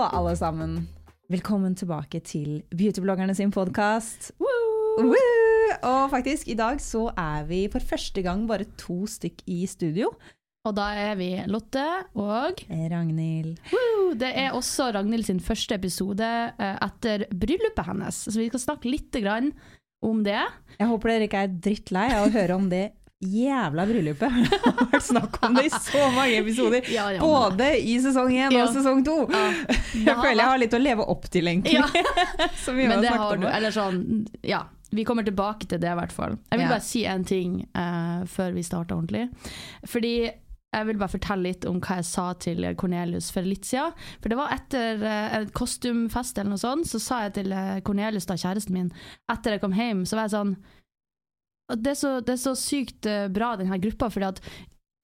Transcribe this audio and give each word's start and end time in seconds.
Så 0.00 0.06
alle 0.16 0.30
sammen, 0.32 0.76
velkommen 1.28 1.74
tilbake 1.76 2.22
til 2.24 2.62
Beautybloggerne 2.72 3.34
sin 3.36 3.50
podkast. 3.52 4.30
Og 4.40 6.06
faktisk, 6.08 6.48
i 6.48 6.56
dag 6.56 6.78
så 6.80 7.02
er 7.20 7.44
vi 7.44 7.58
for 7.68 7.84
første 7.84 8.22
gang 8.24 8.46
bare 8.48 8.64
to 8.80 9.02
stykk 9.04 9.42
i 9.44 9.58
studio. 9.68 10.08
Og 10.64 10.72
da 10.78 10.86
er 11.02 11.20
vi 11.20 11.28
Lotte 11.52 11.84
og 12.16 12.62
Ragnhild. 12.70 13.60
Woo! 13.74 14.14
Det 14.16 14.32
er 14.40 14.56
også 14.56 14.88
Ragnhild 14.96 15.28
sin 15.28 15.44
første 15.44 15.76
episode 15.76 16.24
eh, 16.24 16.80
etter 16.88 17.26
bryllupet 17.36 17.90
hennes, 17.90 18.24
så 18.24 18.36
vi 18.40 18.48
skal 18.48 18.64
snakke 18.64 18.88
litt 18.88 19.20
grann 19.20 19.52
om 20.00 20.24
det. 20.24 20.40
Jeg 20.78 20.88
håper 20.94 21.12
dere 21.12 21.28
ikke 21.28 21.44
er 21.44 21.60
drittlei 21.68 22.08
av 22.16 22.30
å 22.30 22.34
høre 22.38 22.56
om 22.56 22.72
det 22.72 22.86
jævla 23.20 23.84
bryllupet. 23.86 24.32
Det 24.50 24.58
har 24.64 24.88
vært 24.92 25.04
snakk 25.04 25.38
om 25.44 25.54
det 25.58 25.64
i 25.68 25.70
så 25.76 26.02
mange 26.14 26.38
episoder. 26.40 26.86
Ja, 26.92 27.06
ja, 27.12 27.20
Både 27.20 27.70
i 27.78 27.96
sesong 28.00 28.32
én 28.32 28.54
Ja. 28.56 28.64
og 28.64 28.74
sesong 28.74 29.04
to. 29.04 29.16
Jeg 30.06 30.16
føler 30.16 30.40
jeg 30.40 30.48
har 30.48 30.60
litt 30.62 30.74
å 30.76 30.80
leve 30.80 31.04
opp 31.12 31.26
til, 31.32 31.48
egentlig. 31.50 31.80
Som 32.64 32.78
vi 32.80 32.86
har 32.88 32.94
Men 32.96 33.02
det 33.04 33.10
snakket 33.12 33.24
har 33.26 33.36
om. 33.36 33.40
du, 33.44 33.48
eller 33.52 33.74
sånn, 33.76 33.98
ja. 34.46 34.62
Vi 34.90 35.04
kommer 35.06 35.22
tilbake 35.22 35.68
til 35.70 35.78
det, 35.78 35.90
i 35.92 35.98
hvert 36.00 36.12
fall. 36.14 36.32
Jeg 36.50 36.58
vil 36.58 36.70
bare 36.72 36.82
si 36.82 37.04
en 37.06 37.22
ting 37.28 37.60
uh, 37.78 38.24
før 38.26 38.56
vi 38.56 38.64
starter 38.66 38.96
ordentlig. 38.96 39.28
Fordi 39.86 40.14
jeg 40.26 40.86
vil 40.88 40.98
bare 40.98 41.12
fortelle 41.12 41.46
litt 41.50 41.64
om 41.66 41.78
hva 41.82 42.00
jeg 42.00 42.06
sa 42.08 42.24
til 42.42 42.66
Cornelius 42.78 43.28
for 43.34 43.46
litt 43.46 43.66
siden. 43.68 43.94
For 44.22 44.30
det 44.30 44.38
var 44.38 44.52
etter 44.54 45.00
eh, 45.02 45.32
en 45.40 45.48
kostymfest 45.50 46.38
eller 46.38 46.52
noe 46.54 46.62
sånt, 46.62 46.86
så 46.86 47.00
sa 47.02 47.16
jeg 47.24 47.32
til 47.40 47.54
eh, 47.54 47.80
Cornelius, 47.86 48.26
da 48.30 48.36
kjæresten 48.38 48.76
min, 48.76 48.90
etter 49.34 49.56
jeg 49.56 49.62
kom 49.64 49.74
hjem, 49.74 50.04
så 50.06 50.14
var 50.18 50.28
jeg 50.28 50.34
sånn 50.36 50.52
Det 51.78 51.92
er 51.92 51.98
så, 51.98 52.16
det 52.24 52.34
er 52.34 52.42
så 52.42 52.56
sykt 52.58 53.06
eh, 53.06 53.28
bra, 53.32 53.54
denne 53.60 53.78
gruppa, 53.82 54.10
fordi 54.10 54.30
at 54.30 54.42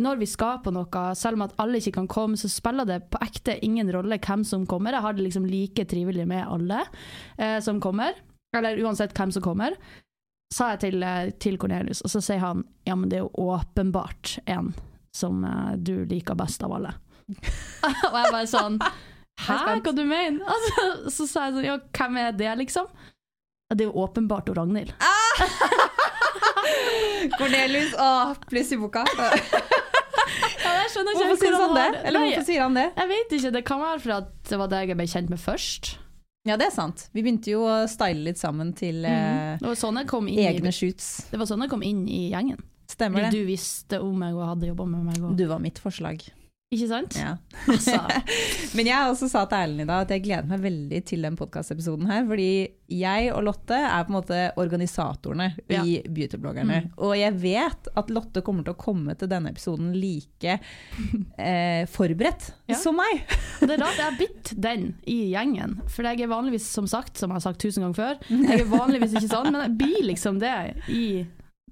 når 0.03 0.19
vi 0.21 0.29
skaper 0.29 0.75
noe, 0.77 1.03
selv 1.17 1.39
om 1.39 1.47
at 1.47 1.55
alle 1.63 1.81
ikke 1.81 1.95
kan 1.97 2.09
komme, 2.11 2.37
så 2.37 2.51
spiller 2.53 2.89
det 2.89 2.99
på 3.13 3.21
ekte 3.25 3.57
ingen 3.65 3.89
rolle 3.95 4.19
hvem 4.21 4.43
som 4.45 4.67
kommer. 4.69 4.93
Jeg 4.93 5.05
har 5.07 5.17
det 5.17 5.25
liksom 5.25 5.47
like 5.49 5.87
trivelig 5.89 6.27
med 6.29 6.45
alle 6.45 6.83
eh, 7.39 7.57
som 7.65 7.81
kommer, 7.81 8.19
eller 8.57 8.83
uansett 8.85 9.17
hvem 9.17 9.33
som 9.33 9.45
kommer. 9.45 9.79
Sa 10.55 10.75
jeg 10.75 10.83
til, 10.85 11.03
eh, 11.03 11.33
til 11.41 11.57
Cornelius, 11.59 12.05
og 12.05 12.13
så 12.13 12.21
sier 12.25 12.45
han 12.45 12.63
ja, 12.87 12.95
men 12.95 13.09
det 13.11 13.23
er 13.23 13.25
jo 13.25 13.49
åpenbart 13.49 14.37
en 14.45 14.75
som 15.17 15.41
eh, 15.49 15.75
du 15.81 16.05
liker 16.05 16.37
best 16.39 16.63
av 16.67 16.77
alle. 16.77 16.93
og 18.13 18.21
jeg 18.21 18.33
bare 18.33 18.47
sånn 18.51 18.81
Hæ, 19.47 19.57
hva 19.85 19.93
du 19.93 20.05
mener? 20.07 20.45
Altså, 20.55 21.11
så 21.13 21.27
sa 21.29 21.49
jeg 21.49 21.57
sånn, 21.57 21.67
ja, 21.67 21.81
hvem 21.99 22.21
er 22.21 22.37
det, 22.37 22.53
liksom? 22.63 22.89
Det 23.73 23.83
er 23.83 23.89
jo 23.91 24.05
åpenbart 24.05 24.49
Ragnhild. 24.55 24.93
Cornelius 27.39 27.95
og 28.01 28.47
pluss 28.51 28.73
i 28.75 28.81
boka. 28.81 29.07
Ja, 30.67 30.73
jeg 30.81 30.89
skjønner 30.91 31.15
ikke 31.15 31.27
Hvorfor 31.29 31.39
sier 31.39 31.55
han 31.61 31.77
det? 31.77 32.01
Eller 32.09 32.19
Nei, 32.19 32.29
hvorfor 32.33 32.47
sier 32.49 32.63
han 32.65 32.77
det? 32.77 32.85
Jeg 32.97 33.09
vet 33.13 33.35
ikke, 33.37 33.51
det 33.55 33.61
kan 33.69 33.83
være 33.83 34.01
for 34.03 34.15
at 34.17 34.31
det 34.51 34.59
var 34.59 34.71
det 34.73 34.81
jeg 34.83 34.99
ble 34.99 35.07
kjent 35.13 35.31
med 35.31 35.41
først. 35.41 35.91
Ja, 36.47 36.57
det 36.59 36.69
er 36.69 36.75
sant. 36.75 37.05
Vi 37.15 37.23
begynte 37.23 37.53
jo 37.53 37.65
å 37.67 37.77
style 37.91 38.23
litt 38.27 38.41
sammen 38.41 38.73
til 38.79 39.03
mm. 39.03 39.61
Det 39.63 39.69
var 39.69 39.79
sånn 39.79 40.01
egne 40.03 40.73
i, 40.73 40.75
shoots. 40.75 41.09
det 41.31 41.39
var 41.39 41.49
sånn 41.51 41.63
jeg 41.67 41.73
kom 41.73 41.85
inn 41.87 42.05
i 42.11 42.29
gjengen. 42.33 42.59
Stemmer 42.91 43.27
det. 43.27 43.33
du 43.35 43.47
visste 43.49 43.99
om 44.03 44.15
meg 44.19 44.37
og 44.37 44.47
hadde 44.53 44.71
jobba 44.71 44.87
med 44.91 45.09
meg. 45.09 45.23
Og, 45.23 45.35
Du 45.39 45.47
var 45.51 45.63
mitt 45.63 45.81
forslag. 45.83 46.23
Ikke 46.75 46.87
sant? 46.91 47.15
Ja. 47.15 47.37
Altså, 47.71 47.95
Men 48.77 48.89
jeg 48.89 49.11
også 49.13 49.29
sa 49.31 49.45
til 49.47 49.61
Erlend 49.63 49.85
i 49.85 49.87
dag 49.87 50.01
at 50.03 50.11
jeg 50.17 50.25
gleder 50.25 50.49
meg 50.51 50.65
veldig 50.65 50.99
til 51.07 51.23
den 51.23 51.37
podkastepisoden 51.39 52.09
her. 52.11 52.25
Fordi 52.27 52.49
jeg 52.91 53.29
og 53.35 53.45
Lotte 53.47 53.79
er 53.79 54.03
på 54.07 54.11
en 54.11 54.17
måte 54.19 54.41
organisatorene 54.59 55.47
Ja. 55.71 55.85
i 55.87 56.01
Beautybloggerne. 56.11 56.81
Mm. 56.89 56.91
Og 57.07 57.15
jeg 57.21 57.37
vet 57.45 57.89
at 58.03 58.11
Lotte 58.11 58.43
kommer 58.47 58.67
til 58.67 58.75
å 58.75 58.81
komme 58.83 59.15
til 59.19 59.31
denne 59.31 59.53
episoden 59.55 59.95
like 59.95 60.57
eh, 61.39 61.87
forberedt 61.95 62.51
Ja. 62.67 62.81
som 62.83 62.99
meg. 62.99 63.23
det 63.63 63.71
er 63.77 63.83
rart 63.85 64.03
jeg 64.03 64.09
har 64.11 64.19
blitt 64.25 64.53
den 64.67 64.89
i 65.07 65.21
gjengen. 65.37 65.79
For 65.87 66.03
jeg 66.11 66.27
er 66.27 66.35
vanligvis, 66.35 66.67
som 66.67 66.91
sagt, 66.91 67.15
som 67.19 67.31
jeg 67.31 67.39
har 67.41 67.47
sagt 67.47 67.63
tusen 67.63 67.87
ganger 67.87 68.01
før, 68.03 68.19
jeg 68.43 68.65
er 68.67 68.71
vanligvis 68.75 69.15
ikke 69.15 69.31
sånn, 69.31 69.53
men 69.55 69.69
jeg 69.69 69.77
blir 69.85 70.03
liksom 70.11 70.43
det 70.43 70.55
i, 70.91 71.05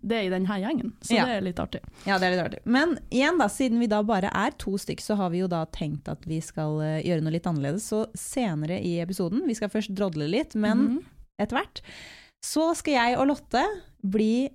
det 0.07 0.17
er 0.19 0.27
i 0.27 0.33
denne 0.35 0.59
gjengen. 0.61 0.93
Så 1.01 1.15
Ja. 1.17 1.25
det 1.27 1.37
er 1.39 1.41
litt 1.47 1.61
artig. 1.63 1.81
Ja, 2.07 2.19
det 2.19 2.27
er 2.29 2.37
litt 2.37 2.45
artig. 2.45 2.61
Men 2.67 2.99
igjen 3.11 3.39
da, 3.41 3.47
siden 3.49 3.79
vi 3.81 3.87
da 3.91 4.03
bare 4.03 4.31
er 4.35 4.51
to 4.59 4.73
stykk, 4.79 5.01
så 5.01 5.17
har 5.17 5.31
vi 5.31 5.39
jo 5.41 5.49
da 5.49 5.65
tenkt 5.67 6.09
at 6.13 6.25
vi 6.29 6.41
skal 6.45 6.81
eh, 6.81 7.03
gjøre 7.03 7.23
noe 7.25 7.33
litt 7.33 7.47
annerledes. 7.51 7.89
Så 7.89 8.07
senere 8.15 8.81
i 8.85 8.99
episoden, 9.01 9.47
vi 9.49 9.55
skal 9.55 9.69
først 9.73 9.95
drodle 9.95 10.29
litt, 10.29 10.55
men 10.55 10.79
Mhm. 10.89 11.05
etter 11.41 11.57
hvert, 11.59 11.81
så 12.45 12.75
skal 12.77 12.93
jeg 12.95 13.17
og 13.19 13.27
Lotte 13.29 13.65
bli 14.05 14.51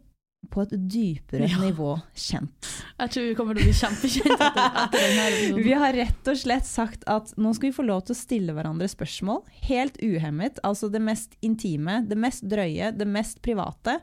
på 0.50 0.62
et 0.64 0.70
dypere 0.88 1.50
Ja. 1.50 1.58
nivå 1.60 2.02
kjent. 2.16 2.68
Jeg 2.98 3.10
tror 3.12 3.26
vi 3.28 3.36
kommer 3.36 3.54
til 3.56 3.64
å 3.64 3.66
bli 3.66 3.74
kjempekjent 3.76 4.40
etter, 4.40 4.86
etter 4.86 5.00
denne 5.04 5.26
episoden. 5.28 5.64
Vi 5.68 5.74
har 5.74 5.94
rett 5.94 6.28
og 6.32 6.38
slett 6.38 6.66
sagt 6.66 7.04
at 7.08 7.34
nå 7.38 7.54
skal 7.54 7.70
vi 7.70 7.76
få 7.76 7.86
lov 7.86 8.06
til 8.06 8.16
å 8.16 8.18
stille 8.18 8.54
hverandre 8.56 8.88
spørsmål, 8.88 9.44
helt 9.68 9.98
uhemmet. 10.02 10.58
Altså 10.64 10.90
det 10.90 11.02
mest 11.02 11.36
intime, 11.44 12.08
det 12.08 12.18
mest 12.18 12.48
drøye, 12.48 12.96
det 12.98 13.06
mest 13.08 13.42
private. 13.42 14.00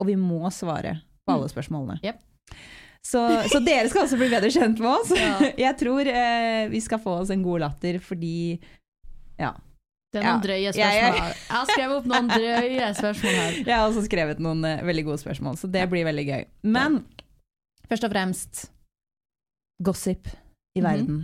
Og 0.00 0.06
vi 0.08 0.16
må 0.16 0.48
svare 0.54 0.98
på 1.26 1.34
alle 1.34 1.48
spørsmålene. 1.52 1.98
Mm. 2.00 2.04
Jep. 2.08 2.20
Så, 3.04 3.20
så 3.48 3.60
dere 3.64 3.88
skal 3.88 4.02
også 4.04 4.16
bli 4.20 4.28
bedre 4.32 4.50
kjent 4.52 4.80
med 4.80 4.90
oss. 4.90 5.10
Ja. 5.16 5.38
Jeg 5.66 5.76
tror 5.80 6.08
eh, 6.10 6.68
vi 6.72 6.80
skal 6.84 7.00
få 7.00 7.18
oss 7.22 7.30
en 7.32 7.42
god 7.44 7.60
latter 7.66 7.98
fordi 8.04 8.58
Ja. 9.40 9.54
Det 10.12 10.18
er 10.18 10.24
noen 10.26 10.40
Ja. 10.40 10.42
drøye 10.42 10.72
spørsmål 10.74 11.20
her. 11.20 11.34
Jeg 11.38 11.54
har 11.54 11.68
skrevet 11.70 11.96
opp 12.00 12.06
noen 12.10 12.28
drøye 12.32 12.88
spørsmål 12.98 13.36
her. 13.38 13.52
Jeg 13.70 13.76
har 13.76 13.84
også 13.86 14.02
skrevet 14.08 14.40
noen 14.42 14.64
eh, 14.66 14.80
veldig 14.88 15.04
gode 15.06 15.20
spørsmål, 15.22 15.56
så 15.60 15.70
det 15.70 15.84
blir 15.92 16.04
veldig 16.08 16.24
gøy. 16.26 16.44
Men 16.76 16.96
først 17.88 18.04
og 18.08 18.12
fremst 18.16 18.64
gossip 19.86 20.26
i 20.76 20.80
Mhm. 20.80 20.84
verden. 20.88 21.22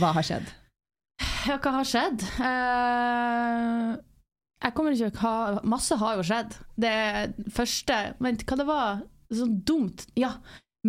Hva 0.00 0.10
har 0.16 0.22
skjedd? 0.26 0.50
Ja, 1.46 1.58
hva 1.62 1.70
har 1.78 1.84
skjedd? 1.86 2.24
Eh, 2.40 3.94
jeg 4.64 4.74
kommer 4.76 4.94
ikke 4.94 5.10
til 5.12 5.20
å 5.20 5.24
ha 5.24 5.64
Masse 5.68 5.98
har 6.00 6.18
jo 6.18 6.24
skjedd. 6.26 6.56
Det 6.80 6.94
første 7.52 7.98
Vent, 8.24 8.44
hva 8.48 8.58
det 8.60 8.68
var? 8.68 9.02
Sånn 9.34 9.58
dumt. 9.66 10.06
Ja, 10.18 10.36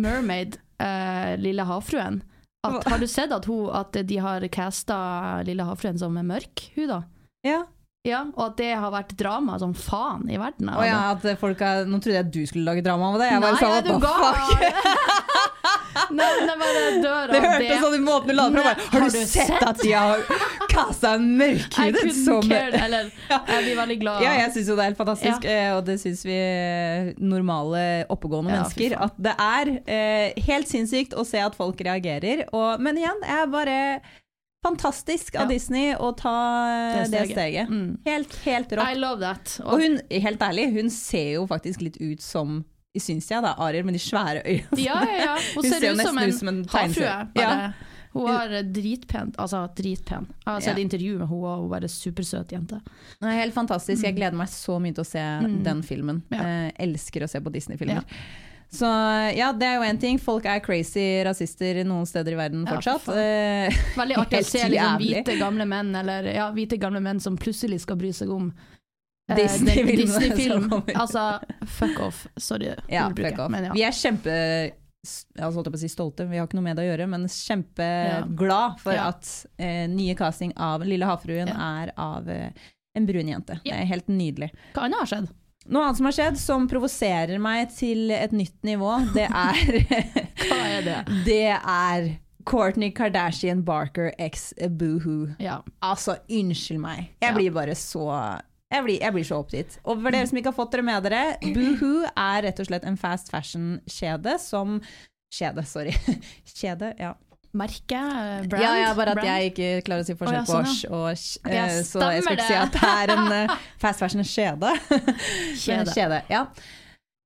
Mermaid, 0.00 0.58
uh, 0.82 1.34
Lille 1.40 1.66
havfruen. 1.66 2.22
At, 2.66 2.82
har 2.88 2.98
du 2.98 3.06
sett 3.10 3.32
at, 3.34 3.46
hun, 3.46 3.68
at 3.70 3.96
de 4.08 4.18
har 4.22 4.44
casta 4.52 4.98
Lille 5.46 5.66
havfruen 5.66 5.98
som 6.00 6.16
er 6.18 6.26
mørk, 6.26 6.68
hun 6.76 6.90
da? 6.90 7.00
Ja. 7.46 7.62
Ja, 8.06 8.20
og 8.36 8.52
at 8.52 8.58
det 8.60 8.68
har 8.78 8.92
vært 8.94 9.16
drama 9.18 9.56
som 9.58 9.72
faen 9.74 10.28
i 10.30 10.36
verden. 10.38 10.68
Oh, 10.70 10.84
ja, 10.86 11.10
at 11.16 11.24
folk 11.40 11.58
har, 11.64 11.88
nå 11.90 11.98
trodde 11.98 12.20
jeg 12.20 12.28
du 12.36 12.42
skulle 12.46 12.68
lage 12.68 12.84
drama 12.86 13.08
av 13.12 13.18
det. 13.18 13.30
Jeg 13.32 13.42
bare 13.42 13.56
Nei, 13.56 13.58
sa 13.58 13.66
er 13.74 13.82
du 13.82 13.90
fuck? 14.06 15.16
Nei, 16.14 16.28
men 16.46 16.60
bare 16.60 16.84
dør 17.02 17.30
Det 17.32 17.40
av 17.40 17.46
hørtes 17.48 17.80
sånn 17.82 17.96
i 17.96 18.02
måten 18.04 18.30
du 18.30 18.36
la 18.36 18.46
det 18.52 18.62
fra. 18.62 18.74
Nei, 18.76 18.86
Har 18.92 19.02
du 19.02 19.08
du 19.08 19.16
sett 19.16 19.50
sett? 19.50 19.64
at 19.66 19.82
de 19.82 19.90
har 19.96 20.22
en 21.10 21.24
mørkhudet 21.38 22.12
som 22.16 22.50
eller 22.52 23.08
jeg 23.30 23.62
blir 23.64 23.78
veldig 23.78 23.96
glad. 24.02 24.22
Ja, 24.26 24.34
jeg 24.42 24.52
syns 24.56 24.68
jo 24.70 24.76
det 24.76 24.84
er 24.84 24.90
helt 24.92 25.00
fantastisk, 25.00 25.46
ja. 25.48 25.70
og 25.78 25.84
det 25.88 25.96
syns 26.02 26.22
vi 26.26 26.36
eh, 26.36 27.10
normale, 27.18 27.82
oppegående 28.12 28.52
Ja, 28.52 28.60
mennesker. 28.62 28.96
At 29.08 29.16
det 29.18 29.34
er 29.40 29.72
eh, 29.86 30.44
helt 30.48 30.68
sinnssykt 30.70 31.16
å 31.16 31.24
se 31.26 31.40
at 31.42 31.56
folk 31.58 31.80
reagerer. 31.86 32.44
Og, 32.52 32.80
men 32.84 33.00
igjen, 33.00 33.24
jeg 33.26 33.42
er 33.46 33.50
bare 33.52 33.78
fantastisk 34.66 35.36
av 35.36 35.46
Ja. 35.46 35.48
Disney 35.54 35.92
å 35.94 36.12
ta 36.18 36.36
det 36.66 37.04
Det 37.04 37.10
det 37.10 37.26
steget. 37.26 37.36
steget. 37.36 37.68
Mm. 37.70 37.98
Helt, 38.06 38.38
helt 38.44 38.72
rått. 38.72 38.88
I 38.88 38.98
love 38.98 39.20
that. 39.22 39.58
Og 39.64 39.80
hun, 39.82 40.00
helt 40.10 40.42
ærlig, 40.42 40.70
hun 40.74 40.90
ser 40.90 41.36
jo 41.36 41.46
faktisk 41.50 41.80
litt 41.86 42.00
ut 42.02 42.22
som 42.24 42.64
Syns 42.96 43.26
jeg, 43.28 43.42
da, 43.44 43.50
Ariel, 43.60 43.84
med 43.84 43.92
de 43.92 44.00
svære 44.00 44.40
øynene. 44.40 44.78
Ja, 44.80 44.94
ja, 45.04 45.16
ja. 45.20 45.32
Hun, 45.54 45.66
Hun 45.66 45.66
ser, 45.68 45.82
ser 45.82 45.90
jo 45.90 45.92
ut 45.92 46.00
som 46.00 46.16
nesten 46.16 46.22
en, 46.22 46.30
ut 46.30 46.38
som 46.38 46.48
en 46.48 46.60
havfrue. 46.72 47.10
tegneserie. 47.34 47.74
Hun 48.16 48.24
var 48.30 48.54
dritpen. 48.72 49.34
Altså 49.38 49.60
dritpen. 49.76 50.26
Jeg 50.44 50.48
har 50.52 50.60
sett 50.64 50.78
Ja. 50.78 50.82
intervju 50.84 51.18
med 51.18 51.28
henne, 51.28 51.44
og 51.52 51.60
hun 51.60 51.68
var 51.70 51.82
en 51.86 51.92
supersøt 51.92 52.48
jente. 52.56 52.80
Nei, 53.22 53.36
helt 53.38 53.54
fantastisk. 53.54 54.02
Jeg 54.04 54.16
gleder 54.16 54.34
meg 54.36 54.48
så 54.48 54.80
mye 54.80 54.94
til 54.94 55.04
å 55.04 55.06
se 55.06 55.18
Mm. 55.46 55.62
den 55.64 55.82
filmen. 55.82 56.22
Ja. 56.30 56.42
Eh, 56.42 56.72
elsker 56.80 57.22
å 57.22 57.28
se 57.28 57.40
på 57.40 57.52
Disney-filmer. 57.52 58.04
Så 58.68 58.84
ja, 59.36 59.52
det 59.52 59.62
er 59.62 59.74
jo 59.76 59.82
én 59.86 59.98
ting. 60.00 60.18
Folk 60.18 60.44
er 60.44 60.58
crazy 60.60 61.22
rasister 61.24 61.84
noen 61.84 62.04
steder 62.04 62.32
i 62.32 62.36
verden 62.36 62.64
Ja, 62.66 62.72
fortsatt. 62.74 63.00
for. 63.00 63.12
Eh, 63.16 63.70
Veldig 63.94 64.16
artig 64.16 64.40
å 64.40 64.44
se 64.54 64.58
liksom, 64.68 64.98
hvite 64.98 65.38
gamle 65.38 65.64
menn 65.66 65.94
eller 65.94 66.24
ja, 66.34 66.50
hvite 66.52 66.76
gamle 66.78 67.00
menn 67.00 67.20
som 67.20 67.36
plutselig 67.38 67.80
skal 67.80 67.96
bry 67.96 68.10
seg 68.12 68.28
om 68.28 68.52
eh, 69.28 69.36
Disney-film. 69.36 70.68
kommer. 70.68 70.94
Altså, 70.94 71.40
fuck 71.66 72.00
off. 72.00 72.26
Sorry. 72.36 72.74
ja, 72.88 73.08
fuck 73.14 73.38
off. 73.38 73.50
Men 73.50 73.64
ja. 73.64 73.72
Vi 73.72 73.82
er 73.86 73.92
kjempe 73.92 74.72
altså, 75.38 75.64
si 75.80 75.88
stolte, 75.92 76.26
vi 76.30 76.38
har 76.40 76.46
ikke 76.48 76.58
noe 76.58 76.66
med 76.68 76.76
det 76.78 76.84
å 76.86 76.90
gjøre, 76.90 77.08
men 77.12 77.24
kjempeglad 77.30 78.78
for 78.82 78.92
Ja. 78.96 79.08
at 79.12 79.30
eh, 79.58 79.86
nye 79.88 80.14
casting 80.18 80.52
av 80.56 80.84
Lille 80.86 81.06
havfruen 81.08 81.48
Ja. 81.48 81.56
er 81.82 81.92
av 81.96 82.28
eh, 82.28 82.50
en 82.96 83.06
brun 83.06 83.28
jente. 83.28 83.60
Ja. 83.64 83.74
Det 83.74 83.80
er 83.82 83.90
helt 83.92 84.08
nydelig. 84.08 84.50
Hva 84.74 84.86
annet 84.86 85.02
har 85.04 85.06
skjedd? 85.12 85.32
Noe 85.66 85.82
annet 85.88 85.96
som 85.98 86.06
har 86.06 86.14
skjedd 86.14 86.38
som 86.38 86.68
provoserer 86.70 87.40
meg 87.42 87.72
til 87.74 88.10
et 88.14 88.30
nytt 88.32 88.62
nivå, 88.62 88.92
det 89.14 89.26
er 89.46 89.80
Hva 90.46 90.60
er 90.78 90.86
det? 90.86 91.00
Det 91.26 91.42
er 91.58 92.06
Kourtney 92.46 92.92
Kardashian 92.94 93.64
Barker 93.66 94.12
x 94.22 94.52
Boohoo. 94.70 95.32
Ja. 95.42 95.62
Altså, 95.82 96.14
unnskyld 96.30 96.78
meg. 96.78 97.08
Jeg 97.20 97.34
blir 97.34 97.50
bare 97.56 97.74
så 97.74 98.06
jeg 98.72 98.82
blir, 98.84 98.96
jeg 99.00 99.12
blir 99.14 99.24
så 99.28 99.36
oppgitt. 99.42 99.76
Og 99.84 100.00
for 100.02 100.10
dere 100.14 100.26
som 100.26 100.38
ikke 100.40 100.50
har 100.52 100.56
fått 100.56 100.72
dere 100.74 100.82
med 100.86 101.04
dere, 101.06 101.20
Boohoo 101.54 102.06
er 102.10 102.42
rett 102.48 102.58
og 102.60 102.66
slett 102.70 102.84
en 102.88 102.96
fast 102.98 103.30
fashion-kjede 103.34 104.38
som 104.42 104.80
Kjede, 105.36 105.64
sorry. 105.66 105.90
Kjede, 106.58 106.92
ja. 107.02 107.12
Merke? 107.56 107.96
eh, 107.98 108.44
Brand? 108.46 108.62
Ja, 108.62 108.72
ja, 108.78 108.90
bare 108.94 109.14
at 109.14 109.18
Brand? 109.18 109.28
jeg 109.28 109.50
ikke 109.52 109.68
klarer 109.86 110.04
å 110.04 110.06
si 110.06 110.14
forskjell 110.18 110.36
ja, 110.38 110.44
på 110.46 110.52
sånn, 110.52 110.66
osh 110.68 110.86
og 110.92 111.06
eh, 111.10 111.78
så 111.88 112.02
jeg 112.12 112.22
skulle 112.22 112.36
ikke 112.36 112.46
si 112.46 112.56
at 112.60 112.74
det 112.76 112.90
er 112.90 113.12
en 113.14 113.32
eh, 113.36 113.54
fast 113.82 114.02
fashion-kjede. 114.04 114.72
Kjede. 115.64 115.94
Kjede, 115.96 116.20
ja. 116.30 116.42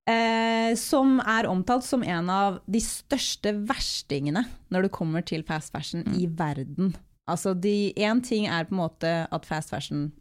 Eh, 0.09 0.71
som 0.81 1.19
er 1.29 1.45
omtalt 1.51 1.85
som 1.85 2.01
en 2.03 2.29
av 2.33 2.57
de 2.65 2.81
største 2.83 3.53
verstingene 3.69 4.45
når 4.73 4.87
det 4.87 4.93
kommer 4.97 5.21
til 5.25 5.43
fast 5.47 5.71
fashion 5.75 6.01
Mm. 6.07 6.15
i 6.17 6.25
verden. 6.25 6.95
Altså, 7.29 7.53
Én 7.53 8.23
ting 8.25 8.47
er 8.47 8.65
på 8.65 8.73
en 8.73 8.81
måte 8.81 9.11
at 9.31 9.45
fast 9.45 9.69
fashion 9.69 10.11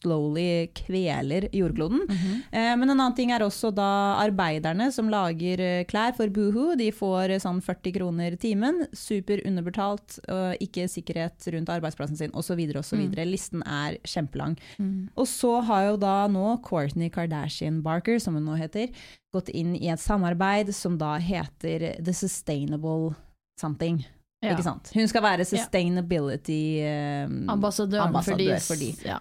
slowly 0.00 0.66
kveler 0.74 1.48
jordkloden. 1.52 2.00
Mm 2.08 2.16
-hmm. 2.16 2.76
Men 2.76 2.90
en 2.90 3.00
annen 3.00 3.14
ting 3.14 3.30
er 3.32 3.42
også 3.42 3.70
da 3.74 4.16
arbeiderne 4.20 4.92
som 4.92 5.10
lager 5.10 5.60
eh, 5.60 5.84
klær 5.84 6.16
for 6.16 6.28
Boohoo. 6.28 6.76
De 6.76 6.90
får 6.92 7.30
eh, 7.30 7.38
sånn 7.38 7.60
40 7.60 7.92
kroner 7.92 8.36
timen, 8.36 8.86
super 8.92 9.40
underbetalt, 9.46 10.18
ikke 10.60 10.88
sikkerhet 10.88 11.48
rundt 11.52 11.68
arbeidsplassen 11.68 12.16
sin 12.16 12.30
osv. 12.34 12.60
osv. 12.76 13.24
Listen 13.24 13.62
er 13.62 13.98
kjempelang. 14.04 14.56
Mm. 14.78 15.08
Og 15.16 15.26
så 15.26 15.60
har 15.60 15.84
jo 15.84 15.96
da 15.96 16.26
nå 16.28 16.56
Kourtney 16.62 17.10
Kardashian 17.10 17.82
Barker, 17.82 18.18
som 18.18 18.34
hun 18.34 18.44
nå 18.44 18.54
heter, 18.54 18.88
gått 19.32 19.48
inn 19.48 19.76
i 19.76 19.88
et 19.88 20.00
samarbeid 20.00 20.74
som 20.74 20.98
da 20.98 21.18
heter 21.18 22.02
The 22.02 22.12
Sustainable 22.12 23.14
Something. 23.60 24.04
Ja. 24.40 24.54
Ikke 24.54 24.64
sant? 24.64 24.88
Hun 24.96 25.04
skal 25.10 25.20
være 25.24 25.44
sustainability 25.44 26.80
eh, 26.80 27.28
Ambassadøren 27.52 28.08
ambassadør 28.08 28.56
for 28.56 28.72
for 28.72 28.80
de. 28.80 28.94
Ja. 29.04 29.18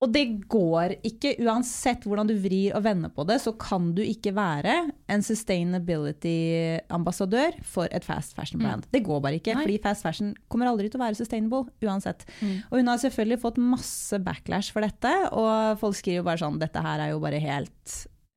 og 0.00 0.12
det 0.14 0.22
går 0.48 0.94
ikke, 1.04 1.34
uansett 1.42 2.04
hvordan 2.06 2.26
du 2.30 2.34
vrir 2.40 2.72
og 2.78 2.84
vender 2.86 3.10
på 3.12 3.24
det, 3.28 3.40
så 3.42 3.52
kan 3.60 3.94
du 3.96 4.00
ikke 4.00 4.32
være 4.36 4.90
en 5.10 5.22
sustainability-ambassadør 5.26 7.52
for 7.66 7.86
et 7.92 8.04
fast 8.06 8.34
fashion 8.38 8.60
brand. 8.62 8.84
Det 8.94 9.02
går 9.04 9.20
bare 9.20 9.34
ikke, 9.40 9.54
Nei. 9.58 9.64
fordi 9.66 9.78
fast 9.84 10.02
fashion 10.06 10.34
kommer 10.48 10.66
aldri 10.70 10.88
til 10.88 10.98
å 11.00 11.04
være 11.04 11.18
sustainable, 11.18 11.64
uansett. 11.82 12.20
Mm. 12.40 12.58
Og 12.70 12.74
hun 12.78 12.88
har 12.88 12.98
selvfølgelig 13.04 13.42
fått 13.42 13.58
masse 13.60 14.18
backlash 14.22 14.72
for 14.72 14.80
dette, 14.86 15.12
og 15.34 15.78
folk 15.82 15.96
skriver 15.98 16.22
bare 16.30 16.42
sånn, 16.46 16.62
dette 16.62 16.80
her 16.86 16.98
er 17.04 17.10
jo 17.12 17.20
bare 17.26 17.40
helt 17.42 17.86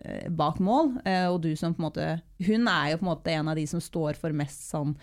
uh, 0.03 0.27
bak 0.27 0.59
mål, 0.59 0.85
Uh, 1.05 1.27
og 1.29 1.39
du 1.45 1.51
som 1.55 1.73
på 1.77 1.81
en 1.85 1.87
måte, 1.87 2.19
hun 2.41 2.67
er 2.67 2.89
jo 2.91 2.97
på 2.99 3.05
en 3.05 3.13
måte 3.13 3.31
en 3.37 3.47
av 3.53 3.55
de 3.55 3.65
som 3.69 3.79
står 3.79 4.13
for 4.19 4.33
mest 4.35 4.67
sånn 4.73 4.97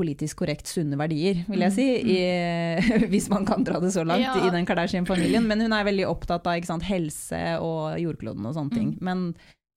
politisk 0.00 0.40
korrekt 0.42 0.66
sunne 0.70 0.96
verdier, 1.00 1.44
vil 1.46 1.60
jeg 1.66 1.70
Mm, 1.70 1.76
si, 1.76 1.88
i, 2.16 3.06
hvis 3.12 3.28
man 3.32 3.44
kan 3.48 3.64
dra 3.68 3.78
det 3.84 3.92
så 3.94 4.02
langt 4.08 4.24
Ja. 4.24 4.34
i 4.46 4.50
den 4.54 4.66
Kardashian-familien. 4.68 5.44
Men 5.46 5.60
hun 5.66 5.72
er 5.76 5.84
veldig 5.86 6.06
opptatt 6.08 6.46
av 6.48 6.56
ikke 6.58 6.72
sant, 6.72 6.86
helse 6.88 7.40
og 7.60 7.98
jordkloden 8.00 8.46
og 8.48 8.56
sånne 8.56 8.72
ting. 8.74 8.94
Mm. 8.96 9.02
Men 9.10 9.26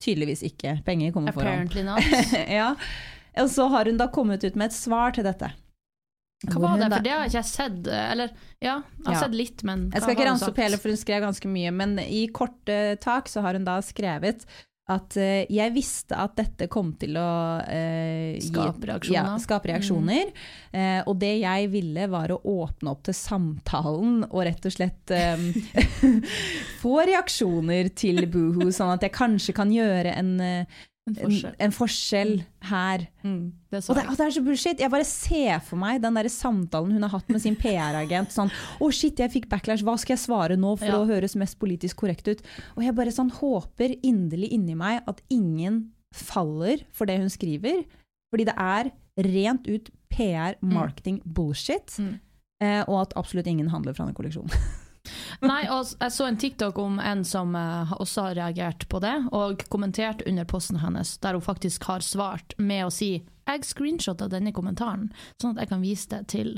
tydeligvis 0.03 0.41
ikke. 0.47 0.77
Penger 0.87 1.11
kommer 1.15 1.35
foran. 1.35 1.67
Apparently 1.67 1.83
not. 1.83 2.01
ja. 2.59 2.73
Og 3.43 3.47
så 3.49 3.67
har 3.71 3.85
hun 3.89 3.97
da 4.01 4.07
kommet 4.13 4.43
ut 4.43 4.55
med 4.59 4.67
et 4.71 4.75
svar 4.75 5.13
til 5.15 5.23
dette. 5.27 5.51
Hva 6.43 6.59
var 6.59 6.75
det? 6.81 6.89
For 6.91 7.05
det 7.05 7.11
har 7.15 7.29
ikke 7.29 7.39
jeg 7.39 7.47
sett. 7.49 7.87
Eller 7.87 8.33
ja, 8.59 8.81
jeg 8.83 9.05
har 9.07 9.13
Ja. 9.15 9.19
sett 9.21 9.35
litt, 9.39 9.63
men 9.63 9.85
Jeg 9.93 10.01
skal 10.03 10.15
ikke 10.17 10.25
ramse 10.27 10.49
opp 10.51 10.59
hele, 10.59 10.77
for 10.81 10.91
hun 10.91 10.99
skrev 10.99 11.23
ganske 11.23 11.47
mye, 11.47 11.71
men 11.71 11.95
i 12.03 12.25
korte 12.35 12.97
tak 12.99 13.31
så 13.31 13.41
har 13.45 13.55
hun 13.55 13.63
da 13.63 13.77
skrevet 13.85 14.43
at 14.91 15.15
uh, 15.15 15.43
jeg 15.47 15.71
visste 15.75 16.17
at 16.19 16.33
dette 16.35 16.67
kom 16.71 16.91
til 16.99 17.15
å 17.15 17.29
uh, 17.63 18.35
Skape 18.43 18.89
reaksjoner. 18.89 19.15
Ja, 19.15 19.37
skape 19.39 19.71
reaksjoner. 19.71 20.31
Eh, 20.73 20.99
og 21.07 21.15
det 21.21 21.35
jeg 21.43 21.69
ville 21.71 22.07
var 22.11 22.33
å 22.33 22.39
åpne 22.49 22.91
opp 22.91 23.03
til 23.07 23.15
samtalen 23.15 24.23
og 24.25 24.41
rett 24.47 24.65
og 24.67 24.73
slett 24.73 25.13
um, 25.13 25.45
få 26.81 26.95
reaksjoner 27.07 27.93
til 27.95 28.25
Boohoo, 28.31 28.71
sånn 28.73 28.95
at 28.95 29.05
jeg 29.05 29.15
kanskje 29.15 29.55
kan 29.55 29.71
gjøre 29.71 30.15
en, 30.17 30.33
En 31.03 31.17
en, 31.17 31.23
forskjell. 31.25 31.55
en 31.59 31.73
forskjell 31.75 32.33
her. 32.69 33.01
Mm, 33.25 33.51
det 33.73 33.81
Og 33.89 33.95
det, 33.97 34.03
og 34.07 34.15
det 34.15 34.25
er 34.25 34.35
så 34.37 34.43
bullshit. 34.45 34.79
Jeg 34.79 34.91
bare 34.93 35.03
ser 35.07 35.59
for 35.67 35.75
meg 35.81 36.01
den 36.01 36.15
der 36.15 36.29
samtalen 36.31 36.93
hun 36.95 37.03
har 37.03 37.11
hatt 37.17 37.27
med 37.33 37.41
sin 37.43 37.57
PR-agent. 37.59 38.31
Sånn, 38.31 38.51
å 38.79 38.87
shit, 38.95 39.19
jeg 39.19 39.33
fikk 39.33 39.49
backlash, 39.51 39.83
hva 39.83 39.97
skal 39.99 40.15
jeg 40.15 40.23
svare 40.23 40.55
nå 40.55 40.77
for 40.79 40.87
Ja. 40.87 41.01
å 41.01 41.07
høres 41.09 41.35
mest 41.35 41.59
politisk 41.59 41.97
korrekt 42.05 42.27
ut? 42.31 42.41
Og 42.77 42.83
jeg 42.85 42.95
bare 42.95 43.11
sånn 43.11 43.31
håper 43.35 43.97
inderlig 44.01 44.53
inni 44.55 44.75
meg 44.79 45.03
at 45.05 45.19
ingen 45.29 45.89
faller 46.13 46.85
for 46.93 47.05
det 47.05 47.19
hun 47.19 47.29
skriver. 47.29 47.83
Fordi 48.31 48.45
det 48.45 48.55
er 48.57 48.91
rent 49.17 49.67
ut 49.67 49.89
PR, 50.09 50.55
marketing, 50.61 51.19
bullshit. 51.25 51.87
Mm. 51.99 52.19
Eh, 52.61 52.83
og 52.87 53.01
at 53.01 53.13
absolutt 53.19 53.47
ingen 53.47 53.67
handler 53.67 53.93
fra 53.93 54.05
den 54.05 54.15
kolleksjonen. 54.15 54.49
Nei, 55.43 55.65
og 55.67 55.89
jeg 55.99 56.13
så 56.15 56.27
en 56.29 56.37
TikTok 56.39 56.77
om 56.79 56.99
en 57.03 57.23
som 57.27 57.55
eh, 57.59 57.93
også 57.99 58.29
har 58.29 58.37
reagert 58.39 58.85
på 58.89 59.01
det, 59.03 59.15
og 59.35 59.65
kommentert 59.73 60.23
under 60.29 60.47
posten 60.47 60.79
hennes, 60.79 61.17
der 61.23 61.35
hun 61.35 61.43
faktisk 61.43 61.83
har 61.89 62.05
svart 62.05 62.55
med 62.57 62.87
å 62.87 62.93
si 62.93 63.11
jeg 63.43 63.65
screenshotta 63.67 64.29
denne 64.31 64.53
kommentaren, 64.55 65.09
sånn 65.41 65.57
at 65.57 65.65
jeg 65.65 65.71
kan 65.73 65.83
vise 65.83 66.09
det 66.13 66.21
til 66.31 66.53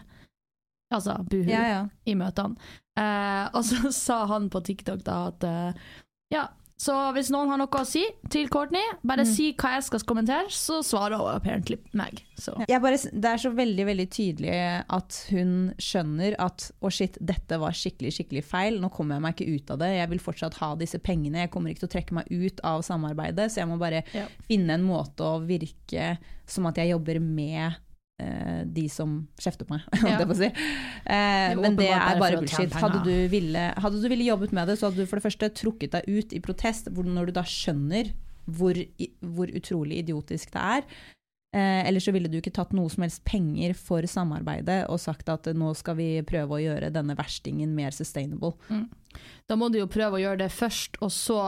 altså, 0.94 1.18
Buhu 1.30 1.50
Ja, 1.50 1.64
ja. 1.66 1.82
i 2.06 2.14
møtene. 2.18 2.60
Eh, 3.00 3.46
og 3.52 3.66
så 3.68 3.92
sa 3.92 4.22
han 4.30 4.52
på 4.54 4.62
TikTok 4.66 5.02
da 5.08 5.18
at 5.32 5.48
eh, 5.50 5.88
ja, 6.34 6.46
så 6.78 6.94
hvis 7.16 7.30
noen 7.32 7.48
har 7.50 7.58
noe 7.62 7.68
å 7.80 7.86
si 7.88 8.04
til 8.30 8.50
Courtney, 8.52 8.84
bare 9.04 9.24
Mm. 9.24 9.30
si 9.34 9.54
hva 9.54 9.76
jeg 9.76 9.84
skal 9.84 10.00
kommentere, 10.02 10.50
så 10.52 10.82
svarer 10.84 11.16
hun 11.18 11.34
apparently 11.34 11.78
meg. 11.94 12.22
Bare, 12.68 12.98
det 12.98 13.26
er 13.26 13.38
så 13.38 13.52
veldig 13.56 13.86
veldig 13.88 14.10
tydelig 14.12 14.84
at 14.90 15.26
hun 15.32 15.74
skjønner 15.80 16.36
at 16.38 16.72
å 16.84 16.92
shit, 16.92 17.18
dette 17.24 17.58
var 17.58 17.72
skikkelig 17.72 18.12
skikkelig 18.18 18.44
feil, 18.44 18.80
nå 18.82 18.92
kommer 18.92 19.16
jeg 19.16 19.22
meg 19.22 19.36
ikke 19.38 19.56
ut 19.56 19.72
av 19.72 19.80
det, 19.80 19.92
jeg 19.98 20.10
vil 20.10 20.20
fortsatt 20.20 20.54
ha 20.60 20.76
disse 20.76 21.00
pengene, 21.00 21.46
jeg 21.46 21.52
kommer 21.52 21.70
ikke 21.72 21.86
til 21.86 21.90
å 21.90 21.96
trekke 21.96 22.12
meg 22.20 22.28
ut 22.30 22.60
av 22.64 22.82
samarbeidet, 22.84 23.48
så 23.52 23.64
jeg 23.64 23.68
må 23.72 23.80
bare 23.80 24.04
Ja. 24.14 24.28
finne 24.50 24.72
en 24.76 24.84
måte 24.84 25.24
å 25.24 25.40
virke 25.48 26.18
som 26.46 26.66
at 26.68 26.76
jeg 26.76 26.92
jobber 26.92 27.20
med 27.22 27.76
de 28.18 28.86
som 28.90 29.18
kjefter 29.42 29.68
på 29.68 29.76
meg, 29.76 29.88
holdt 30.02 30.22
jeg 30.22 30.28
på 30.30 30.36
å 30.36 30.40
si. 30.40 30.52
Eh, 31.06 31.56
men 31.60 31.76
det 31.80 31.90
er 31.92 32.22
bare 32.22 32.40
bullshit. 32.40 32.78
Hadde 32.80 33.02
du, 33.06 33.14
ville, 33.32 33.66
hadde 33.84 34.00
du 34.02 34.08
ville 34.12 34.28
jobbet 34.28 34.54
med 34.56 34.72
det, 34.72 34.78
så 34.80 34.90
hadde 34.90 35.04
du 35.04 35.10
for 35.10 35.20
det 35.20 35.26
første 35.28 35.50
trukket 35.56 35.98
deg 35.98 36.08
ut 36.08 36.36
i 36.36 36.42
protest, 36.44 36.88
når 36.92 37.30
du 37.30 37.36
da 37.36 37.44
skjønner 37.48 38.14
hvor, 38.46 38.78
hvor 39.36 39.52
utrolig 39.58 40.00
idiotisk 40.06 40.54
det 40.56 40.64
er. 40.78 40.88
Eh, 41.56 41.88
Eller 41.88 42.04
så 42.04 42.12
ville 42.12 42.28
du 42.32 42.40
ikke 42.42 42.54
tatt 42.56 42.74
noe 42.76 42.92
som 42.92 43.06
helst 43.06 43.24
penger 43.28 43.76
for 43.80 44.04
samarbeidet 44.12 44.82
og 44.92 45.00
sagt 45.00 45.30
at 45.32 45.48
eh, 45.48 45.56
nå 45.56 45.72
skal 45.80 45.96
vi 46.00 46.10
prøve 46.28 46.58
å 46.58 46.64
gjøre 46.64 46.92
denne 46.96 47.16
verstingen 47.16 47.72
mer 47.78 47.96
sustainable. 47.96 48.58
Da 49.48 49.56
må 49.56 49.70
du 49.72 49.80
jo 49.80 49.88
prøve 49.92 50.18
å 50.20 50.24
gjøre 50.24 50.44
det 50.44 50.52
først, 50.52 51.00
og 51.06 51.12
så, 51.16 51.40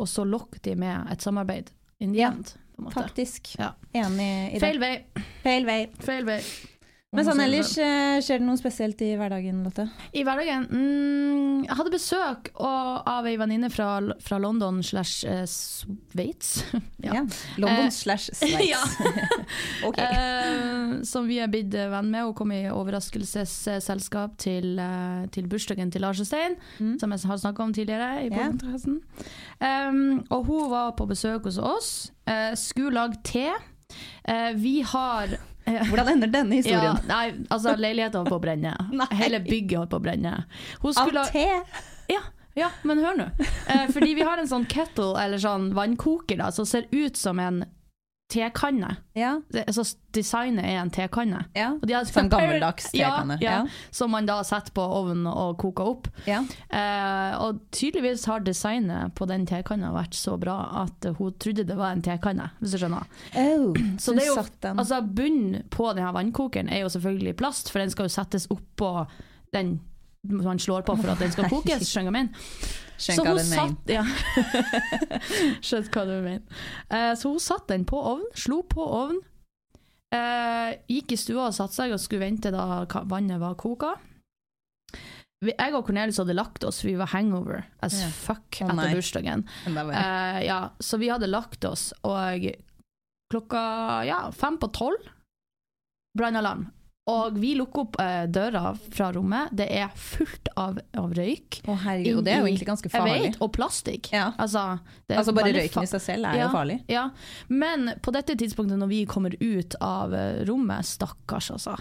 og 0.00 0.08
så 0.08 0.24
lokke 0.24 0.62
de 0.64 0.76
med 0.80 1.12
et 1.12 1.24
samarbeid. 1.24 1.72
In 2.00 2.14
the 2.16 2.24
end. 2.24 2.54
Faktisk. 2.94 3.54
Ja. 3.58 3.74
Enig 3.92 4.50
i 4.50 4.58
det. 4.58 4.60
Feil 4.60 4.80
vei. 4.80 4.94
Feil 5.42 5.66
vei. 5.66 5.80
Feil 6.00 6.26
vei. 6.28 6.42
Men 7.12 7.26
sånn 7.28 7.42
ellers, 7.44 7.74
eh, 7.76 8.22
skjer 8.24 8.38
det 8.40 8.46
noe 8.46 8.56
spesielt 8.56 9.02
i 9.04 9.10
hverdagen, 9.20 9.58
Lotte? 9.66 9.84
I 10.16 10.22
hverdagen 10.24 10.62
mm, 10.70 11.66
Jeg 11.66 11.76
hadde 11.76 11.92
besøk 11.92 12.48
av 12.56 13.26
ei 13.28 13.34
venninne 13.36 13.68
fra, 13.68 13.88
fra 14.24 14.38
London 14.40 14.78
slash 14.82 15.26
eh, 15.28 15.42
Sveits. 15.44 16.62
Ja. 17.04 17.20
London 17.60 17.84
Eh, 17.84 17.90
slash 17.92 18.30
Sveits. 18.38 18.64
ja. 18.70 18.80
ok. 19.90 20.00
Som 21.04 21.28
vi 21.28 21.36
er 21.44 21.52
blitt 21.52 21.74
venn 21.76 22.08
med. 22.14 22.24
Hun 22.30 22.34
kom 22.38 22.52
i 22.56 22.62
overraskelsesselskap 22.72 24.38
til, 24.40 24.80
til 25.36 25.48
bursdagen 25.52 25.92
til 25.92 26.06
Lars 26.06 26.22
og 26.24 26.30
Stein, 26.30 26.56
Mm. 26.80 26.96
som 26.98 27.12
jeg 27.12 27.26
har 27.28 27.36
snakka 27.44 27.62
om 27.66 27.72
tidligere. 27.76 28.24
i 28.24 28.30
Ja. 28.32 28.48
podcasten. 28.48 29.00
Um, 29.60 30.24
og 30.30 30.46
hun 30.48 30.70
var 30.70 30.92
på 30.96 31.04
besøk 31.12 31.44
hos 31.44 31.58
oss. 31.58 31.92
Uh, 32.26 32.54
skulle 32.56 32.94
lage 32.96 33.20
te. 33.22 33.50
Uh, 34.28 34.52
vi 34.56 34.80
har 34.80 35.36
Hvordan 35.64 36.08
ender 36.16 36.30
denne 36.32 36.56
ja, 36.56 36.62
historien? 36.62 37.00
nei, 37.08 37.46
altså 37.54 37.74
leiligheten 37.78 38.22
holdt 38.22 38.32
på 38.32 38.38
å 38.40 38.42
brenne. 38.42 38.76
Hele 39.22 39.42
bygget 39.44 39.78
holdt 39.78 39.92
på 39.94 40.00
å 40.00 40.04
brenne. 40.04 40.36
Hun 40.82 41.02
Av 41.04 41.12
te? 41.32 41.48
ja, 42.12 42.22
Ja, 42.58 42.68
men 42.84 42.98
hør 43.00 43.16
nå. 43.16 43.28
Eh, 43.40 43.86
fordi 43.94 44.12
vi 44.18 44.26
har 44.26 44.40
en 44.40 44.48
sånn 44.50 44.66
kettle, 44.68 45.14
eller 45.16 45.40
sånn 45.40 45.70
vannkoker, 45.76 46.36
da, 46.42 46.50
som 46.52 46.66
ser 46.68 46.84
ut 46.92 47.16
som 47.16 47.40
en 47.40 47.62
tekanne. 48.32 48.94
Ja. 49.18 49.34
Det, 49.52 49.64
altså, 49.68 49.84
designet 50.16 50.64
er 50.64 50.78
en 50.80 50.90
tekanne. 50.92 51.44
ja. 51.56 51.68
Sånn 52.08 52.30
gammeldags 52.32 52.88
tekanne. 52.92 53.36
Ja, 53.42 53.58
ja. 53.58 53.90
Som 53.94 54.14
man 54.16 54.28
da 54.28 54.38
setter 54.46 54.72
på 54.76 54.84
ovnen 54.84 55.26
og 55.28 55.58
koker 55.60 55.90
opp. 55.92 56.08
Ja. 56.28 56.40
Eh, 56.72 57.36
og 57.42 57.60
tydeligvis 57.76 58.24
har 58.30 58.44
designet 58.46 59.14
på 59.18 59.28
den 59.28 59.44
tekanna 59.48 59.92
vært 59.94 60.16
så 60.16 60.38
bra 60.40 60.56
at 60.84 61.10
hun 61.18 61.36
trodde 61.42 61.66
det 61.68 61.76
var 61.78 61.92
en 61.96 62.04
tekanne, 62.04 62.48
hvis 62.60 62.76
du 62.76 62.82
skjønner. 62.82 63.08
Oh, 63.36 63.70
Så 64.02 64.16
det 64.16 64.26
er 64.26 64.32
jo, 64.32 64.40
altså 64.72 65.02
Bunnen 65.02 65.62
på 65.72 65.92
denne 65.96 66.12
vannkokeren 66.16 66.72
er 66.72 66.86
jo 66.86 66.92
selvfølgelig 66.92 67.36
plast, 67.40 67.72
for 67.72 67.82
den 67.84 67.92
skal 67.92 68.08
jo 68.08 68.16
settes 68.16 68.48
oppå 68.52 68.94
den 69.52 69.80
man 70.22 70.58
slår 70.58 70.84
på 70.86 70.94
for 71.00 71.10
at 71.10 71.18
den 71.18 71.32
skal 71.34 71.48
kokes. 71.52 71.88
Skjønner 71.90 72.14
du 72.14 72.32
Skjønner 73.00 73.42
hva 73.50 73.66
ja. 73.90 74.04
Hva 75.92 76.04
du 76.06 76.14
mener. 76.22 76.62
Uh, 76.92 77.12
så 77.18 77.32
hun 77.32 77.42
satte 77.42 77.72
den 77.74 77.86
på 77.88 77.98
ovnen, 77.98 78.30
slo 78.38 78.62
på 78.68 78.84
ovnen. 78.84 79.22
Uh, 80.12 80.76
gikk 80.92 81.14
i 81.14 81.20
stua 81.20 81.48
og 81.48 81.56
satte 81.56 81.78
seg 81.78 81.94
og 81.94 82.00
skulle 82.02 82.26
vente 82.26 82.52
da 82.52 82.84
vannet 83.08 83.40
var 83.40 83.56
koka. 83.60 83.94
Jeg 85.42 85.74
og 85.74 85.88
Cornelius 85.88 86.20
hadde 86.22 86.36
lagt 86.36 86.62
oss, 86.68 86.84
vi 86.86 86.92
var 86.94 87.10
hangover 87.10 87.64
as 87.82 87.96
yeah. 87.98 88.12
fuck 88.14 88.60
oh, 88.62 88.68
etter 88.70 88.92
bursdagen. 88.94 89.42
Eh, 89.66 90.38
ja, 90.46 90.60
så 90.78 91.00
vi 91.02 91.08
hadde 91.10 91.26
lagt 91.26 91.66
oss, 91.66 91.88
og 92.06 92.46
klokka 93.32 93.62
ja, 94.06 94.20
fem 94.36 94.60
på 94.62 94.70
tolv 94.76 95.08
brannalarm. 96.14 96.68
Og 97.10 97.34
vi 97.34 97.48
lukker 97.58 97.82
opp 97.82 97.96
eh, 97.98 98.28
døra 98.30 98.76
fra 98.94 99.08
rommet. 99.16 99.50
Det 99.58 99.64
er 99.74 99.88
fullt 99.98 100.52
av, 100.54 100.76
av 100.94 101.10
røyk. 101.16 101.56
Å 101.66 101.74
herregud, 101.82 102.20
og 102.20 102.26
det 102.28 102.30
er 102.30 102.44
jo 102.44 102.46
egentlig 102.46 102.68
ganske 102.68 102.90
farlig. 102.92 103.14
Jeg 103.16 103.24
vet, 103.24 103.38
og 103.42 103.50
plastikk. 103.56 104.10
Ja. 104.14 104.28
Altså, 104.38 104.62
det 105.10 105.16
Altså 105.18 105.34
bare 105.34 105.50
røyken 105.56 105.82
i 105.82 105.90
seg 105.90 106.04
selv 106.04 106.28
er 106.30 106.38
Ja. 106.38 106.44
jo 106.46 106.52
farlig. 106.54 106.76
Ja, 106.92 107.02
men 107.50 107.90
på 108.06 108.14
dette 108.14 108.36
tidspunktet 108.38 108.78
når 108.78 108.90
vi 108.92 109.00
kommer 109.10 109.34
ut 109.34 109.74
av 109.82 110.14
eh, 110.14 110.44
rommet, 110.46 110.86
stakkars 110.86 111.50
altså. 111.56 111.74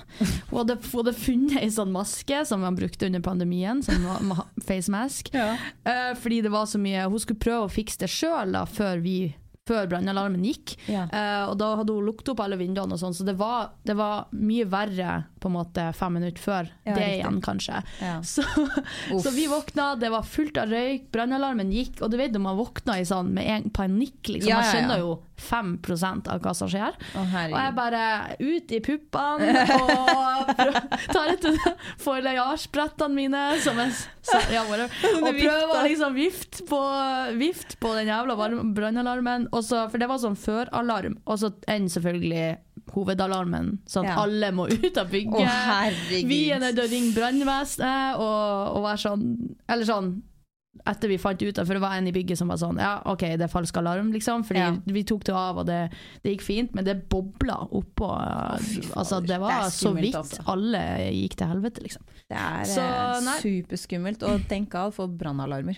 Hun 0.49 0.57
hadde, 0.63 0.79
hun 0.89 1.03
hadde 1.03 1.13
funnet 1.21 1.59
ei 1.61 1.69
sånn 1.69 1.93
maske 1.93 2.41
som 2.49 2.65
man 2.65 2.79
brukte 2.79 3.05
under 3.05 3.21
pandemien, 3.21 3.83
som 3.85 4.01
var 4.09 4.47
face 4.65 4.89
mask. 4.89 5.29
Ja. 5.37 5.53
Uh, 5.85 6.15
fordi 6.17 6.41
det 6.41 6.49
var 6.53 6.65
så 6.69 6.79
mye 6.81 7.05
Hun 7.09 7.21
skulle 7.21 7.39
prøve 7.41 7.67
å 7.67 7.71
fikse 7.71 8.01
det 8.01 8.09
sjøl 8.09 8.57
før, 8.73 8.97
vi- 9.05 9.35
før 9.71 9.89
brannalarmen 9.91 10.43
gikk. 10.45 10.75
Ja. 10.91 11.07
Uh, 11.11 11.51
og 11.51 11.57
da 11.61 11.73
hadde 11.79 11.95
hun 11.95 12.07
lukket 12.09 12.33
opp 12.33 12.43
alle 12.43 12.59
vinduene 12.59 12.97
og 12.97 13.01
sånn, 13.01 13.15
så 13.15 13.27
det 13.27 13.37
var, 13.39 13.73
det 13.87 13.95
var 13.99 14.27
mye 14.35 14.67
verre 14.69 15.21
på 15.41 15.49
en 15.49 15.55
måte 15.55 15.87
fem 15.97 16.19
minutter 16.19 16.43
før 16.43 16.69
Ja, 16.85 16.93
det 16.93 17.07
igjen, 17.15 17.39
kanskje. 17.41 17.81
Ja. 18.03 18.19
Så, 18.25 18.45
så 19.23 19.33
vi 19.33 19.47
våkna, 19.49 19.95
det 20.01 20.11
var 20.13 20.27
fullt 20.27 20.59
av 20.61 20.69
røyk, 20.71 21.09
brannalarmen 21.13 21.73
gikk, 21.73 22.01
og 22.01 22.13
du 22.13 22.19
vet 22.21 22.35
når 22.35 22.45
man 22.45 22.59
våkner 22.59 23.01
i 23.01 23.07
sånn 23.07 23.33
med 23.33 23.49
en 23.49 23.69
panikk, 23.73 24.19
liksom. 24.35 24.53
Man 24.53 24.69
skjønner 24.69 25.01
jo 25.01 25.19
5 25.41 25.79
av 26.29 26.41
hva 26.43 26.53
som 26.53 26.69
skjer. 26.69 26.95
Å 27.17 27.23
Og 27.23 27.57
jeg 27.57 27.73
bare 27.77 28.03
ut 28.37 28.73
i 28.75 28.79
puppene 28.85 29.65
og 29.77 30.51
tar 31.15 31.33
etter 31.33 31.57
foilejasjbrettene 32.01 33.15
mine 33.15 33.41
som 33.63 33.79
jeg 33.81 33.95
sa, 34.21 34.41
ja, 34.53 34.63
bare, 34.69 34.87
og 35.17 35.29
prøver 35.29 35.73
å 35.73 35.83
liksom 35.87 36.15
vifte 36.17 36.65
på, 36.69 36.81
vift 37.39 37.79
på 37.81 37.93
den 37.97 38.11
jævla 38.11 38.37
brannalarmen. 38.37 39.49
og 39.51 39.60
så- 39.61 39.89
For 39.91 39.97
det 39.97 40.07
var 40.09 40.17
sånn 40.17 40.35
føralarm, 40.37 41.17
og 41.25 41.37
så 41.39 41.51
enn 41.67 41.87
selvfølgelig 41.89 42.57
hovedalarmen, 42.93 43.79
sånn 43.87 44.05
at 44.07 44.15
Ja. 44.17 44.23
alle 44.23 44.51
må 44.51 44.67
ut 44.71 44.97
av 44.97 45.09
bygget. 45.09 45.47
herregud. 45.47 46.27
Vi 46.27 46.51
er 46.51 46.59
nødt 46.59 46.75
til 46.75 46.83
å 46.85 46.91
ringe 46.91 47.13
brannvesenet 47.15 48.19
og, 48.19 48.75
og 48.77 48.83
være 48.83 48.97
sånn 49.07 49.55
Eller 49.69 49.85
sånn 49.85 50.21
etter 50.87 51.09
vi 51.09 51.17
fant 51.17 51.41
ut 51.43 51.59
av, 51.59 51.65
for 51.67 51.73
det 51.75 51.81
var 51.81 51.93
en 51.97 52.07
i 52.07 52.11
bygget 52.11 52.37
som 52.39 52.47
var 52.47 52.55
sånn 52.57 52.79
Ja, 52.79 53.01
OK, 53.05 53.19
det 53.37 53.41
er 53.41 53.47
falsk 53.51 53.75
alarm, 53.77 54.11
liksom. 54.13 54.43
Fordi 54.47 54.59
Ja. 54.59 54.71
vi 54.87 55.03
tok 55.03 55.23
det 55.25 55.35
av, 55.35 55.57
og 55.59 55.65
det, 55.67 55.91
det 56.23 56.37
gikk 56.37 56.41
fint, 56.41 56.73
men 56.73 56.85
det 56.85 57.09
bobla 57.09 57.67
oppå. 57.69 58.07
Oh, 58.07 58.57
altså, 58.97 59.19
det 59.25 59.37
var 59.39 59.65
Det 59.65 59.71
så 59.73 59.93
vidt 59.93 60.15
også. 60.15 60.39
alle 60.47 61.11
gikk 61.11 61.35
til 61.35 61.47
helvete, 61.47 61.83
liksom. 61.83 62.01
Det 62.29 62.37
er 62.37 62.63
Så, 62.63 62.79
eh, 62.81 63.39
superskummelt. 63.43 64.23
Og 64.23 64.41
tenk 64.47 64.73
av 64.73 64.93
for 64.93 65.07
brannalarmer. 65.07 65.75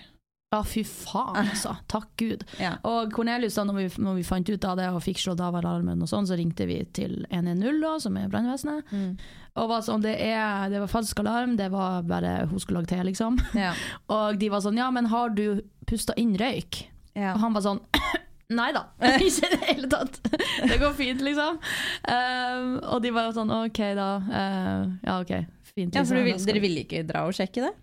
Ja, 0.54 0.60
fy 0.68 0.84
faen, 0.86 1.40
altså. 1.48 1.72
Takk 1.94 2.12
Gud. 2.22 2.44
Ja. 2.62 2.76
Og 2.86 3.14
Cornelius, 3.16 3.56
da 3.58 3.64
når 3.66 3.80
vi, 3.80 3.86
når 4.06 4.20
vi 4.20 4.26
fant 4.28 4.50
ut 4.52 4.68
av 4.70 4.78
det 4.78 4.90
og 4.94 5.02
fikk 5.02 5.22
slått 5.24 5.42
av 5.42 5.56
alarmen, 5.58 6.02
og 6.06 6.10
sånn, 6.12 6.28
så 6.30 6.38
ringte 6.38 6.68
vi 6.70 6.78
til 6.94 7.24
110, 7.32 7.80
da, 7.82 7.94
som 8.04 8.20
er 8.22 8.30
brannvesenet. 8.30 8.92
Mm. 8.94 9.16
Og 9.62 9.70
var 9.70 9.84
sånn, 9.86 10.04
det, 10.06 10.14
er, 10.22 10.68
det 10.74 10.82
var 10.84 10.92
falsk 10.92 11.24
alarm, 11.24 11.56
det 11.58 11.72
var 11.74 12.06
bare 12.10 12.36
hun 12.52 12.62
skulle 12.62 12.82
lage 12.84 12.94
te, 12.94 13.02
liksom. 13.06 13.40
Ja. 13.58 13.74
Og 14.14 14.38
de 14.42 14.50
var 14.54 14.62
sånn, 14.66 14.78
ja, 14.82 14.90
men 14.94 15.10
har 15.14 15.34
du 15.34 15.64
pusta 15.90 16.16
inn 16.22 16.36
røyk? 16.40 16.84
Ja. 17.18 17.34
Og 17.36 17.42
han 17.44 17.58
var 17.58 17.66
sånn, 17.66 17.82
nei 18.60 18.70
da, 18.78 18.86
ikke 19.10 19.30
i 19.30 19.52
det 19.56 19.62
hele 19.68 19.90
tatt. 19.90 20.22
Det 20.30 20.78
går 20.82 20.94
fint, 20.98 21.22
liksom. 21.26 21.58
Um, 22.06 22.76
og 22.94 23.02
de 23.06 23.14
var 23.14 23.34
sånn, 23.38 23.54
ok 23.64 23.82
da, 23.98 24.10
Uh, 24.30 24.94
ja 25.06 25.18
ok, 25.22 25.34
fint. 25.74 25.94
ja, 25.98 26.06
for 26.06 26.18
liksom, 26.18 26.22
du 26.22 26.30
vil, 26.30 26.46
dere 26.50 26.64
ville 26.66 26.86
ikke 26.86 27.06
dra 27.10 27.26
og 27.30 27.38
sjekke 27.38 27.66
det? 27.66 27.74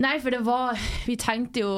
Nei, 0.00 0.16
for 0.20 0.30
det 0.32 0.40
var, 0.46 0.78
vi 1.06 1.16
tenkte 1.20 1.60
jo, 1.60 1.72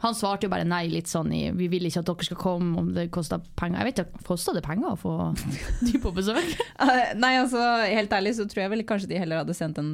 han 0.00 0.14
svarte 0.16 0.46
jo 0.46 0.50
bare 0.52 0.64
nei 0.68 0.86
litt 0.92 1.08
sånn 1.08 1.32
i, 1.32 1.50
vi 1.56 1.68
vil 1.72 1.86
ikke 1.88 2.02
at 2.02 2.08
dere 2.10 2.26
skal 2.28 2.38
komme 2.40 2.78
om 2.78 2.90
det 2.96 3.06
koster 3.12 3.40
penger. 3.58 3.80
Jeg 3.80 3.88
vet 3.88 4.02
ikke, 4.04 4.22
Kosta 4.28 4.52
det 4.56 4.62
penger 4.66 4.92
å 4.92 4.98
få 5.00 5.14
de 5.88 5.98
på 6.02 6.12
besøk? 6.16 6.52
Eh, 6.80 7.14
nei, 7.20 7.34
altså, 7.40 7.60
helt 7.90 8.12
ærlig 8.16 8.34
så 8.38 8.46
tror 8.48 8.64
jeg 8.66 8.72
vel 8.74 8.84
kanskje 8.88 9.10
de 9.12 9.18
heller 9.22 9.42
hadde 9.42 9.56
sendt 9.56 9.80
en 9.82 9.90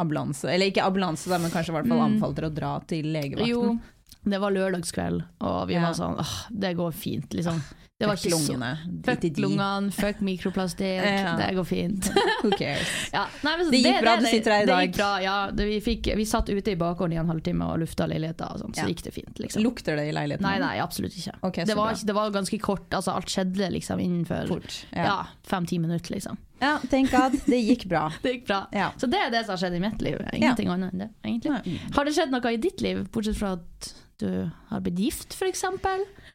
ambulanse. 0.00 0.46
Eller 0.48 0.70
ikke 0.70 0.84
ambulanse, 0.86 1.28
da, 1.32 1.40
men 1.42 1.52
kanskje 1.52 1.72
i 1.74 1.78
hvert 1.78 1.88
fall 1.90 1.98
Mm. 2.00 2.06
anbefalt 2.10 2.44
å 2.46 2.52
dra 2.56 2.74
til 2.88 3.08
legevakten. 3.12 3.48
Jo, 3.50 3.78
det 4.24 4.38
var 4.42 4.50
lørdagskveld, 4.52 5.22
og 5.40 5.68
vi 5.68 5.74
Ja. 5.74 5.86
var 5.86 5.94
sånn, 5.96 6.18
åh, 6.20 6.34
det 6.50 6.74
går 6.76 6.92
fint, 6.92 7.32
liksom. 7.32 7.62
Det 8.00 8.06
var 8.08 8.16
ikke 8.16 8.30
lungene. 8.32 8.68
Fuck 9.04 9.38
lungene, 9.38 9.90
fuck 9.92 10.20
mikroplastikk, 10.24 11.04
Ja. 11.04 11.34
det 11.36 11.50
går 11.54 11.64
fint. 11.68 12.06
Who 12.42 12.50
cares? 12.56 12.88
Ja, 13.12 13.26
nei, 13.44 13.56
men 13.58 13.66
så 13.66 13.70
Det 13.74 13.80
gikk 13.82 13.98
bra, 14.00 14.14
du 14.16 14.24
sitter 14.24 14.50
her 14.54 14.62
i 14.62 14.66
det 14.66 14.72
dag. 14.72 14.94
bra, 14.96 15.08
ja. 15.20 15.34
Det, 15.52 15.66
vi, 15.68 15.80
fikk, 15.84 16.08
vi 16.16 16.24
satt 16.24 16.48
ute 16.48 16.72
i 16.72 16.76
bakgården 16.80 17.12
i 17.12 17.20
en 17.20 17.28
halvtime 17.28 17.68
og 17.68 17.78
lufta 17.82 18.06
leiligheten, 18.08 18.48
og 18.54 18.62
sånn, 18.62 18.72
så 18.78 18.86
gikk 18.88 19.02
det 19.04 19.12
fint. 19.12 19.36
Liksom. 19.44 19.62
Lukter 19.62 19.96
det 20.00 20.06
i 20.08 20.14
leiligheten? 20.16 20.46
Nei, 20.48 20.56
nei, 20.64 20.78
absolutt 20.80 21.12
ikke. 21.20 21.36
Okay, 21.50 21.64
det, 21.68 21.76
var, 21.76 21.92
det 21.92 22.16
var 22.16 22.30
ganske 22.32 22.58
kort, 22.64 22.88
altså 22.96 23.12
alt 23.12 23.28
skjedde 23.28 23.68
liksom 23.76 24.00
innenfor 24.00 24.48
ja. 24.96 25.04
Ja. 25.04 25.18
fem-ti 25.44 25.78
minutter, 25.78 26.14
liksom. 26.16 26.38
ja, 26.60 26.78
thank 26.88 27.10
God. 27.12 27.36
Det 27.44 27.60
gikk 27.68 27.84
bra. 27.88 28.06
Det 28.22 28.32
gikk 28.38 28.46
bra. 28.48 28.62
Ja. 28.72 28.92
Så 28.96 29.08
det 29.12 29.20
er 29.26 29.30
det 29.30 29.44
som 29.44 29.58
har 29.58 29.60
skjedd 29.60 29.76
i 29.76 29.80
mitt 29.84 30.00
liv. 30.00 30.16
Ingenting 30.32 30.68
annet 30.72 30.92
enn 30.96 31.04
det, 31.04 31.10
egentlig. 31.24 31.80
Har 31.92 32.04
det 32.08 32.16
skjedd 32.16 32.32
noe 32.32 32.52
i 32.52 32.56
ditt 32.56 32.80
liv, 32.80 33.04
bortsett 33.12 33.36
fra 33.36 33.58
at 33.60 33.92
du 34.20 34.28
har 34.70 34.82
blitt 34.84 34.98
gift, 35.00 35.34
f.eks.? 35.34 35.64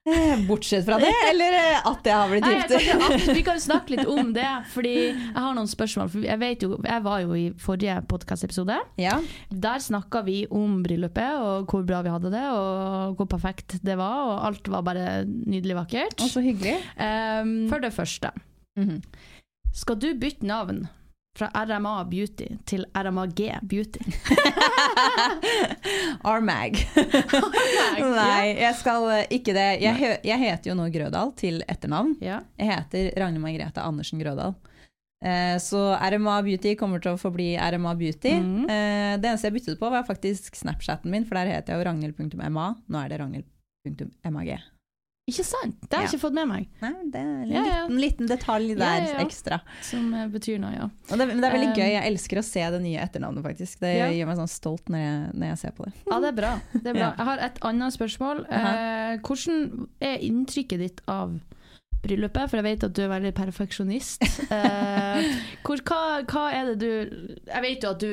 Eh, 0.06 0.42
Bortsett 0.46 0.86
fra 0.86 0.98
det, 1.02 1.10
eller 1.32 1.56
eh, 1.58 1.88
at 1.90 2.06
jeg 2.06 2.14
har 2.14 2.30
blitt 2.30 2.46
gift? 2.46 2.74
Nei, 2.76 2.82
kan, 2.86 3.36
vi 3.38 3.44
kan 3.48 3.62
snakke 3.64 3.96
litt 3.96 4.10
om 4.12 4.34
det, 4.36 4.48
fordi 4.74 4.94
jeg 5.08 5.34
har 5.34 5.56
noen 5.58 5.70
spørsmål. 5.72 6.12
Jeg, 6.26 6.58
jo, 6.62 6.76
jeg 6.86 7.06
var 7.08 7.24
jo 7.24 7.38
i 7.40 7.46
forrige 7.62 7.96
podkastepisode. 8.12 8.78
Ja. 9.02 9.16
Der 9.50 9.82
snakka 9.82 10.22
vi 10.28 10.42
om 10.54 10.82
bryllupet, 10.86 11.40
og 11.42 11.72
hvor 11.74 11.86
bra 11.88 12.04
vi 12.06 12.14
hadde 12.14 12.34
det, 12.34 12.44
og 12.54 13.16
hvor 13.22 13.30
perfekt 13.32 13.80
det 13.86 13.96
var. 14.02 14.20
Og 14.30 14.44
alt 14.52 14.70
var 14.74 14.86
bare 14.86 15.08
nydelig 15.26 15.80
vakkert. 15.80 16.20
Og 16.22 16.30
så 16.34 16.44
hyggelig. 16.46 16.78
Um, 17.00 17.56
for 17.72 17.82
det 17.82 17.94
første, 17.96 18.34
Mhm. 18.78 19.02
skal 19.74 19.96
du 19.96 20.10
bytte 20.20 20.46
navn 20.46 20.86
fra 21.36 21.50
RMA 21.68 21.98
Beauty 22.10 22.48
til 22.66 22.86
RMAG 22.96 23.42
Beauty? 23.68 24.00
RMAG. 26.26 26.78
Nei, 28.00 28.54
jeg 28.62 28.76
skal 28.80 29.08
eh, 29.14 29.26
ikke 29.38 29.56
det. 29.56 29.66
Jeg, 29.84 30.20
jeg 30.26 30.42
heter 30.46 30.72
jo 30.72 30.78
nå 30.80 30.88
Grødal 30.94 31.34
til 31.40 31.62
etternavn. 31.70 32.16
Ja. 32.24 32.42
Jeg 32.60 32.72
heter 32.72 33.12
Ragnhild 33.20 33.44
Margrethe 33.44 33.84
Andersen 33.84 34.22
Grødal. 34.24 34.56
Eh, 35.26 35.56
Så 35.64 35.82
RMA 36.00 36.38
Beauty 36.46 36.76
kommer 36.80 37.04
til 37.04 37.16
å 37.16 37.20
forbli 37.22 37.52
RMA 37.60 37.96
Beauty. 38.00 38.36
Mm. 38.40 38.64
Eh, 38.70 39.18
Det 39.20 39.32
eneste 39.32 39.50
jeg 39.50 39.58
byttet 39.60 39.82
på, 39.82 39.92
var 39.92 40.08
faktisk 40.08 40.56
Snapchaten 40.60 41.12
min, 41.12 41.28
for 41.28 41.40
der 41.40 41.52
heter 41.56 41.76
jeg 41.76 41.84
jo 41.84 41.90
ragnhild.ma. 41.90 42.70
Nå 42.88 43.04
er 43.04 43.12
det 43.14 43.22
ragnhild.mag. 43.24 44.56
Ikke 45.26 45.42
sant? 45.42 45.80
Det 45.82 45.90
har 45.98 46.04
jeg 46.04 46.12
Ja. 46.12 46.18
ikke 46.18 46.22
fått 46.22 46.36
med 46.38 46.48
meg. 46.48 46.66
Nei, 46.84 46.92
det 47.10 47.22
er 47.22 47.30
en 47.34 47.48
liten, 47.50 47.96
liten 47.98 48.28
detalj 48.30 48.76
der 48.78 49.08
ekstra. 49.24 49.58
Som 49.82 50.12
eh, 50.14 50.28
betyr 50.30 50.60
noe, 50.62 50.70
ja. 50.76 50.86
Og 51.10 51.18
det, 51.18 51.26
det 51.32 51.48
er 51.48 51.56
veldig 51.56 51.70
gøy. 51.74 51.88
Jeg 51.96 52.12
elsker 52.12 52.38
å 52.38 52.44
se 52.46 52.62
det 52.76 52.82
nye 52.84 53.00
etternavnet, 53.02 53.42
faktisk. 53.42 53.80
Det 53.82 53.94
gjør 54.20 54.30
meg 54.30 54.38
sånn 54.38 54.52
stolt 54.54 54.92
når 54.94 55.02
jeg, 55.02 55.24
når 55.34 55.48
jeg 55.50 55.58
ser 55.64 55.74
på 55.80 55.88
det. 55.88 55.94
Ja, 56.12 56.20
det 56.22 56.30
er 56.30 56.38
bra. 56.38 56.52
Det 56.76 56.86
er 56.92 56.94
bra. 57.00 57.08
Jeg 57.18 57.26
har 57.32 57.42
et 57.48 57.58
annet 57.72 57.96
spørsmål. 57.98 58.44
Eh, 58.54 59.16
hvordan 59.26 59.88
er 60.12 60.22
inntrykket 60.30 60.84
ditt 60.86 61.02
av 61.10 61.34
bryllupet? 62.06 62.46
For 62.52 62.62
jeg 62.62 62.68
vet 62.68 62.86
at 62.86 62.94
du 62.94 63.02
er 63.08 63.10
veldig 63.16 63.32
perfeksjonist. 63.40 64.28
Eh, 64.54 65.34
hvor, 65.66 65.82
hva, 65.90 66.02
hva 66.30 66.44
er 66.54 66.70
det 66.70 66.78
du 66.86 66.92
Jeg 67.50 67.66
vet 67.66 67.82
jo 67.82 67.96
at 67.96 68.04
du 68.06 68.12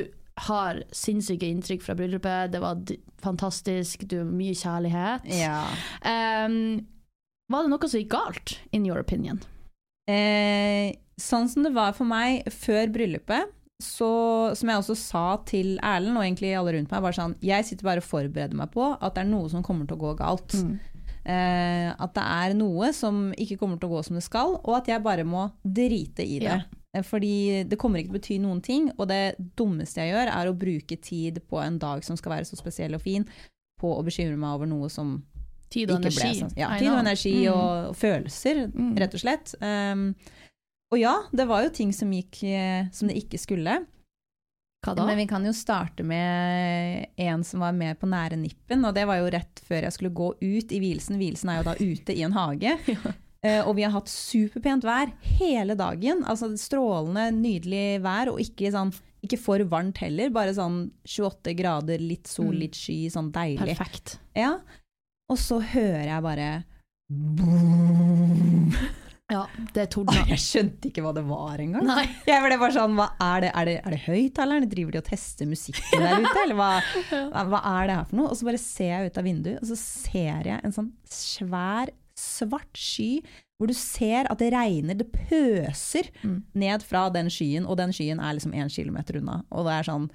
har 0.49 0.79
sinnssyke 0.89 1.45
inntrykk 1.45 1.85
fra 1.85 1.93
bryllupet. 1.93 2.49
Det 2.55 2.63
var 2.63 2.81
fantastisk, 3.21 4.01
du 4.09 4.17
har 4.23 4.25
mye 4.33 4.55
kjærlighet. 4.57 5.29
Ja. 5.29 5.59
Um, 6.01 6.87
var 7.53 7.65
det 7.65 7.73
noe 7.73 7.89
som 7.89 8.01
gikk 8.01 8.13
galt, 8.15 8.57
in 8.73 8.87
your 8.89 9.01
opinion? 9.01 9.41
Eh, 10.09 10.93
sånn 11.21 11.47
som 11.51 11.63
det 11.63 11.73
var 11.75 11.93
for 11.95 12.09
meg 12.09 12.49
før 12.51 12.89
bryllupet, 12.93 13.51
så, 13.83 14.09
som 14.55 14.69
jeg 14.69 14.79
også 14.79 14.95
sa 14.95 15.23
til 15.49 15.75
Erlend 15.83 16.15
og 16.15 16.23
egentlig 16.23 16.53
alle 16.55 16.75
rundt 16.75 16.91
meg, 16.93 17.03
var 17.03 17.15
sånn 17.15 17.33
Jeg 17.43 17.65
sitter 17.67 17.87
bare 17.87 18.03
og 18.03 18.07
forbereder 18.07 18.55
meg 18.55 18.71
på 18.71 18.93
at 18.93 19.15
det 19.15 19.25
er 19.25 19.31
noe 19.31 19.49
som 19.51 19.65
kommer 19.65 19.89
til 19.89 19.97
å 19.97 20.03
gå 20.05 20.13
galt. 20.21 20.55
Mm. 20.55 20.77
Eh, 21.23 21.89
at 21.91 22.15
det 22.15 22.23
er 22.23 22.55
noe 22.59 22.91
som 22.95 23.29
ikke 23.39 23.57
kommer 23.59 23.79
til 23.79 23.89
å 23.89 23.97
gå 23.97 24.05
som 24.07 24.19
det 24.19 24.25
skal, 24.25 24.57
og 24.59 24.73
at 24.79 24.89
jeg 24.91 25.03
bare 25.03 25.25
må 25.27 25.47
drite 25.63 26.25
i 26.25 26.39
det. 26.43 26.59
Ja. 26.61 26.83
Eh, 26.95 27.03
Fordi 27.05 27.63
det 27.67 27.79
kommer 27.81 27.99
ikke 27.99 28.11
til 28.11 28.15
å 28.15 28.21
bety 28.21 28.39
noen 28.43 28.63
ting, 28.63 28.89
og 28.97 29.07
det 29.11 29.35
dummeste 29.59 30.03
jeg 30.03 30.13
gjør, 30.13 30.33
er 30.35 30.49
å 30.49 30.57
bruke 30.57 30.99
tid 30.99 31.41
på 31.49 31.61
en 31.63 31.79
dag 31.81 32.03
som 32.05 32.19
skal 32.19 32.37
være 32.37 32.49
så 32.49 32.59
spesiell 32.59 32.95
og 32.97 33.03
fin, 33.03 33.27
på 33.79 33.91
å 33.91 34.03
bekymre 34.05 34.39
meg 34.39 34.59
over 34.59 34.69
noe 34.69 34.91
som 34.91 35.17
Tid 35.69 35.89
og 35.91 36.01
ble 36.01 36.11
energi. 36.11 36.39
sånn. 36.41 36.53
Ja, 36.57 36.77
tid 36.77 36.87
og 36.91 36.99
energi 36.99 37.33
Mm. 37.47 37.53
og, 37.53 37.89
og 37.89 37.95
følelser, 37.95 38.71
Mm. 38.73 38.97
rett 38.99 39.13
og 39.13 39.19
slett. 39.21 39.55
Um, 39.61 40.15
og 40.91 40.99
ja, 40.99 41.15
det 41.33 41.47
var 41.47 41.63
jo 41.63 41.69
ting 41.69 41.91
som 41.91 42.11
gikk 42.11 42.43
eh, 42.43 42.87
som 42.91 43.07
det 43.07 43.17
ikke 43.23 43.39
skulle. 43.39 43.85
Men 44.85 45.15
vi 45.17 45.25
kan 45.25 45.43
jo 45.45 45.51
starte 45.55 46.03
med 46.03 47.07
en 47.17 47.43
som 47.43 47.61
var 47.61 47.71
med 47.71 47.97
på 48.01 48.05
nære 48.05 48.35
nippen, 48.37 48.83
og 48.85 48.93
det 48.93 49.05
var 49.07 49.15
jo 49.21 49.29
rett 49.31 49.61
før 49.65 49.81
jeg 49.87 49.93
skulle 49.93 50.11
gå 50.13 50.33
ut 50.41 50.71
i 50.75 50.79
vielsen. 50.83 51.17
Vielsen 51.17 51.49
er 51.49 51.61
jo 51.61 51.69
da 51.69 51.75
ute 51.79 52.15
i 52.15 52.21
en 52.23 52.33
hage. 52.33 52.77
Eh, 53.43 53.59
og 53.67 53.75
vi 53.75 53.83
har 53.83 53.91
hatt 53.91 54.07
superpent 54.07 54.85
vær 54.87 55.09
hele 55.35 55.75
dagen. 55.75 56.21
Altså 56.23 56.47
strålende, 56.55 57.25
nydelig 57.35 57.99
vær, 57.99 58.29
og 58.31 58.37
ikke, 58.39 58.69
sånn, 58.71 58.93
ikke 59.21 59.37
for 59.37 59.59
varmt 59.67 59.97
heller. 59.99 60.29
Bare 60.31 60.53
sånn 60.55 60.91
28 61.03 61.51
grader, 61.53 61.99
litt 61.99 62.25
sol, 62.25 62.53
Mm. 62.53 62.59
litt 62.61 62.71
sky, 62.79 63.09
sånn 63.11 63.33
deilig. 63.33 63.75
Perfekt. 63.75 64.13
Ja. 64.33 64.61
Og 65.31 65.37
så 65.39 65.59
hører 65.61 66.03
jeg 66.09 66.23
bare 66.25 66.49
Ja, 69.33 69.45
det 69.73 69.85
tordna. 69.95 70.25
Jeg 70.29 70.37
skjønte 70.43 70.89
ikke 70.91 71.01
hva 71.01 71.13
det 71.15 71.23
var 71.25 71.61
engang. 71.63 71.85
Nei. 71.87 72.03
Jeg 72.27 72.43
ble 72.43 72.57
bare 72.61 72.75
sånn, 72.75 72.93
hva 72.97 73.07
er 73.23 73.45
det, 73.45 73.51
er 73.57 73.69
det, 73.69 73.75
er 73.87 73.95
det 73.95 74.01
høyttaleren? 74.03 74.67
Driver 74.69 74.93
de 74.93 74.99
og 74.99 75.07
tester 75.07 75.47
musikken 75.49 76.03
der 76.03 76.21
ute, 76.21 76.33
eller 76.43 76.57
hva, 76.59 76.67
hva 77.49 77.61
er 77.71 77.87
det 77.89 77.95
her 77.97 78.09
for 78.11 78.19
noe? 78.19 78.29
Og 78.29 78.37
så 78.37 78.45
bare 78.49 78.61
ser 78.61 78.91
jeg 78.91 79.09
ut 79.09 79.17
av 79.23 79.25
vinduet, 79.25 79.63
og 79.63 79.71
så 79.71 79.77
ser 79.79 80.49
jeg 80.51 80.59
en 80.67 80.75
sånn 80.75 80.91
svær, 81.09 81.89
svart 82.19 82.77
sky, 82.77 83.09
hvor 83.57 83.71
du 83.71 83.75
ser 83.79 84.27
at 84.29 84.43
det 84.43 84.51
regner, 84.53 84.99
det 84.99 85.07
pøser 85.15 86.11
Mm. 86.21 86.43
ned 86.59 86.83
fra 86.85 87.07
den 87.15 87.31
skyen, 87.33 87.65
og 87.65 87.79
den 87.79 87.91
skyen 87.95 88.19
er 88.21 88.35
liksom 88.37 88.53
én 88.53 88.69
kilometer 88.69 89.17
unna. 89.21 89.39
Og 89.49 89.65
det 89.65 89.73
er 89.79 89.87
sånn, 89.89 90.09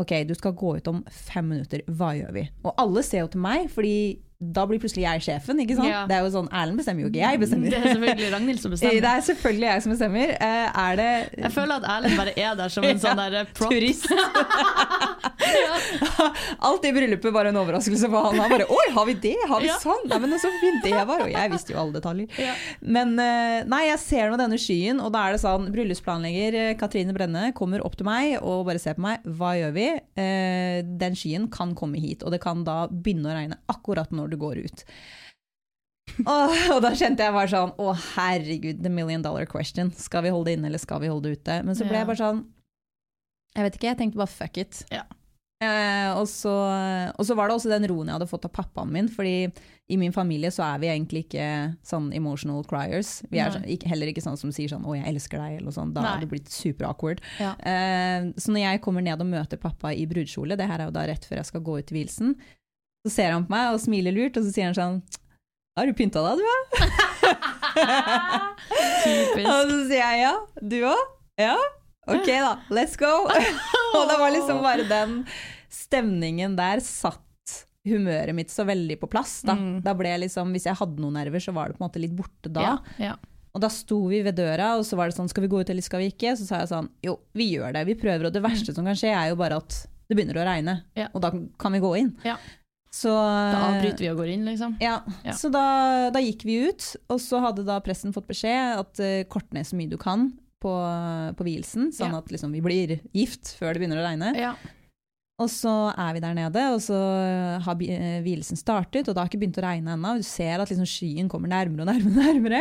ok, 0.00 0.16
du 0.28 0.34
skal 0.38 0.56
gå 0.58 0.74
ut 0.78 0.90
om 0.90 1.02
fem 1.12 1.48
minutter, 1.52 1.84
hva 1.86 2.12
gjør 2.18 2.34
vi? 2.36 2.46
Og 2.64 2.74
alle 2.80 3.04
ser 3.06 3.24
jo 3.24 3.30
til 3.34 3.44
meg, 3.44 3.68
fordi 3.72 3.94
da 4.40 4.62
blir 4.66 4.80
plutselig 4.80 5.04
jeg 5.04 5.20
sjefen, 5.20 5.58
ikke 5.60 5.76
sant? 5.76 5.88
Ja. 5.90 6.06
Det 6.08 6.16
er 6.16 6.22
jo 6.24 6.30
sånn, 6.32 6.46
Erlend 6.48 6.80
bestemmer 6.80 7.04
jo 7.04 7.08
ikke, 7.10 7.20
jeg 7.20 7.40
bestemmer. 7.42 7.68
Det 7.70 7.76
er 7.76 7.88
selvfølgelig 7.92 8.30
Ragnhild 8.32 8.60
som 8.62 8.70
bestemmer. 8.72 9.00
Det 9.04 9.10
er 9.10 9.24
selvfølgelig 9.26 9.68
jeg 9.68 9.82
som 9.84 9.92
bestemmer. 9.92 10.32
Eh, 10.40 10.80
Er 10.80 10.96
det 10.96 11.10
Jeg 11.44 11.52
føler 11.52 11.74
at 11.76 11.84
Erlend 11.96 12.16
bare 12.16 12.32
er 12.40 12.54
der 12.56 12.68
som 12.72 12.84
en 12.88 12.98
sånn 13.04 13.20
der 13.20 13.44
prop. 13.52 13.70
turist? 13.74 14.08
Ja. 14.10 15.76
Alt 16.68 16.84
i 16.84 16.92
bryllupet 16.94 17.32
var 17.34 17.48
en 17.48 17.56
overraskelse 17.60 18.08
for 18.10 18.28
han. 18.30 18.38
Han 18.40 18.52
bare 18.52 18.66
'oi, 18.70 18.86
har 18.94 19.06
vi 19.08 19.14
det? 19.14 19.36
Har 19.48 19.60
vi 19.60 19.66
Ja. 19.70 19.76
sånn?' 19.82 20.06
Nei, 20.08 20.18
men 20.18 20.32
så 20.38 20.50
fint 20.60 20.82
det 20.84 20.92
var. 21.08 21.20
Og 21.24 21.30
jeg 21.32 21.50
visste 21.50 21.72
jo 21.74 21.78
alle 21.80 21.92
detaljer. 21.98 22.28
Ja. 22.38 22.54
Men 22.82 23.18
eh, 23.18 23.64
nei, 23.64 23.82
jeg 23.88 23.98
ser 23.98 24.30
nå 24.30 24.36
denne 24.40 24.58
skyen, 24.60 25.00
og 25.00 25.12
da 25.12 25.26
er 25.28 25.32
det 25.36 25.40
sånn 25.42 25.70
Bryllupsplanlegger 25.74 26.54
eh, 26.54 26.74
Katrine 26.80 27.12
Brenne 27.16 27.52
kommer 27.56 27.84
opp 27.84 27.96
til 27.96 28.06
meg 28.06 28.38
og 28.42 28.66
bare 28.66 28.78
ser 28.78 28.94
på 28.94 29.04
meg. 29.04 29.20
Hva 29.24 29.54
gjør 29.58 29.72
vi? 29.76 29.88
Eh, 30.16 30.82
Den 31.00 31.14
skyen 31.18 31.48
kan 31.50 31.74
komme 31.74 31.98
hit, 32.00 32.22
og 32.22 32.30
det 32.32 32.40
kan 32.40 32.64
da 32.64 32.86
begynne 32.88 33.30
å 33.30 33.36
regne 33.36 33.58
akkurat 33.68 34.10
når 34.12 34.29
du 34.30 34.36
går 34.40 34.62
ut. 34.64 34.84
og, 36.26 36.54
og 36.74 36.80
da 36.82 36.90
kjente 36.98 37.22
jeg 37.22 37.32
bare 37.36 37.50
sånn 37.52 37.70
Å, 37.78 37.92
herregud, 38.16 38.80
the 38.82 38.90
million 38.92 39.22
dollar 39.22 39.46
question. 39.46 39.92
Skal 39.94 40.24
vi 40.26 40.32
holde 40.34 40.50
det 40.50 40.58
inne, 40.58 40.66
eller 40.72 40.82
skal 40.82 41.00
vi 41.04 41.12
holde 41.12 41.30
det 41.30 41.38
ute? 41.40 41.60
Men 41.66 41.76
så 41.78 41.86
ble 41.86 41.94
Ja. 42.00 42.02
jeg 42.04 42.10
bare 42.10 42.22
sånn 42.24 42.44
Jeg 43.56 43.66
vet 43.66 43.76
ikke, 43.78 43.88
jeg 43.90 43.98
tenkte 43.98 44.18
bare 44.20 44.30
fuck 44.30 44.58
it. 44.62 44.84
Ja. 44.94 45.04
Eh, 45.60 46.08
og, 46.16 46.24
så, 46.30 46.48
og 47.18 47.26
så 47.26 47.34
var 47.36 47.50
det 47.50 47.56
også 47.58 47.68
den 47.68 47.84
roen 47.90 48.08
jeg 48.08 48.14
hadde 48.16 48.28
fått 48.30 48.46
av 48.48 48.52
pappaen 48.56 48.88
min, 48.94 49.08
fordi 49.12 49.50
i 49.92 49.96
min 50.00 50.14
familie 50.14 50.48
så 50.54 50.62
er 50.64 50.78
vi 50.80 50.88
egentlig 50.88 51.24
ikke 51.26 51.48
sånn 51.84 52.06
emotional 52.16 52.62
criers. 52.64 53.18
Vi 53.28 53.42
er 53.42 53.50
Nei. 53.50 53.58
sånn, 53.74 53.90
heller 53.90 54.08
ikke 54.12 54.22
sånn 54.24 54.38
som 54.40 54.54
sier 54.56 54.70
sånn 54.72 54.86
'å, 54.86 54.94
jeg 54.96 55.04
elsker 55.10 55.36
deg', 55.42 55.58
eller 55.60 55.74
sånt. 55.74 55.92
Da 55.98 56.00
Nei. 56.06 56.14
det 56.22 56.30
blitt 56.30 56.48
super 56.48 56.86
awkward. 56.88 57.20
Ja. 57.42 57.52
Eh, 57.60 58.30
så 58.40 58.54
når 58.54 58.62
jeg 58.64 58.80
kommer 58.86 59.02
ned 59.04 59.20
og 59.20 59.26
møter 59.28 59.60
pappa 59.60 59.92
i 59.92 60.06
brudekjole, 60.06 60.56
det 60.56 60.66
her 60.70 60.78
er 60.80 60.84
jo 60.88 60.96
da 60.96 61.04
rett 61.10 61.26
før 61.28 61.42
jeg 61.42 61.46
skal 61.50 61.60
gå 61.60 61.76
ut 61.82 61.92
i 61.92 61.98
vielsen, 61.98 62.36
så 63.06 63.12
ser 63.14 63.34
han 63.34 63.46
på 63.46 63.54
meg 63.54 63.74
og 63.74 63.80
smiler 63.82 64.14
lurt, 64.14 64.36
og 64.36 64.46
så 64.46 64.52
sier 64.52 64.70
han 64.70 64.76
sånn 64.76 65.00
'har 65.78 65.86
du 65.86 65.94
pynta 65.96 66.20
deg, 66.24 66.40
du, 66.40 66.44
da?' 66.44 66.58
Typisk. 69.04 69.46
Og 69.46 69.70
så 69.70 69.78
sier 69.88 70.02
jeg 70.02 70.20
ja, 70.26 70.34
du 70.60 70.78
òg? 70.90 71.02
Ja? 71.40 71.56
Ok 72.10 72.26
da, 72.26 72.58
let's 72.74 72.98
go! 73.00 73.24
og 73.96 74.04
det 74.10 74.18
var 74.20 74.34
liksom 74.34 74.60
bare 74.64 74.84
den 74.88 75.24
stemningen 75.70 76.56
der 76.58 76.82
satt 76.84 77.24
humøret 77.86 78.36
mitt 78.36 78.52
så 78.52 78.66
veldig 78.68 78.98
på 79.00 79.08
plass. 79.08 79.40
Da. 79.46 79.54
Mm. 79.56 79.80
da 79.84 79.94
ble 79.96 80.10
jeg 80.12 80.24
liksom, 80.26 80.50
Hvis 80.52 80.66
jeg 80.68 80.76
hadde 80.76 81.00
noen 81.00 81.16
nerver, 81.16 81.40
så 81.40 81.54
var 81.56 81.70
det 81.70 81.78
på 81.78 81.84
en 81.84 81.88
måte 81.88 82.02
litt 82.02 82.16
borte 82.16 82.52
da. 82.52 82.66
Ja, 82.66 82.74
ja. 83.00 83.14
Og 83.50 83.62
da 83.64 83.70
sto 83.72 84.04
vi 84.06 84.20
ved 84.22 84.36
døra, 84.38 84.74
og 84.78 84.84
så 84.86 84.98
var 84.98 85.10
det 85.10 85.16
sånn 85.16 85.30
Skal 85.30 85.46
vi 85.46 85.50
gå 85.50 85.62
ut, 85.62 85.70
eller 85.72 85.82
skal 85.82 86.04
vi 86.04 86.10
ikke? 86.12 86.36
Så 86.38 86.46
sa 86.46 86.60
jeg 86.62 86.70
sånn 86.70 86.90
Jo, 87.06 87.16
vi 87.34 87.50
gjør 87.54 87.74
det. 87.74 87.86
Vi 87.88 87.96
prøver. 87.98 88.28
Og 88.28 88.36
det 88.36 88.44
verste 88.44 88.74
som 88.76 88.86
kan 88.86 88.98
skje, 88.98 89.10
er 89.14 89.32
jo 89.32 89.40
bare 89.40 89.58
at 89.62 89.80
det 90.10 90.18
begynner 90.18 90.40
å 90.42 90.46
regne. 90.46 90.74
Ja. 90.98 91.06
Og 91.14 91.22
da 91.22 91.30
kan 91.32 91.74
vi 91.74 91.82
gå 91.82 91.90
inn. 92.00 92.12
Så 92.92 93.08
Da 93.14 93.68
avbryter 93.68 94.02
vi 94.02 94.08
og 94.10 94.18
går 94.18 94.32
inn, 94.34 94.44
liksom. 94.48 94.72
ja, 94.82 94.96
Ja. 95.22 95.32
så 95.38 95.50
da, 95.54 96.10
da 96.10 96.18
gikk 96.24 96.42
vi 96.44 96.56
ut, 96.68 96.96
og 97.08 97.20
så 97.22 97.38
hadde 97.44 97.62
da 97.64 97.78
pressen 97.86 98.12
fått 98.12 98.26
beskjed 98.26 98.80
at 98.82 98.98
uh, 98.98 99.22
kort 99.30 99.46
ned 99.54 99.62
så 99.68 99.78
mye 99.78 99.88
du 99.92 99.96
kan 100.00 100.32
på, 100.60 100.72
på 101.38 101.46
vielsen, 101.46 101.92
sånn 101.94 102.10
Ja. 102.12 102.18
at 102.18 102.28
liksom, 102.34 102.50
vi 102.52 102.60
blir 102.60 102.98
gift 103.14 103.54
før 103.60 103.72
det 103.74 103.84
begynner 103.84 104.02
å 104.02 104.06
regne. 104.10 104.34
Ja. 104.36 104.54
Og 105.40 105.48
så 105.48 105.70
er 105.96 106.10
vi 106.12 106.20
der 106.20 106.34
nede, 106.36 106.62
og 106.74 106.82
så 106.84 106.98
har 107.64 107.78
eh, 107.80 108.18
vielsen 108.20 108.58
startet, 108.60 109.06
og 109.08 109.14
det 109.14 109.22
har 109.22 109.30
ikke 109.30 109.38
begynt 109.40 109.56
å 109.56 109.64
regne 109.64 109.94
ennå. 109.96 110.18
Du 110.20 110.26
ser 110.28 110.60
at 110.60 110.68
liksom 110.68 110.84
skyen 110.84 111.30
kommer 111.32 111.48
nærmere 111.48 111.86
og 111.86 111.88
nærmere. 111.88 112.26
nærmere. 112.26 112.60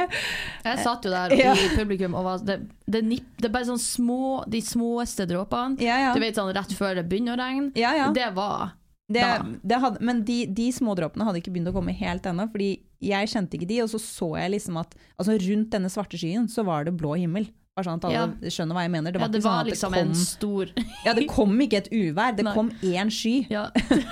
Jeg 0.64 0.80
satt 0.86 1.04
jo 1.04 1.12
der 1.12 1.34
Ja. 1.42 1.52
i 1.60 1.74
publikum 1.76 2.16
og 2.16 2.24
var 2.24 2.46
det, 2.48 2.62
det, 2.88 3.02
nipp, 3.04 3.28
det 3.36 3.50
er 3.50 3.56
bare 3.58 3.68
sånn 3.68 3.82
små, 3.84 4.46
de 4.48 4.62
småeste 4.64 5.28
dråpene. 5.28 5.76
Ja, 5.84 5.98
ja. 6.06 6.14
Du 6.16 6.24
vet 6.24 6.40
sånn 6.40 6.54
rett 6.56 6.72
før 6.78 6.96
det 7.02 7.10
begynner 7.12 7.36
å 7.36 7.42
regne. 7.42 7.74
Det 8.16 8.30
var 8.38 8.78
Det, 9.10 9.26
det 9.66 9.78
hadde, 9.82 10.00
men 10.06 10.20
de, 10.28 10.44
de 10.54 10.68
smådråpene 10.76 11.26
hadde 11.26 11.40
ikke 11.42 11.52
begynt 11.56 11.72
å 11.72 11.74
komme 11.74 11.96
helt 11.98 12.28
ennå, 12.30 12.46
fordi 12.54 12.68
jeg 13.02 13.30
kjente 13.32 13.58
ikke 13.58 13.68
de, 13.72 13.80
og 13.82 13.90
så 13.90 14.00
så 14.04 14.28
jeg 14.38 14.52
liksom 14.54 14.78
at 14.82 14.92
altså 15.18 15.34
rundt 15.48 15.72
denne 15.74 15.90
svarte 15.90 16.20
skyen 16.20 16.46
så 16.52 16.62
var 16.68 16.86
det 16.86 16.94
blå 17.00 17.16
himmel. 17.18 17.48
Bare 17.78 17.88
sånn 17.88 18.02
at 18.02 18.06
alle 18.10 18.52
skjønner 18.52 18.76
hva 18.76 18.84
jeg 18.84 18.92
mener. 18.92 19.14
Det 19.16 19.22
Ja, 19.24 19.28
det 19.32 19.42
var 19.46 19.62
sånn 19.64 19.70
liksom 19.72 19.94
det 19.96 20.00
en 20.04 20.12
kom, 20.14 20.22
stor 20.28 20.72
ja, 21.08 21.14
det 21.18 21.26
kom 21.32 21.54
ikke 21.64 21.80
et 21.80 21.90
uvær, 21.96 22.34
det 22.38 22.46
Nei. 22.46 22.54
kom 22.58 22.70
én 22.86 23.10
sky. 23.14 23.36
Ja. 23.50 23.68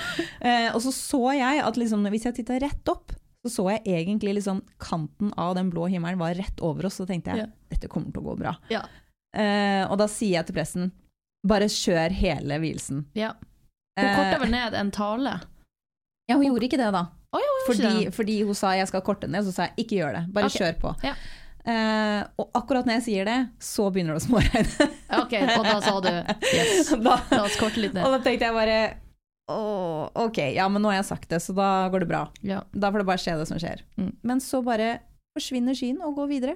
Eh, 0.48 0.70
og 0.72 0.80
så 0.86 0.92
så 0.94 1.20
jeg 1.34 1.62
at 1.66 1.78
liksom, 1.82 2.04
hvis 2.14 2.26
jeg 2.28 2.36
titta 2.38 2.60
rett 2.62 2.90
opp, 2.94 3.12
så 3.44 3.50
så 3.52 3.64
jeg 3.74 3.82
egentlig 3.90 4.36
liksom 4.38 4.62
kanten 4.82 5.32
av 5.38 5.56
den 5.58 5.72
blå 5.74 5.88
himmelen 5.90 6.20
var 6.22 6.36
rett 6.38 6.62
over 6.64 6.88
oss, 6.88 7.00
så 7.02 7.08
tenkte 7.10 7.34
jeg 7.34 7.46
Ja. 7.46 7.48
dette 7.74 7.90
kommer 7.92 8.14
til 8.14 8.22
å 8.22 8.28
gå 8.30 8.36
bra. 8.40 8.54
Ja. 8.72 8.84
Eh, 9.36 9.84
og 9.90 9.98
da 10.00 10.08
sier 10.10 10.38
jeg 10.38 10.48
til 10.50 10.56
pressen 10.58 10.92
bare 11.48 11.68
kjør 11.70 12.14
hele 12.18 12.58
vielsen. 12.64 13.06
ja. 13.18 13.34
Hun 13.98 14.06
Eh, 14.06 14.16
korta 14.16 14.40
vel 14.44 14.54
ned 14.54 14.78
en 14.78 14.92
tale. 14.94 15.40
Ja, 16.28 16.36
hun 16.36 16.46
gjorde 16.46 16.68
ikke 16.68 16.80
det, 16.80 16.92
da. 16.94 17.08
Oh, 17.36 17.42
ja, 17.44 17.56
Fordi, 17.68 18.12
fordi 18.16 18.38
hun 18.48 18.56
sa 18.56 18.72
jeg 18.78 18.88
skal 18.88 19.04
korte 19.04 19.28
ned, 19.28 19.44
så 19.48 19.54
sa 19.56 19.68
jeg 19.68 19.86
ikke 19.86 20.00
gjør 20.00 20.16
det, 20.16 20.24
bare 20.36 20.50
okay. 20.52 20.62
kjør 20.62 20.80
på. 20.84 20.94
Ja. 21.08 21.16
Uh, 21.68 22.22
og 22.40 22.54
akkurat 22.56 22.88
når 22.88 23.02
jeg 23.02 23.04
sier 23.10 23.28
det, 23.28 23.40
så 23.60 23.90
begynner 23.92 24.16
det 24.16 24.22
å 24.22 24.26
småregne. 24.30 24.88
Ok, 25.18 25.34
og 25.40 25.66
da 25.66 25.76
sa 25.84 25.98
du 26.04 26.10
yes, 26.54 26.94
da, 27.08 27.18
la 27.32 27.42
oss 27.44 27.58
korte 27.60 27.80
litt 27.80 27.96
og 27.96 28.12
da 28.12 28.20
tenkte 28.24 28.48
jeg 28.48 28.56
bare 28.56 28.78
Åh, 29.52 30.08
ok, 30.28 30.40
ja, 30.56 30.66
men 30.72 30.84
nå 30.84 30.92
har 30.92 31.00
jeg 31.00 31.08
sagt 31.08 31.30
det, 31.32 31.40
så 31.40 31.56
da 31.56 31.88
går 31.92 32.04
det 32.04 32.10
bra. 32.10 32.26
Ja. 32.44 32.62
Da 32.76 32.92
får 32.92 33.00
det 33.00 33.08
bare 33.08 33.24
skje 33.24 33.36
det 33.40 33.46
som 33.48 33.60
skjer. 33.62 33.84
Mm. 33.96 34.10
Men 34.28 34.42
så 34.44 34.60
bare 34.64 34.90
forsvinner 35.38 35.78
skyen 35.78 36.02
og 36.04 36.18
går 36.20 36.28
videre. 36.34 36.56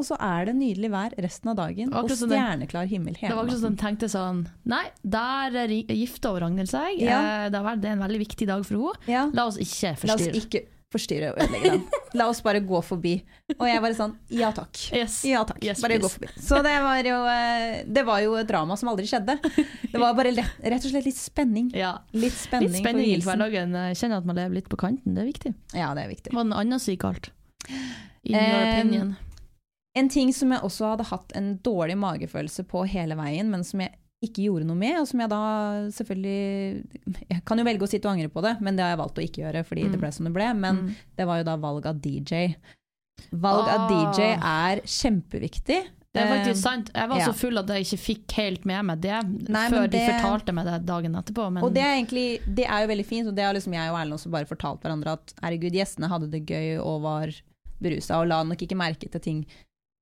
Og 0.00 0.06
så 0.08 0.16
er 0.16 0.48
det 0.48 0.56
nydelig 0.56 0.90
vær 0.94 1.14
resten 1.20 1.52
av 1.52 1.56
dagen, 1.60 1.92
og 1.92 2.04
akkurat 2.04 2.16
som 2.22 2.30
det- 2.32 2.38
stjerneklar 2.40 2.88
himmel 2.88 3.14
Det 3.14 3.20
hele 3.26 3.36
var 3.36 3.44
ikke 3.44 3.58
sånn 3.60 3.76
natten. 3.76 3.78
at 3.78 3.80
hun 3.80 3.96
tenkte 3.98 4.08
sånn 4.08 4.42
Nei, 4.64 4.84
der 5.04 5.68
gifta 5.92 6.32
Ragnhild 6.40 6.70
seg. 6.72 6.98
Ja. 7.04 7.20
Eh, 7.46 7.48
Det, 7.50 7.60
er 7.60 7.92
en 7.92 8.00
veldig 8.08 8.20
viktig 8.26 8.46
dag 8.48 8.64
for 8.64 8.74
henne. 8.80 9.08
Ja. 9.10 9.30
La 9.34 9.46
oss 9.46 9.58
ikke 9.60 9.92
La 10.06 10.14
oss 10.14 10.22
forstyrre. 10.22 10.40
ikke 10.40 10.66
forstyrre 10.90 11.28
og 11.30 11.38
ødelegge 11.38 11.70
den. 11.70 11.82
La 12.18 12.26
oss 12.28 12.40
bare 12.42 12.60
gå 12.66 12.80
forbi. 12.82 13.12
Og 13.58 13.66
jeg 13.68 13.80
bare 13.84 13.94
sånn 13.94 14.16
ja 14.30 14.48
takk. 14.50 14.74
Yes. 14.96 15.20
Ja 15.28 15.44
takk, 15.44 15.62
Yes, 15.62 15.80
bare 15.84 15.98
gå 16.02 16.08
forbi. 16.10 16.26
Så 16.40 16.62
det 16.64 16.72
var, 16.82 16.98
jo, 17.06 17.18
eh, 17.30 17.84
det 17.86 18.04
var 18.06 18.18
jo 18.24 18.34
et 18.40 18.48
drama 18.48 18.76
som 18.76 18.88
aldri 18.88 19.06
skjedde. 19.06 19.36
Det 19.92 20.00
var 20.00 20.14
bare 20.14 20.32
lett, 20.34 20.50
rett 20.64 20.84
og 20.84 20.90
slett 20.90 21.04
litt 21.06 21.14
spenning. 21.20 21.70
Ja. 21.76 21.98
Litt 22.12 22.32
spenning, 22.32 22.72
Litt 22.72 22.82
spenning 22.82 23.06
i 23.12 23.20
hverdagen. 23.20 23.76
Kjenner 23.94 24.16
at 24.18 24.24
man 24.26 24.36
lever 24.36 24.54
litt 24.54 24.68
på 24.72 24.76
kanten, 24.80 25.14
det 25.14 25.22
er 25.22 25.30
viktig. 25.30 25.54
Ja, 25.74 25.92
det 25.94 26.04
er 26.06 26.08
viktig. 26.16 26.32
Hva 26.32 26.42
den 26.42 26.52
andre 26.52 26.78
sier 26.80 26.96
galt? 26.96 27.30
In 28.24 28.34
your 28.34 28.42
opinion. 28.42 28.78
opinion. 28.88 29.16
En 29.98 30.08
ting 30.08 30.32
som 30.32 30.52
jeg 30.54 30.60
også 30.62 30.92
hadde 30.92 31.08
hatt 31.10 31.32
en 31.34 31.58
dårlig 31.66 31.96
magefølelse 31.98 32.62
på 32.70 32.84
hele 32.86 33.16
veien, 33.18 33.48
men 33.50 33.64
som 33.66 33.80
jeg 33.80 33.90
ikke 34.22 34.44
gjorde 34.44 34.66
noe 34.68 34.76
med, 34.76 34.98
og 35.00 35.06
som 35.08 35.18
jeg 35.22 35.30
da 35.32 35.38
selvfølgelig 35.96 37.28
Jeg 37.30 37.44
kan 37.48 37.58
jo 37.58 37.64
velge 37.64 37.86
å 37.86 37.88
sitte 37.88 38.06
og 38.06 38.12
angre 38.14 38.28
på 38.28 38.42
det, 38.44 38.52
men 38.60 38.76
det 38.76 38.84
har 38.84 38.92
jeg 38.94 39.00
valgt 39.00 39.18
å 39.18 39.24
ikke 39.24 39.42
gjøre 39.44 39.62
fordi 39.66 39.84
Mm. 39.86 39.92
det 39.92 40.00
ble 40.00 40.10
som 40.12 40.24
det 40.28 40.32
ble. 40.34 40.54
Men 40.54 40.76
Mm. 40.76 40.94
det 41.16 41.26
var 41.26 41.38
jo 41.38 41.44
da 41.44 41.56
valg 41.56 41.86
av 41.86 42.00
DJ. 42.00 42.56
Valg 43.32 43.68
av 43.68 43.80
Ah. 43.80 43.88
DJ 44.12 44.22
er 44.40 44.80
kjempeviktig. 44.84 45.80
Det 46.12 46.20
er 46.22 46.26
Eh, 46.26 46.44
faktisk 46.44 46.62
sant. 46.62 46.90
Jeg 46.94 47.08
var 47.08 47.18
ja. 47.18 47.26
så 47.26 47.34
full 47.34 47.56
at 47.58 47.66
jeg 47.68 47.84
ikke 47.84 47.98
fikk 48.02 48.32
helt 48.32 48.64
med 48.66 48.84
meg 48.84 49.00
det 49.00 49.48
Nei, 49.48 49.68
før 49.70 49.88
det, 49.88 49.92
de 49.92 50.12
fortalte 50.12 50.52
meg 50.52 50.64
det 50.66 50.84
dagen 50.86 51.14
etterpå. 51.14 51.52
Men 51.52 51.62
Og 51.62 51.72
det 51.72 51.82
er 51.82 51.94
egentlig 52.02 52.40
Det 52.54 52.66
er 52.66 52.80
jo 52.86 52.88
veldig 52.94 53.06
fint, 53.06 53.28
og 53.28 53.34
det 53.34 53.44
har 53.44 53.54
liksom 53.54 53.72
jeg 53.72 53.90
og 53.90 53.96
Erlend 53.98 54.14
også 54.14 54.30
bare 54.30 54.44
fortalt 54.46 54.80
hverandre 54.82 55.12
at 55.12 55.34
herregud, 55.42 55.72
gjestene 55.72 56.08
hadde 56.08 56.30
det 56.30 56.46
gøy 56.46 56.78
og 56.84 57.02
var 57.02 57.28
berusa 57.80 58.20
og 58.20 58.26
la 58.28 58.42
nok 58.42 58.58
ikke 58.58 58.76
merke 58.76 59.08
til 59.10 59.20
ting 59.20 59.46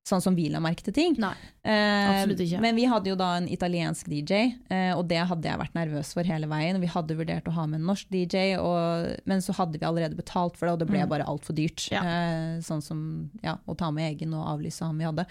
sånn 0.09 0.23
som 0.25 0.35
vi 0.39 0.47
la 0.49 0.61
merke 0.65 0.83
til 0.89 0.95
ting. 0.97 1.15
Nei, 1.21 1.35
Eh, 1.69 2.09
absolutt 2.23 2.41
ikke. 2.41 2.61
Men 2.65 2.77
vi 2.79 2.87
hadde 2.89 3.11
jo 3.11 3.15
da 3.21 3.27
en 3.37 3.47
italiensk 3.53 4.07
DJ, 4.09 4.55
eh, 4.73 4.93
og 4.97 5.03
det 5.11 5.19
hadde 5.29 5.45
jeg 5.45 5.59
vært 5.61 5.75
nervøs 5.77 6.15
for 6.17 6.25
hele 6.25 6.49
veien. 6.49 6.79
Vi 6.81 6.89
hadde 6.89 7.17
vurdert 7.19 7.45
å 7.51 7.53
ha 7.59 7.67
med 7.69 7.83
en 7.83 7.87
norsk 7.91 8.09
DJ, 8.09 8.55
og, 8.57 9.19
men 9.29 9.43
så 9.45 9.53
hadde 9.59 9.77
vi 9.79 9.85
allerede 9.85 10.17
betalt 10.17 10.57
for 10.57 10.65
det, 10.67 10.73
og 10.73 10.79
det 10.81 10.89
ble 10.89 11.03
Mm. 11.05 11.09
bare 11.13 11.27
altfor 11.29 11.53
dyrt. 11.59 11.91
Ja. 11.93 12.01
Eh, 12.01 12.61
sånn 12.65 12.81
som 12.83 13.03
ja, 13.45 13.59
å 13.69 13.77
ta 13.77 13.91
med 13.93 14.15
egen 14.17 14.33
og 14.33 14.47
avlyse 14.57 14.81
han 14.87 14.97
vi 14.97 15.05
hadde. 15.05 15.27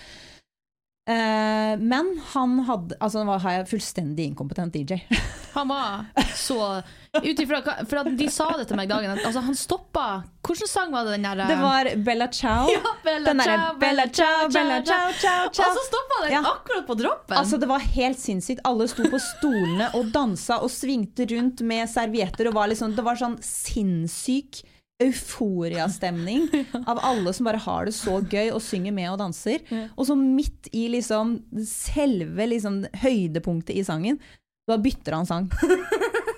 Eh, 1.08 1.74
men 1.80 2.08
han 2.34 2.60
hadde 2.68 2.98
Altså, 3.00 3.22
han 3.22 3.28
var 3.30 3.66
fullstendig 3.70 4.26
inkompetent 4.28 4.74
DJ. 4.76 4.98
han 5.54 5.68
var 5.72 6.06
så 6.36 6.82
ut 7.24 7.40
ifra 7.40 7.62
For 7.88 8.10
de 8.20 8.28
sa 8.30 8.50
det 8.60 8.66
til 8.68 8.76
meg 8.78 8.90
dagen. 8.92 9.14
Altså, 9.16 9.40
han 9.46 9.56
stoppa 9.56 10.08
Hvilken 10.48 10.68
sang 10.70 10.92
var 10.92 11.08
det 11.08 11.16
den 11.16 11.24
der 11.28 11.48
Det 11.48 11.58
var 11.62 11.90
Bella 12.04 12.28
Ciao. 12.32 12.68
ja, 12.72 12.92
Bella 13.04 13.32
Den 13.32 13.40
derre 13.42 13.56
ciao, 13.56 13.80
Bella 13.80 14.06
Ciao, 14.20 14.50
Bella 14.52 14.82
Ciao, 14.84 15.16
Ciao, 15.22 15.48
Og 15.48 15.56
Ciao. 15.56 15.74
så 15.80 15.86
stoppa 15.88 16.20
den 16.26 16.36
Ja. 16.36 16.42
akkurat 16.52 16.88
på 16.88 16.96
droppen! 17.00 17.38
Altså, 17.38 17.58
det 17.58 17.68
var 17.72 17.80
helt 17.80 18.20
sinnssykt. 18.20 18.62
Alle 18.68 18.88
sto 18.92 19.08
på 19.12 19.20
stolene 19.24 19.90
og 19.96 20.12
dansa 20.14 20.60
og 20.64 20.72
svingte 20.72 21.26
rundt 21.32 21.64
med 21.64 21.88
servietter. 21.90 22.52
Og 22.52 22.60
var 22.60 22.68
liksom, 22.72 22.96
det 23.00 23.04
var 23.08 23.16
sånn 23.20 23.40
sinnssyk 23.44 24.62
euforiastemning 25.04 26.48
av 26.90 27.00
alle 27.06 27.34
som 27.34 27.46
bare 27.46 27.62
har 27.62 27.86
det 27.86 27.96
så 27.98 28.20
gøy 28.22 28.50
og 28.52 28.62
synger 28.66 28.96
med 28.96 29.12
og 29.12 29.20
danser. 29.22 29.64
Og 29.96 30.08
så 30.10 30.18
midt 30.18 30.72
i 30.74 30.88
liksom 30.94 31.38
selve 31.68 32.50
liksom 32.50 32.84
høydepunktet 33.04 33.78
i 33.78 33.86
sangen, 33.88 34.20
da 34.68 34.80
bytter 34.82 35.16
han 35.16 35.30
sang. 35.30 35.52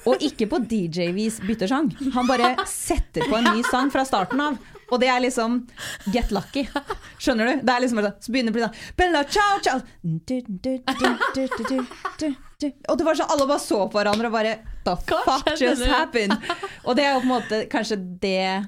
Og 0.07 0.21
ikke 0.23 0.47
på 0.49 0.61
DJ-vis 0.63 1.41
bytter 1.43 1.67
sang. 1.69 1.89
Han 2.15 2.27
bare 2.29 2.53
setter 2.69 3.25
på 3.27 3.35
en 3.35 3.49
ny 3.51 3.63
sang 3.67 3.89
fra 3.91 4.05
starten 4.07 4.39
av. 4.41 4.55
Og 4.89 5.01
det 5.01 5.09
er 5.11 5.19
liksom 5.21 5.59
Get 6.13 6.31
Lucky. 6.33 6.63
Skjønner 7.21 7.49
du? 7.49 7.65
Det 7.65 7.73
er 7.73 7.83
liksom 7.83 7.99
bare 7.99 8.13
sånn, 8.13 8.23
Så 8.23 8.33
begynner 8.33 8.53
det 8.53 8.55
å 8.55 8.57
bli 8.57 8.63
sånn 8.63 8.95
Bella 8.97 9.23
ciao 9.27 9.59
ciao. 9.65 9.81
Og 12.89 12.97
det 12.97 13.05
var 13.07 13.19
sånn 13.19 13.33
alle 13.35 13.49
bare 13.51 13.63
så 13.65 13.83
på 13.91 13.99
hverandre 13.99 14.31
og 14.31 14.37
bare 14.39 14.55
The 14.89 15.13
Hva 15.13 15.37
fuck 15.39 15.61
just 15.61 15.85
happened? 15.85 16.35
Og 16.87 16.95
det 16.97 17.05
er 17.05 17.13
jo 17.13 17.23
på 17.23 17.27
en 17.27 17.33
måte 17.35 17.63
kanskje 17.71 17.99
det 18.21 18.65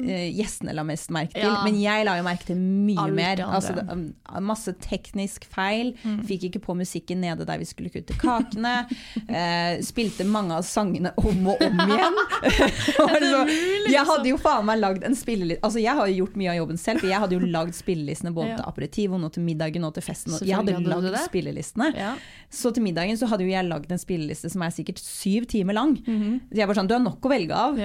eh, 0.00 0.30
gjestene 0.32 0.72
la 0.72 0.82
mest 0.86 1.10
merke 1.12 1.34
til. 1.36 1.44
Ja. 1.44 1.62
Men 1.66 1.76
jeg 1.80 2.06
la 2.08 2.14
jo 2.16 2.24
merke 2.24 2.46
til 2.48 2.56
mye 2.58 3.02
Alt 3.02 3.16
mer. 3.16 3.42
Altså, 3.44 3.74
det, 3.76 3.84
um, 3.92 4.04
masse 4.46 4.72
teknisk 4.80 5.44
feil. 5.52 5.92
Fikk 6.28 6.46
ikke 6.48 6.62
på 6.64 6.76
musikken 6.78 7.20
nede 7.24 7.44
der 7.48 7.60
vi 7.60 7.68
skulle 7.68 7.92
kutte 7.92 8.16
kakene. 8.20 8.86
uh, 9.28 9.80
spilte 9.90 10.24
mange 10.28 10.56
av 10.56 10.64
sangene 10.66 11.12
om 11.20 11.46
og 11.52 11.60
om 11.66 11.82
igjen. 11.86 12.20
Og 13.02 13.16
liksom, 13.18 13.52
jeg 13.92 14.06
hadde 14.08 14.30
jo 14.30 14.38
faen 14.40 14.66
meg 14.68 14.80
lagd 14.80 15.04
en 15.06 15.14
spilleliste 15.18 15.62
Altså 15.66 15.80
Jeg 15.82 15.94
har 15.96 16.08
jo 16.10 16.16
gjort 16.22 16.34
mye 16.40 16.50
av 16.52 16.56
jobben 16.58 16.80
selv, 16.80 17.02
for 17.02 17.10
jeg 17.10 17.20
hadde 17.22 17.36
jo 17.36 17.50
lagd 17.52 17.76
spillelistene 17.76 18.32
både 18.34 18.52
Ja. 18.52 18.56
til 18.58 18.68
aperitivo, 18.68 19.18
nå 19.20 19.28
til 19.32 19.44
middagen 19.46 19.84
og 19.86 19.94
til 19.96 20.04
festen. 20.04 20.34
og 20.34 20.42
Jeg 20.46 20.56
hadde 20.58 20.74
hadde 20.76 20.90
lagd 20.90 21.18
spillelistene. 21.26 21.92
Ja. 21.96 22.14
Så 22.52 22.72
til 22.74 22.84
middagen 22.84 23.18
så 23.20 23.28
hadde 23.30 23.46
jo 23.46 23.52
jeg 23.52 23.68
lagd 23.68 23.92
en 23.92 24.00
spilleliste 24.00 24.50
som 24.52 24.64
er 24.66 24.72
sikkert 24.74 25.00
syv 25.02 25.46
timer 25.50 25.76
lang. 25.78 25.94
Så 26.02 26.58
jeg 26.58 26.68
var 26.68 26.78
sånn, 26.78 26.88
du 26.90 26.96
har 26.96 27.04
nok 27.04 27.22
å 27.24 27.32
velge 27.32 27.56
av. 27.56 27.78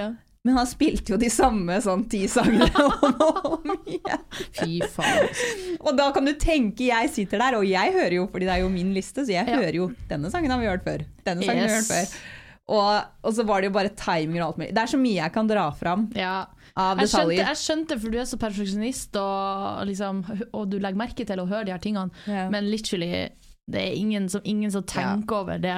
Men 0.48 0.56
han 0.62 0.68
spilte 0.70 1.12
jo 1.12 1.18
de 1.20 1.28
samme 1.34 1.76
sånn 1.84 2.06
ti 2.10 2.22
sangene 2.32 2.70
om 2.88 3.22
og 3.28 3.48
om 3.52 3.74
igjen. 3.84 4.24
Fy 4.56 4.80
faen. 4.94 5.28
Og 5.82 5.92
da 6.00 6.06
kan 6.16 6.24
du 6.30 6.32
tenke, 6.40 6.88
jeg 6.88 7.12
sitter 7.12 7.44
der, 7.44 7.58
og 7.60 7.68
jeg 7.68 7.92
hører 7.98 8.16
jo, 8.22 8.26
fordi 8.32 8.48
det 8.48 8.54
er 8.56 8.64
jo 8.64 8.72
min 8.72 8.94
liste, 8.96 9.26
så 9.28 9.34
jeg 9.36 9.44
Ja. 9.52 9.60
hører 9.60 9.76
jo 9.82 9.90
denne 10.08 10.32
sangen 10.32 10.54
har 10.56 10.62
vi 10.64 10.70
hørt 10.72 10.86
før. 10.88 11.04
Denne 11.28 11.44
sangen 11.44 11.66
har 11.66 11.74
vi 11.74 11.80
hørt 11.82 11.92
før. 11.92 12.16
Og, 12.68 13.04
og 13.24 13.32
så 13.36 13.46
var 13.48 13.62
det 13.64 13.70
jo 13.70 13.76
bare 13.78 13.92
timing 13.96 14.42
og 14.42 14.48
alt 14.50 14.58
mulig. 14.60 14.72
Det 14.76 14.82
er 14.86 14.90
så 14.92 14.98
mye 15.00 15.20
jeg 15.22 15.32
kan 15.36 15.48
dra 15.52 15.68
fram 15.72 16.08
Ja. 16.16 16.34
av 16.76 17.00
Jeg 17.04 17.12
skjønte, 17.14 17.38
jeg 17.40 17.60
skjønte, 17.62 18.00
for 18.02 18.12
du 18.12 18.18
er 18.20 18.26
så 18.28 18.40
perfeksjonist, 18.42 19.16
og, 19.22 19.86
liksom, 19.88 20.24
og 20.54 20.66
du 20.72 20.76
legger 20.80 21.00
merke 21.00 21.26
til 21.28 21.40
å 21.44 21.48
høre 21.48 21.66
de 21.70 21.72
her 21.76 21.80
tingene, 21.84 22.12
Ja. 22.28 22.50
men 22.52 22.68
literally, 22.72 23.30
det 23.72 23.82
er 23.86 23.96
ingen 24.00 24.28
som, 24.30 24.42
ingen 24.44 24.72
som 24.72 24.84
tenker 24.84 25.42
over 25.44 25.58
det. 25.64 25.78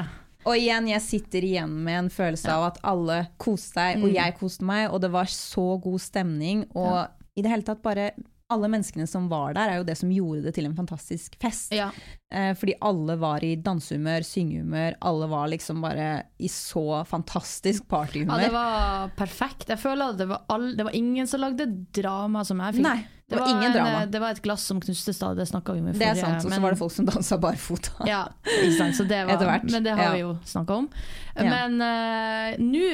Og 0.50 0.58
igjen, 0.58 0.88
jeg 0.90 1.02
sitter 1.06 1.46
igjen 1.46 1.74
med 1.86 2.00
en 2.00 2.10
følelse 2.10 2.50
av 2.50 2.64
at 2.72 2.80
alle 2.90 3.20
koste 3.38 3.78
seg, 3.78 4.00
og 4.02 4.10
Mm. 4.10 4.16
jeg 4.16 4.38
koste 4.40 4.66
meg, 4.66 4.88
og 4.90 5.02
det 5.04 5.12
var 5.14 5.30
så 5.30 5.68
god 5.82 6.00
stemning. 6.02 6.66
Og 6.76 7.08
i 7.38 7.44
det 7.46 7.52
hele 7.52 7.68
tatt 7.68 7.84
bare 7.86 8.10
alle 8.50 8.70
menneskene 8.72 9.06
som 9.08 9.28
var 9.30 9.54
der, 9.54 9.70
er 9.70 9.78
jo 9.78 9.86
det 9.86 9.96
som 10.00 10.10
gjorde 10.10 10.42
det 10.48 10.56
til 10.58 10.66
en 10.66 10.74
fantastisk 10.78 11.36
fest. 11.42 11.74
Ja. 11.76 11.92
Eh, 12.34 12.56
fordi 12.58 12.74
alle 12.86 13.16
var 13.22 13.44
i 13.46 13.52
dansehumør, 13.62 14.26
syngehumør, 14.26 14.98
alle 15.06 15.28
var 15.30 15.52
liksom 15.54 15.84
bare 15.86 16.08
i 16.42 16.50
så 16.50 17.04
fantastisk 17.06 17.86
ja, 17.90 18.38
det 18.42 18.50
var 18.54 19.12
perfekt. 19.18 19.70
Jeg 19.70 19.80
føler 19.80 20.14
at 20.14 20.18
det 20.18 20.28
var, 20.30 20.44
all, 20.50 20.72
det 20.78 20.86
var 20.88 20.96
ingen 20.98 21.28
som 21.28 21.42
lagde 21.42 21.68
drama 21.94 22.44
som 22.46 22.62
jeg 22.66 22.80
fikk. 22.80 22.88
Nei, 22.88 22.98
det 23.30 23.38
var 23.38 23.52
ingen 23.54 23.70
en, 23.70 23.78
drama. 23.78 24.02
Det 24.10 24.24
var 24.24 24.34
et 24.34 24.42
glass 24.42 24.66
som 24.66 24.82
knuste 24.82 25.14
stadig, 25.14 25.44
det 25.44 25.50
snakka 25.52 25.78
vi 25.78 25.84
om 25.84 25.92
i 25.92 25.94
Det 25.94 26.10
er 26.10 26.18
sant, 26.18 26.42
og 26.42 26.50
så 26.50 26.56
men- 26.56 26.66
var 26.66 26.74
det 26.74 26.82
folk 26.82 26.96
som 26.96 27.06
dansa 27.06 27.38
barfota. 27.38 27.94
Ja, 28.10 28.24
ikke 28.50 28.78
sant. 28.80 28.98
Så 28.98 29.06
det 29.06 29.22
var, 29.30 29.62
Men 29.70 29.86
det 29.86 29.94
har 29.94 30.10
ja. 30.10 30.12
vi 30.18 30.26
jo 30.26 30.36
snakka 30.46 30.82
om. 30.82 30.90
Men 31.38 31.82
uh, 31.82 32.58
nå 32.66 32.90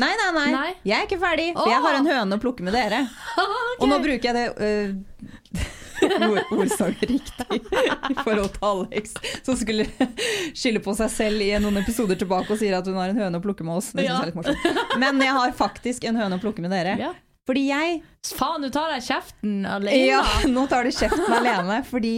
Nei, 0.00 0.12
nei, 0.16 0.30
nei, 0.36 0.46
Nei. 0.54 0.70
jeg 0.88 0.96
er 0.96 1.06
ikke 1.08 1.18
ferdig, 1.20 1.50
for 1.58 1.68
jeg 1.70 1.82
har 1.84 1.98
en 2.00 2.08
høne 2.08 2.38
å 2.38 2.42
plukke 2.42 2.64
med 2.66 2.72
dere. 2.76 3.02
Og 3.80 3.86
nå 3.90 3.98
bruker 4.02 4.30
jeg 4.30 4.36
det 4.38 4.46
uh, 4.56 5.66
ord, 6.30 6.52
ordsaget 6.56 7.02
riktig 7.10 7.58
i 7.60 8.14
forhold 8.24 8.54
til 8.54 8.64
Alex, 8.70 9.12
som 9.44 9.58
skulle 9.60 9.84
skylde 10.56 10.80
på 10.84 10.94
seg 10.96 11.10
selv 11.12 11.44
i 11.44 11.50
noen 11.60 11.82
episoder 11.82 12.16
tilbake 12.20 12.54
og 12.54 12.60
sier 12.62 12.78
at 12.78 12.88
hun 12.88 12.96
har 12.96 13.12
en 13.12 13.20
høne 13.26 13.40
å 13.40 13.44
plukke 13.44 13.66
med 13.66 13.76
oss. 13.82 13.90
Morsomt. 13.96 14.48
Men 15.02 15.20
jeg 15.20 15.36
har 15.36 15.52
faktisk 15.58 16.06
en 16.08 16.16
høne 16.22 16.40
å 16.40 16.42
plukke 16.42 16.64
med 16.64 16.72
dere. 16.76 16.96
ja. 17.00 17.12
Fordi 17.48 17.62
jeg 17.70 18.00
Faen, 18.36 18.60
du 18.60 18.68
tar 18.68 18.90
deg 18.92 19.00
kjeften 19.02 19.62
alene! 19.64 19.96
Ja, 20.10 20.20
nå 20.54 20.66
tar 20.68 20.84
du 20.84 20.92
kjeften 20.92 21.32
alene. 21.32 21.78
Fordi 21.88 22.12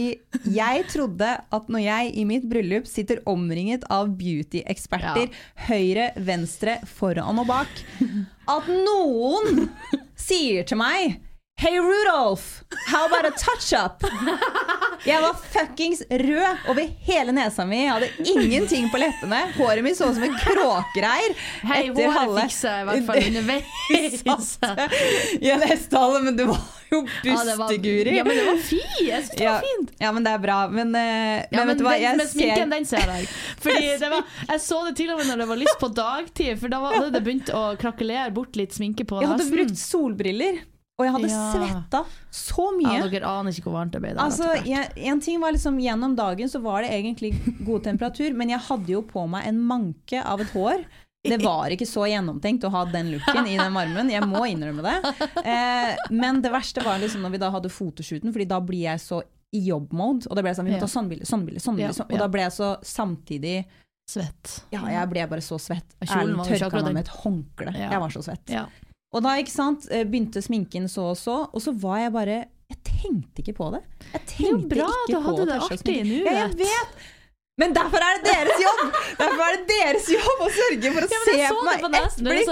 jeg 0.51 0.83
trodde 0.91 1.29
at 1.39 1.69
når 1.71 1.83
jeg 1.85 2.11
i 2.19 2.25
mitt 2.27 2.43
bryllup 2.51 2.89
sitter 2.89 3.21
omringet 3.31 3.87
av 3.93 4.11
beauty-eksperter 4.19 5.31
høyre, 5.69 6.09
venstre, 6.27 6.75
foran 6.99 7.39
og 7.39 7.47
bak, 7.49 7.83
at 8.51 8.67
noen 8.67 9.69
sier 10.19 10.67
til 10.67 10.81
meg 10.83 11.15
Hey 11.63 11.79
Rudolf, 11.79 12.63
how 12.87 13.05
about 13.07 13.25
a 13.25 13.31
touch-up? 13.31 14.03
Jeg 15.05 15.21
var 15.23 15.33
fuckings 15.53 16.01
rød 16.09 16.57
over 16.71 16.89
hele 17.07 17.31
nesa 17.35 17.63
mi. 17.67 17.77
Jeg 17.85 17.93
hadde 17.93 18.09
ingenting 18.33 18.89
på 18.91 18.99
leppene. 18.99 19.39
Håret 19.55 19.83
mitt 19.85 19.95
så 19.95 20.09
ut 20.09 20.17
som 20.17 20.25
en 20.27 20.35
kråkereir. 20.41 21.35
Hei, 21.69 21.85
håret 21.87 22.17
halve- 22.17 22.43
fikser 22.49 22.73
jeg 22.73 22.83
i 22.83 22.89
hvert 22.89 23.07
fall 23.07 23.29
underveis. 23.29 24.49
Satt 24.49 25.39
I 25.39 25.53
en 25.55 25.63
hestehale, 25.69 26.19
men 26.25 26.35
det 26.41 26.49
var 26.51 26.59
jo 26.91 26.99
Ja, 27.29 27.37
busteguri. 27.45 28.17
Ja, 28.17 28.25
men 28.27 28.41
det 28.41 28.45
var 28.49 28.59
fint! 28.67 28.99
Jeg 29.07 29.23
syns 29.29 29.39
det 29.39 29.47
var 29.47 29.63
fint. 29.69 29.95
ja, 30.03 30.11
men 30.17 30.27
det 30.27 30.35
er 30.35 30.43
bra. 30.43 30.59
Men, 30.67 30.91
eh, 30.99 31.45
Ja, 31.47 31.63
men 31.63 31.71
vet 31.71 31.79
du 31.79 31.87
hva, 31.87 31.95
den, 32.03 32.19
ser 32.25 32.33
sminken, 32.35 32.75
den 32.75 32.85
ser 32.91 33.07
jeg. 33.15 33.31
Fordi 33.63 33.87
det 34.03 34.11
var, 34.17 34.27
jeg 34.51 34.59
så 34.67 34.83
det 34.89 34.97
til 34.99 35.15
og 35.15 35.23
med 35.23 35.31
når 35.31 35.45
det 35.45 35.49
var 35.55 35.63
lyst 35.63 35.79
på 35.79 35.93
dagtid, 36.03 36.59
for 36.59 36.75
da 36.75 36.83
hadde 36.89 37.09
det 37.15 37.23
begynt 37.23 37.55
å 37.55 37.63
krakelere 37.79 38.35
bort 38.35 38.59
litt 38.59 38.75
sminke 38.75 39.07
på 39.07 39.23
Jeg 39.23 39.31
hadde 39.31 39.45
nesten. 39.47 39.57
brukt 39.61 39.79
solbriller, 39.87 40.61
og 40.99 41.05
jeg 41.05 41.13
hadde 41.15 41.29
Ja. 41.29 41.51
svetta 41.53 42.03
så 42.31 42.65
mye. 42.77 42.97
Ja, 42.99 43.07
dere 43.09 43.29
aner 43.29 43.51
ikke 43.51 43.69
hvor 43.69 43.79
varmt 43.79 43.91
det 43.95 44.01
ble. 44.03 44.13
Altså, 44.21 44.51
jeg, 44.65 44.91
en 45.09 45.19
ting 45.19 45.39
var 45.41 45.51
liksom 45.55 45.79
Gjennom 45.81 46.15
dagen 46.15 46.49
så 46.49 46.61
var 46.61 46.83
det 46.83 46.91
egentlig 46.91 47.33
god 47.65 47.83
temperatur, 47.83 48.33
men 48.37 48.49
jeg 48.49 48.59
hadde 48.59 48.93
jo 48.93 49.01
på 49.01 49.27
meg 49.29 49.47
en 49.47 49.59
manke 49.59 50.21
av 50.23 50.41
et 50.41 50.53
hår. 50.53 50.85
Det 51.23 51.39
var 51.41 51.71
ikke 51.71 51.87
så 51.87 52.03
gjennomtenkt 52.11 52.65
å 52.67 52.69
ha 52.73 52.83
den 52.91 53.13
looken 53.13 53.47
i 53.47 53.55
den 53.55 53.73
varmen, 53.73 54.09
jeg 54.11 54.25
må 54.27 54.43
innrømme 54.43 54.83
det. 54.83 54.97
Eh, 55.43 55.95
men 56.11 56.41
det 56.43 56.51
verste 56.51 56.83
var 56.83 56.99
liksom 56.99 57.23
når 57.23 57.31
vi 57.31 57.39
da 57.39 57.49
hadde 57.49 57.71
fotoshooten, 57.71 58.33
Fordi 58.35 58.47
da 58.47 58.59
blir 58.59 58.83
jeg 58.89 58.99
så 58.99 59.21
i 59.53 59.61
jobbmode. 59.69 60.27
Og 60.27 60.35
da 60.35 60.41
ble 60.43 60.51
jeg 60.51 60.57
sånn, 60.59 60.67
vi 60.67 60.75
må 60.75 60.79
ta 60.83 60.89
sånn 60.91 61.07
bilde, 61.09 61.25
sånn 61.29 61.45
bilde, 61.47 61.61
sånn 61.63 61.77
bilde. 61.79 61.93
Sånn. 61.95 62.11
Og 62.11 62.19
da 62.19 62.27
ble 62.27 62.41
jeg 62.41 62.51
så 62.59 62.75
samtidig 62.83 63.63
Svett. 64.03 64.65
Ja, 64.73 64.81
jeg 64.91 65.09
ble 65.13 65.23
bare 65.31 65.39
så 65.39 65.55
svett. 65.55 65.93
Erlend 66.03 66.43
tørka 66.43 66.81
meg 66.83 66.89
med 66.97 67.05
et 67.05 67.11
håndkle. 67.23 67.71
Ja. 67.71 67.87
Jeg 67.93 68.01
var 68.03 68.11
så 68.11 68.19
svett. 68.25 68.49
Ja. 68.51 68.65
Og 69.13 69.23
da 69.25 69.35
ikke 69.37 69.53
sant, 69.53 69.87
eh, 69.93 70.03
begynte 70.09 70.41
sminken 70.41 70.89
så 70.89 71.11
og 71.13 71.17
så, 71.19 71.39
og 71.53 71.61
så 71.61 71.73
var 71.77 71.99
jeg 72.05 72.13
bare 72.15 72.37
Jeg 72.73 72.79
tenkte 72.87 73.43
ikke 73.43 73.53
på 73.57 73.71
det. 73.75 73.83
Jeg 74.13 74.21
Det 74.25 74.39
jo 74.47 74.55
tenkte 74.57 74.75
bra 74.75 74.87
ikke 74.89 75.09
du 75.11 75.17
på 75.17 75.25
hadde 75.27 75.43
det 75.49 75.59
touch-up 75.59 75.79
artig 75.83 75.99
nå. 76.07 76.21
Ja, 76.25 76.37
jeg 76.43 76.55
vet! 76.63 77.03
Men 77.61 77.69
derfor 77.75 78.01
er 78.01 78.15
det 78.17 78.31
deres 78.33 78.61
jobb! 78.63 78.79
Derfor 79.19 79.41
er 79.45 79.57
det 79.59 79.65
deres 79.69 80.07
jobb 80.09 80.39
å 80.41 80.47
sørge 80.55 80.93
for 80.95 81.05
å 81.05 81.09
Ja, 81.11 81.19
se 81.27 81.35
på 81.53 81.65
meg 81.67 81.83
på 81.83 81.89
ett. 81.99 82.15
Det 82.17 82.23
blikk. 82.25 82.47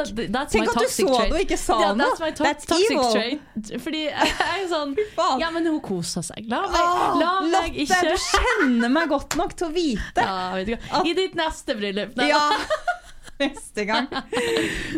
Tenk 0.52 0.69
at 0.69 0.78
du 0.78 0.91
så 0.93 1.08
det 1.08 1.32
og 1.32 1.39
ikke 1.41 1.58
sa 1.58 1.78
yeah, 1.82 1.95
noe! 1.97 2.12
that's 2.19 2.43
That's 2.45 2.69
toxic 2.69 2.91
evil. 2.91 3.10
trait. 3.15 3.71
Fordi 3.82 4.04
jeg 4.04 4.36
er 4.45 4.67
sånn 4.69 4.93
Ja, 5.41 5.50
men 5.56 5.65
hun 5.71 5.82
koser 5.82 6.21
seg. 6.28 6.45
La 6.54 6.62
meg, 6.67 6.78
oh, 6.86 7.17
la 7.17 7.34
meg 7.41 7.50
Lotte, 7.56 7.74
ikke 7.88 8.02
du 8.12 8.28
kjenner 8.28 8.93
meg 8.93 9.10
godt 9.10 9.39
nok 9.41 9.58
til 9.58 9.71
å 9.71 9.74
vite. 9.74 10.21
ja, 10.21 10.62
du. 10.69 10.76
I 11.02 11.17
ditt 11.17 11.34
neste 11.39 11.80
bryllup. 11.82 12.13
Ja. 12.21 12.45
neste 13.41 13.86
gang. 13.89 14.08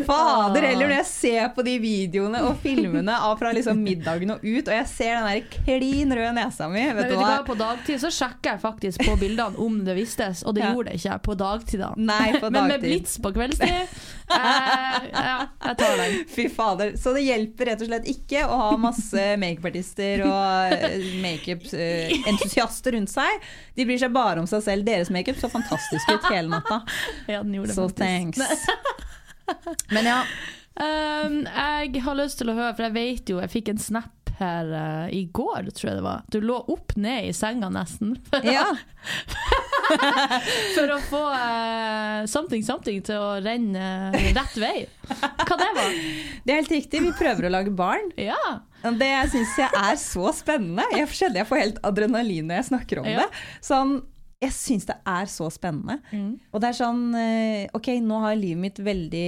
Fader 0.06 0.66
heller, 0.68 0.86
når 0.88 0.96
jeg 0.98 1.08
ser 1.10 1.48
på 1.56 1.64
de 1.66 1.74
videoene 1.82 2.42
og 2.48 2.58
filmene 2.62 3.16
av 3.28 3.36
fra 3.40 3.52
liksom 3.56 3.80
middagen 3.84 4.34
og 4.36 4.44
ut, 4.44 4.68
og 4.68 4.74
jeg 4.74 4.86
ser 4.90 5.14
den 5.18 5.28
der 5.30 5.40
klin 5.54 6.14
røde 6.14 6.32
nesa 6.36 6.68
mi 6.70 6.82
vet 6.84 6.96
vet 7.00 7.12
du 7.12 7.16
hva, 7.18 7.38
på 7.46 7.56
dagtid 7.58 8.00
så 8.02 8.10
sjekker 8.14 8.54
jeg 8.54 8.62
faktisk 8.62 9.04
på 9.06 9.16
bildene 9.20 9.60
om 9.64 9.80
det 9.86 9.96
vistes, 9.98 10.42
og 10.44 10.54
det 10.56 10.64
Ja. 10.64 10.72
gjorde 10.74 10.92
det 10.92 11.00
ikke 11.00 11.18
på 11.28 11.36
dagtid. 11.40 11.80
da. 11.84 11.92
Nei, 11.96 12.32
på 12.40 12.50
Men 12.54 12.68
med 12.68 12.76
dagtid. 12.76 12.88
blits 12.90 13.18
på 13.24 13.32
kveldstid 13.36 13.68
eh, 13.68 15.08
Ja, 15.14 15.36
jeg 15.68 15.76
tar 15.80 15.96
den. 16.00 16.14
Fy 16.32 16.48
fader. 16.52 16.94
Så 17.00 17.12
det 17.16 17.24
hjelper 17.26 17.68
rett 17.72 17.82
og 17.84 17.88
slett 17.90 18.06
ikke 18.10 18.44
å 18.48 18.56
ha 18.60 18.70
masse 18.80 19.24
makeupartister 19.40 20.22
og 20.24 20.74
makeupentusiaster 21.24 22.22
makeup-entusiaster 22.24 22.92
rundt 22.96 23.10
seg. 23.12 23.44
De 23.76 23.84
bryr 23.88 23.98
seg 24.00 24.12
bare 24.14 24.40
om 24.42 24.46
seg 24.50 24.62
selv. 24.64 24.86
Deres 24.86 25.10
makeup 25.14 25.38
så 25.40 25.50
fantastisk 25.52 26.08
ut 26.12 26.28
hele 26.30 26.48
natta. 26.52 26.80
Ja, 27.30 27.42
den 27.42 27.54
gjorde 27.58 27.74
Så 27.76 27.88
faktisk. 27.88 28.04
Thanks. 28.36 28.66
Men 29.94 30.08
ja, 30.08 30.20
Um, 30.74 31.44
jeg 31.46 32.02
har 32.02 32.16
lyst 32.18 32.40
til 32.40 32.50
å 32.50 32.56
høre, 32.56 32.72
for 32.74 32.88
jeg 32.88 32.94
vet 32.96 33.30
jo 33.30 33.36
Jeg 33.38 33.52
fikk 33.52 33.68
en 33.70 33.78
snap 33.78 34.24
her 34.40 34.66
uh, 34.74 35.06
i 35.14 35.20
går, 35.30 35.68
tror 35.70 35.90
jeg 35.92 35.98
det 36.00 36.02
var. 36.02 36.24
Du 36.34 36.40
lå 36.42 36.56
opp 36.72 36.96
ned 36.98 37.28
i 37.28 37.34
senga 37.36 37.68
nesten. 37.70 38.16
ja. 38.42 38.64
For 40.74 40.90
å 40.90 40.96
få 41.06 41.20
uh, 41.30 42.24
something 42.26 42.64
something 42.66 42.98
til 43.06 43.20
å 43.22 43.36
renne 43.44 43.84
eh, 44.10 44.32
rett 44.34 44.58
vei. 44.58 44.72
Hva 45.12 45.58
det 45.60 45.70
var? 45.76 45.94
Det 46.42 46.50
er 46.50 46.58
helt 46.64 46.74
riktig. 46.74 47.04
Vi 47.04 47.14
prøver 47.14 47.46
å 47.46 47.52
lage 47.54 47.70
barn. 47.78 48.10
Ja. 48.18 48.40
Det 48.98 49.12
syns 49.32 49.54
jeg 49.60 49.70
er 49.70 49.94
så 50.02 50.32
spennende. 50.34 50.84
Jeg 50.98 51.06
jeg 51.06 51.46
får 51.46 51.62
helt 51.62 51.78
adrenalin 51.86 52.50
når 52.50 52.58
jeg 52.64 52.70
snakker 52.72 53.04
om 53.04 53.06
Ja. 53.08 53.22
det. 53.22 53.44
Sånn, 53.62 54.00
jeg 54.44 54.54
syns 54.56 54.86
det 54.90 54.96
er 55.06 55.26
så 55.30 55.48
spennende. 55.52 55.98
Mm. 56.12 56.38
Og 56.52 56.60
det 56.62 56.68
er 56.70 56.78
sånn 56.78 57.02
eh, 57.18 57.66
Ok, 57.74 57.88
nå 58.04 58.20
har 58.24 58.36
livet 58.36 58.60
mitt 58.62 58.78
veldig 58.84 59.26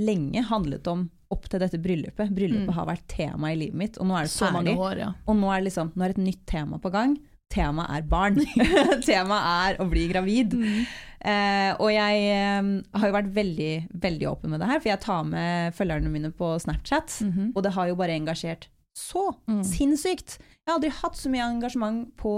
lenge 0.00 0.42
handlet 0.48 0.86
om 0.88 1.08
opp 1.30 1.44
til 1.48 1.60
dette 1.62 1.78
bryllupet. 1.78 2.30
Bryllupet 2.34 2.66
Mm. 2.70 2.74
har 2.74 2.86
vært 2.88 3.04
tema 3.06 3.52
i 3.52 3.56
livet 3.60 3.74
mitt, 3.78 3.98
og 4.02 4.06
nå 4.08 4.16
er 4.18 4.22
det 4.26 4.30
Så 4.32 4.48
mange 4.50 4.72
ferdig. 4.72 4.78
år, 4.82 4.96
ja. 4.98 5.10
Og 5.28 5.36
nå 5.36 5.50
er 5.52 5.60
det 5.60 5.68
liksom, 5.70 5.92
nå 5.94 6.04
er 6.04 6.10
et 6.10 6.24
nytt 6.24 6.46
tema 6.46 6.78
på 6.82 6.90
gang. 6.90 7.16
Temaet 7.52 7.90
er 7.98 8.02
barn. 8.08 8.36
Temaet 9.06 9.76
er 9.76 9.78
å 9.82 9.88
bli 9.90 10.08
gravid. 10.10 10.52
Mm. 10.54 10.86
Eh, 11.20 11.70
og 11.78 11.90
jeg 11.92 12.20
eh, 12.32 12.98
har 12.98 13.06
jo 13.10 13.14
vært 13.16 13.32
veldig, 13.34 13.70
veldig 14.00 14.26
åpen 14.30 14.50
med 14.54 14.60
det 14.62 14.68
her, 14.70 14.80
for 14.80 14.88
jeg 14.88 15.00
tar 15.04 15.24
med 15.28 15.74
følgerne 15.76 16.10
mine 16.10 16.30
på 16.32 16.54
Snapchat. 16.62 17.20
Mhm. 17.26 17.52
Og 17.54 17.62
det 17.66 17.72
har 17.76 17.88
jo 17.90 17.96
bare 17.98 18.16
engasjert 18.18 18.66
så 18.96 19.34
Mm. 19.48 19.62
sinnssykt. 19.64 20.38
Jeg 20.38 20.66
har 20.68 20.78
aldri 20.80 20.90
hatt 20.90 21.14
så 21.16 21.30
mye 21.30 21.46
engasjement 21.46 22.10
på 22.18 22.32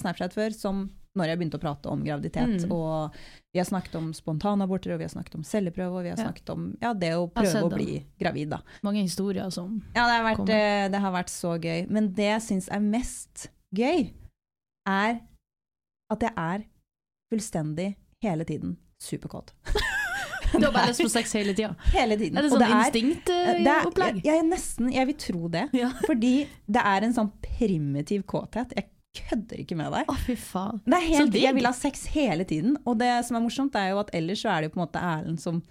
Snapchat 0.00 0.32
før 0.36 0.52
som 0.52 0.90
når 1.14 1.30
jeg 1.30 1.38
begynte 1.38 1.58
å 1.60 1.62
prate 1.62 1.90
om 1.92 2.00
graviditet. 2.04 2.64
Mm. 2.66 2.72
Og 2.74 3.14
vi 3.54 3.60
har 3.60 3.66
snakket 3.68 3.94
om 4.00 4.08
spontanaborter, 4.16 4.94
og 4.94 4.98
vi 4.98 5.06
har 5.06 5.12
snakket 5.12 5.36
om 5.38 5.44
celleprøve, 5.46 5.92
og 6.00 6.02
vi 6.02 6.10
har 6.10 6.18
Ja. 6.18 6.24
snakket 6.28 6.50
om 6.50 6.76
ja, 6.82 6.92
det 6.92 7.12
å 7.14 7.28
prøve 7.30 7.62
å 7.62 7.70
bli 7.74 8.04
gravid. 8.18 8.48
Da. 8.50 8.58
Mange 8.82 9.02
historier 9.02 9.50
som 9.50 9.82
Ja, 9.94 10.06
det 10.08 10.16
har, 10.18 10.24
vært, 10.34 10.48
eh, 10.50 10.88
det 10.90 11.00
har 11.00 11.12
vært 11.12 11.30
så 11.30 11.54
gøy. 11.60 11.88
Men 11.88 12.12
det 12.14 12.24
jeg 12.32 12.40
syns 12.42 12.68
er 12.68 12.80
mest 12.80 13.48
gøy, 13.74 14.10
er 14.86 15.20
at 16.10 16.20
jeg 16.20 16.32
er 16.36 16.64
fullstendig 17.32 17.94
hele 18.22 18.44
tiden 18.44 18.76
superkåt. 19.00 19.52
Du 20.54 20.62
har 20.66 20.70
bare 20.72 20.86
lyst 20.92 21.00
på 21.02 21.10
sex 21.10 21.32
hele 21.34 21.50
tida. 21.52 21.74
Hele 21.98 22.14
tiden. 22.16 22.38
Er 22.38 22.42
det 22.42 22.50
sånn 22.52 22.60
det 22.62 22.68
er- 22.70 22.84
instinktopplegg? 22.84 24.20
jeg, 24.22 24.24
jeg, 24.24 24.44
nesten, 24.46 24.92
jeg 24.94 25.06
vil 25.08 25.16
tro 25.18 25.48
det. 25.50 25.64
Ja. 25.74 25.88
Fordi 26.06 26.46
det 26.70 26.82
er 26.84 27.02
en 27.08 27.12
sånn 27.16 27.32
primitiv 27.42 28.22
kåthet. 28.30 28.70
Jeg 28.78 28.86
kødder 29.14 29.60
ikke 29.62 29.76
med 29.78 29.92
deg. 29.94 30.08
Å, 30.10 30.16
fy 30.26 30.34
faen. 30.40 30.80
Det 30.84 30.98
er 30.98 31.06
helt, 31.12 31.38
jeg 31.38 31.54
vil 31.56 31.68
ha 31.68 31.72
sex 31.76 32.06
hele 32.14 32.44
tiden. 32.48 32.76
Og 32.84 32.98
det 33.00 33.12
som 33.28 33.38
er 33.38 33.44
morsomt, 33.46 33.76
er 33.78 33.92
jo 33.92 34.02
at 34.02 34.10
ellers 34.16 34.42
så 34.44 34.50
er 34.54 34.62
det 34.64 34.70
jo 34.70 34.74
på 34.76 34.80
en 34.80 34.86
måte 34.86 35.02
Erlend 35.02 35.40
som 35.42 35.62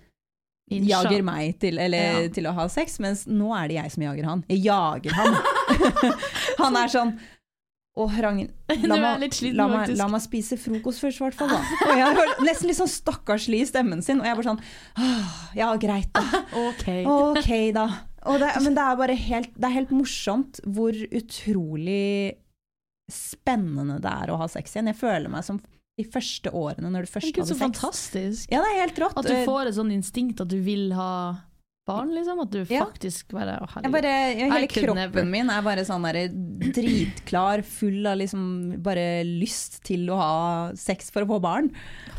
Innsja. 0.71 1.03
jager 1.03 1.23
meg 1.27 1.57
til, 1.59 1.77
eller, 1.83 2.23
Ja. 2.23 2.27
til 2.33 2.47
å 2.47 2.53
ha 2.55 2.67
sex, 2.71 2.97
mens 3.03 3.25
nå 3.27 3.51
er 3.57 3.67
det 3.67 3.75
jeg 3.81 3.91
som 3.97 4.03
jager 4.07 4.29
han. 4.31 4.43
Jeg 4.49 4.63
jager 4.63 5.11
han. 5.19 5.35
han 6.63 6.77
er 6.79 6.87
sånn 6.93 7.15
Å, 7.93 8.07
Ragnhild, 8.09 8.49
la, 8.89 8.95
la, 9.53 9.83
la 9.85 10.07
meg 10.09 10.21
spise 10.23 10.57
frokost 10.57 11.03
først, 11.03 11.19
i 11.19 11.25
hvert 11.27 11.35
fall. 11.37 11.51
Nesten 12.47 12.65
litt 12.71 12.79
sånn 12.79 12.89
stakkarslig 12.89 13.59
i 13.61 13.67
stemmen 13.69 14.01
sin, 14.01 14.17
og 14.23 14.25
jeg 14.25 14.39
bare 14.39 14.47
sånn 14.47 14.63
«Åh, 14.97 15.35
Ja, 15.59 15.67
greit, 15.77 16.09
da. 16.15 16.23
OK. 16.63 16.87
Ok, 17.05 17.51
da. 17.75 17.85
Det, 18.23 18.49
men 18.63 18.73
det 18.73 18.81
er 18.87 18.97
bare 18.97 19.17
helt, 19.19 19.51
det 19.53 19.67
er 19.67 19.75
helt 19.75 19.91
morsomt 19.93 20.57
hvor 20.65 20.95
utrolig 21.13 22.39
spennende 23.13 24.01
det 24.03 24.11
er 24.11 24.33
å 24.33 24.37
ha 24.41 24.47
sex 24.51 24.75
igjen. 24.75 24.89
Jeg 24.91 24.99
føler 24.99 25.29
meg 25.29 25.43
som 25.47 25.61
de 25.97 26.03
første 26.09 26.49
årene 26.57 26.89
når 26.89 27.05
du 27.05 27.11
først 27.13 27.33
Gud, 27.35 27.45
så 27.45 27.53
hadde 27.53 27.59
sex. 27.59 27.63
fantastisk. 27.63 28.51
Ja, 28.51 28.61
det 28.65 28.69
er 28.73 28.79
helt 28.81 29.01
rått. 29.03 29.17
At 29.21 29.27
du 29.29 29.35
får 29.45 29.67
et 29.69 29.75
sånn 29.77 29.91
instinkt 29.93 30.41
at 30.41 30.49
du 30.49 30.57
vil 30.65 30.91
ha 30.97 31.09
barn, 31.85 32.13
liksom. 32.15 32.39
At 32.39 32.49
du 32.55 32.61
faktisk 32.65 33.33
bare 33.35 33.57
Å, 33.61 33.67
herregud. 33.75 33.91
bare, 33.91 34.13
ja, 34.39 34.47
Hele 34.53 34.67
kroppen 34.71 34.95
never. 34.95 35.25
min 35.27 35.49
er 35.51 35.61
bare 35.65 35.83
sånn 35.85 36.05
der 36.07 36.29
dritklar, 36.73 37.61
full 37.67 38.05
av 38.07 38.17
liksom 38.21 38.43
bare 38.83 39.23
lyst 39.27 39.81
til 39.87 40.07
å 40.13 40.17
ha 40.19 40.33
sex 40.79 41.11
for 41.13 41.25
å 41.25 41.29
få 41.35 41.39
barn. 41.43 41.69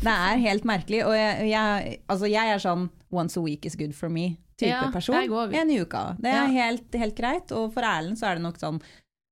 Det 0.01 0.13
er 0.13 0.41
helt 0.45 0.67
merkelig. 0.69 1.03
Og 1.07 1.15
jeg, 1.17 1.49
jeg, 1.51 1.99
altså 2.11 2.29
jeg 2.31 2.53
er 2.55 2.61
sånn 2.63 2.87
once 3.15 3.37
a 3.39 3.43
week 3.43 3.65
is 3.65 3.75
good 3.79 3.95
for 3.97 4.09
me 4.13 4.35
type 4.55 4.69
Ja, 4.71 4.85
person. 4.93 5.17
En 5.51 5.71
i 5.73 5.79
uka. 5.81 6.15
Det 6.19 6.31
er 6.31 6.45
Ja. 6.45 6.67
helt, 6.69 6.93
helt 6.95 7.15
greit. 7.17 7.51
Og 7.51 7.73
for 7.73 7.83
Erlend 7.83 8.17
så 8.21 8.29
er 8.31 8.35
det 8.39 8.43
nok 8.45 8.57
sånn 8.61 8.79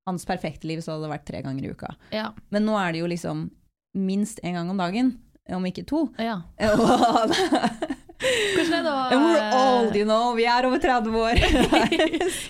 Hans 0.09 0.25
perfekte 0.27 0.67
liv 0.67 0.81
så 0.83 0.93
hadde 0.93 1.07
det 1.07 1.13
vært 1.13 1.27
tre 1.29 1.41
ganger 1.45 1.63
i 1.63 1.73
uka. 1.73 1.93
Ja. 2.11 2.31
Men 2.51 2.65
nå 2.67 2.75
er 2.79 2.91
det 2.93 3.03
jo 3.03 3.09
liksom 3.11 3.45
minst 3.95 4.41
én 4.43 4.57
gang 4.57 4.71
om 4.73 4.79
dagen, 4.81 5.13
om 5.53 5.65
ikke 5.69 5.85
to. 5.87 6.07
ja. 6.19 6.41
Hvordan 8.23 8.73
er 8.77 8.83
det 8.85 8.91
å 8.93 8.99
And 9.13 9.25
we're 9.27 9.49
old, 9.57 9.95
you 9.99 10.05
know. 10.07 10.33
Vi 10.37 10.45
er 10.49 10.65
over 10.67 10.79
30 10.81 11.17
år. 11.19 11.39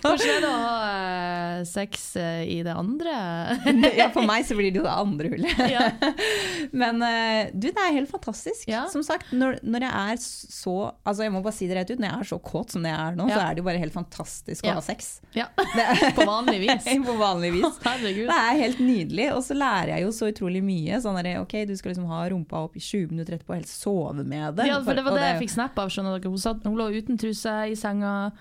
Hvordan 0.03 0.27
er 0.29 0.43
det 0.43 0.49
å 0.49 0.59
ha 0.63 0.75
eh, 0.89 1.63
sex 1.67 2.05
eh, 2.19 2.43
i 2.53 2.59
det 2.65 2.73
andre? 2.77 3.13
ja, 3.99 4.09
for 4.13 4.25
meg 4.27 4.45
så 4.47 4.55
blir 4.57 4.71
det 4.73 4.81
jo 4.81 4.85
det 4.85 4.93
andre 4.93 5.31
hullet. 5.33 5.63
Ja. 5.71 5.87
Men 6.83 7.01
eh, 7.07 7.51
du, 7.53 7.69
det 7.69 7.83
er 7.87 7.95
helt 7.97 8.11
fantastisk. 8.11 8.67
Ja. 8.69 8.85
Som 8.91 9.03
sagt, 9.05 9.31
når, 9.35 9.59
når 9.63 9.87
jeg 9.87 10.13
er 10.13 10.21
så 10.23 10.73
Altså, 11.03 11.25
jeg 11.25 11.33
må 11.33 11.41
bare 11.43 11.55
si 11.55 11.67
det 11.69 11.75
rett 11.77 11.91
ut, 11.91 11.99
når 12.01 12.07
jeg 12.09 12.23
er 12.23 12.27
så 12.29 12.37
kåt 12.43 12.73
som 12.75 12.83
det 12.85 12.91
jeg 12.93 12.99
er 12.99 13.17
nå, 13.17 13.25
så 13.29 13.39
er 13.41 13.55
det 13.57 13.63
jo 13.63 13.67
bare 13.67 13.81
helt 13.81 13.95
fantastisk 13.95 14.65
Ja. 14.65 14.73
å 14.75 14.79
ha 14.79 14.83
sex. 14.85 15.09
ja. 15.35 15.47
På 16.17 16.25
vanlig 16.27 16.59
vis. 16.63 16.85
på 17.05 17.15
vanlig 17.19 17.51
vis. 17.57 17.77
Herregud. 17.83 18.27
Det 18.29 18.37
er 18.37 18.59
helt 18.59 18.79
nydelig, 18.83 19.27
og 19.35 19.41
så 19.45 19.55
lærer 19.57 19.93
jeg 19.95 20.05
jo 20.05 20.11
så 20.15 20.29
utrolig 20.31 20.61
mye. 20.65 20.99
Sånn 21.03 21.17
der, 21.19 21.29
ok, 21.41 21.55
Du 21.69 21.73
skal 21.79 21.93
liksom 21.93 22.07
ha 22.11 22.21
rumpa 22.31 22.61
opp 22.67 22.77
i 22.77 22.83
20 22.83 23.11
minutter 23.13 23.37
etterpå 23.37 23.55
og 23.55 23.59
helst 23.59 23.81
sove 23.83 24.23
med 24.23 24.57
det. 24.59 24.67
Ja, 24.69 24.79
for 24.85 24.97
det 24.97 25.03
var 25.05 25.17
det 25.17 25.25
jeg 25.27 25.41
fikk 25.45 25.53
snap 25.63 25.79
av. 25.79 25.89
skjønner 25.93 26.19
dere. 26.19 26.29
Hun, 26.33 26.37
satt, 26.43 26.63
hun 26.67 26.75
lå 26.79 26.89
uten 26.93 27.17
truse 27.21 27.55
i 27.71 27.75
senga. 27.79 28.31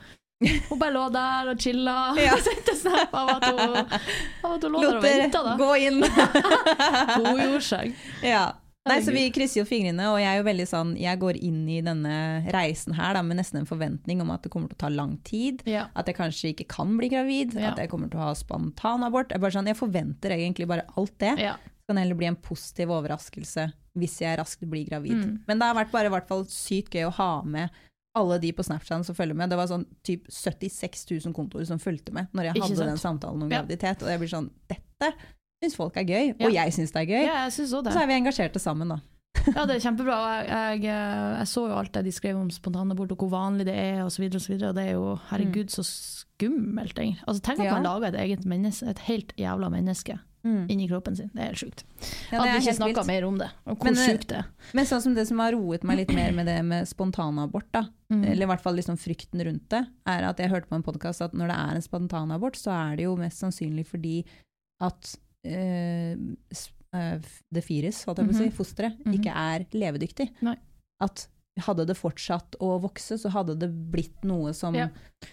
Hun 0.43 0.79
bare 0.81 0.91
lå 0.97 1.05
der 1.15 1.53
og 1.53 1.61
chilla. 1.63 1.97
Ja. 2.19 2.35
Sendte 2.43 2.75
snap 2.75 3.13
av 3.15 3.29
at 3.37 3.45
hun, 3.47 3.77
av 4.43 4.57
at 4.57 4.65
hun 4.67 4.73
lå 4.75 4.81
der 4.83 4.99
og 4.99 5.07
venta. 5.07 5.45
gå 5.61 5.71
inn! 5.87 6.03
Hun 7.23 7.39
gjorde 7.39 7.63
seg. 7.67 7.95
ja. 8.27 8.49
Nei, 8.91 8.97
så 9.07 9.13
Vi 9.15 9.29
krysser 9.31 9.61
jo 9.61 9.67
fingrene, 9.69 10.09
og 10.11 10.17
jeg 10.19 10.27
er 10.27 10.41
jo 10.41 10.45
veldig 10.49 10.65
sånn, 10.67 10.89
jeg 10.99 11.19
går 11.23 11.37
inn 11.47 11.61
i 11.71 11.77
denne 11.87 12.15
reisen 12.51 12.97
her 12.99 13.15
da, 13.15 13.21
med 13.23 13.39
nesten 13.39 13.61
en 13.61 13.69
forventning 13.69 14.19
om 14.25 14.33
at 14.35 14.43
det 14.43 14.51
kommer 14.51 14.73
til 14.73 14.75
å 14.75 14.81
ta 14.83 14.91
lang 14.91 15.13
tid. 15.23 15.61
Ja. 15.71 15.85
At 15.95 16.11
jeg 16.11 16.17
kanskje 16.19 16.51
ikke 16.51 16.67
kan 16.75 16.97
bli 16.99 17.07
gravid, 17.13 17.55
Ja. 17.55 17.71
at 17.71 17.79
jeg 17.79 17.93
kommer 17.93 18.11
til 18.11 18.19
å 18.19 18.25
ha 18.27 18.33
spontanabort. 18.35 19.31
Jeg, 19.31 19.39
bare 19.45 19.55
sånn, 19.55 19.71
jeg 19.71 19.79
forventer 19.79 20.35
egentlig 20.35 20.67
bare 20.67 20.89
alt 20.99 21.15
det. 21.23 21.37
Ja. 21.39 21.55
Det 21.93 21.97
kan 21.99 22.03
heller 22.07 22.19
bli 22.19 22.27
en 22.31 22.37
positiv 22.41 22.91
overraskelse 22.97 23.69
hvis 24.01 24.15
jeg 24.23 24.39
raskt 24.41 24.65
blir 24.65 24.87
gravid. 24.89 25.13
Mm. 25.21 25.33
Men 25.47 25.59
det 25.61 25.67
har 25.69 25.77
vært 25.77 25.91
bare 25.93 26.09
i 26.09 26.13
hvert 26.15 26.29
fall 26.31 26.47
sykt 26.49 26.95
gøy 26.97 27.05
å 27.11 27.13
ha 27.19 27.43
med 27.45 27.69
alle 28.17 28.39
de 28.41 28.51
på 28.57 28.65
Snapchat 28.65 29.05
som 29.05 29.17
følger 29.17 29.37
med. 29.37 29.49
Det 29.53 29.57
var 29.61 29.69
sånn 29.69 29.85
typ 30.05 30.27
76 30.33 31.05
000 31.27 31.37
kontoer 31.37 31.65
som 31.69 31.79
fulgte 31.81 32.13
med 32.17 32.33
når 32.33 32.49
jeg 32.51 32.57
Ikke 32.57 32.67
hadde 32.67 32.77
sant? 32.81 32.89
den 32.93 33.03
samtalen 33.05 33.43
om 33.45 33.51
Ja. 33.53 33.61
graviditet. 33.61 34.03
Og 34.03 34.09
jeg 34.09 34.21
blir 34.21 34.33
sånn 34.33 34.51
Dette 34.69 35.13
syns 35.63 35.77
folk 35.77 35.97
er 35.97 36.05
gøy, 36.09 36.35
Ja. 36.39 36.47
og 36.47 36.53
jeg 36.53 36.73
syns 36.73 36.93
det 36.93 37.03
er 37.03 37.07
gøy. 37.13 37.25
ja, 37.27 37.47
òg 37.47 37.87
Og 37.87 37.93
så 37.93 38.01
er 38.03 38.07
vi 38.07 38.19
engasjerte 38.21 38.59
sammen, 38.61 38.89
da. 38.89 38.99
Ja, 39.57 39.65
det 39.67 39.77
er 39.77 39.91
kjempebra. 39.91 40.17
Jeg, 40.47 40.83
jeg, 40.83 40.83
jeg 41.39 41.47
så 41.49 41.69
jo 41.69 41.75
alt 41.77 41.93
det 41.93 42.05
de 42.05 42.13
skrev 42.13 42.37
om 42.37 42.51
spontanabort 42.51 43.13
og 43.13 43.19
hvor 43.19 43.31
vanlig 43.33 43.67
det 43.67 43.75
er 43.75 44.05
osv. 44.05 44.25
Og, 44.29 44.41
så 44.41 44.53
videre, 44.53 44.69
og 44.71 44.75
det 44.77 44.85
er 44.89 44.93
jo 44.93 45.19
herregud 45.31 45.69
så 45.71 45.83
skummelt. 45.85 46.97
egentlig. 46.99 47.23
Altså, 47.27 47.43
tenk 47.43 47.61
at 47.61 47.73
man 47.73 47.83
lager 47.85 48.09
et 48.09 48.21
eget 48.21 48.45
menneske, 48.45 48.87
et 48.89 48.99
helt 49.09 49.33
jævla 49.37 49.69
menneske 49.71 50.19
inni 50.43 50.89
kroppen 50.91 51.17
sin. 51.17 51.31
Det 51.33 51.41
er 51.43 51.51
helt 51.53 51.63
sjukt. 51.63 51.85
Ja, 52.33 52.43
er 52.43 52.59
ikke 52.59 52.75
snakka 52.77 53.05
mer 53.09 53.27
om 53.29 53.39
det, 53.39 53.49
og 53.67 53.79
hvor 53.79 53.93
eh, 53.93 54.05
sjukt 54.09 54.29
det 54.33 54.41
er. 54.41 54.49
Men 54.75 54.89
sånn 54.91 55.03
som 55.05 55.15
det 55.15 55.27
som 55.29 55.43
har 55.43 55.55
roet 55.57 55.87
meg 55.89 56.03
litt 56.03 56.15
mer 56.17 56.35
med 56.37 56.51
det 56.51 56.59
med 56.67 56.89
spontanabort, 56.91 57.71
da, 57.75 57.87
Mm. 58.13 58.27
eller 58.29 58.45
i 58.45 58.49
hvert 58.51 58.61
fall 58.61 58.75
liksom 58.77 58.99
frykten 59.01 59.41
rundt 59.41 59.71
det, 59.73 59.87
er 60.05 60.27
at 60.29 60.37
jeg 60.37 60.51
hørte 60.53 60.69
på 60.69 60.77
en 60.77 60.85
podkast 60.85 61.23
at 61.25 61.33
når 61.33 61.49
det 61.49 61.57
er 61.57 61.79
en 61.79 61.85
spontanabort, 61.87 62.59
så 62.61 62.75
er 62.75 62.99
det 62.99 63.07
jo 63.07 63.15
mest 63.17 63.41
sannsynlig 63.41 63.87
fordi 63.89 64.19
at 64.85 65.15
øh, 65.49 66.17
det 66.93 67.65
fetus, 67.65 68.03
holdt 68.05 68.21
jeg 68.21 68.29
på 68.29 68.35
å 68.35 68.41
si, 68.43 68.51
fosteret, 68.53 68.99
mm 68.99 69.07
-hmm. 69.07 69.15
ikke 69.17 69.33
er 69.33 69.65
levedyktig. 69.73 70.29
Nei. 70.43 70.57
At 71.01 71.27
hadde 71.61 71.85
det 71.87 71.95
fortsatt 71.99 72.57
å 72.65 72.81
vokse, 72.81 73.19
så 73.21 73.29
hadde 73.29 73.59
det 73.61 73.69
blitt 73.93 74.23
noe 74.25 74.55
som, 74.57 74.75
Ja. 74.75 74.87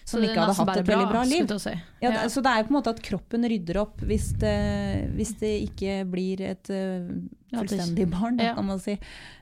som 0.04 0.20
ikke 0.20 0.36
hadde 0.36 0.54
hatt 0.54 0.76
et 0.76 0.86
veldig 0.86 1.08
bra 1.08 1.22
liv. 1.24 1.48
si. 1.58 1.70
Ja, 2.02 2.10
Ja. 2.10 2.28
Så 2.28 2.42
det 2.42 2.50
er 2.52 2.58
jo 2.62 2.68
på 2.68 2.74
en 2.74 2.82
måte 2.82 2.90
at 2.90 3.00
kroppen 3.02 3.42
rydder 3.48 3.78
opp 3.80 3.96
hvis 4.04 4.32
det, 4.38 5.10
hvis 5.16 5.32
det 5.40 5.70
ikke 5.70 6.04
blir 6.10 6.40
et 6.42 6.68
eh, 6.68 7.08
fullstendig 7.56 8.10
barn, 8.10 8.36
da, 8.36 8.54
kan 8.54 8.66
man 8.66 8.78
si. 8.78 8.98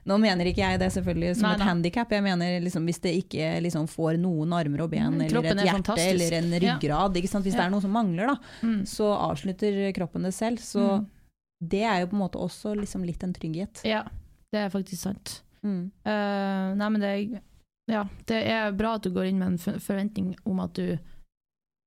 Nå 0.07 0.17
mener 0.21 0.45
ikke 0.45 0.63
jeg 0.63 0.79
det 0.79 0.89
selvfølgelig 0.93 1.35
som 1.35 1.49
Nei, 1.49 1.55
et 1.55 1.67
handikap, 1.67 2.09
jeg 2.15 2.23
mener 2.23 2.61
liksom 2.63 2.85
hvis 2.87 3.01
det 3.01 3.13
ikke 3.25 3.61
liksom 3.61 3.85
får 3.91 4.17
noen 4.17 4.53
armer 4.53 4.81
og 4.81 4.89
ben, 4.91 5.11
Mm, 5.11 5.19
eller 5.21 5.29
kroppen 5.35 5.59
et 5.59 5.59
er 5.59 5.65
hjerte, 5.67 5.83
fantastisk. 5.83 6.09
eller 6.15 6.37
en 6.37 6.59
ryggrad, 6.63 7.13
hvis 7.13 7.31
det 7.43 7.55
er 7.59 7.69
noe 7.69 7.81
som 7.81 7.91
mangler, 7.91 8.27
da, 8.27 8.35
Mm. 8.63 8.81
så 8.85 9.11
avslutter 9.19 9.91
kroppen 9.93 10.23
det 10.23 10.33
selv. 10.33 10.57
Så 10.59 10.79
Mm. 11.01 11.07
det 11.61 11.83
er 11.83 11.99
jo 11.99 12.07
på 12.07 12.13
en 12.13 12.19
måte 12.23 12.39
også 12.39 12.73
liksom 12.79 13.03
litt 13.05 13.21
en 13.21 13.33
trygghet. 13.33 13.83
Ja, 13.83 14.03
det 14.53 14.59
er 14.63 14.69
faktisk 14.69 14.97
sant. 15.03 15.41
Mm. 15.63 15.91
Uh, 16.07 16.75
nei, 16.79 16.89
men 16.89 17.01
det 17.01 17.13
ja, 17.89 18.03
det 18.29 18.39
er 18.47 18.71
bra 18.77 18.95
at 18.99 19.03
du 19.03 19.09
går 19.15 19.31
inn 19.31 19.39
med 19.41 19.55
en 19.55 19.79
forventning 19.81 20.35
om 20.45 20.59
at 20.63 20.75
du 20.77 20.97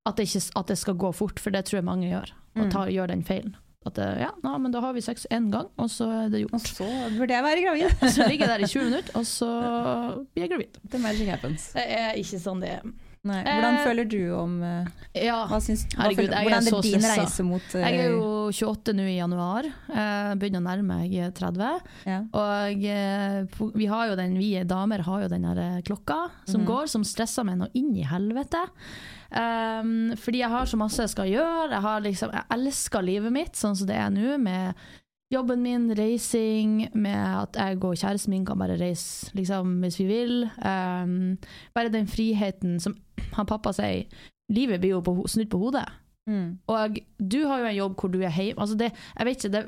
at 0.03 0.17
det, 0.19 0.25
ikke, 0.27 0.41
at 0.59 0.67
det 0.73 0.79
skal 0.81 0.97
gå 0.99 1.13
fort, 1.15 1.39
for 1.39 1.55
det 1.55 1.61
tror 1.69 1.79
jeg 1.79 1.87
mange 1.87 2.09
gjør. 2.11 2.33
Og 2.57 2.65
Mm. 2.67 2.89
gjør 2.91 3.07
den 3.13 3.23
feilen. 3.25 3.55
At 3.87 3.95
det, 3.95 4.07
ja, 4.21 4.31
nei, 4.43 4.59
men 4.59 4.73
da 4.75 4.81
har 4.81 4.93
vi 4.95 5.01
sex 5.01 5.27
én 5.31 5.51
gang, 5.51 5.69
og 5.79 5.89
så 5.91 6.07
er 6.25 6.29
det 6.31 6.41
gjort. 6.43 6.55
Og 6.55 6.61
så 6.61 6.87
burde 7.17 7.35
jeg 7.35 7.43
være 7.43 7.63
gravid. 7.63 7.95
Så 8.15 8.27
ligger 8.29 8.47
jeg 8.47 8.53
der 8.61 8.65
i 8.67 8.69
20 8.71 8.85
minutter, 8.85 9.17
og 9.19 9.27
så 9.27 9.49
blir 10.35 10.43
jeg 10.45 10.51
gravid. 10.51 10.79
The 10.91 10.99
magic 10.99 11.29
happens. 11.29 11.69
Det 11.75 11.87
er 11.87 12.19
ikke 12.19 12.39
sånn 12.43 12.61
det 12.63 12.71
er. 12.77 12.83
Nei. 13.23 13.39
Hvordan 13.47 13.77
Eh, 13.79 13.85
føler 13.87 14.09
du 14.11 14.35
om 14.35 14.55
eh, 14.67 14.87
Ja, 15.29 15.45
hva 15.47 15.61
syns, 15.63 15.85
hva 15.93 16.09
Herregud, 16.09 16.25
føler, 16.25 16.43
Hvordan 16.43 16.67
er 16.67 16.75
er 16.75 16.83
din 16.83 17.01
stressa. 17.05 17.21
reise 17.23 17.45
mot 17.47 17.69
uh, 17.77 17.81
jeg 17.85 18.01
er 18.01 18.09
jo 18.11 18.31
28 18.51 18.95
nå 18.99 19.05
i 19.07 19.17
januar. 19.21 19.69
Uh, 19.87 20.33
begynner 20.41 20.59
å 20.59 20.67
nærme 20.67 20.99
meg 20.99 21.15
30. 21.39 21.69
ja. 22.11 22.19
Og 22.35 22.83
uh, 22.83 23.71
vi 23.79 23.87
har 23.87 24.09
jo 24.11 24.17
den, 24.19 24.35
vi 24.43 24.51
damer 24.67 25.05
har 25.07 25.23
jo 25.23 25.29
den 25.31 25.45
eh, 25.55 25.81
klokka 25.87 26.19
som 26.51 26.63
Mhm. 26.63 26.67
går, 26.67 26.87
som 26.91 27.05
stresser 27.07 27.45
meg 27.47 27.59
noe 27.63 27.71
inn 27.79 27.95
i 27.97 28.03
helvete. 28.03 28.65
Um, 29.33 30.13
fordi 30.19 30.43
jeg 30.43 30.51
har 30.51 30.67
så 30.67 30.77
masse 30.77 31.01
jeg 31.01 31.09
skal 31.15 31.31
gjøre. 31.31 31.71
Jeg, 31.71 31.81
har 31.81 32.01
liksom, 32.05 32.33
jeg 32.35 32.45
elsker 32.59 33.03
livet 33.07 33.33
mitt 33.33 33.55
sånn 33.57 33.77
som 33.79 33.87
det 33.89 33.97
er 33.97 34.11
nå, 34.11 34.35
med 34.43 34.75
jobben 35.33 35.63
min, 35.65 35.89
reising, 35.99 36.89
med 36.95 37.17
at 37.17 37.57
jeg 37.57 37.81
og 37.85 37.97
kjæresten 37.97 38.31
min 38.31 38.45
kan 38.47 38.59
bare 38.59 38.77
reise 38.81 39.31
liksom, 39.37 39.79
hvis 39.81 39.99
vi 39.99 40.07
vil. 40.11 40.43
Um, 40.59 41.39
bare 41.75 41.93
den 41.93 42.09
friheten 42.09 42.81
som 42.81 42.97
han 43.33 43.49
pappa 43.49 43.73
sier, 43.77 44.05
livet 44.53 44.81
blir 44.81 44.97
jo 44.97 45.03
på, 45.05 45.17
snudd 45.27 45.51
på 45.51 45.59
hodet. 45.59 45.87
Mm. 46.31 46.59
Og 46.71 46.99
du 47.19 47.41
har 47.49 47.63
jo 47.63 47.71
en 47.71 47.77
jobb 47.77 47.95
hvor 48.01 48.13
du 48.13 48.21
er 48.21 48.35
hjemme. 48.37 48.61
Altså 48.61 48.77
det, 48.79 48.93
jeg 49.19 49.27
vet 49.27 49.45
ikke, 49.45 49.57
det, 49.57 49.65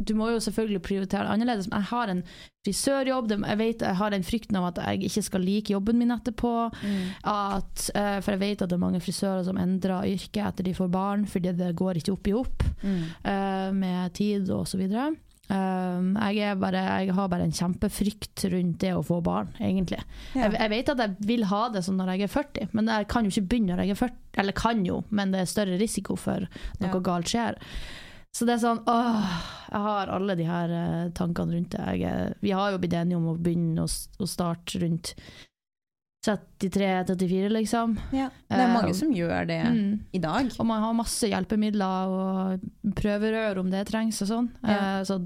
du 0.00 0.14
må 0.18 0.30
jo 0.32 0.38
selvfølgelig 0.42 0.82
prioritere 0.82 1.26
det 1.26 1.30
annerledes, 1.34 1.68
men 1.70 1.78
jeg 1.82 1.90
har 1.92 2.08
en 2.10 2.22
frisørjobb. 2.66 3.34
Jeg 3.46 3.58
vet 3.60 3.82
jeg 3.86 3.98
har 3.98 4.10
den 4.14 4.22
frykten 4.26 4.56
av 4.58 4.68
at 4.70 4.80
jeg 4.82 5.02
ikke 5.10 5.22
skal 5.28 5.44
like 5.46 5.72
jobben 5.74 5.98
min 6.00 6.10
etterpå. 6.14 6.52
Mm. 6.82 7.02
At, 7.24 7.90
eh, 7.94 8.20
for 8.20 8.32
jeg 8.34 8.40
vet 8.42 8.62
at 8.62 8.70
det 8.72 8.78
er 8.78 8.82
mange 8.82 9.02
frisører 9.02 9.44
som 9.46 9.58
endrer 9.62 10.08
yrke 10.10 10.42
etter 10.48 10.64
de 10.66 10.74
får 10.74 10.90
barn, 10.90 11.26
fordi 11.26 11.52
det 11.58 11.74
går 11.78 12.00
ikke 12.02 12.12
opp 12.16 12.26
i 12.32 12.38
opp 12.38 12.68
Mm. 12.82 13.02
uh, 13.24 13.70
med 13.78 14.12
tid 14.18 14.48
og 14.50 14.64
så 14.66 14.76
videre. 14.80 15.12
Um, 15.52 16.16
jeg, 16.34 16.56
bare, 16.58 16.80
jeg 17.04 17.14
har 17.14 17.28
bare 17.28 17.44
en 17.46 17.52
kjempefrykt 17.54 18.42
rundt 18.50 18.78
det 18.82 18.90
å 18.96 19.02
få 19.06 19.20
barn, 19.22 19.52
egentlig. 19.60 20.00
Ja. 20.34 20.48
Jeg, 20.48 20.56
jeg 20.58 20.70
vet 20.72 20.88
at 20.94 20.98
jeg 21.04 21.26
vil 21.28 21.44
ha 21.50 21.60
det 21.74 21.84
sånn 21.86 21.98
når 22.00 22.14
jeg 22.16 22.22
er 22.26 22.32
40, 22.32 22.68
men 22.72 22.90
jeg 22.90 23.06
kan 23.12 23.24
jo 23.28 23.30
ikke 23.34 23.46
begynne 23.52 23.76
når 23.76 23.84
jeg 23.84 23.94
er 23.94 24.00
40. 24.02 24.18
Eller 24.42 24.56
kan 24.56 24.82
jo, 24.86 25.02
men 25.10 25.30
det 25.34 25.42
er 25.44 25.50
større 25.50 25.78
risiko 25.78 26.16
for 26.16 26.46
noe 26.80 26.88
Ja. 26.90 26.98
galt 27.04 27.28
skjer. 27.30 27.58
Så 28.32 28.46
det 28.48 28.54
er 28.56 28.62
sånn 28.62 28.78
åh, 28.88 29.32
Jeg 29.72 29.80
har 29.84 30.08
alle 30.14 30.34
de 30.38 30.44
her 30.48 30.70
eh, 30.72 31.10
tankene 31.16 31.52
rundt 31.56 31.74
det. 31.76 31.96
Jeg, 32.00 32.34
vi 32.40 32.52
har 32.56 32.72
jo 32.72 32.78
blitt 32.80 32.96
enige 32.96 33.16
om 33.20 33.30
å 33.32 33.38
begynne 33.40 33.84
å, 33.84 33.88
å 33.88 34.28
starte 34.28 34.80
rundt 34.80 35.14
33-34, 36.26 37.48
liksom. 37.50 37.96
Ja. 38.14 38.28
Det 38.48 38.58
er 38.60 38.70
mange 38.72 38.92
Eh, 38.92 38.98
som 38.98 39.10
gjør 39.12 39.46
det 39.48 39.60
Mm. 39.66 40.00
i 40.12 40.18
dag. 40.18 40.50
Og 40.58 40.66
man 40.66 40.82
har 40.82 40.92
masse 40.94 41.26
hjelpemidler 41.28 42.06
og 42.08 42.60
prøverør 42.94 43.58
om 43.58 43.70
det 43.70 43.86
trengs 43.88 44.22
og 44.22 44.28
sånn. 44.28 44.50
Ja. 44.62 45.00
Uh, 45.00 45.04
så 45.04 45.18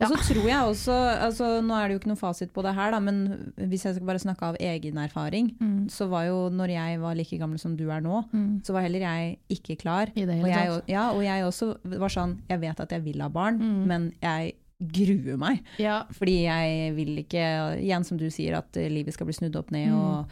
Og 0.00 0.08
så 0.08 0.16
tror 0.34 0.46
jeg 0.48 0.60
også, 0.70 0.94
altså 1.26 1.60
Nå 1.62 1.74
er 1.74 1.88
det 1.88 1.94
jo 1.96 1.98
ikke 2.00 2.10
noe 2.12 2.20
fasit 2.20 2.52
på 2.54 2.62
det 2.62 2.74
her, 2.74 2.90
da, 2.94 3.00
men 3.00 3.52
hvis 3.58 3.84
jeg 3.84 3.94
skal 3.96 4.06
bare 4.06 4.22
snakke 4.22 4.42
av 4.42 4.56
egen 4.60 4.96
erfaring, 4.98 5.50
mm, 5.60 5.88
så 5.90 6.08
var 6.08 6.24
jo 6.28 6.48
når 6.50 6.68
jeg 6.74 7.00
var 7.00 7.14
like 7.18 7.38
gammel 7.38 7.58
som 7.58 7.76
du 7.76 7.88
er 7.90 8.00
nå, 8.00 8.22
mm, 8.32 8.62
så 8.64 8.72
var 8.72 8.82
heller 8.86 9.00
jeg 9.00 9.38
ikke 9.50 9.76
klar. 9.82 10.12
I 10.14 10.24
det 10.24 10.40
Og 10.42 10.48
jeg, 10.48 10.82
ja, 10.88 11.10
og 11.12 11.22
jeg 11.24 11.44
også 11.44 11.74
var 11.98 12.08
sånn 12.08 12.38
Jeg 12.48 12.60
vet 12.60 12.80
at 12.80 12.90
jeg 12.92 13.02
vil 13.04 13.20
ha 13.22 13.28
barn, 13.28 13.58
Mm. 13.58 13.86
men 13.86 14.12
jeg 14.22 14.54
gruer 14.80 15.36
meg. 15.38 15.62
Ja. 15.78 16.02
Fordi 16.12 16.42
jeg 16.44 16.94
vil 16.96 17.18
ikke, 17.22 17.44
igjen 17.80 18.04
som 18.04 18.18
du 18.18 18.26
sier, 18.30 18.56
at 18.58 18.74
livet 18.76 19.14
skal 19.14 19.26
bli 19.26 19.32
snudd 19.36 19.56
opp 19.56 19.70
ned, 19.70 19.88
Mm. 19.88 19.94
og 20.00 20.26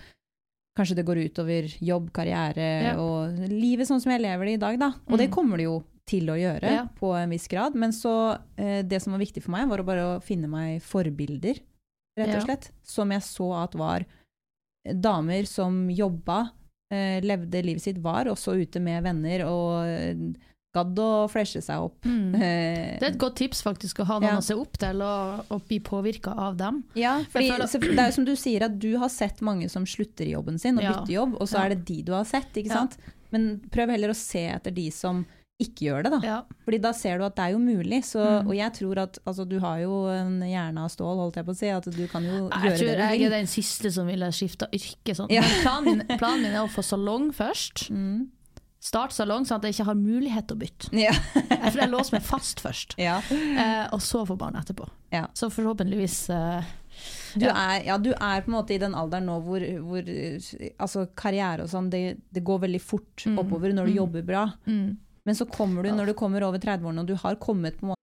kanskje 0.77 0.97
det 0.97 1.05
går 1.07 1.21
utover 1.29 1.69
jobb, 1.81 2.11
karriere, 2.13 2.83
Ja. 2.83 2.97
og 2.99 3.39
livet 3.49 3.87
sånn 3.87 4.01
som 4.01 4.11
jeg 4.13 4.23
lever 4.23 4.45
det 4.47 4.55
i 4.55 4.57
dag, 4.67 4.79
da. 4.79 4.93
Og 5.09 5.19
det 5.19 5.29
Mm. 5.31 5.35
kommer 5.35 5.57
det 5.57 5.65
jo 5.65 5.83
til 6.13 6.29
å 6.33 6.37
gjøre, 6.39 6.71
Ja. 6.77 6.87
på 7.01 7.11
en 7.19 7.31
viss 7.33 7.49
grad. 7.49 7.75
Men 7.75 7.91
så, 7.97 8.15
eh, 8.57 8.83
det 8.83 9.01
som 9.03 9.13
var 9.17 9.21
viktig 9.25 9.43
for 9.43 9.51
meg, 9.57 9.69
var 9.73 9.83
å 9.83 9.89
bare 9.89 10.09
finne 10.25 10.49
meg 10.53 10.83
forbilder, 10.85 11.59
rett 12.19 12.29
og 12.37 12.41
Ja. 12.41 12.45
slett. 12.47 12.71
Som 12.85 13.11
jeg 13.15 13.23
så 13.25 13.51
at 13.65 13.75
var 13.75 14.05
damer 14.85 15.47
som 15.47 15.89
jobba, 15.91 16.51
eh, 16.93 17.21
levde 17.23 17.63
livet 17.65 17.83
sitt, 17.83 17.99
var 18.03 18.25
også 18.31 18.57
ute 18.61 18.81
med 18.83 19.03
venner, 19.05 19.45
og 19.47 19.87
eh, 19.87 20.15
gadd 20.75 20.97
å 21.05 21.29
flashe 21.31 21.61
seg 21.63 21.77
opp. 21.85 22.01
Mm. 22.09 22.35
Eh, 22.35 22.97
Det 23.01 23.07
er 23.07 23.11
et 23.13 23.19
godt 23.21 23.37
tips 23.37 23.63
faktisk 23.63 24.01
å 24.03 24.07
ha 24.09 24.19
noen 24.19 24.33
Ja. 24.33 24.39
å 24.41 24.43
se 24.47 24.55
opp 24.57 24.73
til 24.81 25.03
og, 25.05 25.45
og 25.53 25.67
bli 25.69 25.79
påvirka 25.81 26.33
av 26.35 26.57
dem. 26.57 26.83
Ja, 26.97 27.19
fordi 27.29 27.51
føler- 27.51 27.69
det 27.69 27.99
er 27.99 28.07
jo 28.09 28.17
som 28.17 28.25
du 28.25 28.33
sier, 28.35 28.63
at 28.65 28.79
du 28.79 28.97
har 28.99 29.09
sett 29.13 29.41
mange 29.45 29.69
som 29.71 29.85
slutter 29.85 30.27
i 30.27 30.33
jobben 30.33 30.59
sin 30.59 30.79
og 30.79 30.83
Ja. 30.85 30.93
bytter 30.95 31.13
jobb, 31.13 31.35
og 31.41 31.47
så 31.49 31.59
Ja. 31.61 31.65
er 31.67 31.69
det 31.75 31.85
de 31.85 32.03
du 32.03 32.13
har 32.13 32.25
sett, 32.25 32.53
ikke 32.55 32.69
Ja. 32.73 32.81
sant? 32.87 32.97
Men 33.31 33.61
prøv 33.71 33.91
heller 33.91 34.09
å 34.11 34.17
se 34.17 34.49
etter 34.49 34.75
de 34.75 34.91
som 34.91 35.25
ikke 35.65 35.87
gjør 35.89 36.03
det, 36.07 36.11
da. 36.15 36.21
Ja. 36.27 36.37
Fordi 36.67 36.79
da 36.85 36.93
ser 36.97 37.19
du 37.19 37.25
at 37.27 37.37
det 37.39 37.45
er 37.47 37.55
jo 37.55 37.61
mulig. 37.63 38.03
Så, 38.05 38.21
Mm. 38.23 38.49
Og 38.51 38.55
jeg 38.59 38.73
tror 38.79 38.99
at 39.05 39.19
altså, 39.27 39.47
du 39.49 39.57
har 39.63 39.79
jo 39.83 39.95
en 40.13 40.41
hjerne 40.43 40.85
av 40.85 40.91
stål, 40.93 41.17
holdt 41.23 41.37
jeg 41.41 41.47
på 41.49 41.55
å 41.55 41.59
si, 41.63 41.71
at 41.73 41.85
du 41.89 42.05
kan 42.11 42.23
jo 42.27 42.49
Jeg 42.51 42.63
gjøre 42.69 42.77
tror 42.79 42.87
det 42.93 42.99
du 42.99 43.03
jeg 43.07 43.19
vil. 43.19 43.27
er 43.27 43.35
den 43.39 43.47
siste 43.51 43.93
som 43.95 44.07
ville 44.07 44.27
skifta 44.35 44.69
yrke. 44.73 45.15
Sånn. 45.19 45.31
Ja. 45.33 45.43
Planen 45.63 45.85
min, 46.03 46.07
planen 46.19 46.43
min 46.43 46.53
er 46.59 46.63
å 46.67 46.71
få 46.71 46.83
salong 46.85 47.33
først. 47.33 47.89
Mm. 47.93 48.29
Start 48.83 49.13
salong 49.15 49.45
sånn 49.47 49.61
at 49.61 49.67
jeg 49.69 49.77
ikke 49.77 49.85
har 49.87 49.95
mulighet 49.95 50.49
til 50.51 50.57
å 50.57 50.59
bytte. 50.59 50.89
Ja. 50.99 51.13
For 51.71 51.79
jeg 51.79 51.91
låser 51.93 52.17
meg 52.17 52.25
fast 52.27 52.59
først, 52.59 52.97
ja. 52.99 53.21
eh, 53.31 53.85
og 53.95 54.01
så 54.03 54.25
få 54.27 54.35
barn 54.37 54.57
etterpå. 54.59 54.89
Ja. 55.15 55.29
Så 55.39 55.47
forhåpentligvis 55.55 56.17
eh, 56.35 56.65
Du, 57.39 57.47
er, 57.47 57.77
ja, 57.87 57.95
du 58.03 58.11
er 58.11 58.43
på 58.43 58.51
en 58.51 58.57
måte 58.57 58.75
i 58.75 58.81
den 58.83 58.97
alderen 58.99 59.29
nå 59.31 59.37
hvor, 59.47 59.63
hvor 59.87 60.03
altså, 60.83 61.07
karriere 61.15 61.63
og 61.63 61.71
sånn, 61.71 61.93
det, 61.95 62.03
det 62.35 62.43
går 62.43 62.65
veldig 62.67 62.81
fort 62.83 63.23
Mm. 63.29 63.39
oppover 63.39 63.71
når 63.73 63.87
du 63.87 63.93
Mm. 63.93 63.97
jobber 64.03 64.23
bra. 64.27 64.43
mm. 64.67 64.97
Men 65.25 65.35
så 65.37 65.45
kommer 65.47 65.83
du, 65.83 65.91
når 65.91 66.05
du 66.11 66.13
kommer 66.19 66.43
over 66.43 66.59
30-årene 66.59 67.01
og 67.01 67.09
du 67.09 67.15
har 67.15 67.35
kommet 67.35 67.79
på 67.79 67.87
en 67.87 67.93
måte 67.93 67.99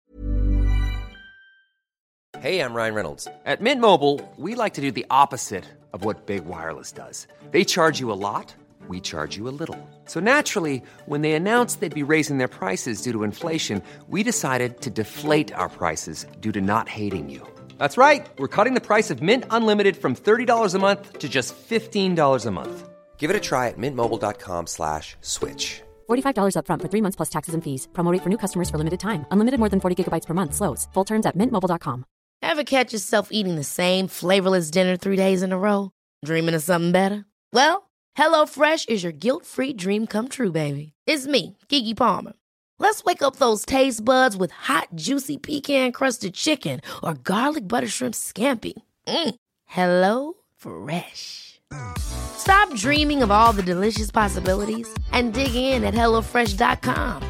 Hey, 2.40 2.62
I'm 2.62 2.74
Ryan 2.74 2.96
Reynolds. 2.96 3.28
At 3.46 3.60
Mint 3.60 3.82
Mobile, 3.82 4.22
we 4.38 4.56
like 4.56 4.76
to 4.76 4.82
do 4.82 4.92
the 4.92 5.06
opposite 5.12 5.66
of 5.92 6.06
what 6.06 6.26
Big 6.26 6.46
Wireless 6.46 6.94
does. 6.94 7.28
They 7.52 7.66
charge 7.66 8.00
you 8.00 8.14
a 8.14 8.22
lot, 8.30 8.56
we 8.88 9.02
charge 9.02 9.36
you 9.36 9.50
a 9.50 9.56
little. 9.60 9.78
So 10.06 10.22
naturally, 10.22 10.82
when 11.06 11.22
they 11.22 11.34
announced 11.34 11.82
they'd 11.82 11.94
be 12.08 12.14
raising 12.14 12.38
their 12.38 12.48
prices 12.48 13.02
due 13.02 13.12
to 13.12 13.24
inflation, 13.24 13.82
we 14.08 14.24
decided 14.24 14.80
to 14.82 14.90
deflate 14.90 15.54
our 15.54 15.68
prices 15.68 16.26
due 16.40 16.54
to 16.54 16.62
not 16.62 16.88
hating 16.88 17.30
you. 17.30 17.42
That's 17.78 17.98
right. 17.98 18.26
We're 18.38 18.56
cutting 18.56 18.74
the 18.76 18.88
price 18.94 19.12
of 19.12 19.22
Mint 19.22 19.44
Unlimited 19.50 19.98
from 19.98 20.16
$30 20.16 20.76
a 20.76 20.80
month 20.80 21.20
to 21.20 21.28
just 21.28 21.54
$15 21.70 22.46
a 22.46 22.52
month. 22.52 22.90
Give 23.18 23.30
it 23.30 23.36
a 23.36 23.42
try 23.42 23.68
at 23.68 23.78
mintmobile.com 23.78 24.68
slash 24.68 25.18
switch. 25.22 25.82
$45 26.10 26.56
upfront 26.56 26.82
for 26.82 26.88
three 26.90 27.02
months 27.02 27.16
plus 27.16 27.30
taxes 27.30 27.54
and 27.54 27.64
fees. 27.64 27.88
Promo 27.94 28.12
rate 28.12 28.24
for 28.24 28.30
new 28.30 28.38
customers 28.38 28.70
for 28.70 28.78
limited 28.78 29.00
time. 29.00 29.26
Unlimited 29.32 29.60
more 29.60 29.70
than 29.70 29.80
40 29.80 29.96
gigabytes 30.04 30.26
per 30.26 30.34
month. 30.34 30.56
Slows. 30.56 30.88
Full 30.94 31.06
terms 31.06 31.26
at 31.26 31.38
mintmobile.com. 31.38 32.06
Ever 32.42 32.64
catch 32.64 32.94
yourself 32.94 33.30
eating 33.32 33.56
the 33.56 33.66
same 33.66 34.08
flavorless 34.08 34.72
dinner 34.72 34.96
three 34.98 35.18
days 35.18 35.44
in 35.44 35.52
a 35.52 35.58
row? 35.58 35.92
Dreaming 36.26 36.56
of 36.56 36.64
something 36.64 36.92
better? 36.94 37.26
Well, 37.52 37.90
HelloFresh 38.18 38.90
is 38.90 39.04
your 39.04 39.12
guilt-free 39.12 39.74
dream 39.74 40.08
come 40.08 40.28
true, 40.30 40.52
baby. 40.52 40.94
It's 41.06 41.28
me, 41.28 41.58
Kiki 41.68 41.94
Palmer. 41.94 42.34
Let's 42.80 43.04
wake 43.04 43.22
up 43.22 43.36
those 43.38 43.66
taste 43.66 44.04
buds 44.06 44.38
with 44.38 44.52
hot, 44.52 44.88
juicy 44.96 45.38
pecan-crusted 45.38 46.34
chicken 46.34 46.80
or 47.04 47.14
garlic 47.14 47.68
butter 47.68 47.88
shrimp 47.88 48.16
scampi. 48.16 48.74
Mm. 49.08 49.36
Hello 49.66 50.34
Fresh. 50.56 51.49
Stop 51.98 52.74
dreaming 52.76 53.22
of 53.24 53.32
all 53.32 53.54
the 53.54 53.64
delicious 53.64 54.12
possibilities 54.12 54.88
and 55.12 55.34
dig 55.34 55.54
in 55.56 55.84
at 55.84 55.94
HelloFresh.com. 55.94 57.24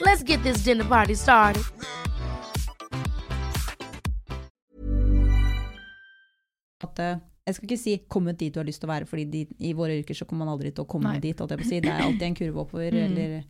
Let's 0.00 0.22
get 0.22 0.42
this 0.42 0.64
dinner 0.64 0.84
party 0.84 1.14
started. 1.14 1.62
måte 6.98 7.20
Jeg 7.46 7.54
skal 7.54 7.70
ikke 7.70 7.76
si 7.80 7.96
'kommet 8.08 8.40
dit 8.40 8.54
du 8.54 8.60
har 8.60 8.64
lyst 8.64 8.80
til 8.80 8.88
å 8.88 8.92
være', 8.92 9.06
fordi 9.06 9.24
de, 9.24 9.46
i 9.58 9.72
våre 9.72 10.02
yrker 10.02 10.14
så 10.14 10.24
kommer 10.26 10.44
man 10.44 10.54
aldri 10.58 10.70
til 10.70 10.84
å 10.84 10.86
komme 10.86 11.12
Nei. 11.12 11.20
dit. 11.20 11.36
Det 11.36 11.84
er 11.84 12.02
alltid 12.02 12.22
en 12.22 12.34
kurve 12.34 12.60
oppover 12.60 12.92
Mm. 12.92 13.04
eller 13.04 13.42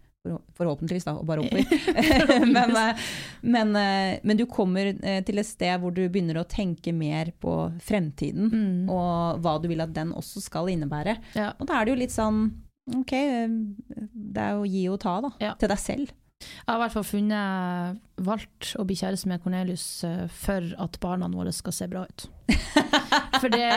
forhåpentligvis, 0.58 1.04
da, 1.08 1.14
og 1.18 1.26
bare 1.28 1.40
oppover. 1.44 1.64
men, 2.56 2.76
eh, 2.76 3.02
men, 3.42 3.72
eh, 3.80 4.18
men 4.22 4.36
du 4.40 4.44
kommer 4.50 4.92
eh, 4.94 5.20
til 5.26 5.38
et 5.42 5.48
sted 5.48 5.80
hvor 5.82 5.94
du 5.96 6.04
begynner 6.08 6.40
å 6.42 6.46
tenke 6.48 6.92
mer 6.96 7.32
på 7.42 7.56
fremtiden, 7.84 8.48
Mm. 8.52 8.88
og 8.90 9.42
hva 9.44 9.56
du 9.62 9.68
vil 9.70 9.80
at 9.84 9.92
den 9.96 10.12
også 10.16 10.40
skal 10.44 10.70
innebære. 10.72 11.16
Ja. 11.36 11.52
Og 11.60 11.66
da 11.68 11.78
er 11.80 11.84
det 11.88 11.94
jo 11.94 12.00
litt 12.04 12.14
sånn 12.14 12.42
Ok, 12.88 13.10
det 13.12 14.40
er 14.40 14.54
jo 14.56 14.62
gi 14.64 14.86
og 14.88 14.96
ta, 15.02 15.18
da. 15.20 15.28
Ja. 15.44 15.50
Til 15.60 15.68
deg 15.68 15.80
selv. 15.82 16.12
Jeg 16.40 16.68
har 16.70 16.78
i 16.78 16.82
hvert 16.86 16.94
fall 16.94 17.04
funnet 17.04 17.98
valgt 18.24 18.70
å 18.80 18.86
bli 18.88 18.96
kjæreste 18.96 19.28
med 19.28 19.42
Cornelius 19.44 19.84
for 20.38 20.64
at 20.80 20.96
barna 21.02 21.28
våre 21.28 21.52
skal 21.52 21.74
se 21.76 21.88
bra 21.90 22.06
ut. 22.08 22.24
For 23.42 23.52
det, 23.52 23.68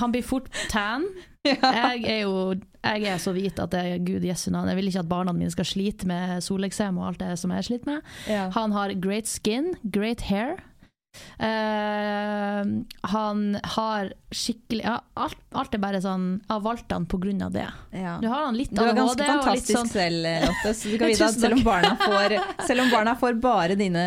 han 0.00 0.10
blir 0.12 0.24
fort 0.26 0.48
tan. 0.72 1.04
Jeg 1.46 2.02
er 2.10 2.18
jo 2.24 2.56
jeg 2.84 3.12
er 3.12 3.20
så 3.20 3.32
hvit 3.36 3.58
at 3.60 3.72
det 3.74 3.80
er 3.80 4.04
gud 4.06 4.24
jesu 4.24 4.50
navn. 4.50 4.68
Jeg 4.68 4.76
vil 4.78 4.88
ikke 4.88 5.02
at 5.02 5.08
barna 5.10 5.32
mine 5.36 5.52
skal 5.52 5.68
slite 5.68 6.08
med 6.08 6.40
soleksem 6.40 6.98
og 6.98 7.10
alt 7.10 7.20
det 7.20 7.38
som 7.38 7.52
jeg 7.52 7.64
sliter 7.68 7.90
med. 7.92 8.00
Han 8.56 8.72
har 8.72 8.94
great 9.02 9.28
skin, 9.28 9.74
great 9.92 10.24
hair. 10.30 10.56
Eh, 11.40 12.64
han 13.00 13.58
har 13.74 14.12
skikkelig 14.30 14.84
ja, 14.84 14.98
alt, 15.18 15.38
alt 15.56 15.72
er 15.74 15.80
bare 15.82 16.00
sånn 16.04 16.26
Jeg 16.42 16.52
har 16.52 16.60
valgt 16.64 16.92
han 16.92 17.06
av 17.46 17.54
det. 17.54 17.66
Ja. 17.96 18.18
Du 18.20 18.28
har 18.28 18.44
han 18.44 18.58
litt 18.58 18.70
ADHD. 18.72 18.84
Du 18.84 18.90
er 18.90 18.98
ganske 19.00 19.28
fantastisk 19.30 19.78
sånn 19.78 19.88
selv, 19.90 20.28
Lotte. 20.46 20.74
Så 20.76 20.92
du 20.92 20.98
kan 21.00 21.08
vite 21.12 21.26
at 21.30 21.38
selv 21.40 21.56
om, 21.58 21.62
barna 21.66 21.94
får, 22.02 22.36
selv 22.68 22.84
om 22.84 22.92
barna 22.92 23.16
får 23.18 23.40
bare 23.42 23.78
dine 23.80 24.04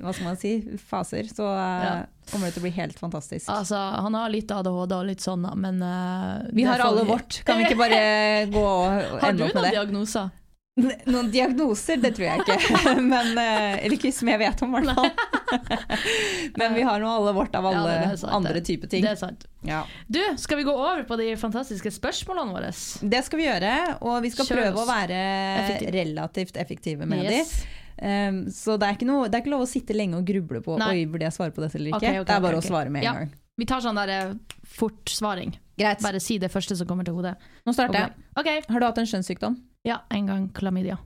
hva 0.00 0.14
skal 0.16 0.24
man 0.30 0.40
si, 0.40 0.54
faser, 0.90 1.28
så 1.30 1.50
eh, 1.52 1.84
Ja. 1.90 1.94
kommer 2.32 2.48
det 2.48 2.56
til 2.56 2.62
å 2.64 2.66
bli 2.68 2.74
helt 2.80 2.98
fantastisk. 2.98 3.48
Altså, 3.52 3.76
han 3.76 4.16
har 4.18 4.32
litt 4.32 4.50
ADHD 4.54 4.96
og 4.96 5.06
litt 5.12 5.22
sånn, 5.24 5.44
da, 5.46 5.54
men 5.58 5.82
uh, 5.84 6.48
Vi 6.56 6.64
har 6.66 6.80
alle 6.84 7.04
vi- 7.04 7.12
vårt. 7.12 7.42
Kan 7.46 7.60
vi 7.60 7.68
ikke 7.68 7.78
bare 7.80 8.02
gå 8.56 8.64
og 8.66 9.20
Har 9.20 9.20
du 9.20 9.44
ende 9.44 9.48
opp 9.50 9.54
med 9.54 9.62
noen 9.68 9.76
diagnoser? 9.78 10.30
Noen 10.78 11.28
diagnoser, 11.34 11.98
det 12.00 12.12
tror 12.16 12.26
jeg 12.28 12.44
ikke. 12.44 12.92
Men, 13.12 13.32
eh, 13.36 13.80
eller 13.84 13.96
ikke 13.96 14.12
som 14.14 14.28
jeg 14.30 14.38
vet 14.40 14.60
om, 14.64 14.76
i 14.78 14.80
hvert 14.80 14.94
fall. 14.94 15.10
Men 16.60 16.76
vi 16.76 16.84
har 16.86 17.02
nå 17.02 17.08
alle 17.10 17.32
vårt 17.36 17.56
av 17.58 17.66
alle 17.66 17.96
Ja, 17.96 18.12
sant, 18.16 18.32
andre 18.38 18.62
typer 18.64 18.88
ting. 18.92 19.02
Det 19.04 19.10
er 19.16 19.18
sant. 19.18 19.44
Ja. 19.66 19.82
Du, 20.06 20.20
skal 20.40 20.60
vi 20.60 20.64
gå 20.68 20.72
over 20.72 21.02
på 21.08 21.18
de 21.20 21.32
fantastiske 21.40 21.90
spørsmålene 21.98 22.54
våre? 22.54 22.70
Det 23.02 23.22
skal 23.26 23.42
vi 23.42 23.48
gjøre, 23.48 23.74
og 24.00 24.22
vi 24.24 24.30
skal 24.32 24.46
Kjør 24.48 24.60
prøve 24.62 24.72
oss. 24.78 24.86
å 24.86 24.88
være 24.92 25.20
Effektiv. 25.64 25.92
relativt 25.98 26.56
effektive 26.62 27.08
med 27.10 27.26
Yes. 27.26 27.52
de. 27.58 27.76
Um, 28.00 28.38
så 28.54 28.78
det 28.80 28.88
er, 28.94 29.04
noe, 29.10 29.26
det 29.28 29.36
er 29.36 29.42
ikke 29.44 29.52
lov 29.52 29.66
å 29.66 29.68
sitte 29.68 29.92
lenge 29.92 30.16
og 30.16 30.24
gruble 30.24 30.62
på 30.64 30.78
Nei. 30.80 30.92
Oi, 30.94 31.06
burde 31.10 31.26
jeg 31.26 31.36
svare 31.36 31.52
på 31.52 31.60
dette 31.60 31.76
eller 31.76 31.92
ikke. 31.92 31.98
Okay, 32.00 32.20
okay, 32.22 32.28
det 32.30 32.36
er 32.38 32.46
bare 32.46 32.56
okay. 32.56 32.70
å 32.70 32.72
svare 32.72 32.94
med 32.94 33.02
en 33.02 33.08
Ja. 33.10 33.12
gang. 33.18 33.34
Vi 33.60 33.66
tar 33.68 33.82
sånn 33.84 33.98
der 33.98 34.38
fort 34.64 35.10
svaring. 35.12 35.52
Greit, 35.76 36.00
Bare 36.00 36.20
si 36.22 36.38
det 36.40 36.48
første 36.52 36.76
som 36.78 36.86
kommer 36.88 37.04
til 37.04 37.12
hodet. 37.18 37.34
nå 37.66 37.74
starter 37.76 38.06
jeg. 38.06 38.64
Har 38.70 38.80
du 38.80 38.86
hatt 38.86 38.98
en 39.02 39.04
kjønnssykdom? 39.10 39.58
Ja, 39.86 40.00
en 40.10 40.26
gang 40.26 40.48
klamydia. 40.56 40.98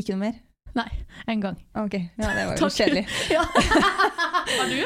Ikke 0.00 0.14
noe 0.16 0.24
mer? 0.30 0.40
Nei, 0.74 0.88
En 1.28 1.40
gang. 1.42 1.58
Ok, 1.76 1.94
ja, 2.16 2.30
det 2.32 2.46
var 2.48 2.56
jo 2.56 2.68
kjedelig. 2.72 3.04
Ja. 3.36 3.42
Har 4.58 4.70
du? 4.72 4.80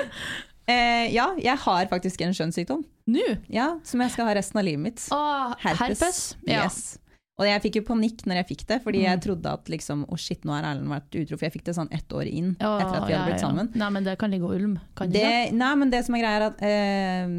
Eh, 0.67 1.07
ja, 1.15 1.29
jeg 1.39 1.57
har 1.63 1.87
faktisk 1.87 2.21
en 2.27 2.33
skjønnssykdom. 2.35 2.81
Nå? 3.15 3.23
Ja, 3.55 3.69
som 3.87 4.01
jeg 4.03 4.11
skal 4.11 4.27
ha 4.27 4.33
resten 4.35 4.59
av 4.59 4.65
livet 4.67 4.83
mitt. 4.83 5.05
Åh, 5.15 5.53
herpes? 5.63 6.35
Ja. 6.43 6.65
Yes. 6.67 6.97
Og 7.39 7.47
jeg 7.47 7.63
fikk 7.63 7.79
jo 7.79 7.83
panikk 7.87 8.25
når 8.27 8.41
jeg 8.41 8.49
fikk 8.49 8.65
det, 8.67 8.81
fordi 8.83 9.03
Mm. 9.05 9.07
jeg 9.13 9.21
trodde 9.29 9.53
at 9.53 9.69
liksom, 9.71 10.03
å 10.11 10.17
shit, 10.19 10.43
nå 10.49 10.57
har 10.57 10.65
Erlend 10.73 10.89
vært 10.91 11.15
utro, 11.21 11.37
for 11.39 11.47
jeg 11.47 11.53
fikk 11.55 11.67
det 11.69 11.75
sånn 11.77 11.93
ett 11.95 12.09
år 12.17 12.27
inn 12.27 12.57
Åh, 12.59 12.79
etter 12.81 12.97
at 12.97 13.07
vi 13.07 13.13
ja, 13.13 13.19
hadde 13.21 13.29
blitt 13.31 13.39
ja. 13.43 13.47
sammen. 13.47 13.71
Nei, 13.77 13.91
men 13.95 14.05
det 14.09 14.17
kan 14.19 14.33
ligge 14.35 14.49
og 14.49 14.57
ulm. 14.59 14.75
Kan 14.99 15.13
det, 15.15 15.23
Det, 15.23 15.53
nei, 15.55 15.73
men 15.77 15.91
det 15.95 16.03
som 16.09 16.17
er 16.19 16.25
greia 16.25 16.41
er 16.41 16.47
at 16.49 16.63
eh, 16.67 17.37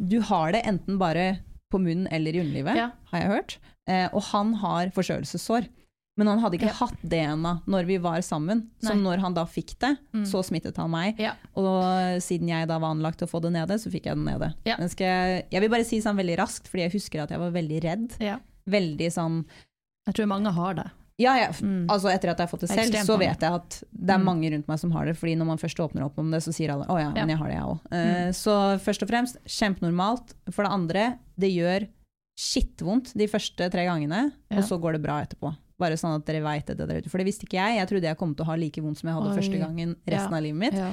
du 0.00 0.18
har 0.32 0.56
det 0.56 0.64
enten 0.66 0.98
bare 0.98 1.28
på 1.70 1.78
munnen 1.78 2.08
eller 2.10 2.34
i 2.34 2.40
underlivet, 2.42 2.74
Ja. 2.80 2.90
har 3.12 3.20
jeg 3.22 3.30
hørt. 3.36 3.56
Eh, 3.88 4.08
og 4.12 4.22
han 4.32 4.54
har 4.54 4.86
forkjølelsessår. 4.94 5.68
Men 6.16 6.28
han 6.28 6.38
hadde 6.38 6.54
ikke 6.60 6.68
Ja. 6.70 6.86
hatt 6.86 6.98
det 7.02 7.18
ennå 7.26 7.62
når 7.66 7.86
vi 7.86 7.96
var 7.98 8.18
sammen. 8.22 8.68
Så 8.80 8.94
Nei. 8.94 9.02
når 9.02 9.18
han 9.20 9.34
da 9.34 9.44
fikk 9.44 9.76
det, 9.80 9.98
Mm. 10.14 10.22
så 10.24 10.44
smittet 10.44 10.76
han 10.76 10.88
meg. 10.90 11.18
Ja. 11.18 11.32
Og 11.56 12.22
siden 12.22 12.46
jeg 12.48 12.68
da 12.68 12.78
var 12.78 12.94
anlagt 12.94 13.18
til 13.18 13.26
å 13.26 13.30
få 13.30 13.42
det 13.42 13.50
nede, 13.52 13.74
så 13.74 13.90
fikk 13.90 14.04
jeg 14.06 14.14
det 14.14 14.24
nede. 14.24 14.54
Ja. 14.64 14.76
Men 14.78 14.88
jeg, 14.88 15.46
jeg 15.50 15.60
vil 15.60 15.68
bare 15.70 15.84
si 15.84 15.98
sånn 16.00 16.16
veldig 16.16 16.38
raskt, 16.38 16.68
fordi 16.68 16.82
jeg 16.88 16.92
husker 16.92 17.22
at 17.24 17.30
jeg 17.30 17.38
var 17.40 17.50
veldig 17.50 17.82
redd. 17.82 18.16
Ja. 18.20 18.38
Veldig 18.68 19.10
sånn 19.12 19.44
Jeg 20.06 20.14
tror 20.16 20.26
mange 20.28 20.52
har 20.52 20.74
det. 20.74 20.90
Ja, 21.18 21.34
ja. 21.36 21.48
Mm. 21.48 21.86
Altså 21.88 22.10
etter 22.12 22.28
at 22.30 22.36
jeg 22.38 22.46
har 22.46 22.58
fått 22.58 22.60
det 22.60 22.68
selv, 22.70 22.90
Ekstremt 22.92 23.06
så 23.06 23.18
vet 23.18 23.40
jeg 23.40 23.52
at 23.52 23.82
det 23.92 24.10
er 24.10 24.18
Mm. 24.18 24.24
mange 24.24 24.50
rundt 24.52 24.68
meg 24.68 24.78
som 24.78 24.90
har 24.92 25.06
det. 25.06 25.16
Fordi 25.16 25.34
når 25.36 25.46
man 25.46 25.56
først 25.58 25.78
åpner 25.80 26.02
opp 26.04 26.18
om 26.18 26.30
det, 26.30 26.42
så 26.42 26.52
sier 26.52 26.70
alle 26.70 26.84
'å 26.86 26.98
ja, 27.00 27.08
men 27.10 27.16
Ja. 27.16 27.24
Mm. 27.24 27.28
jeg 27.28 27.38
har 27.38 27.48
det, 27.48 27.54
jeg 27.56 27.64
òg'. 27.64 28.34
Så 28.34 28.80
først 28.80 29.02
og 29.02 29.08
fremst, 29.08 29.36
kjempenormalt. 29.46 30.34
For 30.50 30.62
det 30.64 30.72
andre, 30.72 31.18
det 31.38 31.50
gjør 31.52 31.88
skittvondt 32.36 33.12
de 33.14 33.26
første 33.30 33.70
tre 33.70 33.84
gangene, 33.86 34.32
Ja. 34.50 34.58
og 34.58 34.64
så 34.64 34.78
går 34.80 34.92
det 34.98 35.02
bra 35.02 35.22
etterpå. 35.24 35.56
Bare 35.76 35.96
sånn 35.98 36.14
at 36.14 36.24
dere 36.24 36.40
veit 36.42 36.66
det 36.66 36.76
der 36.78 37.00
ute. 37.02 37.10
For 37.10 37.18
det 37.18 37.26
visste 37.26 37.46
ikke 37.48 37.58
jeg. 37.58 37.78
Jeg 37.80 37.88
trodde 37.88 38.06
jeg 38.06 38.16
kom 38.16 38.32
til 38.34 38.44
å 38.44 38.46
ha 38.46 38.54
like 38.54 38.80
vondt 38.80 38.98
som 39.00 39.08
jeg 39.10 39.16
hadde 39.16 39.30
Oi. 39.32 39.36
første 39.40 39.58
gangen 39.58 39.96
resten 40.06 40.30
Ja. 40.30 40.36
av 40.36 40.42
livet 40.42 40.58
mitt. 40.60 40.74
Ja. 40.74 40.92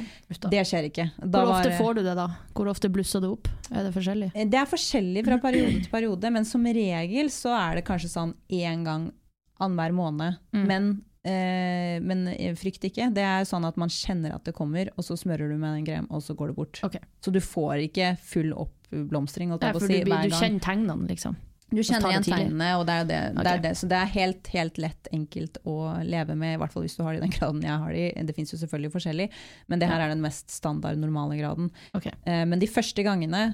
Det 0.49 0.65
skjer 0.65 0.89
ikke. 0.89 1.11
Da 1.29 1.43
Hvor 1.45 1.53
ofte 1.53 1.69
var- 1.69 1.77
får 1.77 1.95
du 1.95 2.03
det, 2.03 2.15
da? 2.15 2.27
Hvor 2.55 2.65
ofte 2.67 2.89
blusser 2.89 3.21
det 3.21 3.29
opp? 3.29 3.47
Er 3.71 3.83
det 3.83 3.93
forskjellig? 3.93 4.31
Det 4.33 4.53
er 4.55 4.65
forskjellig 4.65 5.23
fra 5.25 5.37
periode 5.37 5.83
til 5.83 5.91
periode, 5.91 6.31
men 6.33 6.45
som 6.45 6.63
regel 6.63 7.25
så 7.29 7.53
er 7.71 7.75
det 7.75 7.85
kanskje 7.85 8.09
sånn 8.09 8.33
én 8.49 8.83
gang 8.83 9.11
annenhver 9.59 9.93
måned. 9.93 10.37
Mm. 10.51 10.65
Men, 10.67 11.03
eh, 11.23 11.99
men 11.99 12.25
frykt 12.57 12.81
ikke. 12.81 13.13
Det 13.13 13.21
er 13.21 13.43
sånn 13.45 13.63
at 13.67 13.77
man 13.77 13.87
kjenner 13.89 14.33
at 14.33 14.43
det 14.45 14.55
kommer, 14.55 14.89
og 14.97 15.03
så 15.03 15.13
smører 15.15 15.47
du 15.47 15.57
med 15.57 15.77
en 15.77 15.85
krem, 15.85 16.07
og 16.09 16.21
så 16.23 16.35
går 16.35 16.47
det 16.47 16.55
bort. 16.55 16.79
Okay. 16.83 17.01
Så 17.21 17.31
du 17.31 17.39
får 17.39 17.87
ikke 17.91 18.17
full 18.19 18.51
oppblomstring, 18.91 19.53
Ja, 19.55 19.71
for 19.71 19.87
si, 19.87 20.03
du, 20.03 20.11
du 20.11 20.35
kjenner 20.35 20.61
tegnene, 20.63 21.07
liksom. 21.09 21.37
Du 21.71 21.79
kjenner 21.87 22.11
igjen 22.11 22.25
tegnene, 22.27 22.69
og 22.75 22.83
det 22.87 22.93
er 22.93 22.99
jo 22.99 23.07
det. 23.07 23.19
det, 23.37 23.51
er 23.53 23.61
det. 23.63 23.71
Så 23.79 23.87
det 23.87 23.95
er 23.95 24.09
helt, 24.11 24.47
helt 24.51 24.79
lett, 24.83 25.07
enkelt 25.15 25.57
å 25.63 25.75
leve 26.03 26.35
med, 26.35 26.57
i 26.57 26.59
hvert 26.59 26.73
fall 26.73 26.83
hvis 26.83 26.97
du 26.99 27.03
har 27.05 27.15
det 27.15 27.21
i 27.21 27.23
den 27.23 27.35
graden 27.37 27.61
jeg 27.63 27.77
har 27.83 27.95
det 27.95 28.01
i. 28.09 28.25
Det 28.27 28.35
fins 28.35 28.51
jo 28.51 28.59
selvfølgelig 28.59 28.91
forskjellig, 28.97 29.27
men 29.71 29.79
det 29.83 29.87
her 29.91 30.03
er 30.03 30.11
den 30.11 30.23
mest 30.23 30.51
standard, 30.51 30.99
normale 30.99 31.39
graden. 31.39 31.71
Ok. 31.95 32.09
Eh, 32.11 32.43
men 32.49 32.59
de 32.59 32.67
første 32.67 33.07
gangene 33.07 33.45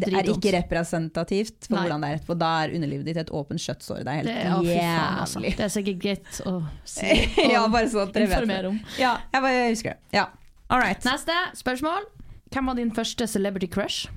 det 0.00 0.10
er 0.14 0.28
ikke 0.30 0.52
representativt 0.54 1.66
for 1.66 1.76
Nei. 1.76 1.82
hvordan 1.84 2.02
det 2.02 2.10
er 2.10 2.18
etterpå. 2.20 2.36
Da 2.40 2.50
er 2.64 2.74
underlivet 2.78 3.08
ditt 3.10 3.18
et 3.20 3.32
åpent 3.36 3.62
kjøttsår. 3.62 4.04
Det 4.06 4.12
er 4.12 4.20
helt 4.20 4.30
er- 4.30 4.44
ja, 4.46 4.60
faen, 4.60 5.18
altså. 5.24 5.40
jævlig. 5.40 5.56
det 5.58 5.64
er 5.66 5.72
sikkert 5.74 5.98
greit 6.04 6.40
å 6.46 6.54
si 6.96 7.10
ja, 7.50 7.64
bare 7.68 7.90
så 7.90 8.06
at 8.06 8.14
dere 8.16 8.30
vet 8.30 8.48
det. 8.50 8.72
Ja, 9.02 9.16
jeg 9.34 9.46
bare 9.46 9.66
husker 9.68 9.94
det. 9.94 10.16
Ja. 10.18 10.28
All 10.70 10.82
right. 10.82 11.02
Neste 11.06 11.34
spørsmål. 11.58 12.06
Hvem 12.50 12.66
var 12.66 12.74
din 12.78 12.90
første 12.94 13.26
celebrity 13.30 13.68
crush? 13.70 14.08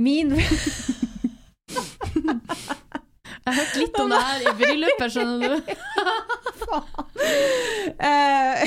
Min 0.00 0.30
Jeg 3.40 3.54
har 3.54 3.56
hørt 3.56 3.76
litt 3.80 3.96
om 3.98 4.10
det 4.12 4.18
her 4.20 4.42
i 4.44 4.52
bryllupet, 4.58 5.12
skjønner 5.14 5.38
du. 5.48 5.54
Eh, 8.00 8.60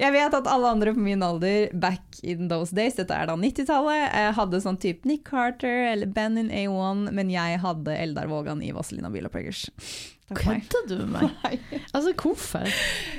Jeg 0.00 0.10
vet 0.14 0.34
at 0.34 0.46
alle 0.50 0.70
andre 0.72 0.94
på 0.96 1.02
min 1.04 1.22
alder 1.22 1.68
back 1.78 2.16
in 2.26 2.48
those 2.50 2.74
days, 2.74 2.96
dette 2.98 3.14
er 3.14 3.28
da 3.28 3.36
90-tallet, 3.38 4.08
eh, 4.08 4.30
hadde 4.34 4.60
sånn 4.64 4.78
type 4.82 5.06
Nick 5.06 5.22
Carter 5.28 5.84
eller 5.92 6.10
Ben 6.10 6.38
in 6.40 6.48
A1, 6.50 7.10
men 7.14 7.30
jeg 7.30 7.60
hadde 7.62 7.94
Eldar 7.94 8.26
Vågan 8.32 8.62
i 8.64 8.72
Vazelina 8.74 9.10
Bilopphuggers. 9.12 9.66
Kødder 10.32 10.98
du 11.02 11.06
med 11.06 11.28
meg? 11.42 11.58
Altså, 11.94 12.12
hvorfor? 12.16 12.64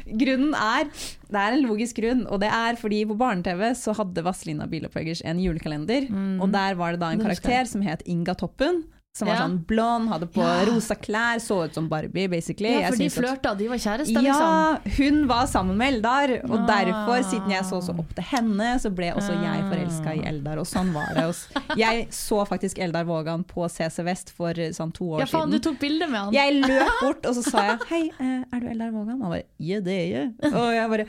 Grunnen 0.09 0.53
er, 0.57 0.87
det 1.29 1.37
er 1.41 1.53
en 1.53 1.61
logisk 1.67 1.99
grunn, 2.01 2.25
og 2.27 2.41
det 2.41 2.49
er 2.49 2.75
fordi 2.81 3.03
på 3.05 3.13
barne-TV 3.19 3.75
så 3.77 3.93
hadde 3.93 4.23
Vazelina 4.25 4.65
Bilopphuggers 4.65 5.21
en 5.21 5.39
julekalender, 5.39 6.07
og 6.41 6.49
der 6.53 6.73
var 6.75 6.91
det 6.95 7.01
da 7.01 7.11
en 7.13 7.21
karakter 7.21 7.69
som 7.69 7.81
het 7.85 8.01
Inga 8.05 8.33
Toppen, 8.33 8.83
som 9.15 9.29
var 9.29 9.35
Ja. 9.37 9.43
sånn 9.47 9.61
blond, 9.65 10.09
hadde 10.11 10.27
på 10.27 10.41
Ja. 10.43 10.65
rosa 10.67 10.95
klær, 10.95 11.39
så 11.39 11.63
ut 11.65 11.73
som 11.73 11.87
Barbie, 11.87 12.27
basically. 12.27 12.73
Ja, 12.81 12.89
for 12.91 12.97
de 12.99 13.07
flørta, 13.09 13.53
de 13.57 13.67
var 13.69 13.77
kjærester, 13.77 14.21
liksom. 14.21 14.25
Ja, 14.25 14.77
hun 14.97 15.21
var 15.27 15.45
sammen 15.47 15.77
med 15.77 15.93
Eldar, 15.93 16.33
og 16.43 16.59
Ah. 16.59 16.67
derfor, 16.67 17.23
siden 17.23 17.49
jeg 17.49 17.63
så 17.63 17.79
så 17.81 17.97
opp 17.97 18.13
til 18.13 18.23
henne, 18.25 18.75
så 18.77 18.89
ble 18.93 19.13
også 19.15 19.31
jeg 19.31 19.63
Ah. 19.63 19.69
forelska 19.71 20.15
i 20.17 20.27
Eldar, 20.27 20.57
og 20.59 20.65
sånn 20.67 20.91
var 20.91 21.13
det. 21.15 21.35
Jeg 21.77 22.07
så 22.09 22.45
faktisk 22.45 22.77
Eldar 22.79 23.05
Vågan 23.05 23.45
på 23.45 23.69
CC 23.71 24.03
Vest 24.03 24.31
for 24.35 24.49
eh, 24.49 24.71
sånn 24.71 24.91
to 24.93 25.05
år 25.05 25.21
siden. 25.21 25.31
Ja, 25.31 25.39
faen, 25.39 25.51
du 25.51 25.59
tok 25.59 25.79
bilde 25.79 26.07
med 26.09 26.19
han. 26.19 26.33
Jeg 26.33 26.63
løp 26.63 26.89
bort, 27.01 27.25
og 27.25 27.35
så 27.35 27.43
sa 27.43 27.57
jeg 27.61 27.79
'hei, 27.87 28.11
eh, 28.19 28.43
er 28.53 28.59
du 28.59 28.67
Eldar 28.67 28.91
Vågan?' 28.91 29.21
Han 29.21 29.31
bare 29.31 29.43
'ja, 29.61 29.79
det 29.79 29.95
er 29.95 30.07
jeg'. 30.43 30.53
Og 30.53 30.73
jeg 30.73 30.89
bare 30.89 31.05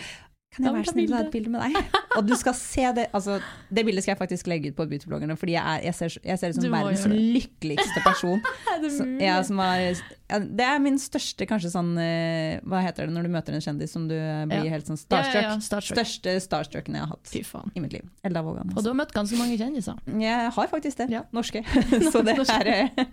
'kan 0.56 0.64
jeg 0.64 0.74
være 0.74 0.92
snill 0.92 1.14
ha 1.14 1.20
et 1.20 1.30
bilde 1.32 1.50
med 1.52 1.60
deg?' 1.60 1.76
Og 2.16 2.28
du 2.28 2.34
skal 2.34 2.54
se 2.54 2.80
det 2.96 3.06
altså, 3.12 3.40
Det 3.68 3.84
bildet 3.84 4.02
skal 4.02 4.12
jeg 4.12 4.18
faktisk 4.18 4.46
legge 4.46 4.70
ut 4.72 4.76
på 4.76 4.86
beautybloggerne, 4.88 5.36
fordi 5.36 5.52
jeg, 5.52 5.76
er, 5.76 5.80
jeg, 5.84 5.94
ser, 5.94 6.16
jeg 6.24 6.38
ser 6.38 6.48
ut 6.48 6.54
som 6.54 6.72
verdens 6.72 7.06
lykkeligste 7.06 8.00
person. 8.04 8.40
Er 8.72 8.88
Så, 8.90 9.04
jeg, 9.20 9.44
som 9.46 9.58
har, 9.58 10.00
ja, 10.26 10.38
det 10.42 10.64
er 10.66 10.80
min 10.82 10.98
største 10.98 11.46
kanskje 11.48 11.70
sånn 11.72 11.92
eh, 12.02 12.58
Hva 12.66 12.80
heter 12.82 13.06
det 13.06 13.14
når 13.14 13.28
du 13.28 13.30
møter 13.30 13.54
en 13.56 13.62
kjendis 13.62 13.92
som 13.94 14.08
du 14.10 14.14
eh, 14.16 14.42
blir 14.50 14.66
Ja. 14.66 14.72
helt 14.74 14.88
sånn 14.90 14.98
starstruck? 14.98 15.42
ja, 15.42 15.54
starstruck. 15.62 16.00
Største 16.00 16.34
starstrucken 16.42 16.98
jeg 16.98 17.06
har 17.06 17.12
hatt 17.14 17.70
i 17.76 17.80
mitt 17.80 17.94
liv. 17.94 18.04
Elda 18.26 18.42
Vågan. 18.42 18.68
Og 18.68 18.76
Altså. 18.76 18.82
du 18.84 18.90
har 18.90 18.98
møtt 19.00 19.14
ganske 19.14 19.38
mange 19.38 19.56
kjendiser. 19.56 19.96
Jeg 20.20 20.50
har 20.58 20.68
faktisk 20.72 20.98
det. 20.98 21.08
Ja. 21.14 21.22
Norske. 21.32 21.62
Så 22.12 22.22
det 22.26 22.36
er 22.42 22.72
eh, 22.74 23.06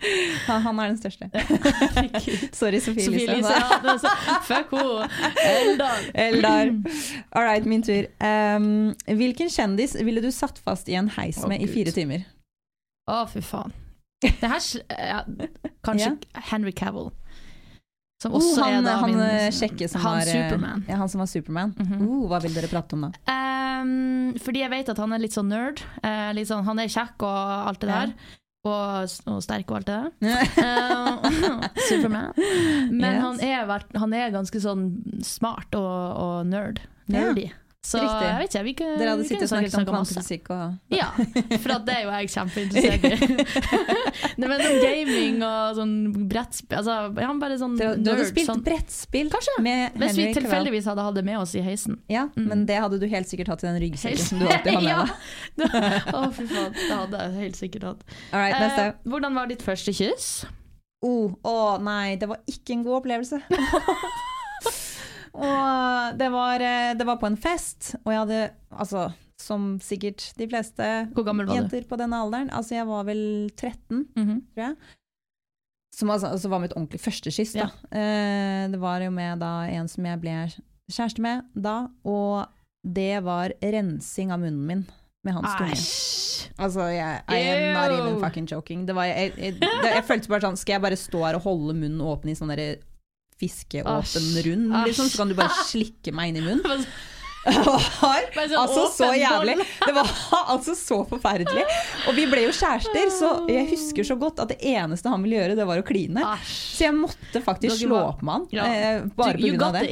han, 0.48 0.78
er 0.80 0.92
den 0.92 0.98
største. 1.00 1.30
Sorry, 2.60 2.80
Sofie, 2.84 3.06
Sofie 3.08 3.28
Elise. 3.30 4.12
Fuck 4.50 4.74
henne. 4.76 5.08
Eldar. 5.44 6.10
Eldar. 6.14 6.74
All 7.36 7.46
right, 7.46 7.64
min 7.64 7.82
tur. 7.82 8.10
Um, 8.20 8.92
hvilken 9.06 9.48
kjendis 9.48 9.96
ville 10.04 10.20
du 10.20 10.30
satt 10.34 10.58
fast 10.58 10.90
i 10.92 10.98
en 10.98 11.08
heis 11.16 11.40
med 11.46 11.54
med 11.54 11.62
i 11.62 11.70
fire 11.70 11.94
timer? 11.94 12.26
Å, 13.10 13.24
fy 13.30 13.42
faen. 13.44 13.72
Det 14.40 14.50
her 14.50 14.60
ja, 14.88 15.20
Kanskje 15.84 16.16
Henry 16.50 16.72
Cavill. 16.72 17.10
Som 18.22 18.32
Oh, 18.38 18.40
han, 18.62 18.78
er 18.78 18.84
da 18.86 18.92
han 19.02 19.10
min- 19.10 19.52
sjekke 19.52 19.84
kjekke 19.84 19.88
som 19.92 20.00
han 20.00 20.14
var 20.18 20.28
eh, 20.30 20.32
Superman. 20.32 20.84
Ja, 20.88 20.96
han 20.96 21.08
som 21.12 21.20
var 21.20 21.26
Superman. 21.28 21.74
Mm 21.78 21.86
-hmm. 21.86 22.06
uh, 22.08 22.28
hva 22.30 22.38
vil 22.42 22.54
dere 22.54 22.68
prate 22.68 22.94
om 22.96 23.02
da? 23.02 23.10
Um, 23.82 24.34
fordi 24.38 24.60
jeg 24.60 24.70
vet 24.70 24.88
at 24.88 24.98
han 24.98 25.12
er 25.12 25.18
litt 25.18 25.32
sånn 25.34 25.48
nerd. 25.48 25.82
Uh, 26.04 26.32
litt 26.32 26.48
sånn, 26.48 26.64
han 26.64 26.78
er 26.78 26.88
kjekk 26.88 27.22
og 27.22 27.68
alt 27.68 27.80
det 27.80 27.88
der. 27.88 28.12
Og, 28.64 29.08
og 29.26 29.42
sterk 29.42 29.70
og 29.70 29.76
alt 29.76 29.86
det 29.86 29.96
der. 30.00 30.10
uh, 30.64 31.68
Superman. 31.88 32.32
Men 32.90 33.14
Yes. 33.14 33.22
han, 33.22 33.40
er, 33.40 33.84
han 33.98 34.12
er 34.14 34.30
ganske 34.30 34.60
sånn 34.60 35.02
smart 35.22 35.74
og, 35.74 36.16
og 36.16 36.46
nerd. 36.46 36.80
Nerdy. 37.08 37.50
Så 37.84 37.98
Riktig. 38.00 38.24
jeg 38.24 38.36
vet 38.40 38.54
ikke, 38.54 38.60
vi 38.64 38.72
kunne, 38.78 38.94
Dere 38.96 39.10
hadde 39.12 39.24
sittet 39.28 39.42
og 39.44 39.50
snakket 39.50 39.74
om 39.76 39.84
kvantefysikk 39.90 40.46
og 40.54 40.94
Ja, 40.96 41.08
for 41.60 41.74
det 41.84 41.92
er 41.92 42.06
jo 42.06 42.12
jeg 42.14 42.30
kjempeinteressert 42.32 43.04
i. 43.04 43.10
Nei, 44.40 44.48
men 44.48 44.62
sånn 44.64 44.78
gaming 44.80 45.42
og 45.44 45.76
sånn 45.76 45.92
brettspill 46.32 46.78
altså, 46.80 46.94
ja, 47.20 47.26
Han 47.28 47.42
bare 47.42 47.58
sånn 47.60 47.74
Du, 47.76 47.84
du 48.00 48.08
hadde 48.08 48.24
spilt 48.30 48.48
Sånn, 48.48 48.62
brettspill 48.64 49.28
Kanskje. 49.34 49.58
med 49.66 50.00
hvis 50.00 50.16
vi 50.16 50.30
tilfeldigvis 50.38 50.88
hadde 50.88 51.04
hatt 51.04 51.18
det 51.20 51.26
med 51.28 51.38
oss 51.42 51.52
i 51.60 51.62
heisen. 51.66 52.00
Ja, 52.08 52.24
Mm. 52.34 52.48
men 52.50 52.64
det 52.66 52.80
hadde 52.80 52.96
du 52.98 53.04
helt 53.12 53.28
sikkert 53.28 53.52
hatt 53.52 53.62
i 53.62 53.68
den 53.68 53.76
ryggsekken 53.84 54.24
som 54.24 54.40
du 54.40 54.46
alltid 54.48 54.74
har 54.74 54.82
med 54.88 55.12
deg. 55.60 56.08
Å, 56.16 56.24
fy 56.34 56.48
faen. 56.50 56.72
Det 56.80 56.88
hadde 56.96 57.20
jeg 57.26 57.36
helt 57.44 57.60
sikkert 57.60 57.84
hatt. 57.90 58.04
All 58.32 58.40
right, 58.40 58.80
Eh, 58.80 58.92
hvordan 59.12 59.36
var 59.36 59.46
ditt 59.52 59.62
første 59.62 59.92
kyss? 59.94 60.46
Oh, 61.04 61.34
oh, 61.44 61.76
nei, 61.84 62.16
det 62.16 62.30
var 62.32 62.40
ikke 62.48 62.72
en 62.78 62.82
god 62.88 63.02
opplevelse. 63.02 63.42
Og 65.34 66.18
det 66.18 66.28
var, 66.32 66.60
eh, 66.62 66.94
det 66.94 67.06
var 67.06 67.16
på 67.20 67.26
en 67.26 67.36
fest, 67.36 67.94
og 68.04 68.12
jeg 68.12 68.20
hadde, 68.24 68.40
altså, 68.70 69.12
som 69.40 69.78
sikkert 69.82 70.28
de 70.38 70.46
fleste 70.48 70.86
jenter 71.58 71.86
på 71.90 71.96
denne 71.98 72.20
alderen, 72.22 72.50
altså 72.54 72.76
jeg 72.78 72.86
var 72.86 73.04
vel 73.04 73.50
13, 73.56 74.06
Mhm. 74.16 74.42
tror 74.54 74.62
jeg. 74.68 74.76
Som 75.94 76.10
altså, 76.10 76.26
altså 76.34 76.48
var 76.50 76.58
mitt 76.60 76.72
ordentlig 76.74 77.00
første 77.00 77.30
kyss, 77.30 77.52
da. 77.54 77.68
Eh, 77.92 78.68
det 78.70 78.80
var 78.80 79.00
jo 79.00 79.10
med 79.10 79.38
da 79.38 79.62
en 79.70 79.86
som 79.88 80.04
jeg 80.04 80.20
ble 80.20 80.36
kjæreste 80.90 81.20
med 81.22 81.42
da, 81.54 81.88
og 82.04 82.46
det 82.84 83.22
var 83.24 83.52
rensing 83.62 84.32
av 84.32 84.40
munnen 84.40 84.66
min 84.66 84.86
med 85.24 85.34
hans 85.34 85.54
tunge. 85.56 86.50
Altså, 86.58 86.80
jeg 86.92 87.22
I 87.28 87.38
am 87.48 87.74
not 87.74 87.90
even 87.98 88.20
fucking 88.20 88.46
joking. 88.46 88.86
Det 88.86 88.94
var, 88.94 89.04
jeg, 89.04 89.32
jeg, 89.38 89.54
det, 89.60 89.92
jeg 89.94 90.04
følte 90.04 90.28
bare 90.28 90.40
sånn 90.44 90.58
Skal 90.58 90.74
jeg 90.74 90.82
bare 90.82 90.96
stå 91.00 91.22
her 91.24 91.34
og 91.38 91.42
holde 91.46 91.74
munnen 91.78 92.00
åpen 92.04 92.30
i 92.30 92.34
sånn 92.34 92.50
derre 92.52 92.76
fiskeåpen 93.44 93.98
Asj. 94.00 94.46
rund, 94.48 94.78
liksom, 94.88 95.10
så 95.12 95.22
kan 95.22 95.32
du 95.32 95.38
bare 95.38 95.66
slikke 95.68 96.16
meg 96.16 96.32
inn 96.32 96.42
i 96.42 96.46
munnen? 96.50 96.88
Det 97.44 97.60
var 97.60 98.48
sånn 98.48 98.56
altså 98.56 98.84
så 98.88 99.10
jævlig. 99.18 99.56
Det 99.84 99.92
var 99.92 100.10
altså 100.54 100.74
så 100.78 101.00
forferdelig. 101.08 101.64
Og 102.08 102.16
vi 102.16 102.24
ble 102.30 102.46
jo 102.46 102.54
kjærester, 102.56 103.10
så 103.12 103.32
jeg 103.50 103.68
husker 103.74 104.06
så 104.08 104.16
godt 104.20 104.40
at 104.44 104.54
det 104.54 104.58
eneste 104.74 105.12
han 105.12 105.24
ville 105.24 105.42
gjøre, 105.42 105.58
det 105.58 105.66
var 105.68 105.82
å 105.82 105.84
kline. 105.86 106.24
Så 106.48 106.86
jeg 106.86 106.96
måtte 106.96 107.42
faktisk 107.44 107.84
slå 107.84 108.00
opp 108.00 108.24
med 108.24 108.48
han, 108.56 108.64
eh, 108.64 109.04
bare 109.18 109.36
grunn 109.36 109.60
det. 109.76 109.84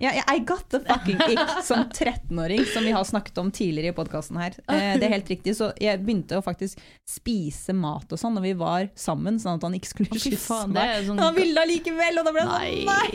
Ja, 0.00 0.12
I 0.34 0.38
got 0.38 0.68
the 0.70 0.80
fucking 0.80 1.18
ick 1.32 1.64
som 1.64 1.84
13-åring, 1.84 2.64
som 2.64 2.84
vi 2.84 2.92
har 2.94 3.04
snakket 3.04 3.38
om 3.38 3.50
tidligere 3.50 3.92
i 3.92 3.96
podkasten 3.96 4.38
her. 4.38 4.54
Eh, 4.68 4.94
det 4.98 5.08
er 5.08 5.14
helt 5.16 5.30
riktig, 5.30 5.56
så 5.58 5.72
jeg 5.80 6.02
begynte 6.04 6.38
å 6.38 6.44
faktisk 6.44 6.78
spise 7.08 7.74
mat 7.74 8.12
og 8.14 8.20
sånn 8.20 8.36
når 8.38 8.46
vi 8.46 8.52
var 8.60 8.90
sammen, 8.98 9.40
sånn 9.42 9.58
at 9.58 9.66
han 9.66 9.74
ikke 9.78 9.90
skulle 9.90 10.20
kysse 10.22 10.60
meg. 10.70 11.02
sånn 11.08 11.22
han 11.22 11.34
ville 11.36 11.66
allikevel, 11.66 12.22
og 12.22 12.28
da 12.28 12.34
ble 12.34 12.44
jeg 12.44 12.52
sånn 12.52 12.92
nei! 12.92 13.08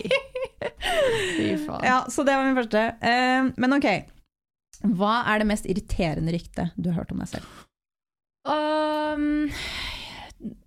Fy 1.38 1.48
faen. 1.64 1.88
Ja, 1.88 2.02
så 2.12 2.28
det 2.28 2.36
var 2.36 2.48
min 2.48 2.60
første. 2.60 2.84
Eh, 3.00 3.52
men 3.64 3.80
ok, 3.80 3.90
hva 5.00 5.22
er 5.32 5.40
det 5.40 5.50
mest 5.54 5.68
irriterende 5.70 6.36
ryktet 6.36 6.76
du 6.76 6.92
har 6.92 7.04
hørt 7.04 7.16
om 7.16 7.24
deg 7.24 7.32
selv? 7.38 7.60
Um, 8.44 9.54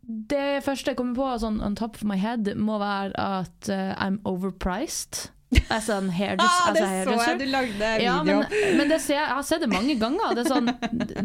det 0.01 0.63
første 0.65 0.93
jeg 0.93 0.99
kommer 0.99 1.19
på 1.19 1.31
sånn 1.43 1.61
on 1.65 1.77
top 1.77 1.99
of 2.01 2.07
my 2.09 2.17
head, 2.21 2.49
må 2.57 2.79
være 2.81 3.13
at 3.21 3.69
uh, 3.69 3.93
I'm 4.01 4.23
overpriced. 4.25 5.27
As 5.71 5.89
an 5.95 6.09
hairdresser. 6.11 6.63
Ah, 6.67 6.71
as 6.73 6.81
a 6.81 6.87
hairdresser. 6.91 7.39
du 7.39 7.45
lagde 7.53 7.91
Ja, 8.03 8.17
men, 8.27 8.43
men 8.77 8.89
det 8.91 8.99
ser, 9.05 9.15
jeg 9.21 9.29
har 9.31 9.45
sett 9.47 9.63
det 9.63 9.69
mange 9.71 9.95
ganger. 10.01 10.35
Det 10.35 10.43
er, 10.45 10.51
sånn, 10.51 10.73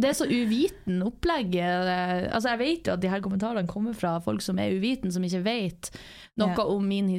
det 0.02 0.12
er 0.12 0.14
så 0.18 0.28
uviten 0.30 1.02
opplegg. 1.08 1.56
eh, 1.58 2.28
Altså, 2.30 2.52
jeg 2.54 2.60
vet 2.62 2.88
jo 2.92 2.94
at 2.94 3.02
de 3.02 3.10
her 3.10 3.24
kommentarene 3.26 3.66
kommer 3.68 3.98
fra 3.98 4.20
folk 4.22 4.42
som 4.46 4.60
er 4.62 4.76
uviten, 4.78 5.12
som 5.12 5.26
ikke 5.26 5.42
vet 5.48 5.92
noe 6.38 6.54
Ja. 6.54 6.64
om 6.70 6.86
min 6.88 7.10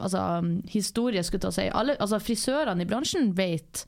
altså, 0.00 0.24
historie. 0.72 1.22
Skulle 1.22 1.44
ta 1.44 1.52
si. 1.54 1.68
Alle, 1.68 1.96
altså, 2.00 2.18
frisørene 2.22 2.82
i 2.82 2.88
bransjen 2.88 3.34
vet 3.36 3.84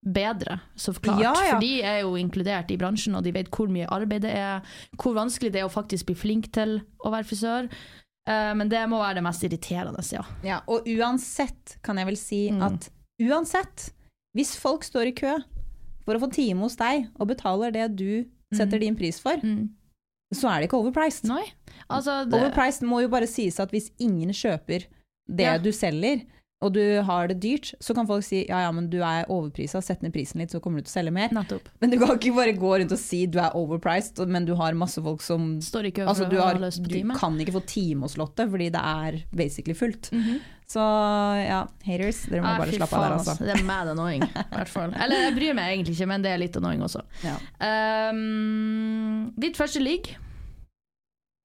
bedre, 0.00 0.58
så 0.80 0.94
klart. 0.96 1.20
Ja, 1.20 1.32
ja. 1.44 1.54
For 1.54 1.60
de 1.60 1.82
er 1.84 1.98
jo 2.00 2.14
inkludert 2.16 2.70
i 2.72 2.78
bransjen, 2.80 3.14
og 3.18 3.22
de 3.26 3.34
vet 3.36 3.50
hvor 3.52 3.68
mye 3.68 3.84
arbeid 3.92 4.22
det 4.24 4.32
er, 4.32 4.62
hvor 4.96 5.12
vanskelig 5.18 5.52
det 5.52 5.60
er 5.60 5.66
å 5.68 5.72
faktisk 5.72 6.08
bli 6.08 6.14
flink 6.16 6.48
til 6.56 6.78
å 7.04 7.12
være 7.12 7.28
frisør. 7.28 7.68
Eh, 8.28 8.54
men 8.54 8.68
det 8.68 8.82
må 8.88 8.98
være 9.00 9.14
det 9.20 9.24
mest 9.24 9.42
irriterende, 9.46 10.02
ja. 10.12 10.22
Ja, 10.44 10.60
og 10.68 10.84
uansett 10.86 11.76
kan 11.82 11.96
jeg 11.96 12.06
vel 12.06 12.16
si 12.16 12.50
Mm. 12.50 12.62
at 12.62 12.90
uansett, 13.20 13.90
hvis 14.36 14.56
folk 14.56 14.82
står 14.84 15.08
i 15.08 15.12
kø 15.12 15.38
for 16.04 16.14
å 16.14 16.20
få 16.20 16.32
time 16.32 16.60
hos 16.60 16.76
deg 16.76 17.08
og 17.18 17.28
betaler 17.28 17.72
det 17.72 17.96
du 17.96 18.24
setter 18.52 18.78
Mm. 18.78 18.80
din 18.80 18.96
pris 18.96 19.18
for, 19.20 19.36
Mm. 19.36 19.70
så 20.34 20.48
er 20.50 20.60
det 20.60 20.68
ikke 20.70 20.78
overpriced. 20.92 21.24
Altså, 21.90 22.28
det, 22.28 22.34
Overpriced 22.40 22.82
må 22.86 23.00
jo 23.02 23.08
bare 23.08 23.26
sies 23.26 23.58
at 23.60 23.70
hvis 23.70 23.90
ingen 23.98 24.30
kjøper 24.30 24.86
det 25.28 25.44
Ja. 25.46 25.58
du 25.58 25.70
selger, 25.72 26.24
og 26.60 26.74
du 26.76 26.82
har 27.08 27.30
det 27.30 27.38
dyrt, 27.40 27.70
så 27.80 27.94
kan 27.96 28.08
folk 28.08 28.24
si 28.26 28.42
ja 28.44 28.58
ja, 28.66 28.72
men 28.74 28.90
du 28.92 28.98
er 29.00 29.28
overprisa, 29.32 29.80
sett 29.84 30.02
ned 30.04 30.12
prisen 30.12 30.42
litt, 30.42 30.52
så 30.52 30.60
kommer 30.60 30.80
du 30.80 30.88
til 30.88 30.92
å 30.92 30.96
selge 30.98 31.14
mer. 31.16 31.32
Nettopp. 31.32 31.70
Men 31.80 31.94
du 31.94 31.96
kan 32.02 32.12
ikke 32.18 32.34
bare 32.36 32.54
gå 32.56 32.72
rundt 32.82 32.92
og 32.92 33.00
si 33.00 33.22
du 33.24 33.40
er 33.40 33.56
overpriced, 33.56 34.20
men 34.28 34.48
du 34.48 34.52
har 34.58 34.76
masse 34.76 35.00
folk 35.00 35.24
som 35.24 35.48
Står 35.64 35.88
ikke 35.90 36.04
Altså, 36.04 36.28
du, 36.28 36.36
har, 36.40 36.58
ha 36.58 36.62
løst 36.66 36.82
på 36.84 36.92
du 36.92 37.14
kan 37.16 37.36
ikke 37.40 37.56
få 37.56 37.64
time 37.68 38.04
hos 38.04 38.18
Lotte, 38.20 38.44
fordi 38.50 38.68
det 38.74 38.80
er 38.80 39.20
basically 39.32 39.76
fullt. 39.76 40.12
Mhm. 40.12 40.40
Så 40.70 40.82
ja, 41.42 41.64
haters, 41.82 42.20
dere 42.30 42.44
må 42.44 42.52
ah, 42.52 42.60
bare 42.62 42.76
slappe 42.76 42.94
av 42.94 43.02
der, 43.02 43.14
altså. 43.16 43.34
Det 43.42 43.56
er 43.56 43.64
mad 43.66 43.88
annoying, 43.90 44.22
i 44.22 44.44
hvert 44.52 44.70
fall. 44.70 44.92
Eller 44.94 45.24
jeg 45.24 45.34
bryr 45.40 45.56
meg 45.58 45.72
egentlig 45.72 45.96
ikke, 45.96 46.06
men 46.12 46.22
det 46.22 46.30
er 46.30 46.38
litt 46.44 46.58
annoying 46.60 46.84
også. 46.86 47.02
Ja. 47.26 47.34
Um, 48.12 49.32
ditt 49.40 49.58
første 49.58 49.82
ligg? 49.82 50.12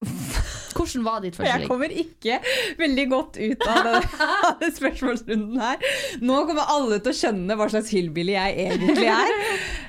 Hvordan 0.76 1.05
var 1.05 1.23
ditt 1.23 1.38
første 1.38 1.53
Jeg 1.53 1.69
kommer 1.69 1.93
ikke 2.03 2.39
veldig 2.80 3.05
godt 3.11 3.39
ut 3.39 3.65
av 3.69 3.88
denne 3.88 4.69
spørsmålsrunden 4.76 5.61
her. 5.61 5.88
Nå 6.26 6.41
kommer 6.49 6.76
alle 6.76 6.99
til 6.99 7.13
å 7.13 7.19
skjønne 7.21 7.57
hva 7.59 7.69
slags 7.71 7.93
hillbilly 7.95 8.36
jeg 8.36 8.67
egentlig 8.67 9.09
er. 9.13 9.41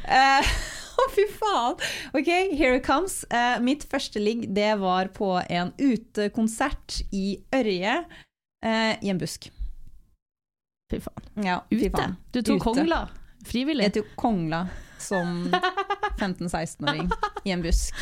Eh, 0.07 0.57
Å, 0.97 1.05
fy 1.13 1.27
faen! 1.29 1.77
Ok, 2.17 2.31
here 2.57 2.79
it 2.79 2.87
comes. 2.87 3.19
Uh, 3.29 3.59
mitt 3.61 3.85
første 3.91 4.23
ligg 4.23 4.47
det 4.57 4.71
var 4.81 5.11
på 5.17 5.35
en 5.45 5.75
utekonsert 5.77 7.03
i 7.13 7.37
Ørje 7.55 7.99
uh, 8.01 8.95
i 8.97 9.13
en 9.13 9.21
busk. 9.21 9.51
Fy 10.93 11.03
faen. 11.05 11.29
Ja, 11.45 11.61
fy 11.69 11.83
Ute? 11.85 11.93
faen. 11.99 12.17
Du 12.33 12.41
tok 12.41 12.57
Ute. 12.63 12.65
kongla? 12.65 13.03
Frivillig? 13.47 13.91
Jeg 13.91 13.99
tok 13.99 14.15
kongla 14.19 14.65
som 15.03 15.51
15-16-åring 16.19 17.11
i 17.45 17.53
en 17.55 17.63
busk 17.65 17.95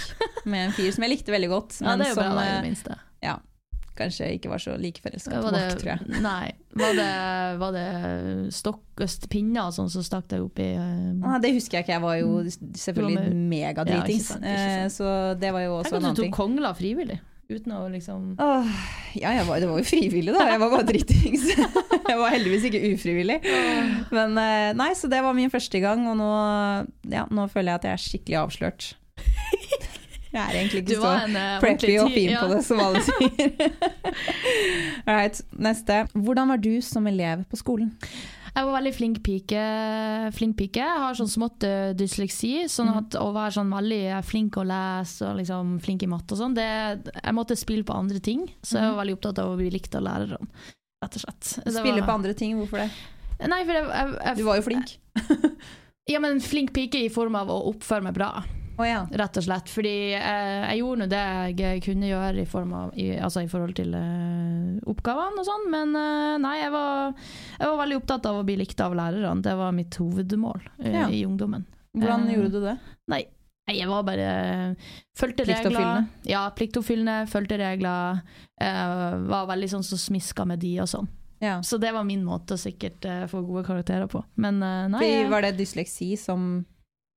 med 0.44 0.68
en 0.68 0.76
fyr 0.76 0.92
som 0.94 1.04
jeg 1.06 1.14
likte 1.16 1.34
veldig 1.34 1.50
godt, 1.50 1.80
Ja, 1.80 1.96
men 1.96 2.04
bra, 2.06 2.14
som 2.14 2.38
da, 2.38 2.44
i 2.44 2.54
eh, 2.58 2.62
minste. 2.68 2.96
kanskje 3.94 4.26
ikke 4.34 4.50
var 4.50 4.58
så 4.58 4.72
like 4.80 4.98
forelska 5.02 5.30
tilbake, 5.38 5.76
tror 5.78 5.90
jeg. 5.92 6.22
nei. 6.22 6.52
Var 6.74 6.96
det, 6.98 7.10
var 7.60 7.74
det 7.76 7.84
stokk 8.54 9.04
pinner 9.30 9.68
og 9.68 9.76
sånn 9.76 9.90
som 9.92 10.02
stakk 10.02 10.26
deg 10.32 10.42
opp 10.42 10.58
i 10.58 10.72
uh, 10.74 11.22
Ah, 11.22 11.36
det 11.42 11.52
husker 11.54 11.78
jeg 11.78 11.86
ikke, 11.86 11.94
jeg 11.94 12.02
var 12.02 12.16
jo 12.18 12.32
selvfølgelig 12.50 13.20
Mm. 13.20 13.28
Du 13.30 13.44
megadritings. 13.54 14.08
Ja, 14.08 14.10
ikke 14.10 14.24
sant, 14.32 14.48
ikke 14.50 14.72
eh, 14.72 14.82
sant. 14.88 14.96
så 14.98 15.12
det 15.38 15.52
var 15.54 15.62
jo 15.62 15.76
også 15.78 15.94
en 15.94 16.00
annen 16.02 16.18
du 16.18 16.22
ting. 16.24 16.32
tok 16.32 16.40
kongla 16.40 16.74
frivillig, 16.74 17.20
uten 17.54 17.74
å 17.76 17.84
liksom 17.92 18.34
Åh, 18.42 18.74
ja, 19.20 19.32
var, 19.46 19.62
det 19.62 19.68
var 19.70 19.80
jo 19.80 19.86
frivillig, 19.86 20.34
da. 20.34 20.48
Jeg 20.50 20.62
var 20.62 20.72
bare 20.72 20.88
dritings. 20.88 21.46
jeg 22.10 22.18
var 22.20 22.34
heldigvis 22.34 22.68
ikke 22.70 22.82
ufrivillig. 22.92 23.38
Men 24.14 24.38
eh, 24.40 24.72
nei, 24.76 24.90
så 24.98 25.10
det 25.12 25.22
var 25.24 25.36
min 25.36 25.52
første 25.52 25.80
gang, 25.84 26.06
og 26.10 26.18
nå, 26.20 26.34
ja, 27.12 27.26
nå 27.30 27.48
føler 27.52 27.74
jeg 27.74 27.82
at 27.82 27.88
jeg 27.88 27.98
er 27.98 28.04
skikkelig 28.08 28.40
avslørt. 28.42 28.92
Jeg 30.34 30.42
er 30.42 30.56
egentlig 30.58 30.80
ikke 30.82 30.96
så 30.98 31.10
en 31.28 31.36
uh, 31.38 31.60
preppy 31.62 31.92
og 32.02 32.08
fin 32.10 32.32
ja. 32.32 32.40
på 32.42 32.50
det, 32.50 32.64
som 32.66 32.80
alle 32.82 33.02
sier. 33.06 33.52
All 35.06 35.14
right, 35.20 35.38
neste. 35.54 36.00
Hvordan 36.10 36.50
var 36.50 36.62
du 36.64 36.72
som 36.82 37.06
elev 37.06 37.44
på 37.50 37.60
skolen? 37.60 37.92
Jeg 38.54 38.66
var 38.68 38.76
veldig 38.76 38.92
flink 38.94 39.16
pike. 39.26 39.62
Flink 40.36 40.56
pike. 40.56 40.78
Jeg 40.78 41.00
har 41.02 41.16
sånn 41.18 41.30
smått 41.32 41.64
eh, 41.66 41.92
dysleksi, 41.98 42.52
sånn 42.70 42.86
Mhm. 42.92 42.98
at 43.00 43.16
å 43.18 43.32
være 43.34 43.50
sånn 43.56 43.72
veldig 43.74 44.24
flink 44.24 44.54
å 44.56 44.64
lese 44.64 45.26
og 45.26 45.38
liksom 45.40 45.80
flink 45.82 46.02
i 46.04 46.06
matte 46.06 46.32
og 46.32 46.38
sånn, 46.38 46.54
det, 46.54 46.68
jeg 47.24 47.34
måtte 47.34 47.56
spille 47.58 47.82
på 47.84 47.96
andre 47.98 48.20
ting. 48.20 48.46
Så 48.62 48.78
jeg 48.78 48.94
var 48.94 49.04
veldig 49.04 49.16
opptatt 49.18 49.38
av 49.42 49.50
å 49.50 49.56
bli 49.58 49.70
likt 49.74 49.94
av 49.98 50.02
lærerne, 50.06 50.38
rett 51.02 51.16
og 51.18 51.20
slett. 51.24 51.64
Det 51.64 51.72
Mhm. 51.74 51.80
Spille 51.80 52.00
var- 52.00 52.06
på 52.08 52.14
andre 52.14 52.34
ting, 52.34 52.54
hvorfor 52.56 52.78
det? 52.78 52.90
Nei, 53.48 53.64
for 53.64 53.72
jeg, 53.72 53.84
jeg, 53.88 54.18
jeg, 54.24 54.36
Du 54.36 54.44
var 54.44 54.56
jo 54.56 54.62
flink. 54.62 54.98
Ja, 56.06 56.18
men 56.20 56.38
flink 56.38 56.72
pike 56.74 57.06
i 57.06 57.08
form 57.08 57.34
av 57.34 57.48
å 57.48 57.72
oppføre 57.74 58.02
meg 58.02 58.12
bra, 58.14 58.44
Å 58.76 58.86
ja. 58.86 59.02
rett 59.10 59.36
og 59.38 59.44
slett. 59.46 59.68
Fordi 59.70 59.92
eh, 60.18 60.64
jeg 60.70 60.80
gjorde 60.80 61.04
nå 61.04 61.06
det 61.12 61.22
jeg 61.60 61.82
kunne 61.84 62.08
gjøre 62.10 62.42
i, 62.42 62.46
form 62.50 62.72
av, 62.74 62.94
i, 62.98 63.10
altså 63.22 63.44
i 63.44 63.50
forhold 63.50 63.76
til 63.78 63.94
eh, 63.94 64.80
oppgavene 64.90 65.42
og 65.42 65.46
sånn, 65.46 65.68
men 65.70 65.94
eh, 66.00 66.34
nei, 66.42 66.56
jeg 66.62 66.72
var, 66.74 67.14
jeg 67.60 67.70
var 67.70 67.78
veldig 67.84 68.00
opptatt 68.00 68.26
av 68.30 68.40
å 68.40 68.46
bli 68.48 68.56
likt 68.58 68.82
av 68.82 68.96
lærerne. 68.98 69.44
Det 69.46 69.54
var 69.60 69.76
mitt 69.76 69.94
hovedmål 70.00 70.60
eh, 70.82 70.92
Ja. 70.98 71.06
i 71.08 71.22
ungdommen. 71.28 71.66
Hvordan 71.94 72.26
Eh, 72.28 72.34
gjorde 72.34 72.50
du 72.50 72.60
det? 72.64 72.76
Nei, 73.12 73.22
jeg 73.70 73.86
var 73.88 74.02
bare 74.04 74.28
Fulgte 75.16 75.46
regler. 75.46 76.04
Ja, 76.26 76.42
pliktoppfyllende. 76.58 77.28
Fulgte 77.30 77.56
regler. 77.62 78.18
Eh, 78.60 79.14
var 79.30 79.46
veldig 79.52 79.70
sånn 79.76 79.86
som 79.86 80.00
smiska 80.02 80.44
med 80.50 80.58
de 80.64 80.74
og 80.82 80.90
sånn. 80.90 81.06
Ja. 81.44 81.60
Så 81.62 81.78
det 81.78 81.92
var 81.94 82.04
min 82.08 82.22
måte 82.26 82.56
å 82.56 82.60
sikkert 82.60 83.04
få 83.30 83.42
gode 83.46 83.62
karakterer 83.66 84.08
på. 84.10 84.22
Men 84.40 84.58
nei 84.62 84.98
Fordi, 84.98 85.30
var 85.30 85.44
det 85.44 85.56
dysleksi 85.58 86.14
som 86.18 86.64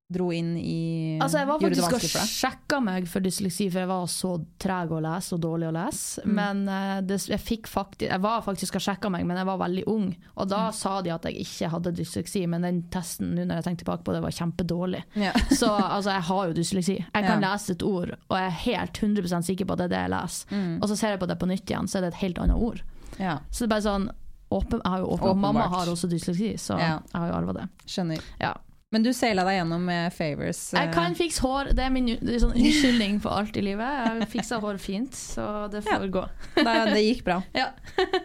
dro 0.10 0.30
inn 0.32 0.54
i 0.58 1.18
Altså, 1.22 1.42
jeg 1.42 1.48
var 1.50 1.60
faktisk 1.60 1.96
og 1.98 2.28
sjekka 2.32 2.78
meg 2.84 3.08
for 3.12 3.20
dysleksi, 3.26 3.66
for 3.74 3.82
jeg 3.82 3.90
var 3.90 4.06
så 4.08 4.30
treg 4.62 4.92
å 4.96 5.02
lese 5.04 5.36
og 5.36 5.42
dårlig 5.44 5.68
å 5.68 5.74
lese. 5.76 6.22
Mm. 6.24 6.36
Men 6.38 6.62
uh, 6.72 7.00
det, 7.04 7.18
jeg, 7.28 7.42
fikk 7.44 7.68
faktisk, 7.68 8.06
jeg 8.08 8.22
var 8.24 8.46
faktisk 8.46 8.78
og 8.80 8.86
sjekka 8.86 9.12
meg, 9.12 9.26
men 9.28 9.36
jeg 9.42 9.50
var 9.50 9.60
veldig 9.66 9.84
ung. 9.92 10.06
Og 10.38 10.46
Mm. 10.48 10.52
da 10.54 10.62
sa 10.72 11.02
de 11.04 11.12
at 11.12 11.26
jeg 11.28 11.42
ikke 11.44 11.70
hadde 11.74 11.92
dysleksi, 11.98 12.46
men 12.48 12.62
den 12.64 12.78
testen 12.94 13.34
nå 13.36 13.44
når 13.50 13.60
jeg 13.60 13.66
tenker 13.66 13.84
tilbake 13.84 14.06
på 14.08 14.14
det, 14.16 14.22
var 14.24 14.32
kjempedårlig. 14.38 15.02
Ja. 15.20 15.34
Så 15.60 15.68
altså, 15.76 16.14
jeg 16.14 16.24
har 16.30 16.46
jo 16.48 16.54
dysleksi. 16.62 16.96
Jeg 17.04 17.26
kan 17.28 17.42
Ja. 17.44 17.52
lese 17.52 17.74
et 17.76 17.84
ord, 17.84 18.14
og 18.30 18.38
jeg 18.38 18.46
er 18.48 18.62
helt 18.64 19.02
100 19.04 19.44
sikker 19.44 19.66
på 19.68 19.74
at 19.76 19.78
det 19.84 19.90
er 19.90 19.96
det 19.98 20.04
jeg 20.06 20.14
leser. 20.16 20.54
Mm. 20.56 20.78
Og 20.82 20.88
så 20.88 20.96
ser 20.96 21.10
jeg 21.18 21.20
på 21.20 21.28
det 21.28 21.40
på 21.42 21.48
nytt 21.52 21.66
igjen, 21.68 21.88
så 21.92 21.98
er 22.00 22.02
det 22.08 22.14
et 22.14 22.22
helt 22.24 22.40
annet 22.40 22.56
ord. 22.56 22.80
ja, 23.20 23.40
Så 23.52 23.66
det 23.66 23.72
er 23.72 23.76
bare 23.76 23.82
sånn 23.90 24.08
åpen, 24.52 24.80
Jeg 24.86 24.92
har 24.94 25.00
jo 25.04 25.08
åpen, 25.18 25.38
Mamma 25.44 25.68
har 25.68 25.86
også 25.92 26.08
dysleksi, 26.08 26.54
så 26.56 26.78
Ja. 26.80 27.02
jeg 27.12 27.20
har 27.20 27.28
jo 27.28 27.34
arva 27.42 27.54
det. 27.60 27.68
skjønner. 27.86 28.22
Ja. 28.40 28.54
Men 28.96 29.04
du 29.04 29.10
seila 29.12 29.44
deg 29.44 29.58
gjennom 29.58 29.82
med 29.84 30.14
favors. 30.16 30.60
eh, 30.72 30.86
Jeg 30.86 30.94
kan 30.96 31.16
fikse 31.18 31.42
hår, 31.44 31.74
det 31.76 31.84
er 31.84 31.90
min 31.92 32.06
det 32.08 32.38
sånn 32.40 32.54
unnskyldning 32.56 33.18
for 33.20 33.36
alt 33.36 33.58
i 33.60 33.64
livet. 33.66 33.84
Jeg 33.84 34.30
fiksa 34.32 34.62
hår 34.64 34.78
fint, 34.80 35.12
så 35.12 35.68
det 35.74 35.82
får 35.84 36.06
gå. 36.14 36.22
da, 36.56 36.76
Det 36.94 37.02
gikk 37.04 37.26
bra. 37.28 37.42
Ja. 37.58 37.74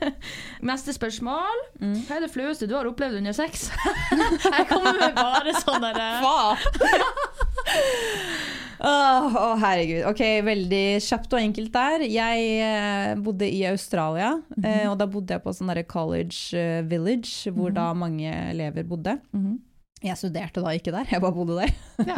Neste 0.71 0.95
spørsmål. 0.95 1.65
Mm. 1.83 1.97
Hva 2.07 2.15
er 2.21 2.27
det 2.27 2.31
flaueste 2.31 2.69
du 2.71 2.77
har 2.79 2.87
opplevd 2.87 3.19
under 3.19 3.35
sex? 3.35 3.73
Jeg 4.55 4.69
kommer 4.71 5.01
med 5.01 5.19
bare 5.19 5.57
sånne 5.65 5.91
derre 5.97 6.21
oh, 8.83 9.27
oh, 9.35 9.57
herregud. 9.59 10.05
Ok, 10.13 10.23
Veldig 10.47 10.85
kjapt 11.03 11.35
og 11.35 11.43
enkelt 11.43 11.75
der. 11.75 12.07
Jeg 12.07 12.47
eh, 12.69 13.17
bodde 13.19 13.51
i 13.51 13.65
Australia, 13.67 14.37
eh, 14.63 14.87
og 14.87 14.95
da 15.03 15.11
bodde 15.11 15.35
jeg 15.35 15.43
på 15.43 15.59
sånn 15.59 15.75
derre 15.75 15.87
college 15.91 16.55
eh, 16.55 16.87
village, 16.87 17.51
hvor 17.51 17.75
da 17.75 17.91
mange 17.99 18.31
elever 18.55 18.87
bodde. 18.87 19.19
Mhm. 19.35 19.59
Jeg 20.03 20.19
studerte 20.19 20.63
da 20.65 20.73
ikke 20.75 20.95
der, 20.95 21.07
jeg 21.11 21.23
bare 21.23 21.37
bodde 21.37 21.61
der. 21.61 21.75
Ja. 22.09 22.17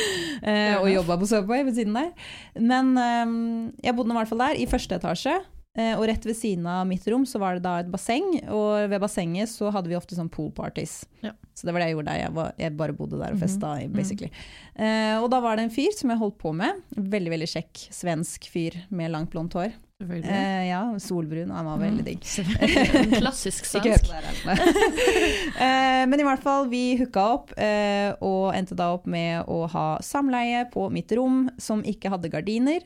eh, 0.48 0.76
og 0.80 0.88
jobba 0.88 1.18
på 1.20 1.28
Subway 1.28 1.66
ved 1.66 1.76
siden 1.76 1.96
der. 1.96 2.14
Men 2.56 2.94
eh, 3.00 3.36
jeg 3.84 3.96
bodde 3.98 4.14
i 4.14 4.18
hvert 4.20 4.32
fall 4.32 4.44
der, 4.46 4.62
i 4.62 4.70
første 4.70 4.96
etasje. 4.96 5.36
Eh, 5.76 5.92
og 5.92 6.06
rett 6.08 6.24
ved 6.24 6.36
siden 6.38 6.64
av 6.72 6.86
mitt 6.88 7.04
rom 7.12 7.26
så 7.28 7.36
var 7.42 7.58
det 7.58 7.66
da 7.66 7.74
et 7.82 7.90
basseng, 7.92 8.24
og 8.48 8.88
ved 8.88 9.02
bassenget 9.02 9.50
så 9.52 9.68
hadde 9.74 9.90
vi 9.92 9.98
ofte 9.98 10.16
sånn 10.16 10.30
pool 10.32 10.48
parties. 10.56 11.02
Ja. 11.20 11.34
Så 11.52 11.68
det 11.68 11.74
var 11.74 11.82
det 11.82 11.90
jeg 11.90 11.98
gjorde 11.98 12.14
der. 12.14 12.20
Jeg, 12.22 12.34
var, 12.38 12.54
jeg 12.60 12.76
bare 12.78 12.96
bodde 12.96 13.20
der 13.20 13.36
og 13.36 13.42
festa, 13.42 13.74
basically. 13.92 14.30
Eh, 14.72 15.16
og 15.20 15.28
da 15.32 15.42
var 15.44 15.58
det 15.58 15.66
en 15.66 15.74
fyr 15.74 15.92
som 15.96 16.12
jeg 16.12 16.20
holdt 16.22 16.38
på 16.40 16.54
med. 16.56 16.80
Veldig, 16.96 17.32
veldig 17.34 17.50
kjekk 17.52 17.84
svensk 17.92 18.48
fyr 18.52 18.78
med 18.88 19.12
langt 19.12 19.32
blondt 19.34 19.56
hår. 19.58 19.76
Eh, 20.00 20.66
ja, 20.68 20.82
solbrun, 21.00 21.48
og 21.50 21.56
han 21.56 21.68
var 21.70 21.78
veldig 21.80 22.02
digg. 22.04 22.20
Mm. 22.20 23.14
Klassisk 23.22 23.64
svensk. 23.64 24.10
det. 24.44 24.56
Eh, 25.56 26.02
Men 26.06 26.20
i 26.20 26.26
hvert 26.26 26.42
fall, 26.44 26.66
vi 26.68 26.98
hooka 27.00 27.22
opp, 27.32 27.54
eh, 27.56 28.12
og 28.20 28.52
endte 28.54 28.76
da 28.76 28.90
opp 28.92 29.06
med 29.08 29.48
å 29.48 29.62
ha 29.72 29.86
samleie 30.04 30.66
på 30.70 30.90
mitt 30.92 31.10
rom, 31.16 31.46
som 31.58 31.80
ikke 31.82 32.12
hadde 32.12 32.28
gardiner. 32.30 32.84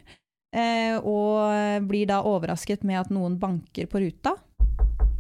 eh, 0.55 0.97
Og 1.03 1.83
blir 1.91 2.07
da 2.07 2.21
overrasket 2.23 2.85
med 2.87 3.01
at 3.01 3.11
noen 3.11 3.37
banker 3.43 3.87
på 3.91 4.01
ruta, 4.07 4.37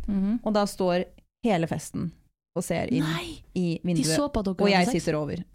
Mhm. 0.06 0.40
og 0.44 0.52
da 0.54 0.64
står 0.66 1.04
hele 1.44 1.66
festen 1.70 2.10
og 2.56 2.64
ser 2.64 2.86
inn 2.90 3.02
Nei! 3.04 3.42
i 3.54 3.78
vinduet. 3.84 4.18
Og 4.58 4.70
jeg 4.70 4.86
sitter 4.90 5.14
over, 5.18 5.42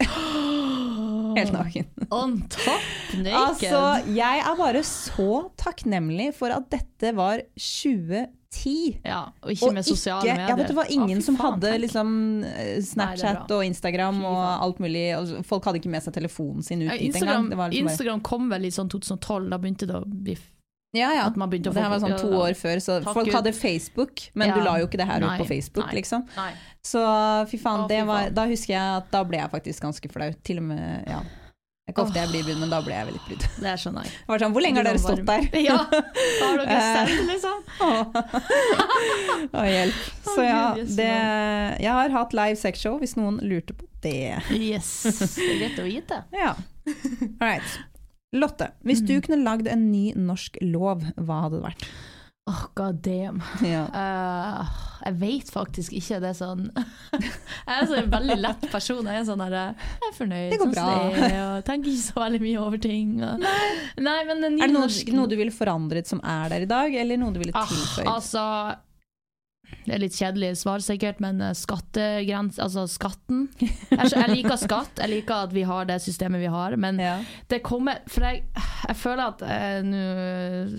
helt 1.36 1.54
naken. 1.54 1.90
On 2.20 2.38
top 2.52 2.88
naked. 3.16 3.36
Altså, 3.40 3.82
jeg 4.16 4.42
er 4.42 4.58
bare 4.58 4.82
så 4.86 5.28
takknemlig 5.60 6.32
for 6.38 6.54
at 6.54 6.66
dette 6.72 7.12
var 7.16 7.44
2010. 7.54 8.74
ja, 9.04 9.22
og 9.44 9.52
ikke 9.52 9.70
med 9.76 9.86
sosiale 9.86 10.24
medier. 10.24 10.48
Ja, 10.48 10.58
vet 10.58 10.72
du 10.72 10.76
var 10.78 10.90
ingen 10.92 11.18
ah, 11.20 11.24
som 11.28 11.38
faen, 11.38 11.56
hadde 11.58 11.76
liksom 11.84 12.10
eh, 12.48 12.74
Snapchat 12.84 13.44
Nei, 13.44 13.56
og 13.58 13.64
Instagram 13.68 14.20
og 14.24 14.42
alt 14.50 14.82
mulig. 14.82 15.06
Og 15.18 15.46
folk 15.46 15.68
hadde 15.68 15.82
ikke 15.82 15.92
med 15.92 16.04
seg 16.06 16.16
telefonen 16.16 16.66
sin 16.66 16.84
ut 16.84 16.90
engang. 16.90 17.08
Instagram, 17.10 17.48
liksom 17.54 17.80
Instagram 17.90 18.26
kom 18.26 18.52
vel 18.52 18.68
i 18.68 18.74
sånn 18.74 18.92
2012, 18.92 19.50
da 19.52 19.60
begynte 19.60 19.90
det 19.90 19.98
å 20.00 20.04
bli 20.06 20.38
Ja, 20.96 21.10
ja. 21.14 21.26
at 21.30 21.36
man 21.36 21.50
begynte 21.52 21.70
å 21.70 21.74
få 21.74 21.80
det 21.80 21.86
her 21.86 21.92
var 21.94 22.02
sånn 22.04 22.16
to 22.20 22.30
år 22.40 22.56
før, 22.58 22.80
så 22.82 22.98
Takk 23.04 23.14
folk 23.20 23.28
Gud. 23.30 23.34
hadde 23.38 23.52
Facebook, 23.56 24.26
men 24.34 24.48
Ja. 24.48 24.54
du 24.56 24.64
la 24.64 24.76
jo 24.80 24.86
ikke 24.88 24.98
det 25.02 25.06
her 25.10 25.20
Nei, 25.20 25.38
på 25.38 25.46
Facebook, 25.48 25.86
nei. 25.86 25.94
liksom. 26.00 26.26
Nei. 26.36 26.52
Så 26.86 27.00
fy 27.50 27.58
faen, 27.58 27.84
Å, 27.84 27.88
fy 27.90 28.02
var, 28.06 28.22
faen. 28.28 28.34
da 28.34 28.46
husker 28.46 28.72
jeg 28.76 28.96
at 29.02 29.10
da 29.10 29.24
ble 29.24 29.38
jeg 29.42 29.50
faktisk 29.50 29.82
ganske 29.82 30.10
flau. 30.12 30.30
Til 30.46 30.58
og 30.62 30.70
med, 30.70 31.04
ja. 31.10 31.20
Det 31.86 31.92
er 31.92 31.94
ikke 31.94 32.02
ofte 32.08 32.18
jeg 32.18 32.28
blir 32.32 32.42
brydd, 32.48 32.58
men 32.64 32.70
da 32.72 32.80
ble 32.82 32.94
jeg 32.96 33.06
veldig 33.06 33.20
brydd. 33.28 33.44
Det 33.62 33.68
er 33.70 33.76
sånn, 33.78 33.98
sånn, 34.26 34.52
Hvor 34.56 34.62
lenge 34.64 34.80
har 34.80 34.86
dere 34.88 34.98
stått 34.98 35.24
der? 35.26 35.44
Ja, 35.68 35.76
har 36.42 36.56
dere 36.62 36.78
selv, 37.06 37.28
liksom? 37.30 37.58
Å, 39.54 39.62
hjelp. 39.70 40.00
Så 40.26 40.42
ja, 40.46 40.62
det, 40.74 41.10
jeg 41.84 41.92
har 41.98 42.10
hatt 42.16 42.34
live 42.36 42.58
sexshow, 42.58 42.98
hvis 43.02 43.14
noen 43.18 43.38
lurte 43.42 43.76
på 43.78 43.86
det. 44.02 44.40
Yes. 44.50 44.90
Det 45.36 45.46
er 45.46 45.60
greit 45.62 45.78
å 45.82 45.86
vite. 45.86 46.22
Ja. 46.34 46.54
All 46.86 47.46
right. 47.52 47.78
Lotte, 48.34 48.72
hvis 48.84 49.00
Mm. 49.02 49.06
du 49.06 49.20
kunne 49.22 49.44
lagd 49.44 49.68
en 49.70 49.90
ny 49.92 50.12
norsk 50.16 50.56
lov, 50.62 51.02
hva 51.16 51.42
hadde 51.46 51.60
det 51.60 51.64
vært? 51.70 51.84
Oh, 52.48 52.66
god 52.76 53.00
damn. 53.02 53.40
Ja. 53.62 53.86
Uh, 53.90 54.66
jeg 55.06 55.14
vet 55.18 55.48
faktisk 55.50 55.92
ikke. 55.98 56.20
Det 56.22 56.28
er 56.30 56.36
sånn 56.38 56.68
Jeg 56.76 57.74
er 57.74 57.86
så 57.90 57.96
en 57.98 58.10
veldig 58.10 58.36
lett 58.38 58.66
person. 58.70 59.04
Jeg 59.06 59.18
er 59.22 59.24
sånn 59.26 59.42
der, 59.42 59.56
jeg 59.74 60.10
er 60.10 60.14
fornøyd. 60.14 60.50
Det 60.52 60.58
går 60.60 60.70
sånn 60.70 60.74
bra. 60.76 60.84
som 60.86 61.16
det 61.16 61.30
er, 61.32 61.40
og 61.56 61.64
tenker 61.66 61.90
ikke 61.90 62.04
så 62.06 62.20
veldig 62.22 62.40
mye 62.44 62.60
over 62.62 62.78
ting. 62.78 63.16
Og, 63.22 63.42
nei. 63.42 64.18
men 64.30 64.44
en 64.44 64.54
ny 64.54 64.62
Er 64.62 64.66
det 64.70 64.74
noe, 64.76 64.86
norsk 64.86 65.10
noe 65.16 65.26
du 65.32 65.36
ville 65.40 65.54
forandret 65.54 66.06
som 66.06 66.20
er 66.22 66.48
der 66.54 66.66
i 66.66 66.70
dag, 66.70 66.94
eller 67.02 67.16
noe 67.18 67.34
du 67.34 67.40
ville 67.42 67.54
Ah, 67.54 67.66
tilføyd? 67.66 68.06
Altså 68.14 68.44
det 69.86 69.94
er 69.94 70.00
litt 70.02 70.16
kjedelig 70.18 70.50
svar 70.58 70.82
sikkert, 70.82 71.20
men 71.22 71.40
eh, 71.40 71.52
skattegrens, 71.54 72.58
altså 72.62 72.86
skatten 72.90 73.44
jeg, 73.60 74.10
jeg 74.10 74.30
liker 74.32 74.58
skatt, 74.58 74.98
jeg 74.98 75.12
liker 75.12 75.46
at 75.46 75.54
vi 75.54 75.62
har 75.68 75.86
det 75.88 76.00
systemet 76.02 76.42
vi 76.42 76.50
har, 76.50 76.74
men 76.80 76.98
ja. 77.02 77.16
det 77.50 77.60
kommer 77.66 78.02
For 78.10 78.26
jeg, 78.26 78.42
jeg 78.88 78.96
føler 78.98 79.22
at 79.28 79.44
eh, 79.46 79.78
Nå 79.86 80.02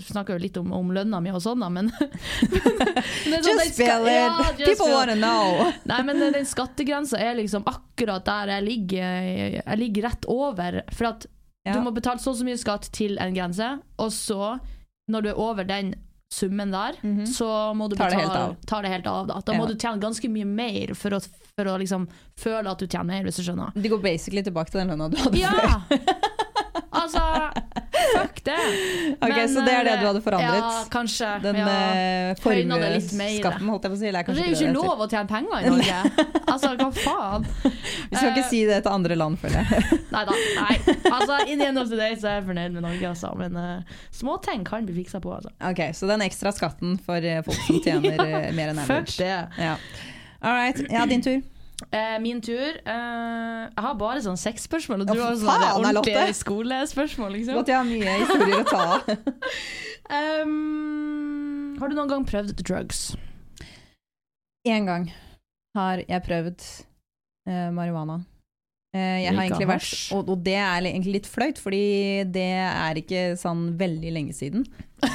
snakker 0.04 0.34
jeg 0.34 0.38
jo 0.38 0.44
litt 0.44 0.60
om, 0.60 0.74
om 0.76 0.92
lønna 0.94 1.20
mi 1.24 1.32
og 1.32 1.40
sånn, 1.44 1.64
da, 1.64 1.70
men, 1.72 1.88
men 3.30 3.40
sånn, 3.44 3.48
Just 3.48 3.78
spill 3.78 4.08
it! 4.08 4.18
Ja, 4.18 4.50
just 4.58 4.64
People 4.66 4.90
want 4.92 5.12
to 5.12 5.16
wanna 5.16 5.16
know! 5.16 5.72
Nei, 5.88 6.00
men 6.06 6.20
den 6.34 6.48
skattegrensa 6.48 7.20
er 7.22 7.38
liksom 7.38 7.64
akkurat 7.68 8.26
der 8.26 8.52
jeg 8.56 8.66
ligger. 8.66 9.28
Jeg 9.58 9.78
ligger 9.80 10.08
rett 10.08 10.28
over. 10.30 10.82
For 10.94 11.12
at 11.12 11.26
Ja. 11.66 11.74
du 11.74 11.82
må 11.84 11.90
betale 11.92 12.20
så 12.22 12.32
og 12.32 12.38
så 12.38 12.46
mye 12.46 12.58
skatt 12.60 12.86
til 12.96 13.18
en 13.20 13.34
grense, 13.36 13.66
og 14.00 14.12
så, 14.14 14.54
når 15.10 15.24
du 15.24 15.28
er 15.32 15.40
over 15.42 15.66
den 15.68 15.94
summen 16.30 16.70
der, 16.70 16.92
Mhm. 17.02 17.24
så 17.26 17.74
må 17.74 17.88
du 17.88 17.96
Tar 17.96 18.10
det 18.10 18.16
betale 18.18 18.28
helt 18.28 18.36
av. 18.36 18.56
tar 18.66 18.82
det 18.82 18.90
helt 18.90 19.06
av. 19.06 19.26
Da, 19.28 19.40
da 19.40 19.52
Ja. 19.52 19.58
må 19.58 19.66
du 19.68 19.74
tjene 19.74 19.98
ganske 20.00 20.28
mye 20.30 20.44
mer 20.46 20.94
for 20.94 21.10
å, 21.10 21.20
for 21.56 21.64
å 21.64 21.78
liksom 21.78 22.06
føle 22.36 22.70
at 22.70 22.78
du 22.78 22.86
tjener 22.86 23.04
mer, 23.06 23.24
hvis 23.24 23.36
du 23.36 23.42
skjønner. 23.42 23.72
De 23.74 23.88
går 23.88 24.02
basically 24.02 24.42
tilbake 24.42 24.70
til 24.70 24.80
den 24.80 24.88
lønna 24.90 25.10
du 25.10 25.16
hadde 25.16 25.38
Ja! 25.38 25.50
før. 25.88 25.98
Altså, 26.90 27.20
fuck 28.14 28.38
det. 28.44 28.56
Ok, 29.22 29.28
Men, 29.34 29.48
Så 29.48 29.62
det 29.66 29.72
er 29.74 29.84
det 29.84 29.92
eh, 29.92 30.00
du 30.00 30.06
hadde 30.06 30.20
forandret? 30.24 30.62
Ja, 30.62 30.84
kanskje. 30.92 31.28
Den 31.42 31.58
ja. 31.58 31.66
eh, 31.68 32.28
det 32.32 32.42
formuesskatten, 32.44 33.68
holdt 33.72 33.84
jeg 33.88 33.92
på 33.92 33.96
å 33.96 34.00
si. 34.00 34.08
Eller 34.08 34.24
Det 34.28 34.32
er 34.32 34.38
jo 34.38 34.54
ikke 34.54 34.60
det 34.60 34.68
det 34.68 34.74
lov 34.76 35.02
å 35.04 35.08
tjene 35.10 35.30
penger 35.32 35.66
i 35.68 35.72
Norge. 35.74 35.98
Altså, 36.48 36.70
hva 36.80 36.86
faen? 36.94 37.44
Vi 37.62 38.16
skal 38.16 38.30
ikke 38.32 38.44
Eh, 38.44 38.48
si 38.48 38.62
det 38.64 38.78
til 38.86 38.92
andre 38.94 39.16
land, 39.20 39.36
føler 39.42 39.60
jeg. 39.68 39.98
Nei 40.14 40.22
da. 40.30 40.36
Nei. 40.56 40.76
Altså, 41.12 41.36
in 41.52 41.60
the 41.60 41.66
end 41.68 41.78
of 41.82 41.90
the 41.92 41.98
day 42.00 42.16
så 42.16 42.30
er 42.30 42.38
jeg 42.38 42.46
fornøyd 42.48 42.72
med 42.78 42.86
Norge, 42.86 43.10
altså. 43.10 43.34
Men 43.36 43.58
uh, 43.58 43.98
småting 44.16 44.64
kan 44.66 44.88
bli 44.88 44.96
fiksa 45.02 45.20
på, 45.24 45.34
altså. 45.36 45.52
Ok, 45.60 45.82
Så 45.94 46.08
den 46.08 46.24
ekstra 46.24 46.54
skatten 46.56 46.96
for 47.04 47.20
eh, 47.20 47.42
folk 47.46 47.60
som 47.66 47.82
tjener 47.84 48.16
ja, 48.16 48.40
mer 48.56 48.72
enn 48.72 48.80
Fuck 48.80 48.96
average. 48.96 49.18
det. 49.20 49.62
Ja. 49.68 49.76
All 50.40 50.56
right. 50.56 50.80
Ja, 50.88 51.04
din 51.10 51.22
tur. 51.22 51.42
Eh, 51.94 52.16
min 52.20 52.40
tur. 52.42 52.80
eh, 52.84 53.60
jeg 53.70 53.84
har 53.84 53.94
bare 54.00 54.20
sånn 54.24 54.38
seks 54.40 54.66
spørsmål, 54.66 55.04
og 55.04 55.12
du 55.14 55.20
har 55.22 55.36
sånne 55.38 55.68
ordentlige 55.78 56.34
skolespørsmål, 56.40 57.36
liksom. 57.38 57.54
Måtte 57.60 57.72
jeg 57.72 57.78
har 57.78 57.86
mye 57.86 58.16
historier 58.24 58.64
å 58.64 58.66
ta 58.68 58.82
av. 58.96 59.00
Um, 60.08 61.76
har 61.76 61.90
du 61.90 61.94
noen 61.98 62.08
gang 62.08 62.22
prøvd 62.24 62.62
drugs? 62.64 63.10
Én 64.64 64.86
gang 64.88 65.10
har 65.76 66.00
jeg 66.00 66.24
prøvd 66.24 66.64
eh, 67.44 67.68
marihuana. 67.76 68.22
Eh, 68.98 69.18
jeg 69.22 69.34
har 69.36 69.44
egentlig 69.46 69.68
vært, 69.70 69.94
og, 70.16 70.28
og 70.34 70.42
det 70.46 70.56
er 70.58 70.88
egentlig 70.90 71.12
litt 71.20 71.28
flaut, 71.30 71.58
fordi 71.62 71.82
det 72.34 72.46
er 72.66 72.98
ikke 73.02 73.22
sånn 73.38 73.64
veldig 73.80 74.12
lenge 74.18 74.34
siden. 74.34 74.66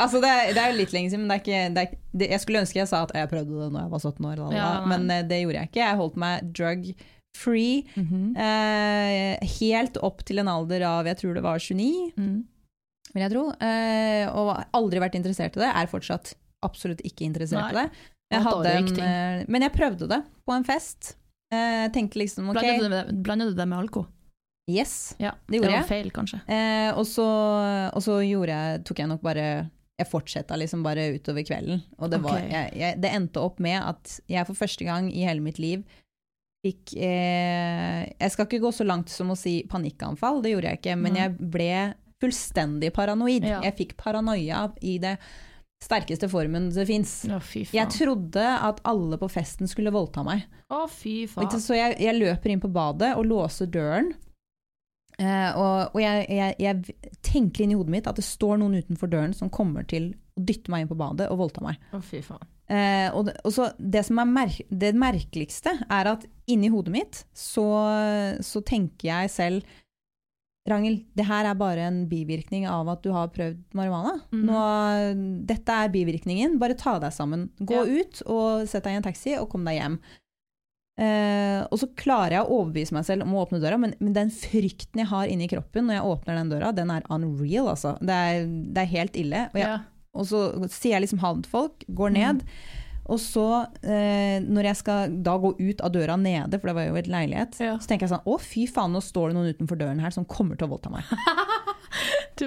altså 0.00 0.20
det 0.22 0.28
er, 0.30 0.52
det 0.56 0.60
er 0.62 0.70
jo 0.72 0.78
litt 0.78 0.92
lenge 0.94 1.10
siden, 1.12 1.24
men 1.26 1.32
det 1.32 1.36
er 1.38 1.42
ikke, 1.42 1.62
det 1.76 1.82
er, 1.86 1.96
det, 2.22 2.28
jeg 2.32 2.42
skulle 2.44 2.62
ønske 2.62 2.80
jeg 2.80 2.90
sa 2.90 3.02
at 3.06 3.12
jeg 3.16 3.30
prøvde 3.32 3.58
det 3.64 3.70
når 3.74 3.84
jeg 3.86 3.92
var 3.94 4.04
17 4.06 4.28
år, 4.30 4.36
da, 4.40 4.46
Ja, 4.56 4.70
men 4.88 5.10
eh, 5.12 5.24
det 5.28 5.40
gjorde 5.42 5.58
jeg 5.60 5.70
ikke. 5.72 5.82
Jeg 5.84 6.00
holdt 6.00 6.16
meg 6.22 6.46
drug 6.58 6.86
free 7.32 7.78
Mhm. 7.96 8.24
eh, 8.36 9.52
helt 9.58 9.96
opp 10.04 10.20
til 10.28 10.42
en 10.42 10.50
alder 10.52 10.82
av 10.84 11.06
jeg 11.08 11.16
tror 11.22 11.34
det 11.38 11.44
var 11.46 11.58
29, 11.62 12.12
Mm. 12.16 12.42
vil 13.14 13.22
jeg 13.24 13.32
tro. 13.32 13.44
Eh, 13.60 14.26
og 14.32 14.50
har 14.56 14.66
aldri 14.76 15.00
vært 15.00 15.16
interessert 15.18 15.56
i 15.56 15.60
det. 15.64 15.70
Er 15.74 15.88
fortsatt 15.90 16.34
absolutt 16.64 17.00
ikke 17.04 17.24
interessert 17.26 17.72
i 17.72 17.78
det. 17.80 17.90
Jeg 18.32 18.42
hadde 18.46 18.70
en, 18.78 18.86
eh, 19.04 19.44
men 19.48 19.62
jeg 19.66 19.72
prøvde 19.74 20.08
det 20.08 20.22
på 20.46 20.54
en 20.56 20.64
fest. 20.64 21.16
Eh, 21.52 21.86
tenkte 21.92 22.18
liksom 22.22 22.48
ok, 22.50 22.56
Blanda 22.56 22.78
du 22.78 22.88
det, 22.88 22.90
med- 22.90 23.22
det 23.58 23.66
alko? 23.82 24.06
yes. 24.70 25.14
Ja, 25.18 25.34
Det 25.48 25.58
gjorde 25.58 25.72
var 25.74 25.88
feil, 25.88 26.10
kanskje. 26.14 26.38
Eh, 26.48 26.90
og, 26.96 27.04
så, 27.06 27.26
og 27.92 28.02
så 28.04 28.20
jeg, 28.54 28.84
tok 28.88 29.02
jeg 29.02 29.10
nok 29.10 29.20
bare 29.24 29.46
jeg 30.00 30.08
fortsetta 30.08 30.56
liksom 30.56 30.82
bare 30.82 31.10
utover 31.16 31.44
kvelden. 31.46 31.82
Og 31.98 32.10
det, 32.10 32.20
var, 32.24 32.38
jeg, 32.40 32.72
jeg, 32.78 33.00
det 33.02 33.10
endte 33.12 33.42
opp 33.42 33.60
med 33.62 33.78
at 33.82 34.16
jeg 34.30 34.48
for 34.48 34.58
første 34.58 34.86
gang 34.88 35.10
i 35.12 35.26
hele 35.26 35.44
mitt 35.44 35.60
liv 35.62 35.82
fikk 36.62 36.94
eh, 36.94 38.06
Jeg 38.06 38.30
skal 38.32 38.46
ikke 38.46 38.62
gå 38.62 38.70
så 38.74 38.86
langt 38.86 39.10
som 39.10 39.32
å 39.34 39.38
si 39.38 39.60
panikkanfall, 39.68 40.40
det 40.44 40.54
gjorde 40.54 40.70
jeg 40.72 40.80
ikke, 40.80 40.96
men 41.00 41.18
jeg 41.18 41.34
ble 41.52 41.72
fullstendig 42.22 42.92
paranoid. 42.94 43.48
Ja. 43.50 43.58
Jeg 43.66 43.74
fikk 43.80 43.96
paranoia 43.98 44.68
i 44.86 44.94
det 45.02 45.16
sterkeste 45.82 46.28
formen 46.30 46.70
det 46.74 46.86
fins. 46.88 47.14
Jeg 47.74 47.90
trodde 47.94 48.42
at 48.42 48.82
alle 48.88 49.18
på 49.20 49.28
festen 49.32 49.70
skulle 49.70 49.92
voldta 49.94 50.24
meg. 50.26 50.44
Å, 50.72 50.84
fy 50.90 51.22
faen. 51.30 51.50
Så 51.62 51.76
jeg, 51.78 51.98
jeg 52.02 52.18
løper 52.18 52.54
inn 52.54 52.62
på 52.62 52.70
badet 52.72 53.14
og 53.18 53.26
låser 53.28 53.70
døren. 53.72 54.12
Uh, 55.20 55.50
og 55.60 55.92
og 55.92 55.98
jeg, 56.00 56.24
jeg, 56.32 56.54
jeg 56.62 57.10
tenker 57.22 57.64
inn 57.64 57.74
i 57.74 57.76
hodet 57.76 57.92
mitt 57.92 58.06
at 58.08 58.16
det 58.16 58.24
står 58.24 58.56
noen 58.62 58.78
utenfor 58.80 59.10
døren 59.12 59.34
som 59.36 59.52
kommer 59.52 59.84
til 59.86 60.14
å 60.38 60.44
dytte 60.48 60.72
meg 60.72 60.84
inn 60.84 60.90
på 60.90 60.98
badet 60.98 61.28
og 61.30 61.42
voldta 61.42 61.64
meg. 61.66 61.82
Å, 61.92 62.00
fy 62.04 62.22
faen. 62.24 62.48
Uh, 62.72 63.10
og 63.18 63.26
det, 63.28 63.34
og 63.44 63.52
så 63.52 63.68
det 63.76 64.04
som 64.06 64.22
er 64.22 64.30
mer 64.30 64.54
det 64.70 64.94
merkeligste, 64.96 65.74
er 65.92 66.14
at 66.14 66.24
inni 66.50 66.70
hodet 66.72 66.94
mitt 66.94 67.20
så, 67.36 67.66
så 68.42 68.62
tenker 68.64 69.10
jeg 69.10 69.32
selv 69.34 69.76
Ragnhild, 70.68 71.00
det 71.18 71.24
her 71.26 71.44
er 71.50 71.56
bare 71.58 71.88
en 71.88 72.04
bivirkning 72.06 72.68
av 72.70 72.86
at 72.92 73.00
du 73.02 73.10
har 73.10 73.32
prøvd 73.34 73.62
marihuana. 73.74 74.12
Mm. 74.30 74.42
Nå, 74.46 74.58
dette 75.48 75.74
er 75.74 75.88
bivirkningen, 75.90 76.58
bare 76.62 76.76
ta 76.78 76.98
deg 77.02 77.10
sammen. 77.12 77.48
Gå 77.58 77.80
Ja. 77.80 77.82
ut 78.02 78.22
og 78.30 78.68
sett 78.70 78.84
deg 78.86 78.94
i 78.94 78.96
en 79.00 79.02
taxi 79.08 79.34
og 79.40 79.48
kom 79.50 79.64
deg 79.66 79.80
hjem. 79.80 79.96
Eh, 81.02 81.64
og 81.72 81.78
så 81.80 81.88
klarer 81.96 82.36
jeg 82.36 82.44
å 82.46 82.58
overbevise 82.60 82.92
meg 82.94 83.06
selv 83.08 83.24
om 83.24 83.32
å 83.34 83.42
åpne 83.46 83.58
døra, 83.62 83.78
men, 83.80 83.94
men 83.98 84.12
den 84.14 84.30
frykten 84.30 85.00
jeg 85.02 85.08
har 85.10 85.26
inni 85.32 85.48
kroppen 85.50 85.88
når 85.88 85.98
jeg 85.98 86.10
åpner 86.12 86.36
den 86.38 86.50
døra, 86.52 86.70
den 86.76 86.90
er 86.94 87.06
unreal, 87.10 87.70
altså. 87.72 87.96
Det 88.04 88.12
er, 88.12 88.44
det 88.46 88.84
er 88.84 88.90
helt 88.92 89.16
ille. 89.18 89.46
Og, 89.50 89.58
jeg, 89.58 89.66
Ja. 89.66 89.78
og 90.14 90.28
så 90.28 90.42
sier 90.68 90.98
jeg 90.98 91.06
liksom 91.08 91.22
ha 91.24 91.32
det 91.34 91.46
til 91.48 91.54
folk, 91.56 91.86
går 91.88 92.12
ned. 92.12 92.44
Og 93.10 93.18
så, 93.18 93.66
eh, 93.82 94.38
når 94.46 94.68
jeg 94.70 94.76
skal 94.78 95.16
da 95.26 95.34
gå 95.42 95.50
ut 95.58 95.80
av 95.82 95.90
døra 95.92 96.14
nede, 96.16 96.58
for 96.60 96.70
det 96.70 96.74
var 96.76 96.84
jo 96.86 96.94
et 97.00 97.08
leilighet, 97.10 97.58
Ja. 97.60 97.74
så 97.78 97.88
tenker 97.90 98.06
jeg 98.06 98.12
sånn 98.14 98.24
Å, 98.30 98.36
fy 98.40 98.66
faen, 98.70 98.92
nå 98.94 99.00
står 99.02 99.28
det 99.32 99.36
noen 99.36 99.54
utenfor 99.54 99.76
døren 99.80 99.98
her 100.00 100.10
som 100.14 100.24
kommer 100.24 100.56
til 100.56 100.68
å 100.68 100.70
voldta 100.76 100.90
meg. 100.94 101.02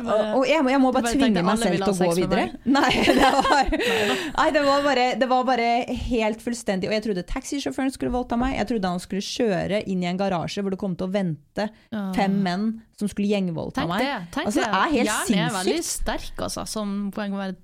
Bare, 0.03 0.31
og 0.35 0.43
jeg, 0.49 0.59
jeg 0.73 0.81
må 0.83 0.91
bare 0.91 1.05
bare 1.07 1.15
tvinge 1.15 1.43
meg 1.45 1.59
selv 1.61 1.79
til 1.79 1.91
å 1.91 1.95
gå 1.99 2.15
videre. 2.19 2.45
Nei, 2.65 2.91
det 3.05 3.29
var, 3.35 3.69
nei 4.39 4.47
det, 4.55 4.63
var 4.65 4.83
bare, 4.83 5.05
det 5.21 5.29
var 5.31 5.45
bare 5.47 5.69
helt 6.09 6.43
fullstendig 6.43 6.89
Og 6.89 6.95
jeg 6.97 7.05
trodde 7.07 7.23
taxisjåføren 7.29 7.93
skulle 7.95 8.11
voldta 8.15 8.37
meg. 8.39 8.57
Jeg 8.59 8.69
trodde 8.73 8.91
han 8.95 9.03
skulle 9.03 9.23
kjøre 9.25 9.81
inn 9.91 10.03
i 10.03 10.09
en 10.09 10.19
garasje 10.19 10.63
hvor 10.65 10.75
det 10.75 10.81
kom 10.81 10.95
til 10.99 11.07
å 11.07 11.13
vente 11.15 11.69
fem 12.17 12.35
menn 12.43 12.67
som 12.99 13.09
skulle 13.11 13.27
gjengvoldta 13.31 13.85
meg. 13.89 14.03
det. 14.05 14.17
Tenk 14.35 14.51
Altså, 14.51 14.61
det. 14.63 14.69
er 14.71 14.93
helt 14.93 15.09
Hjernen 15.11 15.41
er 15.45 15.55
veldig 15.57 15.81
sterk, 15.83 16.35
altså. 16.47 16.65
Som 16.69 16.95
poeng 17.15 17.35
å 17.35 17.41
være 17.41 17.57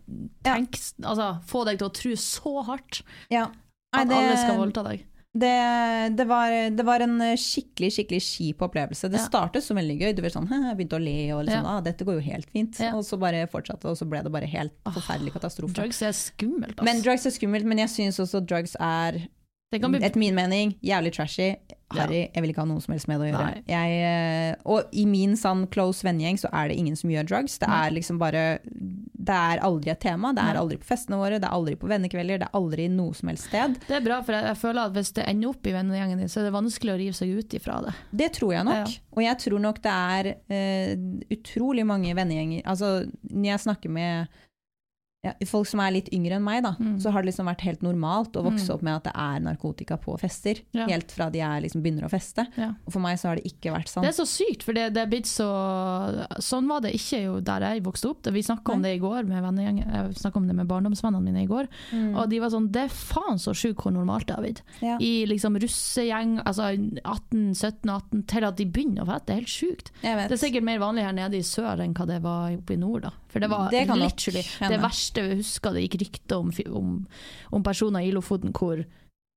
tenk, 0.43 0.79
altså, 1.03 1.29
få 1.47 1.63
deg 1.69 1.79
til 1.79 1.87
å 1.87 1.93
tro 2.01 2.15
så 2.19 2.55
hardt 2.67 3.01
Ja. 3.31 3.47
Nei, 3.91 4.05
at 4.05 4.11
alle 4.15 4.35
skal 4.39 4.55
voldta 4.55 4.85
deg. 4.87 5.01
Det, 5.33 6.09
det, 6.17 6.25
var, 6.27 6.51
det 6.75 6.83
var 6.83 6.99
en 7.05 7.13
skikkelig 7.39 7.91
skikkelig 7.95 8.19
kjip 8.25 8.63
opplevelse. 8.67 9.07
Det 9.09 9.21
Ja. 9.21 9.27
startet 9.29 9.63
som 9.63 9.77
veldig 9.79 9.95
gøy. 10.01 10.15
Du 10.15 10.21
ble 10.21 10.29
sånn, 10.33 10.49
Jeg 10.51 10.75
begynte 10.77 10.97
å 10.99 11.03
le 11.03 11.31
og 11.37 11.45
liksom, 11.47 11.63
Ja. 11.63 11.77
ah, 11.77 11.81
dette 11.81 12.03
går 12.03 12.19
jo 12.19 12.25
helt 12.25 12.49
fint. 12.51 12.79
Ja. 12.83 12.91
Og 12.97 13.05
så 13.07 13.17
bare 13.19 13.47
fortsatte, 13.47 13.87
og 13.87 13.95
så 13.95 14.07
ble 14.09 14.21
det 14.23 14.31
bare 14.31 14.49
helt 14.51 14.73
forferdelig 14.83 15.31
katastrofe. 15.37 15.73
Drugs 15.77 16.01
er 16.03 16.11
skummelt, 16.11 16.75
altså. 16.75 16.83
Men 16.83 17.01
drugs 17.01 17.25
er 17.25 17.31
skummelt, 17.31 17.63
men 17.65 17.79
jeg 17.79 17.93
syns 17.95 18.19
også 18.19 18.43
drugs 18.45 18.75
er, 18.79 19.21
bli 19.71 19.79
etter 20.03 20.19
min 20.19 20.35
mening, 20.35 20.75
jævlig 20.83 21.13
trashy. 21.15 21.55
Harry, 21.97 22.21
jeg 22.27 22.43
vil 22.43 22.53
ikke 22.53 22.63
ha 22.63 22.69
noe 22.69 22.83
som 22.83 22.95
helst 22.95 23.09
med 23.09 23.21
det 23.21 23.27
å 23.27 23.31
gjøre. 23.31 23.63
Jeg, 23.69 23.97
eh, 24.07 24.67
og 24.73 24.91
i 24.95 25.05
min 25.09 25.37
sånn 25.39 25.65
close 25.73 26.05
vennegjeng 26.07 26.39
så 26.41 26.51
er 26.55 26.71
det 26.71 26.77
ingen 26.81 26.97
som 26.99 27.11
gjør 27.13 27.27
drugs. 27.29 27.57
Det 27.61 27.69
er 27.69 27.93
liksom 27.95 28.19
bare 28.21 28.43
Det 29.21 29.37
er 29.37 29.61
aldri 29.61 29.91
et 29.93 30.01
tema. 30.01 30.31
Det 30.33 30.41
er 30.41 30.57
aldri 30.57 30.79
på 30.81 30.89
festene 30.89 31.19
våre, 31.19 31.37
det 31.41 31.45
er 31.45 31.53
aldri 31.53 31.75
på 31.77 31.89
vennekvelder, 31.91 32.41
det 32.41 32.47
er 32.49 32.57
aldri 32.57 32.87
noe 32.89 33.13
som 33.17 33.29
helst 33.29 33.49
sted. 33.51 33.77
Det 33.87 33.99
er 33.99 34.05
bra, 34.05 34.21
for 34.25 34.37
jeg, 34.37 34.47
jeg 34.49 34.59
føler 34.63 34.81
at 34.83 34.95
hvis 34.97 35.13
det 35.17 35.27
ender 35.29 35.51
opp 35.51 35.67
i 35.69 35.75
vennegjengen 35.75 36.23
din, 36.23 36.31
så 36.31 36.41
er 36.41 36.49
det 36.49 36.55
vanskelig 36.55 36.93
å 36.95 36.99
rive 37.01 37.17
seg 37.17 37.35
ut 37.37 37.57
ifra 37.57 37.81
det. 37.85 37.93
Det 38.23 38.31
tror 38.39 38.55
jeg 38.55 38.67
nok. 38.67 38.95
Ja. 38.95 39.07
Og 39.15 39.25
jeg 39.25 39.41
tror 39.45 39.65
nok 39.67 39.81
det 39.83 39.97
er 40.17 40.31
uh, 40.53 40.91
utrolig 41.35 41.85
mange 41.87 42.15
vennegjenger 42.15 42.63
Altså, 42.71 43.03
når 43.29 43.47
jeg 43.51 43.63
snakker 43.65 43.93
med 43.93 44.41
ja, 45.23 45.33
folk 45.45 45.67
som 45.69 45.79
er 45.79 45.91
litt 45.93 46.07
yngre 46.13 46.37
enn 46.39 46.43
meg, 46.43 46.63
da, 46.63 46.71
Mm. 46.79 46.95
så 46.99 47.11
har 47.11 47.21
det 47.21 47.29
liksom 47.31 47.45
vært 47.45 47.61
helt 47.61 47.81
normalt 47.85 48.33
å 48.33 48.41
vokse 48.43 48.69
Mm. 48.69 48.73
opp 48.73 48.81
med 48.81 48.95
at 48.95 49.03
det 49.03 49.13
er 49.15 49.39
narkotika 49.39 49.97
på 50.01 50.17
fester. 50.19 50.61
Ja. 50.73 50.87
Helt 50.87 51.11
fra 51.11 51.29
de 51.29 51.39
er, 51.39 51.61
liksom, 51.61 51.83
begynner 51.83 52.05
å 52.05 52.09
feste. 52.09 52.47
Ja. 52.57 52.71
Og 52.87 52.91
for 52.93 52.99
meg 52.99 53.17
så 53.19 53.27
har 53.29 53.35
det 53.35 53.45
ikke 53.45 53.71
vært 53.71 53.85
sånn. 53.87 54.01
Det 54.01 54.09
er 54.09 54.23
så 54.23 54.25
sykt, 54.25 54.63
for 54.63 54.73
det, 54.73 54.93
det 54.95 55.03
er 55.03 55.07
blitt 55.11 55.25
så 55.29 55.45
Sånn 56.41 56.67
var 56.67 56.81
det 56.81 56.93
ikke 56.93 57.23
jo 57.23 57.39
der 57.39 57.59
jeg 57.61 57.83
vokste 57.83 58.09
opp. 58.09 58.23
Vi 58.33 58.41
snakka 58.41 58.73
om 58.73 58.81
det 58.81 58.95
i 58.95 58.99
går 58.99 59.25
med. 59.27 59.41
Jeg 59.61 60.15
snakket 60.15 60.35
om 60.37 60.47
det 60.47 60.55
med 60.55 60.67
barndomsvennene 60.67 61.21
mine 61.23 61.43
i 61.43 61.47
går. 61.47 61.67
Mm. 61.93 62.15
Og 62.17 62.29
de 62.29 62.39
var 62.39 62.49
sånn 62.49 62.71
Det 62.71 62.83
er 62.85 62.87
faen 62.89 63.37
så 63.37 63.51
sjukt 63.53 63.81
hvor 63.83 63.91
normalt 63.93 64.25
det 64.25 64.35
har 64.35 64.43
blitt. 64.43 64.61
Ja. 64.81 64.97
I 64.97 65.25
liksom 65.27 65.55
russegjeng, 65.59 66.41
altså 66.43 66.71
18, 67.05 67.53
17, 67.53 67.89
18, 67.89 68.23
til 68.27 68.43
at 68.43 68.55
de 68.57 68.65
begynner 68.65 69.03
å 69.03 69.05
feste. 69.07 69.25
Det 69.25 69.35
er 69.35 69.41
helt 69.41 69.47
sjukt. 69.53 69.91
Det 70.01 70.31
er 70.31 70.37
sikkert 70.37 70.63
mer 70.63 70.79
vanlig 70.79 71.03
her 71.03 71.13
nede 71.13 71.35
i 71.37 71.41
sør 71.45 71.79
enn 71.79 71.93
hva 71.93 72.07
det 72.07 72.21
var 72.23 72.51
oppe 72.57 72.71
i 72.73 72.75
nord. 72.77 73.01
da. 73.03 73.11
For 73.31 73.43
det 73.43 73.47
var 73.51 73.69
Det 73.71 73.85
literally 73.87 74.43
det 74.43 74.79
verste 74.81 75.23
jeg 75.23 75.41
husker 75.41 75.75
det 75.75 75.85
gikk 75.85 76.01
rykter 76.03 76.41
om, 76.41 76.51
om, 76.75 76.95
om 77.55 77.63
personer 77.63 78.03
i 78.03 78.11
Lofoten 78.15 78.51
hvor 78.55 78.83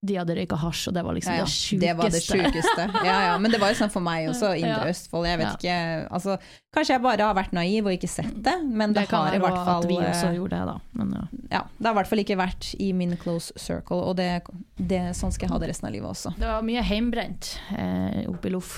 de 0.05 0.17
hadde 0.19 0.35
røyka 0.37 0.57
hasj, 0.61 0.89
og 0.91 0.97
det 0.97 1.03
var 1.07 1.17
liksom 1.17 1.33
ja, 1.33 1.43
ja. 1.43 1.47
det 1.47 1.53
sjukeste. 1.55 1.81
Det 1.81 1.93
var 1.97 2.13
det 2.13 2.21
sjukeste. 2.25 2.85
Ja, 3.09 3.17
ja. 3.29 3.37
Men 3.41 3.55
det 3.55 3.61
var 3.63 3.73
jo 3.73 3.79
sånn 3.79 3.93
for 3.93 4.05
meg 4.05 4.29
også, 4.31 4.51
Indre. 4.61 4.91
Østfold. 4.93 5.29
Jeg 5.29 5.41
vet 5.41 5.55
ikke 5.59 5.77
altså, 6.19 6.37
Kanskje 6.75 6.97
jeg 6.97 7.05
bare 7.05 7.29
har 7.29 7.37
vært 7.39 7.55
naiv 7.57 7.89
og 7.89 7.95
ikke 7.95 8.11
sett 8.11 8.35
det, 8.45 8.57
men 8.67 8.93
det, 8.97 9.07
Det 9.07 9.17
har 9.17 9.37
i 9.37 9.41
hvert 9.43 9.61
fall 9.69 9.89
vi 9.89 9.97
også 10.01 10.29
eh, 10.29 10.37
gjorde 10.41 10.59
det, 10.59 10.67
da. 10.73 10.99
Men, 10.99 11.15
ja. 11.17 11.25
ja, 11.55 11.63
Det 11.79 11.89
har 11.89 11.97
i 11.97 12.01
hvert 12.01 12.13
fall 12.13 12.25
ikke 12.25 12.39
vært 12.41 12.69
i 12.83 12.91
min 12.97 13.17
close 13.21 13.55
circle, 13.61 14.03
og 14.03 14.19
det, 14.21 14.29
det, 14.77 15.03
sånn 15.17 15.33
skal 15.35 15.49
jeg 15.49 15.55
ha 15.55 15.63
det 15.63 15.73
resten 15.73 15.89
av 15.89 15.97
livet 15.97 16.11
også. 16.11 16.35
Det 16.37 16.51
var 16.51 16.67
mye 16.67 16.85
heimbrent 16.85 17.55
eh, 17.79 18.21
oppe 18.29 18.51
i 18.51 18.55
Loff. 18.55 18.77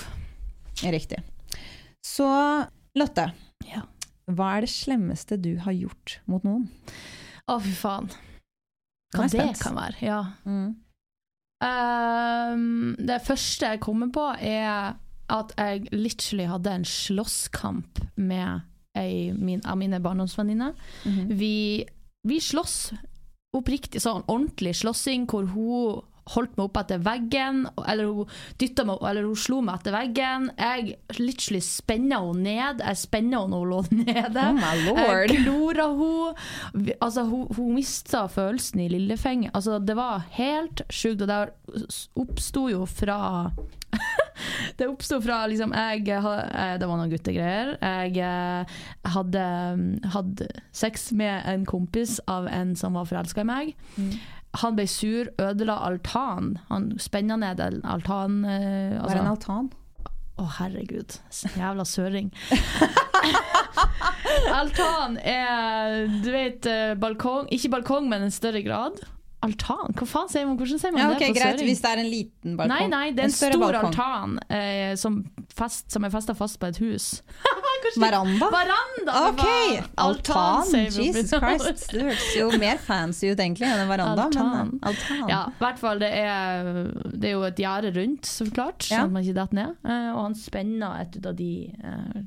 Riktig. 0.85 1.19
Så 2.05 2.29
Lotte, 2.97 3.31
Ja. 3.67 3.83
Hva 4.27 4.57
er 4.57 4.65
det 4.65 4.71
slemmeste 4.73 5.37
du 5.39 5.53
har 5.63 5.75
gjort 5.75 6.19
mot 6.27 6.43
noen? 6.43 6.67
Å, 7.47 7.59
fy 7.63 7.73
faen. 7.77 8.09
Hva 9.15 9.27
det 9.31 9.45
kan 9.61 9.77
være. 9.77 9.95
Ja. 10.03 10.21
Ehm, 11.63 12.95
det 12.99 13.21
første 13.25 13.71
jeg 13.71 13.83
kommer 13.83 14.11
på, 14.13 14.25
er 14.39 14.97
at 15.31 15.53
jeg 15.57 15.87
literally 15.95 16.47
hadde 16.47 16.73
en 16.75 16.87
slåsskamp 16.87 18.01
med 18.15 18.67
ei 18.97 19.31
min, 19.31 19.61
av 19.65 19.77
mine 19.79 19.99
barndomsvenninner. 20.03 20.75
Mhm. 21.05 21.31
Vi, 21.39 21.85
vi 22.27 22.39
slåss 22.43 22.93
oppriktig 23.55 24.01
sånn 24.03 24.25
ordentlig 24.27 24.75
slåssing, 24.81 25.27
hvor 25.29 25.47
hun 25.53 26.03
holdt 26.33 26.57
meg 26.57 26.67
opp 26.67 26.79
etter 26.81 27.01
veggen, 27.03 27.63
eller 27.87 28.11
hun 28.11 28.33
dytta 28.61 28.85
meg, 28.87 29.03
eller 29.09 29.27
hun 29.27 29.39
slo 29.39 29.61
meg 29.65 29.81
etter 29.81 29.95
veggen. 29.95 30.49
Jeg 30.57 30.97
literally 31.19 31.61
spenna 31.65 32.21
henne 32.23 32.45
ned. 32.47 32.83
Jeg 32.85 33.01
spenna 33.03 33.43
henne 33.43 33.55
når 33.55 33.63
hun 33.63 33.73
lå 33.73 33.81
nede. 34.03 34.45
Oh 34.47 34.59
my 34.59 34.75
lord. 34.87 35.33
Jeg 35.33 35.45
klora 35.45 35.89
henne. 36.01 36.93
Altså, 36.99 37.25
hun, 37.29 37.47
hun 37.57 37.73
mista 37.77 38.25
følelsen 38.31 38.85
i 38.85 38.91
lillefinger. 38.93 39.53
Altså, 39.53 39.79
det 39.79 39.97
var 39.97 40.27
helt 40.37 40.85
sjukt, 40.93 41.23
og 41.25 41.31
det 41.31 41.41
oppsto 42.17 42.67
jo 42.71 42.85
fra 42.89 43.19
Det 44.77 44.87
oppsto 44.87 45.19
fra 45.23 45.39
liksom 45.49 45.71
jeg, 45.73 46.07
eh, 46.11 46.73
Det 46.79 46.87
var 46.87 46.99
noen 46.99 47.11
guttegreier. 47.11 47.75
Jeg 47.81 48.17
eh, 48.21 48.79
hadde 49.15 49.45
hadde 50.13 50.49
sex 50.75 51.11
med 51.17 51.47
en 51.49 51.65
kompis 51.67 52.17
av 52.29 52.47
en 52.51 52.75
som 52.77 52.97
var 52.97 53.07
forelska 53.09 53.43
i 53.43 53.47
meg. 53.47 53.73
Mm. 53.97 54.11
Han 54.63 54.77
ble 54.77 54.85
sur, 54.89 55.29
ødela 55.41 55.75
altan. 55.87 56.55
Han 56.69 56.91
spenna 57.01 57.35
ned 57.37 57.59
en 57.61 57.81
altan... 57.85 58.39
eh, 58.45 58.95
Hva 58.95 58.95
er 58.95 59.01
altså- 59.03 59.19
en 59.23 59.31
altan? 59.33 59.69
å, 60.37 60.45
herregud. 60.59 61.15
Jævla 61.57 61.85
søring. 61.89 62.27
Altan 64.53 65.17
er, 65.23 66.05
du 66.23 66.29
vet, 66.31 66.65
eh, 66.69 66.93
balkong 66.99 67.47
Ikke 67.53 67.71
balkong, 67.73 68.07
men 68.11 68.25
en 68.27 68.33
større 68.33 68.61
grad. 68.65 68.99
Altan? 69.45 69.93
Hva 69.93 70.05
faen 70.09 70.29
sier 70.31 70.47
man? 70.49 70.55
Hvordan 70.57 70.79
sier 70.81 70.91
man 70.95 71.01
Ja, 71.03 71.07
det 71.13 71.17
ok, 71.19 71.27
på 71.29 71.35
Greit, 71.37 71.57
søring? 71.59 71.67
hvis 71.69 71.81
det 71.83 71.89
er 71.91 71.99
en 72.01 72.07
liten 72.09 72.55
balkong. 72.57 72.71
Nei, 72.73 72.87
nei, 72.89 73.11
det 73.13 73.21
er 73.21 73.27
en, 73.27 73.29
en 73.29 73.35
stor 73.37 73.57
balkong. 73.61 73.91
altan 73.93 74.31
eh, 74.49 74.95
som, 74.97 75.19
fest, 75.53 75.85
som 75.93 76.07
er 76.07 76.09
festa 76.13 76.33
fast 76.37 76.57
på 76.59 76.69
et 76.71 76.79
hus. 76.81 77.05
Veranda? 78.01 78.49
Veranda! 78.51 79.13
Ok, 79.29 79.43
altan, 79.95 80.37
altan. 80.37 80.73
Jesus. 80.73 81.29
Christ. 81.31 81.85
Det 81.93 82.01
høres 82.07 82.25
jo 82.35 82.47
mer 82.65 82.81
fancy 82.83 83.29
ut 83.29 83.39
egentlig 83.39 83.67
enn 83.69 83.83
en 83.85 83.91
veranda, 83.91 84.25
Altan. 84.25 84.49
men 84.51 84.71
eh, 84.81 84.89
altan. 84.89 85.21
Ja, 85.31 85.41
i 85.53 85.61
hvert 85.61 85.79
fall. 85.79 86.01
Det 86.01 86.09
er, 86.17 86.71
det 87.13 87.29
er 87.29 87.35
jo 87.37 87.43
et 87.47 87.61
gjerde 87.61 87.93
rundt, 87.95 88.25
så 88.27 88.49
klart, 88.49 88.89
Ja. 88.89 89.03
sånn 89.03 89.11
at 89.11 89.15
man 89.19 89.23
ikke 89.27 89.37
detter 89.37 89.59
ned. 89.61 89.77
Eh, 89.85 90.09
og 90.15 90.21
han 90.25 90.35
spenner 90.41 90.97
et 91.05 91.15
ut 91.21 91.29
av 91.31 91.37
de 91.37 91.51
eh, 91.77 92.17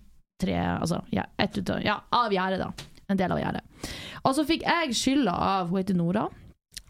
tre 0.41 0.57
Altså, 0.79 1.03
ja, 1.13 1.27
et 1.43 1.59
ut 1.59 1.75
av, 1.75 1.83
ja, 1.85 1.99
av 2.23 2.33
gjerdet, 2.33 2.63
da. 2.63 2.71
En 3.11 3.19
del 3.19 3.35
av 3.35 3.43
gjerdet. 3.43 3.91
Og 4.23 4.37
så 4.39 4.47
fikk 4.47 4.63
jeg 4.63 4.95
skylda 4.95 5.33
av 5.35 5.73
Hun 5.75 5.81
heter 5.83 5.99
Nora. 5.99 6.29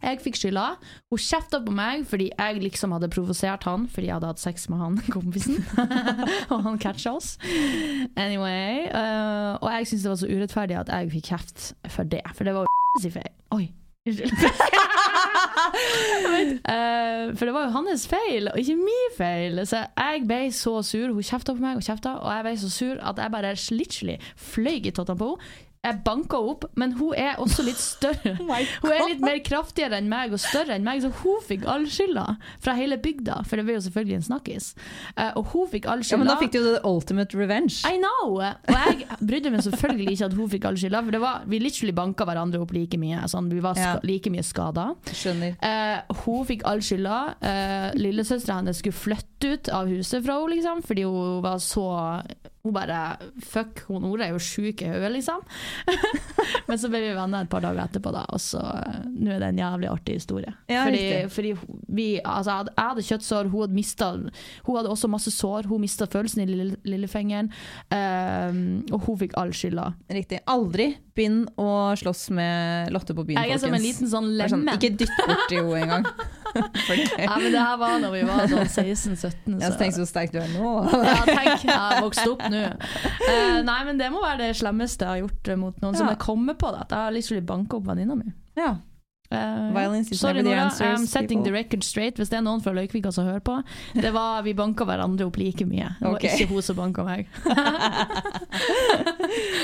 Jeg 0.00 0.20
fikk 0.24 0.38
skylda. 0.40 0.66
Hun 1.12 1.20
kjefta 1.20 1.60
på 1.64 1.74
meg 1.76 2.06
fordi 2.08 2.30
jeg 2.32 2.62
liksom 2.64 2.94
hadde 2.96 3.10
provosert 3.12 3.66
han 3.68 3.86
fordi 3.90 4.08
jeg 4.08 4.16
hadde 4.16 4.30
hatt 4.32 4.42
sex 4.42 4.68
med 4.72 4.80
han 4.80 5.00
kompisen. 5.16 5.60
og 6.50 6.62
han 6.66 6.80
catcha 6.80 7.12
oss. 7.18 7.34
Anyway. 8.16 8.86
Uh, 8.88 9.58
og 9.60 9.68
jeg 9.74 9.90
syntes 9.90 10.06
det 10.06 10.14
var 10.14 10.22
så 10.22 10.30
urettferdig 10.30 10.80
at 10.80 10.94
jeg 10.94 11.12
fikk 11.16 11.32
kjeft 11.34 11.68
for 11.92 12.08
det. 12.08 12.24
For 12.34 12.48
det 12.48 12.56
var 12.56 12.66
jo 12.68 13.02
sin 13.04 13.14
feil. 13.18 13.30
Oi. 13.56 13.66
Unnskyld. 14.08 14.32
uh, 16.64 17.26
for 17.36 17.44
det 17.44 17.54
var 17.54 17.66
jo 17.66 17.72
hans 17.74 18.06
feil, 18.08 18.48
og 18.48 18.58
ikke 18.58 18.76
min 18.80 19.16
feil. 19.18 19.60
Så 19.68 19.84
jeg 19.84 20.22
ble 20.28 20.42
så 20.56 20.78
sur. 20.86 21.12
Hun 21.12 21.26
kjefta 21.26 21.52
på 21.52 21.60
meg 21.60 21.76
og 21.76 21.84
kjefta, 21.84 22.16
og 22.24 22.32
jeg 22.32 22.46
ble 22.46 22.54
så 22.62 22.70
sur 22.72 23.02
at 23.04 23.20
jeg 23.20 23.34
bare 23.36 23.56
fløy 24.36 24.80
i 24.80 24.90
tottene 24.90 25.20
på 25.20 25.34
henne. 25.34 25.66
Jeg 25.80 25.96
banka 26.04 26.36
henne 26.36 26.52
opp, 26.52 26.64
men 26.76 26.90
hun 26.92 27.14
er 27.16 27.38
også 27.40 27.64
litt 27.64 27.78
større. 27.80 28.34
Hun 28.40 28.90
er 28.92 29.06
litt 29.08 29.22
mer 29.24 29.38
kraftigere 29.44 29.96
enn 29.96 30.10
meg 30.12 30.34
og 30.36 30.40
større 30.42 30.74
enn 30.76 30.84
meg, 30.84 31.00
så 31.00 31.08
hun 31.22 31.38
fikk 31.46 31.64
all 31.70 31.86
skylda 31.88 32.26
fra 32.60 32.74
hele 32.76 32.98
bygda. 33.00 33.38
For 33.48 33.56
det 33.56 33.64
var 33.64 33.78
jo 33.78 33.84
selvfølgelig 33.86 34.18
en 34.18 34.26
snakkis. 34.26 34.66
Eh, 35.14 35.30
og 35.40 35.48
hun 35.54 35.70
fikk 35.72 35.88
all 35.88 36.02
skylda. 36.04 36.18
Ja, 36.18 36.20
men 36.20 36.28
da 36.28 36.36
fikk 36.42 36.52
du 36.52 36.58
jo 36.60 36.74
the 36.74 36.82
ultimate 36.84 37.38
revenge. 37.38 37.80
I 37.88 37.96
know! 37.96 38.34
Og 38.36 38.44
jeg 38.44 39.08
brydde 39.24 39.54
meg 39.54 39.64
selvfølgelig 39.64 40.14
ikke 40.18 40.28
at 40.28 40.36
hun 40.36 40.52
fikk 40.52 40.68
all 40.68 40.78
skylda, 40.84 41.02
for 41.08 41.16
det 41.16 41.22
var, 41.24 41.48
vi 41.48 41.62
literally 41.64 41.96
banka 41.96 42.28
hverandre 42.28 42.60
opp 42.60 42.76
like 42.76 43.00
mye. 43.00 43.24
Sånn, 43.32 43.48
vi 43.52 43.64
var 43.64 43.80
Ja. 43.80 43.94
like 44.04 44.28
mye 44.36 44.44
skada. 44.44 44.90
Skjønner. 45.16 45.56
Eh, 45.64 46.14
hun 46.26 46.44
fikk 46.52 46.66
all 46.68 46.84
skylda. 46.84 47.22
Uh, 47.40 47.88
Lillesøstera 47.96 48.60
hennes 48.60 48.84
skulle 48.84 49.00
flytte 49.00 49.54
ut 49.56 49.72
av 49.72 49.88
huset 49.88 50.20
fra 50.28 50.36
henne, 50.42 50.58
liksom, 50.58 50.84
fordi 50.84 51.08
hun 51.08 51.40
var 51.46 51.56
så 51.64 51.88
Hun 52.60 52.74
bare 52.76 52.96
Fuck, 53.40 53.86
hun 53.88 54.02
Nora 54.04 54.26
er 54.26 54.34
jo 54.34 54.40
sjuk 54.42 54.82
i 54.84 54.88
hodet, 54.90 55.10
liksom. 55.14 55.40
Men 56.68 56.80
så 56.80 56.90
ble 56.92 57.00
vi 57.06 57.12
venner 57.16 57.46
et 57.46 57.52
par 57.52 57.64
dager 57.64 57.80
etterpå, 57.86 58.12
da, 58.12 58.26
og 58.28 58.42
så 58.42 58.60
eh, 58.60 58.98
Nå 59.10 59.32
er 59.32 59.40
det 59.40 59.48
en 59.54 59.62
jævlig 59.62 59.88
artig 59.90 60.18
historie. 60.20 60.52
Ja, 60.70 60.84
fordi, 60.84 61.04
fordi 61.32 61.54
vi 61.88 62.08
Altså, 62.20 62.58
jeg 62.68 62.84
hadde, 62.90 63.06
kjøttsår, 63.08 63.50
hun 63.52 63.64
hadde 63.64 63.78
mista 63.78 64.10
Hun 64.66 64.76
hadde 64.76 64.92
også 64.92 65.08
masse 65.10 65.32
sår, 65.34 65.70
hun 65.70 65.80
mista 65.80 66.08
følelsen 66.10 66.44
i 66.44 66.48
lille, 66.50 66.76
lillefingeren, 66.84 67.50
um, 67.94 68.60
og 68.92 69.06
hun 69.06 69.18
fikk 69.20 69.36
all 69.40 69.52
skylda. 69.56 69.90
Riktig. 70.12 70.42
Aldri 70.50 70.90
begynn 71.16 71.42
å 71.60 71.70
slåss 71.98 72.28
med 72.36 72.92
Lotte 72.94 73.16
på 73.16 73.24
byen, 73.28 73.40
Jeg 73.44 73.56
er 73.56 73.62
som 73.62 73.74
en 73.76 73.84
liten 73.84 74.10
sånn 74.10 74.30
lemen. 74.36 74.52
sånn, 74.52 74.68
ikke 74.76 74.92
dytt 75.00 75.16
borti 75.26 75.60
henne 75.60 75.80
engang. 75.84 76.08
Ja, 77.24 77.36
men 77.38 77.52
det 77.54 77.60
her 77.62 77.76
var 77.80 77.98
når 78.02 78.14
vi 78.14 78.22
var 78.28 78.44
sånn 78.50 78.66
16-17. 78.66 79.56
jeg 79.60 79.76
tenkte 79.78 80.00
så 80.02 80.06
sterk 80.08 80.32
du 80.34 80.38
er 80.42 80.50
nå. 80.54 80.72
Ja, 81.06 81.16
tenk, 81.28 81.64
jeg 81.66 81.76
har 81.76 82.00
vokst 82.04 82.26
opp 82.26 82.42
nå. 82.50 82.62
Uh, 83.22 83.60
nei, 83.66 83.78
men 83.88 84.00
det 84.00 84.10
må 84.14 84.22
være 84.24 84.46
det 84.48 84.52
slemmeste 84.60 85.06
jeg 85.06 85.10
har 85.10 85.22
gjort 85.24 85.52
mot 85.60 85.82
noen 85.84 85.98
som 85.98 86.06
Ja. 86.08 86.14
jeg 86.16 86.22
kommer 86.24 86.58
på. 86.58 86.72
Det. 86.74 86.86
At 86.86 86.94
jeg 86.96 87.06
har 87.06 87.16
liksom 87.16 87.46
banka 87.46 87.78
opp 87.80 87.86
venninna 87.90 88.16
mi. 88.18 88.32
Ja. 88.58 88.74
Eh, 89.30 90.02
sorry, 90.12 90.42
Nora, 90.42 90.70
I'm 90.80 91.06
setting 91.06 91.38
people. 91.38 91.44
the 91.44 91.52
record 91.52 91.84
straight. 91.84 92.16
Hvis 92.18 92.32
det 92.32 92.40
er 92.40 92.42
noen 92.42 92.62
fra 92.64 92.72
Løykvika 92.74 93.12
som 93.14 93.28
hører 93.28 93.42
på. 93.46 93.60
Det 93.94 94.10
var, 94.14 94.42
Vi 94.42 94.54
banka 94.58 94.84
hverandre 94.88 95.28
opp 95.28 95.38
like 95.38 95.66
mye. 95.70 95.92
Det 96.00 96.06
var 96.06 96.16
okay. 96.18 96.34
ikke 96.34 96.50
hun 96.50 96.62
som 96.66 96.76
banka 96.80 97.04
meg. 97.06 97.30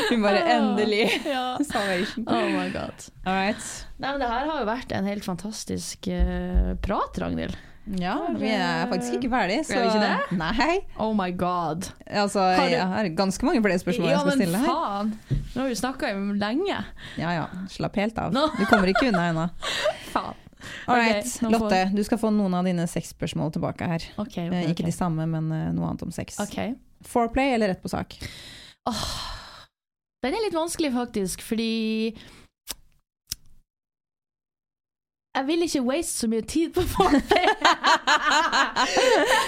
Hun 0.07 0.23
bare 0.23 0.43
endelig 0.55 1.09
ja. 1.27 1.59
salvation. 1.67 2.27
Oh 2.31 2.47
my 2.55 2.69
god. 2.71 3.09
All 3.27 3.35
right. 3.35 3.65
Nei, 3.99 4.13
men 4.13 4.21
Det 4.23 4.29
her 4.31 4.47
har 4.53 4.61
jo 4.61 4.69
vært 4.69 4.93
en 4.95 5.09
helt 5.11 5.27
fantastisk 5.27 6.07
uh, 6.13 6.77
prat, 6.85 7.19
Ragnhild. 7.19 7.57
Ja, 7.87 8.17
vi 8.35 8.49
er 8.51 8.89
faktisk 8.91 9.15
ikke 9.21 9.29
ferdig, 9.31 9.61
så 9.69 9.77
Er 9.77 9.83
vi 9.85 9.91
ikke 9.93 10.01
det? 10.03 10.39
Nei. 10.41 10.79
Oh 10.99 11.13
my 11.15 11.31
god. 11.39 11.87
Altså, 12.11 12.41
Har 12.43 12.67
du- 12.67 12.73
jeg 12.75 12.87
har 12.91 13.09
ganske 13.15 13.47
mange 13.47 13.63
flere 13.63 13.79
spørsmål 13.79 14.09
ja, 14.11 14.17
jeg 14.17 14.21
skal 14.21 14.33
men 14.33 14.41
stille 14.41 14.59
her. 14.59 14.67
faen! 14.67 15.13
Nå 15.55 15.61
har 15.63 15.69
vi 15.69 15.75
snakka 15.79 16.11
lenge. 16.41 16.79
Ja 17.17 17.31
ja, 17.37 17.47
slapp 17.71 17.95
helt 17.97 18.19
av. 18.19 18.33
Nå. 18.35 18.49
Du 18.59 18.65
kommer 18.67 18.91
ikke 18.91 19.07
unna 19.13 19.29
ennå. 19.31 19.47
Faen. 20.15 20.35
All 20.89 20.99
Ok, 20.99 21.05
right, 21.05 21.25
nå 21.43 21.51
får- 21.51 21.53
Lotte, 21.61 21.95
du 21.95 22.03
skal 22.03 22.19
få 22.19 22.33
noen 22.35 22.55
av 22.59 22.65
dine 22.67 22.89
sexspørsmål 22.91 23.53
tilbake 23.55 23.87
her. 23.87 24.03
Ok, 24.19 24.35
ok, 24.35 24.53
Eh, 24.53 24.71
Ikke 24.73 24.85
de 24.85 24.91
samme, 24.93 25.27
men 25.29 25.53
eh, 25.53 25.71
noe 25.73 25.87
annet 25.93 26.03
om 26.03 26.11
sex. 26.11 26.41
Ok. 26.43 26.75
Foreplay 27.07 27.55
eller 27.55 27.69
rett 27.69 27.83
på 27.85 27.89
sak? 27.93 28.17
Den 30.25 30.35
er 30.35 30.43
litt 30.43 30.55
vanskelig, 30.57 30.91
faktisk, 30.95 31.41
fordi 31.45 32.17
Jeg 35.37 35.45
vil 35.47 35.63
ikke 35.67 35.81
waste 35.85 36.19
så 36.23 36.27
mye 36.33 36.41
tid 36.49 36.71
på 36.73 36.81
foreplay. 36.89 37.45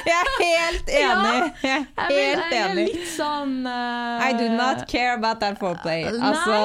Jeg 0.09 0.19
er 0.19 0.29
helt 0.43 0.91
Ja, 0.93 1.13
enig! 1.15 1.53
Jeg 1.63 1.87
er 1.97 2.11
helt 2.11 2.53
jeg 2.53 2.61
er 2.61 2.71
enig. 2.73 2.85
litt 2.91 3.07
sånn 3.15 3.55
uh, 3.67 4.27
I 4.27 4.33
do 4.37 4.49
not 4.53 4.85
care 4.91 5.15
about 5.17 5.41
that 5.41 5.57
foreplay. 5.61 6.05
Altså, 6.11 6.59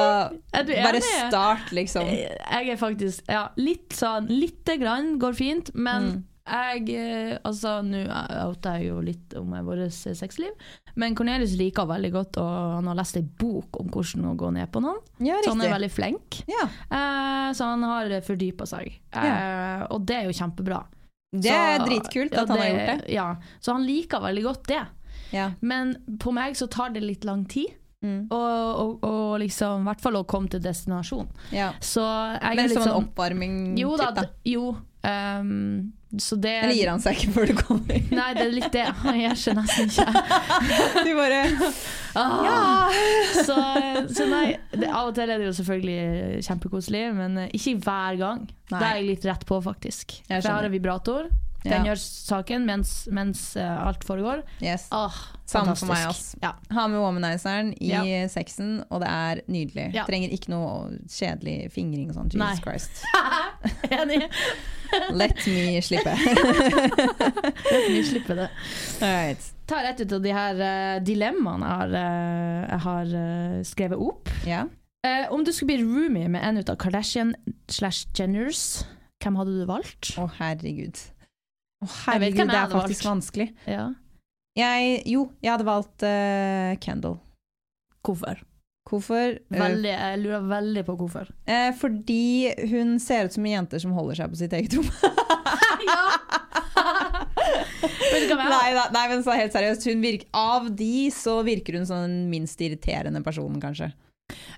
bare 0.53 1.01
start, 1.05 1.71
liksom. 1.75 2.07
Jeg 2.11 2.69
er 2.75 2.79
faktisk 2.81 3.23
Ja, 3.31 3.45
litt 3.59 3.93
sånn 3.97 4.27
Lite 4.31 4.77
grann 4.81 5.15
går 5.23 5.33
fint, 5.39 5.71
men 5.73 6.03
Mm. 6.03 6.23
Jeg 6.45 6.89
eh, 6.99 7.37
Altså, 7.45 7.77
nå 7.85 8.01
outer 8.43 8.79
jeg 8.79 8.87
jo 8.89 9.01
litt 9.01 9.33
om 9.39 9.53
vårt 9.65 9.91
sexliv, 9.93 10.51
men 10.95 11.15
Cornelius 11.15 11.55
liker 11.57 11.85
veldig 11.89 12.11
godt, 12.13 12.37
og 12.41 12.49
han 12.77 12.87
har 12.91 12.95
lest 12.99 13.17
ei 13.17 13.23
bok 13.23 13.79
om 13.79 13.87
hvordan 13.93 14.25
å 14.31 14.35
gå 14.37 14.51
ned 14.53 14.71
på 14.71 14.81
noen. 14.83 14.99
Ja, 15.23 15.39
Så 15.43 15.53
han 15.53 15.61
er 15.61 15.73
veldig 15.77 15.91
flink. 15.91 16.41
Ja, 16.51 16.65
Eh, 16.91 17.51
så 17.53 17.65
han 17.69 17.83
har 17.83 18.09
fordypa 18.25 18.65
seg, 18.67 18.99
eh, 19.13 19.85
og 19.89 20.05
det 20.05 20.15
er 20.15 20.23
jo 20.29 20.31
kjempebra. 20.37 20.83
det 21.33 21.49
er 21.51 21.79
Så- 21.79 21.85
dritkult 21.87 22.31
ja, 22.33 22.41
at 22.43 22.47
han 22.49 22.57
har 22.59 22.67
gjort 22.67 22.99
det. 23.01 23.09
Ja, 23.13 23.35
så 23.59 23.71
han 23.73 23.85
liker 23.87 24.19
veldig 24.21 24.43
godt 24.43 24.67
det. 24.67 24.85
Ja. 25.31 25.51
Men 25.61 25.95
på 26.19 26.31
meg 26.31 26.53
så 26.55 26.67
tar 26.69 26.89
det 26.93 27.01
litt 27.03 27.23
lang 27.25 27.45
tid. 27.45 27.73
Mm. 28.03 28.27
Og, 28.29 28.79
og, 28.79 29.03
og 29.07 29.39
liksom, 29.39 29.81
i 29.81 29.85
hvert 29.87 30.01
fall 30.01 30.13
å 30.19 30.25
komme 30.27 30.49
til 30.49 30.59
destinasjon. 30.59 31.27
ja. 31.51 31.71
Så 31.79 32.01
jeg 32.03 32.55
Men 32.57 32.67
litt 32.67 32.73
som 32.73 32.83
en 32.83 32.89
sånn 32.89 33.07
oppvarming 33.07 33.77
Jo 33.79 33.95
da. 33.95 34.25
jo. 34.43 34.75
Ehm, 35.07 35.91
så 36.21 36.35
det 36.37 36.51
Eller 36.61 36.75
gir 36.77 36.89
han 36.91 37.01
seg 37.01 37.17
ikke 37.17 37.31
før 37.33 37.47
du 37.49 37.53
kommer? 37.57 38.01
Nei, 38.19 38.27
det 38.37 38.43
er 38.45 38.51
litt 38.53 38.71
det. 38.75 38.83
Han 39.01 39.17
skjønner 39.33 39.65
seg 39.65 39.87
nesten 39.87 39.89
ikke. 39.89 40.25
Du 41.07 41.11
bare 41.17 41.39
Ah, 42.21 42.91
så, 43.33 43.55
så 44.13 44.25
nei, 44.29 44.43
det, 44.69 44.85
av 44.93 45.07
og 45.09 45.15
til 45.17 45.31
er 45.33 45.39
det 45.41 45.47
jo 45.47 45.53
selvfølgelig 45.57 46.43
kjempekoselig, 46.45 47.01
men 47.17 47.39
eh, 47.41 47.55
ikke 47.57 47.79
hver 47.81 48.19
gang. 48.19 48.43
Nei. 48.69 48.77
Det 48.77 48.85
er 48.91 48.99
jeg 48.99 49.07
litt 49.07 49.25
rett 49.31 49.47
på, 49.49 49.57
faktisk. 49.65 50.19
Jeg 50.27 50.43
For 50.43 50.51
jeg 50.51 50.59
har 50.59 50.67
en 50.69 50.75
vibrator. 50.75 51.31
Den 51.63 51.71
Ja. 51.71 51.93
gjør 51.93 51.99
saken 52.03 52.65
mens, 52.67 52.89
mens 53.09 53.41
uh, 53.55 53.87
alt 53.87 54.03
foregår. 54.05 54.43
Yes. 54.61 54.89
Ah, 54.91 55.15
Samme 55.47 55.73
for 55.79 55.87
meg, 55.89 56.05
også. 56.11 56.37
Ja. 56.43 56.51
Ha 56.75 56.85
med 56.91 56.99
womanizeren 56.99 57.71
i 57.79 57.89
Ja. 57.93 58.03
sexen, 58.29 58.83
og 58.91 58.99
det 59.01 59.09
er 59.09 59.41
nydelig. 59.47 59.87
Ja. 59.95 60.03
Trenger 60.05 60.29
ikke 60.35 60.51
noe 60.51 60.99
kjedelig 61.07 61.71
fingring 61.73 62.11
og 62.11 62.19
sånn. 62.19 62.29
Jesus 62.29 62.43
Nei. 62.43 62.55
Christ. 62.61 63.01
Enig. 63.89 64.27
Let 65.11 65.41
me 65.47 65.81
slippe. 65.81 66.13
Let 67.71 67.89
me 67.89 68.03
slippe 68.03 68.35
det. 68.37 68.49
Right. 69.01 69.49
Ta 69.69 69.79
rett 69.83 70.01
ut 70.03 70.15
av 70.17 70.23
de 70.23 70.33
her 70.35 70.59
uh, 70.59 71.01
dilemmaene 71.03 71.67
jeg 71.67 71.79
har, 71.79 71.95
uh, 71.95 72.61
jeg 72.67 72.81
har 72.85 73.13
uh, 73.15 73.57
skrevet 73.67 74.05
opp. 74.09 74.31
Yeah. 74.47 74.71
Om 75.35 75.43
du 75.43 75.51
skulle 75.51 75.73
bli 75.73 75.83
roomie 75.83 76.29
med 76.31 76.45
en 76.47 76.61
ut 76.61 76.69
av 76.71 76.77
Kardashian 76.79 77.33
slash 77.67 78.07
Jenners, 78.15 78.85
hvem 79.19 79.35
hadde 79.35 79.57
du 79.57 79.65
valgt? 79.67 80.13
Å, 80.15 80.29
herregud. 80.37 80.95
Vet 81.83 81.97
herregud, 82.05 82.37
hvem 82.39 82.53
jeg 82.53 82.55
det 82.55 82.61
er 82.61 82.71
faktisk 82.71 83.03
valgt. 83.03 83.09
vanskelig. 83.09 83.49
Ja. 83.67 83.89
Jeg, 84.55 85.01
jo, 85.11 85.25
jeg 85.43 85.51
hadde 85.51 85.67
valgt 85.67 86.05
Kendal. 86.85 87.17
Hvorfor? 88.03 88.39
Hvorfor? 88.93 89.37
Eh, 89.49 89.57
Veldig, 89.57 89.89
jeg 89.89 90.19
lurer 90.21 90.43
veldig 90.51 90.83
på 90.85 90.93
hvorfor. 90.99 91.31
eh, 91.49 91.71
fordi 91.79 92.53
hun 92.69 92.95
ser 93.01 93.25
ut 93.25 93.33
som 93.33 93.45
en 93.47 93.55
jente 93.57 93.79
som 93.81 93.95
holder 93.97 94.19
seg 94.21 94.29
på 94.33 94.37
sitt 94.43 94.53
eget 94.53 94.75
rom. 94.77 94.89
nei, 98.53 98.73
da, 98.75 98.87
nei, 98.93 99.05
men 99.09 99.23
så 99.25 99.35
helt 99.37 99.53
seriøst. 99.55 99.87
Virker, 100.03 100.27
av 100.37 100.69
de 100.77 101.09
så 101.13 101.39
virker 101.45 101.79
hun 101.79 101.87
som 101.89 102.03
den 102.05 102.17
minst 102.31 102.61
irriterende 102.63 103.23
personen, 103.25 103.59
kanskje. 103.63 103.91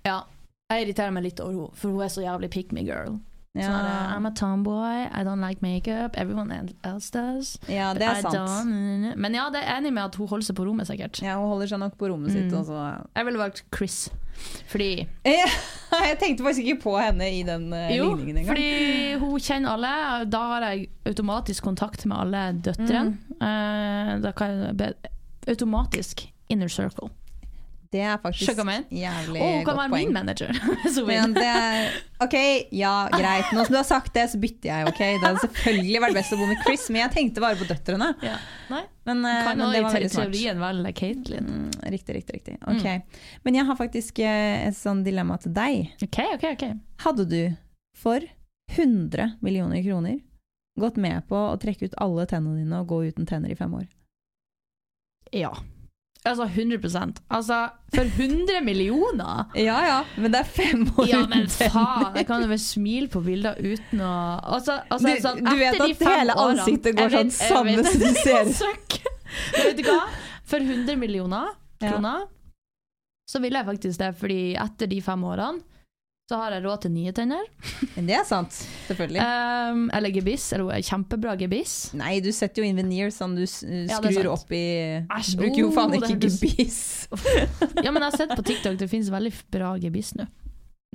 Ja. 0.05 0.23
Jeg 0.71 0.87
irriterer 0.87 1.13
meg 1.13 1.27
litt 1.27 1.39
over 1.43 1.67
henne, 1.67 1.77
for 1.77 1.93
hun 1.93 2.01
er 2.01 2.09
så 2.09 2.23
jævlig 2.25 2.49
pick 2.53 2.71
me 2.73 2.81
girl. 2.87 3.19
Ja, 3.55 3.69
Sånn 3.71 4.17
I'm 4.17 4.27
a 4.27 4.33
tomboy, 4.35 5.05
I 5.07 5.23
don't 5.23 5.39
like 5.39 5.61
makeup, 5.63 6.17
everyone 6.19 6.51
else 6.83 7.11
does. 7.13 7.55
ja 7.71 7.93
det 7.95 8.03
er 8.03 8.19
I 8.19 8.25
sant. 8.25 8.67
Men 9.15 9.37
ja, 9.37 9.47
det 9.53 9.63
er 9.63 9.77
enig 9.77 9.93
med 9.95 10.09
at 10.09 10.19
hun 10.19 10.27
holder 10.27 10.49
seg 10.49 10.57
på 10.59 10.67
rommet, 10.67 10.89
sikkert. 10.89 11.21
Ja, 11.23 11.37
hun 11.39 11.53
holder 11.53 11.71
seg 11.71 11.79
nok 11.79 11.95
på 11.99 12.11
rommet 12.11 12.35
sitt. 12.35 12.51
Mm. 12.51 13.07
Jeg 13.15 13.29
ville 13.29 13.39
valgt 13.39 13.63
Chris. 13.75 14.05
Fordi 14.67 14.89
Jeg 16.09 16.17
tenkte 16.19 16.43
faktisk 16.43 16.65
ikke 16.65 16.81
på 16.83 16.95
henne 16.99 17.29
i 17.31 17.43
den 17.47 17.69
uh, 17.71 17.87
Jo, 17.95 18.09
ligningen 18.11 18.41
engang. 18.41 18.49
fordi 18.51 19.13
hun 19.21 19.39
kjenner 19.39 19.77
alle. 19.77 19.91
Da 20.27 20.41
har 20.51 20.65
jeg 20.69 20.89
automatisk 21.07 21.63
kontakt 21.63 22.03
med 22.05 22.17
alle 22.19 22.41
døtrene. 22.59 23.15
Mm. 23.15 23.35
Uh, 23.39 24.11
da 24.25 24.33
kan 24.35 24.57
jeg 24.75 24.95
automatisk 25.47 26.27
inner 26.51 26.67
circle. 26.67 27.09
Det 27.91 28.01
er 28.01 28.17
faktisk 28.21 28.57
jævlig 28.57 28.89
godt 28.89 29.39
poeng. 29.39 29.55
hun 29.55 29.65
kan 29.67 29.77
være 29.77 29.91
min 29.93 30.13
manager. 30.15 30.51
Men 31.09 31.33
det 31.35 31.45
er, 31.45 31.95
ok, 32.25 32.35
ja, 32.75 32.93
greit. 33.13 33.51
Nå 33.53 33.65
som 33.65 33.75
du 33.75 33.77
har 33.79 33.87
sagt 33.87 34.13
det, 34.15 34.25
så 34.31 34.39
bytter 34.41 34.69
jeg. 34.71 34.87
ok? 34.89 34.99
Det 34.99 35.23
hadde 35.25 35.43
selvfølgelig 35.45 36.01
vært 36.05 36.17
best 36.17 36.35
å 36.35 36.39
bo 36.39 36.47
med 36.49 36.63
Chris, 36.65 36.85
men 36.89 37.01
jeg 37.03 37.13
tenkte 37.15 37.43
bare 37.43 37.59
på 37.59 37.67
døtrene. 37.69 38.11
ja. 38.25 38.37
Nei, 38.71 38.81
Men, 39.05 39.21
eh, 39.29 39.41
kan 39.45 39.59
men 39.59 39.73
det 39.75 39.83
var 39.85 39.93
veldig 39.93 40.09
smart. 40.11 40.31
teorien 40.33 40.61
velge 40.63 40.93
Caitlyn. 40.97 41.49
Mm, 41.51 41.71
riktig, 41.93 42.15
riktig. 42.17 42.39
riktig. 42.39 42.55
Ok. 42.65 43.19
Men 43.45 43.59
jeg 43.59 43.65
har 43.69 43.77
faktisk 43.77 44.19
eh, 44.25 44.65
et 44.67 44.77
sånn 44.77 45.03
dilemma 45.05 45.37
til 45.43 45.53
deg. 45.53 45.91
OK, 46.07 46.19
OK. 46.37 46.47
ok 46.55 46.65
Hadde 47.05 47.27
du 47.29 47.41
for 47.95 48.25
100 48.73 49.37
millioner 49.45 49.83
kroner 49.85 50.17
gått 50.79 50.97
med 50.97 51.27
på 51.29 51.37
å 51.37 51.55
trekke 51.61 51.87
ut 51.87 51.93
alle 52.01 52.25
tennene 52.27 52.63
dine 52.63 52.81
og 52.81 52.89
gå 52.89 53.03
uten 53.11 53.29
tenner 53.29 53.53
i 53.53 53.55
fem 53.59 53.71
år? 53.77 53.85
Ja. 55.35 55.53
Altså 56.25 56.45
100 56.47 57.21
Altså, 57.29 57.57
for 57.93 58.03
100 58.03 58.61
millioner! 58.65 59.45
Ja 59.67 59.75
ja, 59.85 59.97
men 60.17 60.31
det 60.33 60.39
er 60.41 60.49
fem 60.49 60.85
år 60.97 61.07
Ja, 61.07 61.19
men 61.29 61.45
faen! 61.47 62.15
Jeg 62.17 62.25
kan 62.27 62.41
jo 62.41 62.47
vel 62.49 62.59
smile 62.63 63.07
på 63.13 63.21
bilder 63.25 63.59
uten 63.61 64.01
å 64.01 64.13
Altså, 64.55 64.79
altså 64.89 65.11
Du- 65.13 65.21
sånn, 65.21 65.43
du 65.45 65.55
vet 65.59 65.79
at 65.85 66.05
hele 66.09 66.33
ansiktet 66.33 66.97
går 66.97 67.13
sånn 67.13 67.31
samme 67.35 67.83
som 67.85 67.99
du 68.01 68.07
ser. 68.25 68.49
Vet 69.53 69.77
du 69.77 69.83
hva? 69.85 69.99
For 70.45 70.59
100 70.65 70.95
millioner 70.97 71.53
Ja. 71.81 71.91
kroner 71.91 72.25
så 73.29 73.39
vil 73.41 73.53
jeg 73.57 73.65
faktisk 73.65 73.97
det, 73.97 74.11
fordi 74.19 74.41
etter 74.55 74.87
de 74.87 74.99
fem 75.01 75.23
årene 75.25 75.61
så 76.25 76.39
har 76.41 76.55
jeg 76.55 76.63
råd 76.63 76.81
til 76.81 76.93
nye 76.95 77.11
tenner. 77.13 77.43
Det 78.07 78.15
er 78.17 78.23
sant, 78.25 78.55
selvfølgelig. 78.87 79.21
Um, 79.21 79.83
eller 79.93 80.13
gebiss. 80.13 80.47
Eller 80.57 80.81
kjempebra 80.81 81.35
gebiss. 81.37 81.75
Nei, 81.97 82.17
du 82.25 82.31
setter 82.33 82.63
jo 82.63 82.69
inn 82.69 82.79
veneer 82.79 83.13
som 83.13 83.35
du 83.37 83.43
skrur 83.45 84.23
Ja, 84.23 84.31
opp 84.33 84.49
i 84.55 84.65
Æsj, 85.05 85.35
bruker 85.37 85.61
jo 85.61 85.69
faen 85.75 85.93
oh, 85.93 85.99
ikke 85.99 86.17
gebiss. 86.25 86.81
Ja, 87.85 87.93
men 87.93 88.01
jeg 88.01 88.09
har 88.09 88.17
sett 88.17 88.33
på 88.33 88.45
TikTok 88.45 88.81
det 88.81 88.89
finnes 88.89 89.13
veldig 89.13 89.35
bra 89.53 89.75
gebiss 89.81 90.15
nå. 90.17 90.25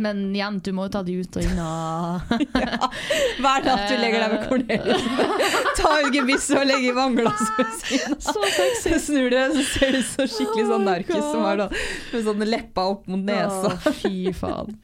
Men 0.01 0.21
igjen, 0.35 0.59
du 0.65 0.71
må 0.77 0.87
jo 0.89 0.93
ta 0.95 1.03
de 1.05 1.15
ut 1.21 1.37
og 1.37 1.45
inn 1.45 1.59
og 1.61 2.31
Hver 3.45 3.65
natt 3.67 3.83
du 3.91 3.95
legger 4.01 4.23
deg 4.25 4.33
med 4.33 4.47
Cornelius. 4.49 5.03
Ta 5.81 5.91
ut 6.03 6.11
gebisset 6.15 6.57
og 6.61 6.67
legge 6.69 6.89
i 6.91 6.95
vannglasset 6.97 7.59
ved 7.59 7.75
siden 7.83 8.17
av. 8.33 8.47
Så 8.81 9.01
snur 9.05 9.29
du 9.29 9.37
deg, 9.37 9.55
så 9.59 9.65
ser 9.75 9.97
du 9.97 10.01
så 10.09 10.27
skikkelig 10.29 10.65
sånn 10.71 10.77
Oh 10.81 10.87
narkis 10.89 11.25
som 11.27 11.45
er 11.51 11.61
sånn, 11.65 11.75
med 12.15 12.25
sånne 12.31 12.49
leppa 12.49 12.85
opp 12.95 13.07
mot 13.13 13.23
nesa. 13.29 13.75
Å, 13.77 13.93
fy 14.01 14.33
faen. 14.37 14.77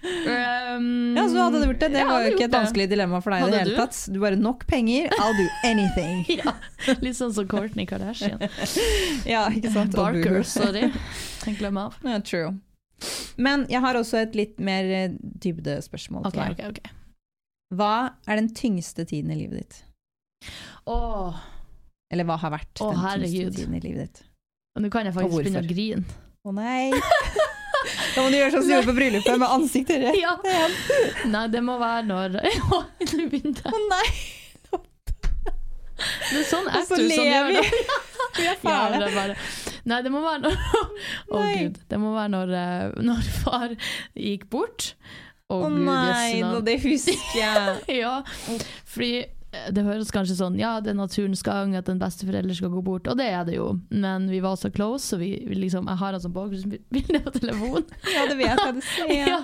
Um, 0.00 1.16
Ja, 1.16 1.26
så 1.28 1.42
hadde 1.44 1.60
du 1.60 1.66
gjort 1.68 1.82
det. 1.84 1.90
Det 1.94 2.04
var 2.08 2.24
jo 2.24 2.32
ikke 2.34 2.46
et 2.48 2.54
vanskelig 2.56 2.86
dilemma 2.90 3.20
for 3.22 3.34
deg 3.34 3.44
i 3.46 3.50
det 3.52 3.60
hele 3.62 3.74
du? 3.76 3.80
tatt. 3.82 4.00
Du 4.14 4.18
bare 4.22 4.38
nok 4.40 4.64
penger, 4.70 5.12
I'll 5.20 5.36
do 5.38 5.46
anything. 5.68 6.24
Ja, 6.40 6.54
litt 7.04 7.18
sånn 7.18 7.34
som 7.36 7.46
Kourtney 7.50 7.86
Kardashian. 7.90 8.40
Ja, 9.28 9.46
ikke 9.54 9.72
sant? 9.74 9.94
Barker, 9.98 10.40
sorry. 10.48 10.88
Jeg 11.46 11.58
glemmer 11.60 11.90
av. 11.90 12.00
Ja, 12.06 12.18
true. 12.24 12.56
Men 13.40 13.66
jeg 13.72 13.82
har 13.84 13.98
også 13.98 14.22
et 14.24 14.34
litt 14.38 14.58
mer 14.62 14.88
eh, 14.96 15.14
dybdespørsmål 15.44 16.26
til 16.30 16.40
deg. 16.40 16.56
Okay, 16.58 16.72
okay. 16.74 16.96
Hva 17.74 17.92
er 18.26 18.40
den 18.40 18.50
tyngste 18.56 19.06
tiden 19.06 19.30
i 19.34 19.38
livet 19.38 19.62
ditt? 19.62 19.78
Åh, 20.90 21.38
Eller 22.10 22.26
hva 22.26 22.38
har 22.42 22.50
vært 22.56 22.80
Åh, 22.82 22.90
den 22.90 23.04
herregud. 23.04 23.30
tyngste 23.36 23.60
tiden 23.62 23.78
i 23.78 23.84
livet 23.84 24.08
ditt? 24.08 24.26
nå 24.80 24.88
kan 24.88 25.04
jeg 25.04 25.12
faktisk 25.12 25.42
begynne 25.44 25.60
å 25.60 25.68
grine. 25.68 26.18
Å 26.48 26.54
nei! 26.56 26.90
Da 28.14 28.20
må 28.24 28.28
du 28.28 28.36
gjøre 28.36 28.50
sånn 28.52 28.64
som 28.64 28.68
du 28.68 28.74
gjorde 28.74 28.90
på 28.90 28.96
bryllupet, 28.98 29.38
med 29.40 29.52
ansiktet 29.54 30.02
rett 30.02 30.18
Ja. 30.20 30.34
Nei, 31.30 31.46
det 31.52 31.62
må 31.64 31.78
være 31.80 32.02
når 32.08 32.34
nå 32.68 32.80
begynte 33.32 33.64
jeg. 33.64 33.72
Å 33.72 33.80
nei! 33.88 34.08
Er 36.00 36.46
sånn 36.48 36.68
er 36.70 36.86
du 36.88 37.08
som 37.14 37.26
gjør 37.28 37.52
det. 37.56 37.64
vi! 38.38 38.46
Er 38.46 38.62
Ja, 38.64 38.84
det 38.98 39.10
bare 39.14 39.36
Nei, 39.88 40.02
det 40.04 40.12
må 40.12 40.20
være 40.24 40.44
når 40.44 40.60
Å 40.60 41.40
oh, 41.40 41.50
gud. 41.56 41.80
Det 41.88 41.98
må 42.00 42.12
være 42.14 42.32
når, 42.34 42.54
eh, 42.60 43.02
når 43.06 43.26
far 43.40 43.74
gikk 44.14 44.46
bort. 44.52 44.92
Å 45.50 45.56
oh, 45.56 45.66
oh, 45.66 45.74
nei, 45.74 46.40
nå, 46.44 46.60
det 46.66 46.78
husker 46.84 47.34
jeg. 47.34 47.76
Ja, 48.02 48.20
fordi 48.86 49.24
eh, 49.24 49.70
det 49.74 49.82
høres 49.82 50.12
kanskje 50.14 50.36
sånn 50.38 50.58
Ja, 50.60 50.76
det 50.84 50.92
er 50.92 50.98
naturens 51.00 51.42
gang 51.46 51.74
at 51.78 51.88
en 51.90 51.98
besteforelder 51.98 52.54
skal 52.54 52.70
gå 52.70 52.82
bort, 52.86 53.08
og 53.10 53.18
det 53.18 53.26
er 53.32 53.42
det 53.48 53.56
jo, 53.56 53.72
men 53.90 54.28
vi 54.30 54.42
var 54.44 54.60
så 54.60 54.70
close, 54.70 55.08
så 55.10 55.18
vi, 55.18 55.32
vi 55.48 55.58
liksom 55.64 55.90
Jeg 55.90 56.02
har 56.04 56.18
altså 56.18 56.30
bakgrunnsbilde 56.36 57.22
på 57.26 57.34
telefonen. 57.40 57.88
Ja, 58.14 58.28
det 58.30 58.38
vet 58.38 58.52
jeg. 58.54 58.76
du 58.76 58.84
ser 58.92 59.14
jeg. 59.14 59.32
Ja. 59.32 59.40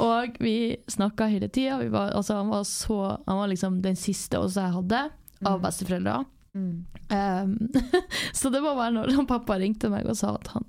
Og 0.00 0.40
vi 0.40 0.56
snakka 0.94 1.28
hele 1.28 1.50
tida. 1.52 1.82
Altså, 2.06 2.38
han 2.40 2.54
var 2.54 2.64
så 2.68 3.02
Han 3.26 3.42
var 3.42 3.52
liksom 3.52 3.82
den 3.84 3.98
siste 3.98 4.40
også 4.40 4.70
jeg 4.70 4.78
hadde 4.78 5.02
av 5.48 5.60
besteforeldre. 5.64 6.24
Mm. 6.52 6.84
Um, 7.08 7.52
så 8.36 8.50
det 8.52 8.60
må 8.60 8.74
være 8.76 8.92
når 8.98 9.14
pappa 9.30 9.56
ringte 9.62 9.88
meg 9.92 10.04
og 10.12 10.16
sa 10.18 10.34
at 10.36 10.50
han 10.52 10.66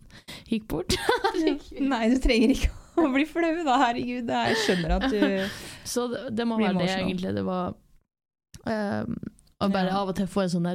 gikk 0.47 0.67
bort. 0.71 0.95
Nei, 1.91 2.03
du 2.13 2.17
trenger 2.23 2.53
ikke 2.55 2.71
å 3.03 3.09
bli 3.11 3.25
flau 3.27 3.51
da, 3.67 3.79
herregud. 3.87 4.29
er- 4.31 4.53
Jeg 4.53 4.61
skjønner 4.63 4.95
at 4.99 5.07
du 5.11 5.49
Så 5.89 6.07
det, 6.11 6.21
det 6.37 6.45
må 6.47 6.59
være 6.61 6.77
det, 6.79 6.89
egentlig. 6.93 7.33
Det 7.35 7.43
var 7.47 7.73
um, 8.69 9.15
Og 9.63 9.71
bare 9.73 9.89
Ja. 9.89 9.97
av 10.01 10.09
og 10.11 10.15
til 10.15 10.27
få 10.29 10.43
en 10.45 10.49
sånn 10.53 10.67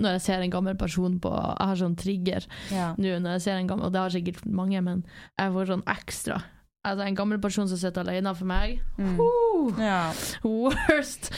Når 0.00 0.16
jeg 0.16 0.22
ser 0.24 0.40
en 0.42 0.50
gammel 0.50 0.74
person 0.78 1.18
på 1.20 1.30
Jeg 1.36 1.66
har 1.70 1.76
sånn 1.82 1.96
trigger 2.00 2.46
ja. 2.72 2.88
nå 2.98 3.18
når 3.20 3.36
jeg 3.36 3.42
ser 3.46 3.60
en 3.60 3.68
gammel 3.70 3.86
Og 3.86 3.92
det 3.94 4.00
har 4.02 4.14
sikkert 4.14 4.46
mange, 4.46 4.80
men 4.82 5.04
jeg 5.38 5.52
får 5.52 5.70
sånn 5.74 5.84
ekstra. 5.94 6.40
Altså 6.86 7.06
En 7.08 7.16
gammel 7.18 7.40
person 7.42 7.66
som 7.68 7.78
sitter 7.80 8.04
alene 8.06 8.32
for 8.38 8.46
meg 8.46 8.78
Mm. 8.96 9.18
uh, 9.20 9.80
ja. 9.82 10.12
Worst! 10.46 11.30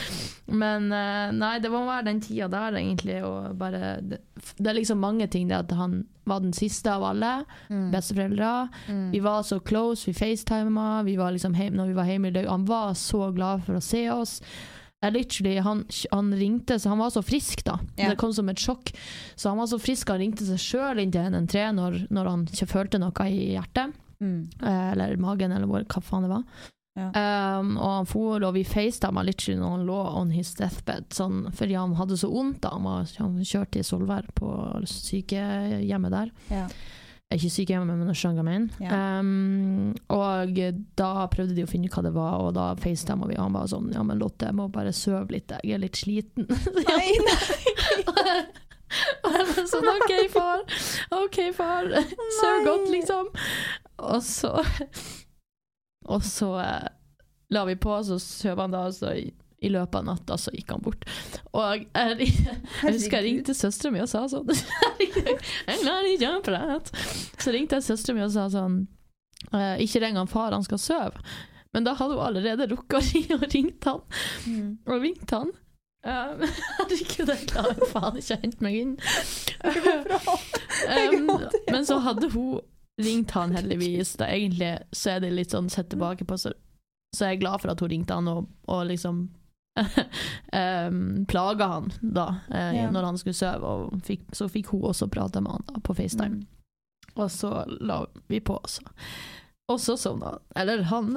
Men 0.47 0.87
uh, 0.93 1.31
nei, 1.35 1.55
det 1.63 1.71
må 1.73 1.81
være 1.87 2.05
den 2.07 2.21
tida 2.23 2.47
der, 2.53 2.77
egentlig. 2.79 3.19
Og 3.25 3.57
bare, 3.59 3.97
det, 4.01 4.21
det 4.57 4.67
er 4.71 4.77
liksom 4.79 5.01
mange 5.01 5.27
ting. 5.27 5.49
Det 5.49 5.57
at 5.63 5.73
han 5.77 6.03
var 6.29 6.41
den 6.43 6.53
siste 6.53 6.91
av 6.93 7.03
alle. 7.09 7.31
Mm. 7.69 7.87
Besteforeldre. 7.93 8.51
Vi 9.13 9.21
var 9.25 9.41
så 9.47 9.59
close, 9.59 10.05
vi 10.09 10.13
facetima. 10.17 11.01
Vi 11.05 11.17
var 11.19 11.33
liksom 11.35 11.57
heim, 11.57 11.73
når 11.77 11.91
vi 11.91 11.97
var 11.97 12.09
hjemme 12.11 12.29
i 12.31 12.35
dag. 12.37 12.49
Han 12.49 12.67
var 12.69 12.93
så 12.97 13.31
glad 13.35 13.65
for 13.65 13.79
å 13.79 13.83
se 13.83 14.05
oss. 14.13 14.39
Literally, 15.01 15.57
han, 15.63 15.85
han 16.11 16.33
ringte, 16.35 16.75
så 16.79 16.89
han 16.91 16.99
var 16.99 17.09
så 17.15 17.21
frisk, 17.23 17.61
da. 17.65 17.77
Yeah. 17.95 18.11
Det 18.11 18.17
kom 18.19 18.33
som 18.35 18.49
et 18.51 18.59
sjokk. 18.59 18.91
Så 19.39 19.49
han 19.53 19.57
var 19.61 19.69
så 19.71 19.79
frisk, 19.79 20.09
han 20.11 20.19
ringte 20.19 20.43
seg 20.47 20.59
sjøl 20.59 20.99
inn 20.99 21.13
til 21.15 21.29
NN3 21.31 21.69
når, 21.77 21.99
når 22.11 22.29
han 22.33 22.43
ikke 22.51 22.67
følte 22.73 22.99
noe 22.99 23.29
i 23.31 23.53
hjertet. 23.55 23.95
Mm. 24.19 24.49
Eh, 24.61 24.91
eller 24.91 25.17
magen, 25.21 25.55
eller 25.55 25.69
hvor, 25.69 25.85
hva 25.87 26.03
faen 26.03 26.27
det 26.27 26.33
var. 26.33 26.43
Ja. 26.99 27.59
Um, 27.59 27.75
og 27.77 27.91
han 27.93 28.07
for, 28.09 28.43
og 28.43 28.53
vi 28.57 28.65
facetama 28.67 29.23
litt 29.23 29.45
når 29.47 29.75
han 29.77 29.87
lå 29.87 29.97
on 30.19 30.31
his 30.35 30.51
deathbed, 30.57 31.07
sånn, 31.15 31.45
fordi 31.55 31.77
han 31.79 31.95
hadde 31.99 32.17
så 32.19 32.31
vondt. 32.31 32.61
da 32.65 32.73
Han 32.75 32.87
var 32.87 33.43
kjørt 33.45 33.71
til 33.75 33.85
Solvær, 33.87 34.27
på 34.35 34.49
sykehjemmet 34.89 36.15
der. 36.15 36.33
Ja. 36.51 36.65
Ikke 37.29 37.51
sykehjemmet, 37.53 37.99
men 38.01 38.17
Shangamen. 38.17 38.71
Ja. 38.81 39.19
Um, 39.21 39.93
og 40.09 40.57
da 40.97 41.27
prøvde 41.29 41.53
de 41.53 41.63
å 41.63 41.69
finne 41.69 41.85
ut 41.85 41.93
hva 41.93 42.03
det 42.07 42.15
var, 42.15 42.39
og 42.41 42.55
da 42.57 42.71
facetama 42.81 43.29
vi, 43.29 43.37
og 43.37 43.45
han 43.47 43.59
var 43.59 43.69
sånn 43.69 43.91
Ja, 43.93 44.01
men 44.03 44.19
Lotte, 44.21 44.49
jeg 44.49 44.57
må 44.57 44.65
bare 44.73 44.95
sove 44.97 45.29
litt, 45.35 45.53
jeg 45.61 45.77
er 45.77 45.83
litt 45.83 45.99
sliten. 46.01 46.49
Nei, 46.89 47.13
nei. 47.29 48.41
Og 49.25 49.35
jeg 49.35 49.47
var 49.49 49.67
sånn 49.69 49.89
OK, 49.95 50.13
far. 50.37 50.63
OK, 51.19 51.41
far. 51.55 51.91
Sov 52.39 52.63
godt, 52.67 52.87
liksom. 52.93 53.29
Og 53.99 54.23
så 54.23 54.53
Og 56.09 56.23
så 56.25 56.53
eh, 56.63 56.87
la 57.53 57.65
vi 57.67 57.75
på, 57.81 57.99
så 58.05 58.19
sov 58.21 58.63
han 58.63 58.73
da, 58.73 58.87
og 58.89 58.97
så 58.97 59.13
i, 59.19 59.29
løpet 59.69 59.97
av 59.99 60.05
natta 60.07 60.37
så 60.39 60.53
gikk 60.55 60.71
han 60.71 60.83
bort. 60.85 61.03
Og 61.51 61.81
jeg, 61.83 62.29
jeg 62.29 62.93
husker 62.93 63.17
jeg 63.19 63.25
ringte 63.25 63.55
søstera 63.57 63.91
mi 63.91 63.99
og 63.99 64.07
sa 64.07 64.21
sånn 64.31 64.47
Jeg 65.01 65.81
klarer 65.81 66.07
ikke 66.13 66.31
å 66.37 66.45
prate. 66.45 67.05
Så 67.35 67.51
ringte 67.51 67.79
jeg 67.79 67.89
søstera 67.89 68.15
mi 68.15 68.23
og 68.23 68.31
sa 68.33 68.47
sånn 68.53 68.85
eh, 69.51 69.81
Ikke 69.83 69.99
ring 70.05 70.19
han 70.19 70.31
far, 70.31 70.55
han 70.55 70.63
skal 70.63 70.79
sove. 70.81 71.25
Men 71.75 71.85
da 71.85 71.93
hadde 71.99 72.15
hun 72.15 72.23
allerede 72.25 72.69
rukket 72.71 72.97
å 72.97 73.03
ringe 73.11 73.35
og 73.37 73.43
ringt 73.53 73.89
han. 73.89 73.99
Mm. 74.47 74.69
Og 74.87 75.03
ringte 75.03 75.41
han. 75.43 75.51
Um, 76.07 76.43
Herregud, 76.79 77.27
jeg 77.27 77.47
klarer 77.51 77.89
faen 77.91 78.19
ikke 78.19 78.37
å 78.37 78.41
hente 78.43 78.63
meg 78.63 78.77
inn. 78.79 78.93
um, 81.27 81.31
men 81.71 81.87
så 81.87 81.99
hadde 82.05 82.29
hun 82.33 82.61
ringt 82.99 83.31
han 83.35 83.55
heldigvis. 83.55 84.15
Da 84.19 84.29
egentlig 84.31 84.77
så 84.95 85.15
er 85.15 85.25
det 85.25 85.33
litt 85.35 85.55
sånn 85.55 85.69
sett 85.71 85.91
tilbake 85.91 86.27
på, 86.27 86.37
så, 86.39 86.53
så 87.15 87.25
er 87.25 87.35
jeg 87.35 87.43
glad 87.43 87.63
for 87.63 87.73
at 87.73 87.83
hun 87.83 87.91
ringte 87.91 88.15
han 88.15 88.31
og, 88.31 88.47
og 88.71 88.85
liksom 88.91 89.25
um, 90.53 91.25
plaga 91.29 91.67
han 91.75 91.91
da, 92.01 92.29
eh, 92.51 92.71
Ja. 92.81 92.87
når 92.91 93.03
han 93.11 93.19
skulle 93.19 93.37
sove. 93.37 93.65
Og 93.67 93.99
fikk, 94.07 94.29
så 94.35 94.49
fikk 94.51 94.71
hun 94.73 94.87
også 94.91 95.07
prate 95.11 95.43
med 95.43 95.57
han 95.57 95.67
da, 95.67 95.83
på 95.83 95.95
FaceTime. 95.95 96.41
Mm. 96.41 96.47
Og 97.19 97.31
så 97.31 97.65
la 97.81 98.03
vi 98.31 98.39
på 98.39 98.55
også. 98.59 98.85
Og 99.69 99.77
så 99.79 99.93
sovna 100.01 100.31
han. 100.33 100.39
Eller 100.55 100.81
han 100.89 101.11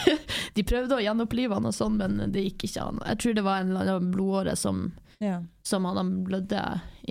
De 0.56 0.62
prøvde 0.64 0.96
å 0.96 1.02
gjenopplive 1.04 1.54
han 1.58 1.66
og 1.68 1.74
sånn, 1.76 1.98
men 2.00 2.32
det 2.32 2.44
gikk 2.46 2.64
ikke 2.70 2.86
an. 2.86 3.00
Jeg 3.06 3.18
tror 3.22 3.34
det 3.36 3.44
var 3.44 3.60
en 3.60 3.70
eller 3.74 3.90
annen 3.94 4.12
blodåre 4.14 4.56
som, 4.56 4.86
Ja. 5.20 5.42
som 5.62 5.84
han 5.84 6.24
blødde 6.24 6.62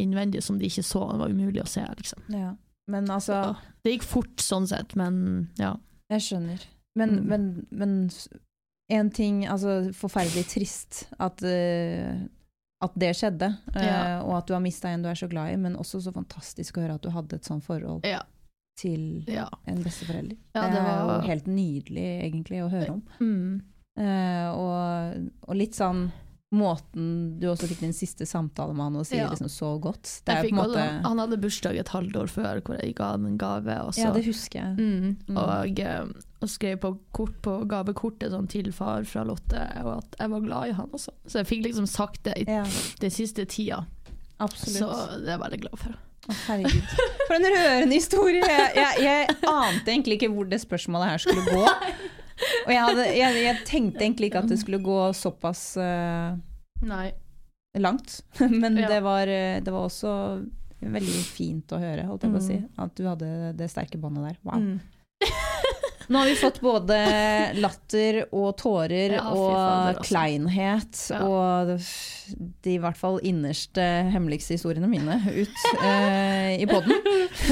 innvendig, 0.02 0.42
som 0.44 0.58
de 0.58 0.66
ikke 0.66 0.84
så. 0.84 1.04
Det 1.12 1.20
var 1.22 1.30
umulig 1.30 1.62
å 1.64 1.68
se, 1.70 1.86
liksom. 1.98 2.24
ja. 2.34 2.56
Men 2.90 3.06
altså 3.14 3.34
Ja. 3.38 3.56
Det 3.86 3.92
gikk 4.00 4.04
fort 4.10 4.42
sånn 4.42 4.66
sett, 4.68 4.96
men 4.98 5.50
ja. 5.60 5.76
Jeg 6.10 6.22
skjønner. 6.26 6.66
Men, 6.98 7.10
Mm. 7.20 7.26
men, 7.30 7.68
men 7.72 8.10
en 8.90 9.12
ting 9.12 9.44
Altså, 9.48 9.92
forferdelig 9.94 10.48
trist 10.50 11.04
at, 11.20 11.44
uh, 11.44 12.26
at 12.82 12.94
det 12.98 13.12
skjedde, 13.16 13.52
Ja. 13.76 14.24
og 14.24 14.34
at 14.40 14.48
du 14.48 14.54
har 14.54 14.60
mista 14.66 14.90
en 14.90 15.04
du 15.04 15.10
er 15.10 15.14
så 15.16 15.30
glad 15.30 15.54
i, 15.54 15.56
men 15.58 15.76
også 15.78 16.02
så 16.02 16.12
fantastisk 16.12 16.78
å 16.78 16.82
høre 16.82 16.96
at 16.96 17.02
du 17.06 17.10
hadde 17.14 17.36
et 17.36 17.46
sånt 17.46 17.64
forhold 17.64 18.04
Ja. 18.10 18.24
Til 18.80 19.04
ja. 19.28 19.46
en 19.68 19.84
besteforelder. 19.84 20.38
Ja, 20.56 20.64
det 20.70 20.72
det 20.78 20.80
er 20.86 21.04
var- 21.06 21.20
jo 21.22 21.28
helt 21.34 21.52
nydelig, 21.52 22.08
egentlig, 22.24 22.64
å 22.64 22.72
høre 22.72 22.96
om. 22.96 23.04
Mm. 23.20 23.62
Uh, 24.00 24.48
og, 24.56 25.30
og 25.50 25.56
litt 25.60 25.76
sånn 25.76 26.06
måten 26.56 27.38
du 27.38 27.44
også 27.52 27.68
fikk 27.70 27.82
din 27.84 27.92
siste 27.94 28.26
samtale 28.26 28.74
med 28.74 28.88
han 28.88 28.96
og 28.98 29.06
sier 29.06 29.20
Ja. 29.22 29.30
liksom 29.30 29.50
så 29.54 29.68
godt. 29.80 30.22
Det 30.26 30.34
Jeg 30.34 30.50
på 30.50 30.56
en 30.58 30.64
også, 30.64 30.86
han 31.06 31.20
hadde 31.22 31.38
bursdag 31.44 31.78
et 31.78 31.92
halvt 31.94 32.16
år 32.18 32.32
før 32.34 32.62
hvor 32.66 32.80
jeg 32.82 32.96
ga 32.98 33.12
han 33.12 33.26
en 33.28 33.38
gave. 33.38 33.76
Og 33.86 33.94
så, 33.94 34.08
Ja, 34.08 34.12
det 34.16 34.26
husker 34.26 34.60
jeg. 34.64 34.78
mm, 34.80 35.18
Mm. 35.30 35.38
og, 35.38 35.80
eh, 35.80 36.06
og 36.42 36.50
skrev 36.50 36.80
på, 36.82 36.98
kort, 37.14 37.36
på 37.44 37.68
gavekortet 37.70 38.32
sånn, 38.34 38.48
til 38.50 38.72
far 38.72 39.04
fra 39.04 39.24
Lotte 39.24 39.62
og 39.86 39.98
at 40.00 40.16
jeg 40.20 40.30
var 40.32 40.40
glad 40.42 40.70
i 40.70 40.72
han 40.74 40.90
også. 40.90 41.12
Så 41.28 41.44
jeg 41.44 41.46
fikk 41.52 41.64
liksom 41.66 41.86
sagt 41.88 42.24
det 42.24 42.34
i 42.38 42.46
den 42.46 43.12
siste 43.12 43.46
tida. 43.46 43.86
absolutt. 44.40 44.80
Så 44.80 45.20
det 45.20 45.28
er 45.30 45.38
jeg 45.38 45.40
veldig 45.46 45.62
glad 45.62 45.78
for. 45.78 45.96
Herregud. 46.48 46.94
For 47.26 47.38
en 47.38 47.48
rørende 47.54 47.96
historie! 47.96 48.44
Jeg, 48.46 48.72
jeg, 48.76 49.04
jeg 49.06 49.38
ante 49.50 49.92
egentlig 49.92 50.20
ikke 50.20 50.32
hvor 50.34 50.50
det 50.50 50.62
spørsmålet 50.62 51.14
her 51.14 51.24
skulle 51.24 51.46
gå. 51.48 51.64
Og 52.66 52.72
jeg, 52.72 52.84
hadde, 52.86 53.08
jeg, 53.18 53.58
tenkte 53.68 54.06
egentlig 54.06 54.30
ikke 54.30 54.44
at 54.44 54.52
det 54.52 54.60
skulle 54.62 54.80
gå 54.84 55.00
såpass 55.18 55.64
uh, 55.78 56.38
langt. 57.78 58.22
Men 58.62 58.78
Ja. 58.78 58.88
det, 58.88 59.02
var, 59.04 59.28
eh, 59.28 59.60
det 59.64 59.74
var 59.74 59.90
også 59.90 60.14
veldig 60.80 61.24
fint 61.28 61.72
å 61.76 61.82
høre, 61.82 62.08
holdt 62.08 62.24
jeg 62.24 62.32
på 62.34 62.40
å 62.40 62.46
si. 62.46 62.60
Mm. 62.62 62.70
At 62.86 62.96
du 62.96 63.04
hadde 63.10 63.32
det 63.60 63.68
sterke 63.72 64.00
båndet 64.00 64.30
der. 64.30 64.40
Wow. 64.48 64.64
Mm. 64.64 64.80
Nå 66.10 66.18
har 66.18 66.26
vi 66.26 66.36
fått 66.40 66.58
både 66.66 66.96
latter 67.62 68.24
og 68.34 68.56
tårer 68.58 69.14
Ja, 69.20 69.28
og 69.30 69.52
altså. 69.54 70.06
kleinhet 70.08 71.02
Ja. 71.14 71.20
og 71.22 71.74
de 72.66 72.74
i 72.74 72.80
hvert 72.82 72.98
fall 72.98 73.20
innerste, 73.26 73.84
hemmeligste 74.10 74.56
historiene 74.58 74.90
mine 74.90 75.20
ut 75.28 75.60
uh, 75.84 76.50
i 76.58 76.66
poden. 76.70 76.96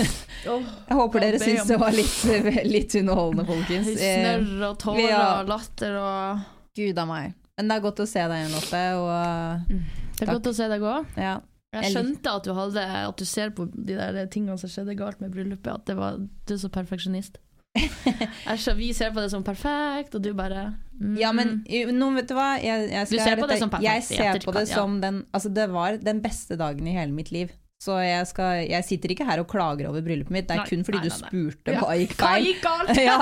Jeg 0.47 0.97
håper 0.97 1.21
dere 1.25 1.41
syns 1.41 1.69
det 1.69 1.77
var 1.81 1.93
litt, 1.93 2.17
litt 2.65 2.95
underholdende, 2.97 3.45
folkens. 3.49 3.89
Eh, 3.93 4.21
Snørr 4.23 4.69
og 4.71 4.79
tårer 4.81 5.09
ja. 5.09 5.21
og 5.41 5.51
latter 5.51 5.97
og 6.01 6.45
Gud 6.77 6.97
a 7.01 7.05
meg. 7.09 7.35
Men 7.57 7.69
det 7.69 7.77
er 7.77 7.85
godt 7.87 8.01
å 8.05 8.07
se 8.09 8.21
deg 8.21 8.41
igjen, 8.41 8.53
Lotte. 8.53 8.83
Og 9.01 10.17
Det 10.17 10.25
er 10.27 10.33
godt 10.33 10.49
å 10.51 10.55
se 10.57 10.67
deg 10.71 10.85
òg. 10.85 11.13
ja. 11.19 11.35
Jeg 11.77 11.91
skjønte 11.93 12.31
at 12.31 12.45
du, 12.47 12.53
hadde, 12.55 12.83
at 13.05 13.19
du 13.19 13.25
ser 13.27 13.51
på 13.53 13.65
de 13.69 13.97
der 13.97 14.29
tingene 14.33 14.55
som 14.57 14.71
skjedde 14.71 14.95
galt 14.97 15.19
med 15.21 15.33
bryllupet, 15.33 15.67
at 15.73 15.89
det 15.89 15.97
var, 15.99 16.15
du 16.17 16.53
er 16.55 16.61
så 16.61 16.69
perfeksjonist. 16.73 17.35
Jeg 17.77 18.75
vi 18.81 18.89
ser 18.95 19.13
på 19.15 19.23
det 19.23 19.29
som 19.33 19.45
perfekt, 19.45 20.17
og 20.17 20.23
du 20.23 20.31
bare 20.37 20.71
mm. 20.97 21.15
Ja, 21.19 21.31
men 21.35 21.61
nå 21.93 22.09
vet 22.17 22.29
du 22.29 22.35
hva 22.37 22.55
jeg, 22.61 22.89
jeg 22.93 23.11
Du 23.11 23.15
ser 23.19 23.39
på 23.39 23.47
det 23.49 23.59
som 23.61 23.71
perfekt 23.73 23.87
Jeg 23.87 24.05
ser 24.07 24.43
på 24.43 24.55
det 24.55 24.67
som 24.71 24.99
den 25.03 25.23
Altså, 25.35 25.53
det 25.53 25.69
var 25.73 25.97
den 26.01 26.21
beste 26.23 26.57
dagen 26.59 26.87
i 26.87 26.97
hele 26.97 27.13
mitt 27.15 27.31
liv. 27.35 27.53
Så 27.77 27.93
jeg, 28.01 28.25
skal, 28.25 28.63
jeg 28.65 28.85
sitter 28.87 29.11
ikke 29.13 29.25
her 29.27 29.43
og 29.43 29.45
klager 29.51 29.91
over 29.91 30.01
bryllupet 30.01 30.33
mitt, 30.33 30.47
det 30.49 30.55
er 30.55 30.63
Nei, 30.63 30.69
kun 30.71 30.85
fordi 30.85 30.97
nei, 30.97 31.05
du 31.05 31.11
nei, 31.11 31.17
du 31.17 31.27
spurte 31.27 31.75
hva 31.77 31.97
gikk 31.99 32.15
Hva 32.17 32.29
feil. 32.31 32.47
galt? 32.63 33.01
ja, 33.05 33.17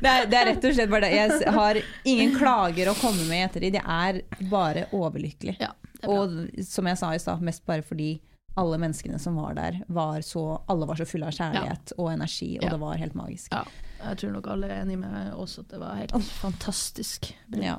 det 0.00 0.12
er, 0.12 0.28
det 0.30 0.38
er 0.38 0.48
rett 0.48 0.64
og 0.64 0.76
slett 0.78 0.92
bare 0.94 1.04
det. 1.04 1.18
Jeg 1.18 1.56
har 1.58 1.80
ingen 2.14 2.32
klager 2.38 2.90
å 2.94 2.94
komme 2.96 3.26
med 3.28 3.36
i 3.36 3.42
ettertid. 3.44 3.76
Jeg 3.76 3.84
er 3.84 4.46
bare 4.48 4.86
overlykkelig. 4.96 5.58
Ja. 5.60 5.74
Og 6.08 6.32
som 6.64 6.88
jeg 6.88 7.00
sa 7.00 7.12
i 7.12 7.20
stad, 7.20 7.44
mest 7.44 7.64
bare 7.68 7.84
fordi 7.84 8.14
alle 8.60 8.78
menneskene 8.78 9.18
som 9.18 9.36
var 9.40 9.56
der, 9.58 9.80
var 9.88 10.20
så, 10.22 10.44
alle 10.70 10.86
var 10.86 11.00
så 11.00 11.06
fulle 11.08 11.26
av 11.26 11.34
kjærlighet 11.34 11.92
og 11.98 12.12
energi, 12.12 12.52
og 12.60 12.64
Ja. 12.68 12.70
det 12.70 12.80
var 12.80 13.00
helt 13.00 13.14
magisk. 13.18 13.52
Ja, 13.52 13.64
jeg 14.04 14.18
tror 14.22 14.32
nok 14.36 14.46
alle 14.54 14.70
er 14.70 14.82
enig 14.84 14.98
med 14.98 15.34
oss 15.34 15.58
at 15.58 15.68
det 15.68 15.80
var 15.82 15.96
helt 15.98 16.14
fantastisk. 16.40 17.34
Ja. 17.50 17.78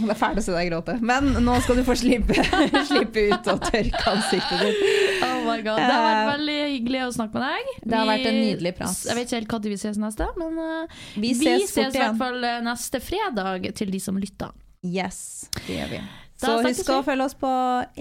Det 0.00 0.08
er 0.08 0.16
fælt 0.16 0.40
å 0.40 0.42
se 0.42 0.54
deg 0.56 0.70
gråte, 0.70 0.94
men 1.04 1.26
nå 1.44 1.54
skal 1.60 1.76
du 1.76 1.82
få 1.84 1.94
slippe, 2.00 2.32
slippe 2.90 3.26
ut 3.28 3.48
og 3.52 3.60
tørke 3.66 4.00
ansiktet 4.08 4.62
ditt. 4.64 4.80
Oh 5.26 5.42
my 5.44 5.58
god, 5.60 5.76
Det 5.76 5.88
har 5.92 6.06
vært 6.06 6.30
veldig 6.30 6.56
hyggelig 6.72 7.02
å 7.04 7.10
snakke 7.18 7.36
med 7.36 7.44
deg. 7.44 7.74
Det 7.84 7.98
har 7.98 8.08
vært 8.08 8.28
en 8.30 8.38
nydelig 8.40 8.72
prat. 8.78 9.02
Jeg 9.10 9.18
vet 9.18 9.28
ikke 9.28 9.40
helt 9.42 9.52
når 9.52 9.74
vi 9.74 9.80
ses 9.82 10.00
neste, 10.00 10.28
men 10.40 10.58
uh, 10.58 10.98
Vi 11.14 11.20
vi 11.20 11.34
ses 11.36 11.66
ses, 11.68 11.74
fort 11.76 11.98
i 11.98 12.00
hvert 12.00 12.20
fall 12.24 12.48
eh, 12.48 12.58
neste 12.64 13.02
fredag 13.04 13.68
til 13.78 13.92
de 13.92 14.00
som 14.00 14.16
lytter. 14.16 14.56
Yes, 14.82 15.20
det 15.66 15.76
gjør 15.76 15.92
vi. 15.92 16.00
Da 16.42 16.48
Så 16.58 16.66
husk 16.66 16.88
å 16.90 16.98
følge 17.06 17.24
oss 17.28 17.34
på 17.38 17.50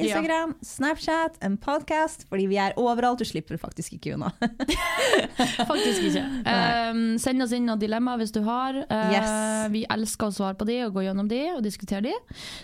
Instagram, 0.02 0.56
Snapchat, 0.66 1.36
en 1.46 1.58
podcast, 1.62 2.26
fordi 2.30 2.48
vi 2.50 2.58
er 2.58 2.74
overalt. 2.82 3.22
Du 3.22 3.28
slipper 3.30 3.60
faktisk 3.62 3.94
ikke 4.00 4.16
unna. 4.18 4.32
Faktisk 5.72 6.02
ikke. 6.10 6.24
Um, 6.92 7.18
send 7.22 7.42
oss 7.44 7.52
inn 7.56 7.68
noen 7.70 7.80
dilemmaer 7.80 8.20
hvis 8.22 8.34
du 8.36 8.42
har. 8.46 8.76
Uh, 8.90 9.12
Yes. 9.14 9.30
Vi 9.72 9.84
elsker 9.94 10.28
å 10.30 10.34
svare 10.36 10.58
på 10.60 10.66
de 10.68 10.80
og 10.88 10.96
gå 10.98 11.04
gjennom 11.06 11.28
de 11.30 11.40
og 11.54 11.62
diskutere 11.66 12.02
de. 12.10 12.14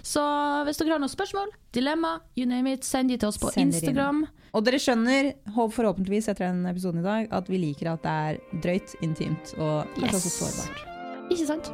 Så 0.05 0.21
hvis 0.67 0.79
dere 0.81 0.95
har 0.95 1.01
noen 1.03 1.11
spørsmål, 1.13 1.51
dilemma, 1.75 2.17
you 2.35 2.47
name 2.49 2.73
it, 2.73 2.83
send 2.87 3.11
de 3.13 3.17
til 3.21 3.29
oss 3.29 3.37
på 3.41 3.51
Send. 3.53 3.71
Instagram. 3.75 4.23
Og 4.57 4.65
dere 4.65 4.79
skjønner, 4.81 5.31
forhåpentligvis 5.53 6.31
etter 6.33 6.49
den 6.49 6.65
episoden 6.71 7.03
i 7.03 7.05
dag, 7.07 7.27
at 7.37 7.51
vi 7.51 7.59
liker 7.61 7.93
at 7.93 8.03
det 8.07 8.15
er 8.31 8.61
drøyt, 8.65 8.95
intimt 9.05 9.53
og 9.59 9.85
kanskje 9.99 10.07
Yes. 10.07 10.17
også 10.23 10.33
sårbart. 10.39 10.87
Ikke 11.29 11.45
sant? 11.51 11.71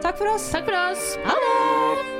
Takk 0.00 0.16
for 0.16 0.32
oss! 0.32 0.48
Takk 0.54 0.64
for 0.70 0.80
oss. 0.86 1.12
Ha 1.26 1.36
det! 1.44 2.19